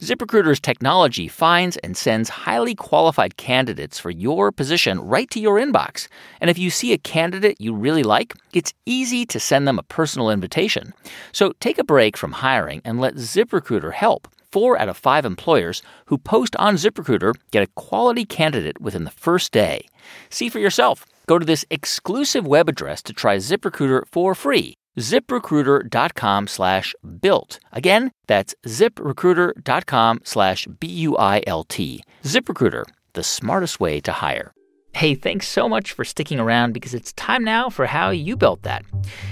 ZipRecruiter's 0.00 0.60
technology 0.60 1.28
finds 1.28 1.76
and 1.78 1.96
sends 1.96 2.28
highly 2.28 2.74
qualified 2.74 3.36
candidates 3.36 3.98
for 3.98 4.10
your 4.10 4.52
position 4.52 5.00
right 5.00 5.28
to 5.30 5.40
your 5.40 5.56
inbox. 5.56 6.08
And 6.40 6.48
if 6.48 6.58
you 6.58 6.70
see 6.70 6.92
a 6.92 6.98
candidate 6.98 7.60
you 7.60 7.74
really 7.74 8.02
like, 8.02 8.34
it's 8.52 8.72
easy 8.86 9.26
to 9.26 9.40
send 9.40 9.66
them 9.66 9.78
a 9.78 9.84
personal 9.84 10.30
invitation. 10.30 10.94
So 11.32 11.52
take 11.60 11.78
a 11.78 11.84
break 11.84 12.16
from 12.16 12.32
hiring 12.32 12.80
and 12.84 13.00
let 13.00 13.16
ZipRecruiter 13.16 13.92
help. 13.92 14.28
Four 14.50 14.78
out 14.78 14.88
of 14.88 14.96
five 14.96 15.24
employers 15.26 15.82
who 16.06 16.16
post 16.18 16.56
on 16.56 16.76
ZipRecruiter 16.76 17.34
get 17.50 17.62
a 17.62 17.72
quality 17.74 18.24
candidate 18.24 18.80
within 18.80 19.04
the 19.04 19.10
first 19.10 19.52
day. 19.52 19.86
See 20.30 20.48
for 20.48 20.58
yourself. 20.58 21.04
Go 21.26 21.38
to 21.38 21.44
this 21.44 21.66
exclusive 21.70 22.46
web 22.46 22.68
address 22.68 23.02
to 23.02 23.12
try 23.12 23.36
ZipRecruiter 23.36 24.04
for 24.10 24.34
free. 24.34 24.74
ZipRecruiter.com 24.98 26.46
slash 26.46 26.94
built. 27.20 27.60
Again, 27.72 28.10
that's 28.26 28.54
ZipRecruiter.com 28.66 30.20
slash 30.24 30.66
B 30.80 30.86
U 30.86 31.16
I 31.18 31.42
L 31.46 31.64
T. 31.64 32.02
ZipRecruiter, 32.22 32.84
the 33.12 33.22
smartest 33.22 33.78
way 33.78 34.00
to 34.00 34.12
hire. 34.12 34.52
Hey, 34.94 35.14
thanks 35.14 35.46
so 35.46 35.68
much 35.68 35.92
for 35.92 36.04
sticking 36.04 36.40
around 36.40 36.72
because 36.72 36.94
it's 36.94 37.12
time 37.12 37.44
now 37.44 37.68
for 37.68 37.86
how 37.86 38.10
you 38.10 38.36
built 38.36 38.62
that. 38.62 38.84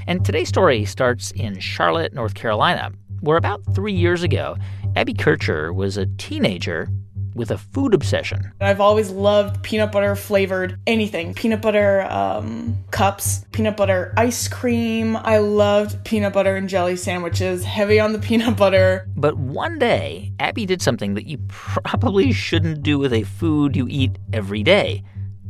And 0.07 0.25
today's 0.25 0.49
story 0.49 0.85
starts 0.85 1.33
in 1.33 1.59
Charlotte, 1.59 2.13
North 2.13 2.35
Carolina, 2.35 2.93
where 3.21 3.39
about 3.39 3.63
three 3.75 3.95
years 3.95 4.23
ago, 4.23 4.57
Abby 4.97 5.13
Kircher 5.13 5.75
was 5.75 5.99
a 5.99 6.07
teenager 6.17 6.89
with 7.35 7.51
a 7.51 7.59
food 7.59 7.93
obsession. 7.93 8.51
I've 8.63 8.81
always 8.81 9.11
loved 9.11 9.63
peanut 9.63 9.93
butter 9.93 10.17
flavored 10.17 10.79
anything. 10.87 11.35
Peanut 11.35 11.61
butter 11.61 12.11
um, 12.11 12.79
cups, 12.93 13.45
peanut 13.53 13.77
butter 13.77 14.15
ice 14.17 14.49
cream. 14.49 15.17
I 15.19 15.37
loved 15.37 16.03
peanut 16.07 16.33
butter 16.33 16.57
and 16.57 16.67
jelly 16.67 16.97
sandwiches, 16.97 17.63
heavy 17.63 18.01
on 18.01 18.15
the 18.15 18.19
peanut 18.27 18.57
butter. 18.57 19.07
But 19.15 19.37
one 19.37 19.79
day, 19.79 20.33
Abby 20.41 20.65
did 20.65 20.81
something 20.81 21.13
that 21.13 21.27
you 21.27 21.41
probably 21.49 22.33
shouldn't 22.33 22.83
do 22.83 22.99
with 22.99 23.13
a 23.13 23.25
food 23.25 23.77
you 23.77 23.87
eat 23.91 24.17
every 24.33 24.63
day 24.63 25.05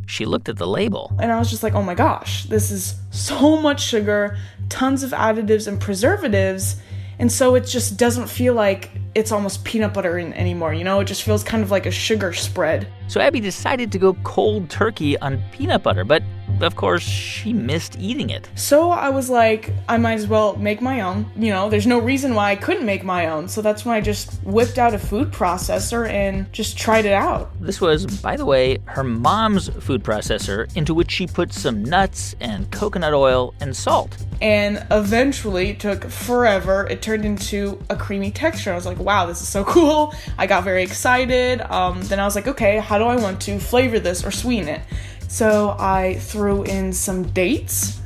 She 0.09 0.24
looked 0.24 0.49
at 0.49 0.57
the 0.57 0.66
label. 0.66 1.14
And 1.20 1.30
I 1.30 1.38
was 1.38 1.51
just 1.51 1.62
like, 1.62 1.74
oh 1.74 1.82
my 1.84 1.94
gosh, 1.94 2.44
this 2.47 2.72
is 2.72 2.97
so 3.11 3.61
much 3.61 3.80
sugar, 3.84 4.36
tons 4.68 5.05
of 5.05 5.11
additives 5.12 5.68
and 5.68 5.80
preservatives. 5.80 6.76
And 7.18 7.30
so 7.30 7.54
it 7.54 7.66
just 7.66 7.96
doesn't 7.96 8.28
feel 8.28 8.54
like 8.54 8.90
it's 9.14 9.32
almost 9.32 9.64
peanut 9.64 9.94
butter 9.94 10.18
anymore, 10.18 10.74
you 10.74 10.84
know? 10.84 11.00
It 11.00 11.06
just 11.06 11.22
feels 11.22 11.42
kind 11.42 11.62
of 11.62 11.70
like 11.70 11.86
a 11.86 11.90
sugar 11.90 12.32
spread. 12.32 12.88
So 13.09 13.20
Abby 13.20 13.40
decided 13.40 13.92
to 13.92 13.98
go 13.98 14.14
cold 14.24 14.68
turkey 14.68 15.18
on 15.18 15.42
peanut 15.52 15.82
butter, 15.82 16.04
but 16.04 16.22
of 16.61 16.76
course, 16.76 17.02
she 17.02 17.52
missed 17.52 17.98
eating 17.98 18.30
it. 18.30 18.48
So 18.54 18.90
I 18.90 19.11
was 19.11 19.28
like, 19.28 19.72
I 19.88 19.98
might 19.98 20.14
as 20.14 20.26
well 20.26 20.57
make 20.57 20.80
my 20.80 21.02
own. 21.02 21.30
You 21.36 21.50
know, 21.50 21.68
there's 21.68 21.86
no 21.86 21.98
reason 21.98 22.34
why 22.34 22.52
I 22.52 22.57
couldn't 22.57 22.86
make 22.86 23.04
my 23.04 23.26
own. 23.26 23.48
So 23.48 23.61
that's 23.61 23.84
when 23.84 23.94
I 23.94 24.00
just 24.00 24.42
whipped 24.42 24.78
out 24.78 24.94
a 24.94 24.98
food 24.98 25.32
processor 25.32 26.09
and 26.09 26.50
just 26.52 26.78
tried 26.78 27.04
it 27.04 27.12
out. 27.12 27.50
This 27.61 27.80
was, 27.80 28.07
by 28.07 28.36
the 28.36 28.46
way, 28.46 28.78
her 28.86 29.04
mom's 29.04 29.68
food 29.68 30.02
processor 30.02 30.74
into 30.76 30.94
which 30.94 31.11
she 31.11 31.26
put 31.26 31.52
some 31.52 31.84
nuts 31.84 32.34
and 32.40 32.70
coconut 32.70 33.12
oil 33.12 33.52
and 33.61 33.76
salt. 33.76 34.16
And 34.40 34.86
eventually, 34.90 35.70
it 35.70 35.80
took 35.80 36.04
forever. 36.04 36.86
It 36.88 37.02
turned 37.02 37.24
into 37.24 37.82
a 37.90 37.96
creamy 37.96 38.30
texture. 38.30 38.72
I 38.72 38.76
was 38.76 38.86
like, 38.86 38.98
wow, 38.98 39.26
this 39.26 39.42
is 39.42 39.48
so 39.48 39.64
cool. 39.64 40.14
I 40.38 40.46
got 40.46 40.64
very 40.64 40.82
excited. 40.82 41.61
Um, 41.61 42.02
then 42.02 42.20
I 42.20 42.24
was 42.24 42.34
like, 42.34 42.46
okay, 42.48 42.78
how 42.78 42.95
do 42.99 43.05
I 43.05 43.16
want 43.16 43.40
to 43.42 43.59
flavor 43.59 43.99
this 43.99 44.24
or 44.24 44.30
sweeten 44.30 44.68
it? 44.68 44.80
So 45.28 45.76
I 45.78 46.14
threw 46.20 46.62
in 46.62 46.92
some 46.92 47.24
dates, 47.24 48.01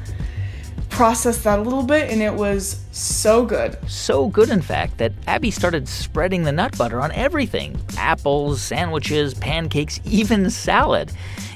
processed 0.88 1.44
that 1.44 1.58
a 1.58 1.62
little 1.62 1.82
bit, 1.82 2.10
and 2.10 2.22
it 2.22 2.34
was 2.34 2.84
so 2.92 3.44
good. 3.44 3.78
So 3.88 4.28
good, 4.28 4.50
in 4.50 4.62
fact, 4.62 4.98
that 4.98 5.12
Abby 5.26 5.50
started 5.50 5.88
spreading 5.88 6.44
the 6.44 6.52
nut 6.52 6.76
butter 6.76 7.00
on 7.00 7.12
everything 7.12 7.80
apples, 7.96 8.60
sandwiches, 8.60 9.34
pancakes, 9.34 10.00
even 10.04 10.50
salad. 10.50 11.12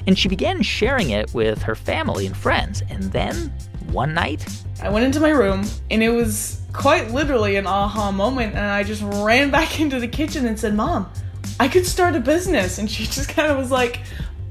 And 0.07 0.17
she 0.17 0.29
began 0.29 0.61
sharing 0.61 1.09
it 1.09 1.33
with 1.33 1.63
her 1.63 1.75
family 1.75 2.27
and 2.27 2.37
friends. 2.37 2.83
And 2.89 3.03
then, 3.11 3.51
one 3.87 4.13
night, 4.13 4.45
I 4.81 4.89
went 4.89 5.05
into 5.05 5.19
my 5.19 5.29
room, 5.29 5.65
and 5.89 6.03
it 6.03 6.09
was 6.09 6.61
quite 6.73 7.11
literally 7.11 7.55
an 7.55 7.65
aha 7.65 8.11
moment. 8.11 8.55
And 8.55 8.65
I 8.65 8.83
just 8.83 9.01
ran 9.01 9.49
back 9.57 9.79
into 9.79 9.99
the 9.99 10.07
kitchen 10.07 10.45
and 10.45 10.59
said, 10.59 10.75
Mom, 10.75 11.09
I 11.59 11.67
could 11.67 11.85
start 11.85 12.15
a 12.15 12.19
business. 12.19 12.77
And 12.77 12.89
she 12.89 13.05
just 13.05 13.29
kind 13.29 13.51
of 13.51 13.57
was 13.57 13.71
like, 13.71 14.01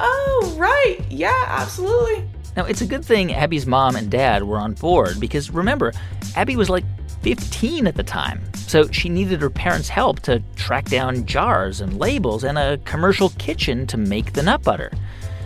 Oh, 0.01 0.55
right. 0.59 0.99
Yeah, 1.11 1.45
absolutely. 1.47 2.29
Now, 2.57 2.65
it's 2.65 2.81
a 2.81 2.87
good 2.87 3.05
thing 3.05 3.33
Abby's 3.33 3.67
mom 3.67 3.97
and 3.97 4.11
dad 4.11 4.45
were 4.45 4.59
on 4.59 4.75
board 4.75 5.19
because 5.19 5.51
remember, 5.51 5.93
Abby 6.37 6.57
was 6.57 6.71
like 6.71 6.85
15 7.23 7.87
at 7.87 7.95
the 7.95 8.03
time. 8.03 8.43
So 8.55 8.89
she 8.91 9.09
needed 9.09 9.41
her 9.41 9.51
parents' 9.51 9.89
help 9.89 10.21
to 10.21 10.43
track 10.57 10.87
down 10.87 11.27
jars 11.27 11.81
and 11.81 11.99
labels 11.99 12.45
and 12.45 12.59
a 12.59 12.79
commercial 12.79 13.31
kitchen 13.31 13.87
to 13.89 13.97
make 13.97 14.33
the 14.33 14.43
nut 14.43 14.63
butter. 14.63 14.93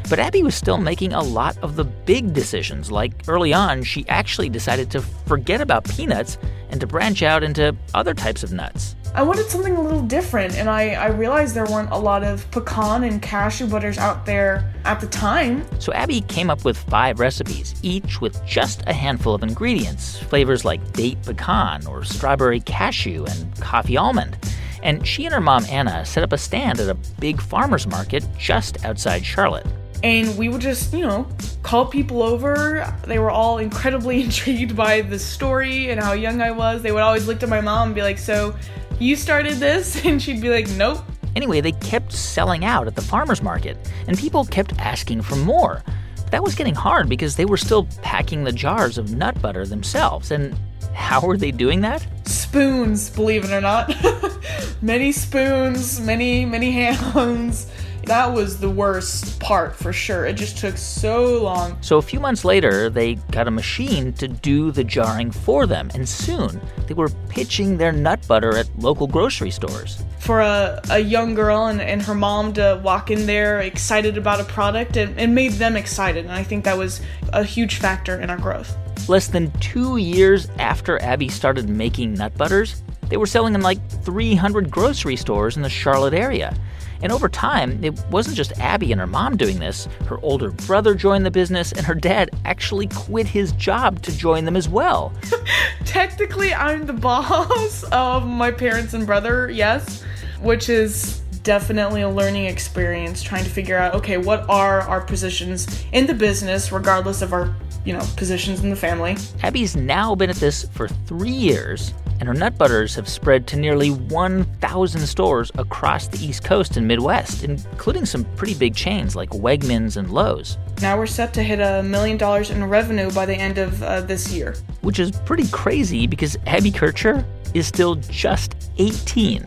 But 0.09 0.18
Abby 0.18 0.42
was 0.42 0.54
still 0.54 0.78
making 0.78 1.12
a 1.12 1.22
lot 1.22 1.59
of 1.59 1.76
the 1.76 1.84
big 1.84 2.32
decisions. 2.32 2.90
Like 2.90 3.12
early 3.28 3.52
on, 3.52 3.82
she 3.82 4.09
actually 4.09 4.48
decided 4.48 4.90
to 4.92 5.02
forget 5.02 5.61
about 5.61 5.84
peanuts 5.84 6.38
and 6.70 6.80
to 6.80 6.86
branch 6.86 7.22
out 7.22 7.42
into 7.42 7.76
other 7.94 8.14
types 8.14 8.42
of 8.42 8.52
nuts. 8.52 8.96
I 9.14 9.22
wanted 9.22 9.46
something 9.46 9.74
a 9.74 9.80
little 9.80 10.02
different, 10.02 10.54
and 10.56 10.68
I, 10.68 10.90
I 10.90 11.06
realized 11.09 11.54
there 11.54 11.66
weren't 11.66 11.90
a 11.90 11.98
lot 11.98 12.22
of 12.22 12.48
pecan 12.50 13.04
and 13.04 13.20
cashew 13.20 13.66
butters 13.66 13.98
out 13.98 14.26
there 14.26 14.72
at 14.84 15.00
the 15.00 15.06
time. 15.06 15.64
So 15.80 15.92
Abby 15.92 16.20
came 16.22 16.50
up 16.50 16.64
with 16.64 16.76
five 16.76 17.18
recipes, 17.18 17.74
each 17.82 18.20
with 18.20 18.44
just 18.44 18.82
a 18.86 18.92
handful 18.92 19.34
of 19.34 19.42
ingredients, 19.42 20.18
flavors 20.18 20.64
like 20.64 20.92
date 20.92 21.20
pecan 21.22 21.86
or 21.86 22.04
strawberry 22.04 22.61
cashew 22.61 23.24
and 23.28 23.56
coffee 23.61 23.96
almond. 23.96 24.36
And 24.82 25.06
she 25.06 25.24
and 25.24 25.34
her 25.34 25.40
mom, 25.40 25.64
Anna, 25.68 26.04
set 26.04 26.22
up 26.22 26.32
a 26.32 26.38
stand 26.38 26.78
at 26.78 26.88
a 26.88 26.94
big 27.18 27.40
farmer's 27.40 27.86
market 27.86 28.24
just 28.38 28.84
outside 28.84 29.24
Charlotte 29.24 29.66
and 30.02 30.36
we 30.38 30.48
would 30.48 30.61
just, 30.61 30.92
you 30.92 31.04
know, 31.04 31.26
call 31.62 31.86
people 31.86 32.22
over. 32.22 32.92
They 33.06 33.18
were 33.18 33.30
all 33.30 33.59
incredibly 33.59 34.22
intrigued 34.24 34.76
by 34.76 35.00
the 35.00 35.18
story 35.18 35.90
and 35.90 36.00
how 36.00 36.12
young 36.12 36.40
I 36.40 36.50
was. 36.50 36.82
They 36.82 36.92
would 36.92 37.02
always 37.02 37.26
look 37.26 37.42
at 37.42 37.48
my 37.48 37.61
mom 37.61 37.88
and 37.88 37.94
be 37.94 38.02
like, 38.02 38.18
So, 38.18 38.54
you 38.99 39.16
started 39.16 39.55
this? 39.55 40.05
And 40.09 40.20
she'd 40.22 40.40
be 40.40 40.51
like, 40.51 40.68
Nope. 40.70 40.99
Anyway, 41.36 41.61
they 41.61 41.72
kept 41.72 42.12
selling 42.12 42.64
out 42.64 42.86
at 42.86 42.96
the 42.96 43.03
farmer's 43.03 43.42
market, 43.42 43.76
and 44.07 44.18
people 44.18 44.44
kept 44.44 44.76
asking 44.78 45.22
for 45.22 45.36
more. 45.36 45.82
But 46.16 46.32
that 46.32 46.42
was 46.42 46.55
getting 46.55 46.74
hard 46.74 47.09
because 47.09 47.36
they 47.36 47.44
were 47.44 47.57
still 47.57 47.86
packing 48.03 48.44
the 48.44 48.53
jars 48.53 48.99
of 48.99 49.14
nut 49.14 49.40
butter 49.40 49.66
themselves. 49.66 50.30
And 50.30 50.59
how 50.94 51.20
were 51.20 51.36
they 51.36 51.51
doing 51.51 51.80
that? 51.82 52.07
Spoons, 52.26 53.11
believe 53.11 53.44
it 53.44 53.51
or 53.51 53.61
not. 53.61 53.94
many 54.82 55.12
spoons, 55.12 56.01
many, 56.01 56.44
many 56.44 56.72
hands 57.12 57.70
that 58.09 58.32
was 58.32 58.59
the 58.59 58.70
worst 58.70 59.38
part 59.38 59.76
for 59.76 59.92
sure. 59.92 60.24
It 60.24 60.34
just 60.36 60.56
took 60.56 60.78
so 60.78 61.42
long. 61.42 61.76
So 61.82 61.98
a 61.98 62.02
few 62.02 62.20
months 62.20 62.44
later, 62.44 62.88
they 62.88 63.16
got 63.30 63.46
a 63.46 63.50
machine 63.50 64.14
to 64.14 64.28
do 64.28 64.70
the 64.70 64.82
jarring 64.82 65.30
for 65.30 65.66
them, 65.66 65.90
and 65.94 66.09
soon 66.09 66.61
they 66.86 66.94
were 66.94 67.11
pitching 67.28 67.76
their 67.76 67.92
nut 67.92 68.26
butter 68.26 68.56
at 68.56 68.66
local 68.78 69.06
grocery 69.06 69.50
stores. 69.50 70.02
For 70.18 70.40
a, 70.40 70.80
a 70.90 70.98
young 70.98 71.34
girl 71.34 71.66
and, 71.66 71.80
and 71.80 72.00
her 72.02 72.14
mom 72.14 72.54
to 72.54 72.80
walk 72.82 73.11
in 73.11 73.26
there 73.26 73.61
excited 73.61 74.16
about 74.16 74.40
a 74.40 74.44
product, 74.44 74.96
it, 74.96 75.11
it 75.18 75.28
made 75.28 75.52
them 75.52 75.76
excited, 75.76 76.24
and 76.24 76.34
I 76.34 76.42
think 76.42 76.64
that 76.64 76.78
was 76.78 77.02
a 77.34 77.44
huge 77.44 77.76
factor 77.76 78.18
in 78.18 78.30
our 78.30 78.38
growth. 78.38 78.76
Less 79.06 79.28
than 79.28 79.50
two 79.61 79.98
years 79.98 80.48
after 80.59 81.00
Abby 81.02 81.28
started 81.28 81.68
making 81.68 82.14
nut 82.14 82.36
butters, 82.36 82.82
they 83.09 83.16
were 83.16 83.26
selling 83.26 83.54
in 83.54 83.62
like 83.62 83.86
300 84.02 84.70
grocery 84.70 85.16
stores 85.16 85.56
in 85.56 85.62
the 85.62 85.70
Charlotte 85.70 86.14
area. 86.14 86.56
And 87.03 87.12
over 87.12 87.28
time, 87.28 87.82
it 87.84 87.99
wasn't 88.11 88.36
just 88.36 88.53
Abby 88.59 88.92
and 88.92 89.01
her 89.01 89.07
mom 89.07 89.36
doing 89.36 89.59
this. 89.59 89.86
Her 90.07 90.18
older 90.22 90.51
brother 90.51 90.94
joined 90.94 91.24
the 91.24 91.30
business, 91.30 91.72
and 91.72 91.84
her 91.86 91.94
dad 91.94 92.30
actually 92.44 92.88
quit 92.88 93.26
his 93.26 93.53
job 93.53 94.03
to 94.03 94.16
join 94.16 94.44
them 94.44 94.57
as 94.57 94.68
well. 94.68 95.12
Technically, 95.84 96.53
I'm 96.55 96.86
the 96.86 96.92
boss 96.92 97.84
of 97.84 98.26
my 98.26 98.51
parents 98.51 98.94
and 98.94 99.07
brother, 99.07 99.51
yes, 99.51 100.03
which 100.40 100.68
is 100.68 101.20
definitely 101.42 102.03
a 102.03 102.09
learning 102.09 102.44
experience 102.44 103.22
trying 103.22 103.44
to 103.44 103.51
figure 103.51 103.78
out 103.78 103.94
okay, 103.94 104.18
what 104.18 104.49
are 104.51 104.82
our 104.82 105.01
positions 105.01 105.84
in 105.92 106.07
the 106.07 106.14
business, 106.14 106.72
regardless 106.72 107.22
of 107.22 107.32
our 107.32 107.55
you 107.84 107.94
know, 107.94 108.05
positions 108.16 108.62
in 108.62 108.68
the 108.68 108.76
family. 108.76 109.16
Abby's 109.42 109.74
now 109.74 110.14
been 110.14 110.28
at 110.28 110.36
this 110.36 110.64
for 110.72 110.88
three 110.88 111.30
years, 111.30 111.94
and 112.18 112.28
her 112.28 112.34
nut 112.34 112.58
butters 112.58 112.94
have 112.94 113.08
spread 113.08 113.46
to 113.48 113.56
nearly 113.56 113.90
1,000 113.90 115.00
stores 115.02 115.50
across 115.56 116.08
the 116.08 116.24
East 116.24 116.44
Coast 116.44 116.76
and 116.76 116.86
Midwest, 116.86 117.44
including 117.44 118.04
some 118.04 118.24
pretty 118.36 118.54
big 118.54 118.74
chains 118.74 119.14
like 119.14 119.30
Wegmans 119.30 119.96
and 119.96 120.10
Lowe's. 120.10 120.58
Now 120.80 120.98
we're 120.98 121.06
set 121.06 121.32
to 121.34 121.42
hit 121.42 121.60
a 121.60 121.82
million 121.82 122.16
dollars 122.16 122.50
in 122.50 122.64
revenue 122.64 123.10
by 123.12 123.26
the 123.26 123.34
end 123.34 123.58
of 123.58 123.82
uh, 123.82 124.00
this 124.00 124.32
year. 124.32 124.54
Which 124.80 124.98
is 124.98 125.10
pretty 125.10 125.48
crazy 125.48 126.06
because 126.06 126.36
Abby 126.46 126.70
Kircher 126.70 127.24
is 127.54 127.66
still 127.66 127.96
just 127.96 128.70
18. 128.78 129.44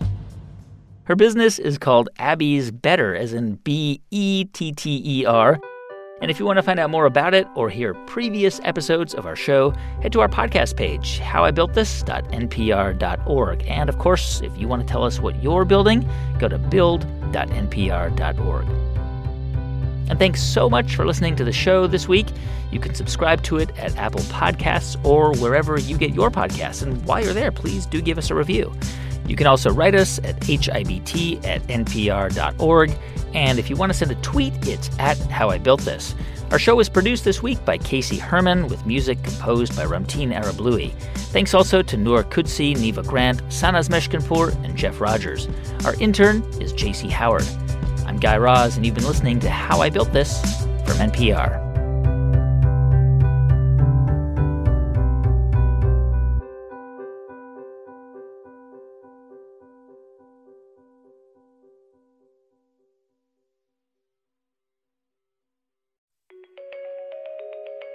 Her 1.04 1.16
business 1.16 1.60
is 1.60 1.78
called 1.78 2.10
Abby's 2.20 2.72
Better, 2.72 3.16
as 3.16 3.34
in 3.34 3.56
B 3.56 4.02
E 4.12 4.46
T 4.46 4.72
T 4.72 5.02
E 5.04 5.26
R 5.26 5.60
and 6.22 6.30
if 6.30 6.38
you 6.40 6.46
want 6.46 6.58
to 6.58 6.64
find 6.64 6.80
out 6.80 6.92
more 6.92 7.08
about 7.08 7.34
it 7.34 7.48
or 7.56 7.70
hear 7.70 7.94
previous 7.94 8.62
episodes 8.64 9.14
of 9.16 9.26
our 9.26 9.36
show, 9.36 9.72
head 10.02 10.14
to 10.14 10.22
our 10.22 10.30
podcast 10.30 10.78
page, 10.78 11.20
howibuiltthis.npr.org. 11.20 13.68
And 13.68 13.90
of 13.90 13.98
course, 13.98 14.42
if 14.42 14.56
you 14.58 14.68
want 14.68 14.88
to 14.88 14.88
tell 14.88 15.04
us 15.04 15.20
what 15.20 15.42
you're 15.42 15.66
building, 15.66 16.08
go 16.38 16.48
to 16.48 16.60
build.npr.org. 16.60 18.68
And 20.10 20.20
thanks 20.20 20.44
so 20.44 20.70
much 20.70 20.96
for 20.96 21.08
listening 21.08 21.36
to 21.38 21.44
the 21.44 21.54
show 21.54 21.88
this 21.88 22.08
week. 22.08 22.28
You 22.70 22.80
can 22.80 22.94
subscribe 22.94 23.42
to 23.44 23.58
it 23.58 23.76
at 23.78 23.98
Apple 23.98 24.20
Podcasts 24.22 25.04
or 25.06 25.34
wherever 25.38 25.80
you 25.80 25.98
get 25.98 26.14
your 26.14 26.30
podcasts. 26.30 26.84
And 26.84 27.04
while 27.06 27.24
you're 27.24 27.34
there, 27.34 27.52
please 27.52 27.86
do 27.86 28.02
give 28.02 28.18
us 28.18 28.30
a 28.30 28.36
review. 28.36 28.74
You 29.28 29.36
can 29.36 29.48
also 29.48 29.72
write 29.72 29.96
us 29.96 30.20
at 30.20 30.40
hibt 30.42 31.46
at 31.46 31.62
npr.org. 31.64 32.92
And 33.34 33.60
if 33.60 33.70
you 33.70 33.76
want 33.76 33.92
to 33.92 33.98
send 33.98 34.12
a 34.12 34.16
tweet, 34.16 34.54
it's 34.68 34.90
at 35.00 35.18
How 35.18 35.50
I 35.50 35.58
Built 35.58 35.82
This. 35.82 36.16
Our 36.52 36.60
show 36.60 36.76
was 36.76 36.90
produced 36.90 37.24
this 37.24 37.42
week 37.42 37.64
by 37.64 37.78
Casey 37.78 38.18
Herman 38.18 38.68
with 38.68 38.86
music 38.86 39.24
composed 39.24 39.74
by 39.74 39.86
Ramtin 39.86 40.38
Arablouei. 40.38 40.92
Thanks 41.32 41.54
also 41.54 41.82
to 41.82 41.96
Noor 41.96 42.26
Kudsi, 42.26 42.78
Neva 42.78 43.04
Grant, 43.04 43.42
Sanaz 43.44 43.90
Meshkinpour, 43.90 44.50
and 44.64 44.76
Jeff 44.76 45.00
Rogers. 45.00 45.48
Our 45.86 45.96
intern 46.02 46.44
is 46.60 46.74
JC 46.74 47.10
Howard. 47.10 47.48
I'm 48.06 48.20
Guy 48.20 48.36
Raz, 48.36 48.76
and 48.76 48.86
you've 48.86 48.96
been 48.96 49.08
listening 49.08 49.40
to 49.40 49.50
How 49.50 49.80
I 49.80 49.90
Built 49.90 50.12
This 50.12 50.42
from 50.86 50.98
NPR. 50.98 51.71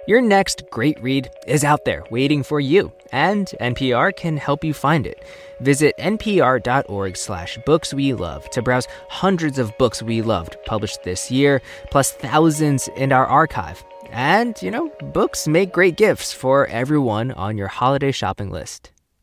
Your 0.07 0.21
next 0.21 0.63
great 0.69 1.03
read 1.03 1.29
is 1.47 1.65
out 1.65 1.83
there 1.83 2.01
waiting 2.09 2.41
for 2.41 2.61
you, 2.61 2.93
and 3.11 3.45
NPR 3.59 4.15
can 4.15 4.37
help 4.37 4.63
you 4.63 4.73
find 4.73 5.05
it. 5.05 5.21
Visit 5.59 5.95
npr.org 5.99 7.17
slash 7.17 7.59
books 7.65 7.93
we 7.93 8.13
love 8.13 8.49
to 8.51 8.61
browse 8.61 8.87
hundreds 9.09 9.59
of 9.59 9.77
books 9.77 10.01
we 10.01 10.21
loved 10.21 10.55
published 10.65 11.03
this 11.03 11.29
year, 11.29 11.61
plus 11.91 12.13
thousands 12.13 12.87
in 12.95 13.11
our 13.11 13.25
archive. 13.25 13.83
And, 14.09 14.55
you 14.61 14.71
know, 14.71 14.87
books 15.11 15.45
make 15.45 15.73
great 15.73 15.97
gifts 15.97 16.31
for 16.31 16.67
everyone 16.67 17.31
on 17.31 17.57
your 17.57 17.67
holiday 17.67 18.13
shopping 18.13 18.49
list. 18.49 18.91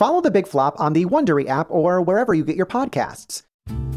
Follow 0.00 0.22
the 0.22 0.30
Big 0.30 0.48
Flop 0.48 0.80
on 0.80 0.94
the 0.94 1.04
Wondery 1.04 1.46
app 1.46 1.70
or 1.70 2.00
wherever 2.00 2.32
you 2.32 2.42
get 2.42 2.56
your 2.56 2.64
podcasts. 2.64 3.42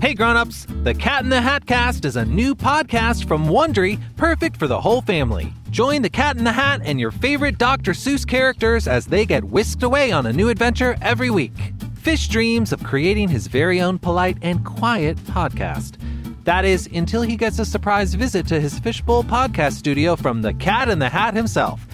Hey 0.02 0.14
grown-ups, 0.14 0.68
The 0.84 0.94
Cat 0.94 1.24
in 1.24 1.30
the 1.30 1.40
Hat 1.40 1.66
Cast 1.66 2.04
is 2.04 2.18
a 2.18 2.26
new 2.26 2.56
podcast 2.56 3.26
from 3.26 3.46
Wondery, 3.46 4.02
perfect 4.18 4.58
for 4.58 4.68
the 4.68 4.82
whole 4.82 5.02
family. 5.02 5.54
Join 5.70 6.02
the 6.02 6.10
Cat 6.10 6.36
in 6.36 6.44
the 6.44 6.52
Hat 6.52 6.82
and 6.84 7.00
your 7.00 7.12
favorite 7.12 7.58
Dr. 7.58 7.94
Seuss 7.94 8.28
characters 8.28 8.86
as 8.86 9.06
they 9.06 9.26
get 9.26 9.46
whisked 9.46 9.82
away 9.82 10.12
on 10.12 10.26
a 10.26 10.34
new 10.34 10.50
adventure 10.50 10.98
every 11.02 11.30
week. 11.30 11.72
Fish 11.96 12.28
dreams 12.28 12.74
of 12.74 12.84
creating 12.84 13.30
his 13.30 13.48
very 13.48 13.80
own 13.80 13.98
polite 13.98 14.38
and 14.42 14.66
quiet 14.66 15.16
podcast. 15.20 15.96
That 16.44 16.66
is, 16.66 16.90
until 16.94 17.22
he 17.22 17.38
gets 17.38 17.60
a 17.60 17.66
surprise 17.66 18.14
visit 18.14 18.46
to 18.48 18.60
his 18.60 18.78
Fishbowl 18.78 19.24
podcast 19.24 19.76
studio 19.76 20.18
from 20.18 20.42
the 20.42 20.54
Cat 20.56 20.90
in 20.90 21.00
the 21.00 21.08
Hat 21.08 21.34
himself, 21.34 21.88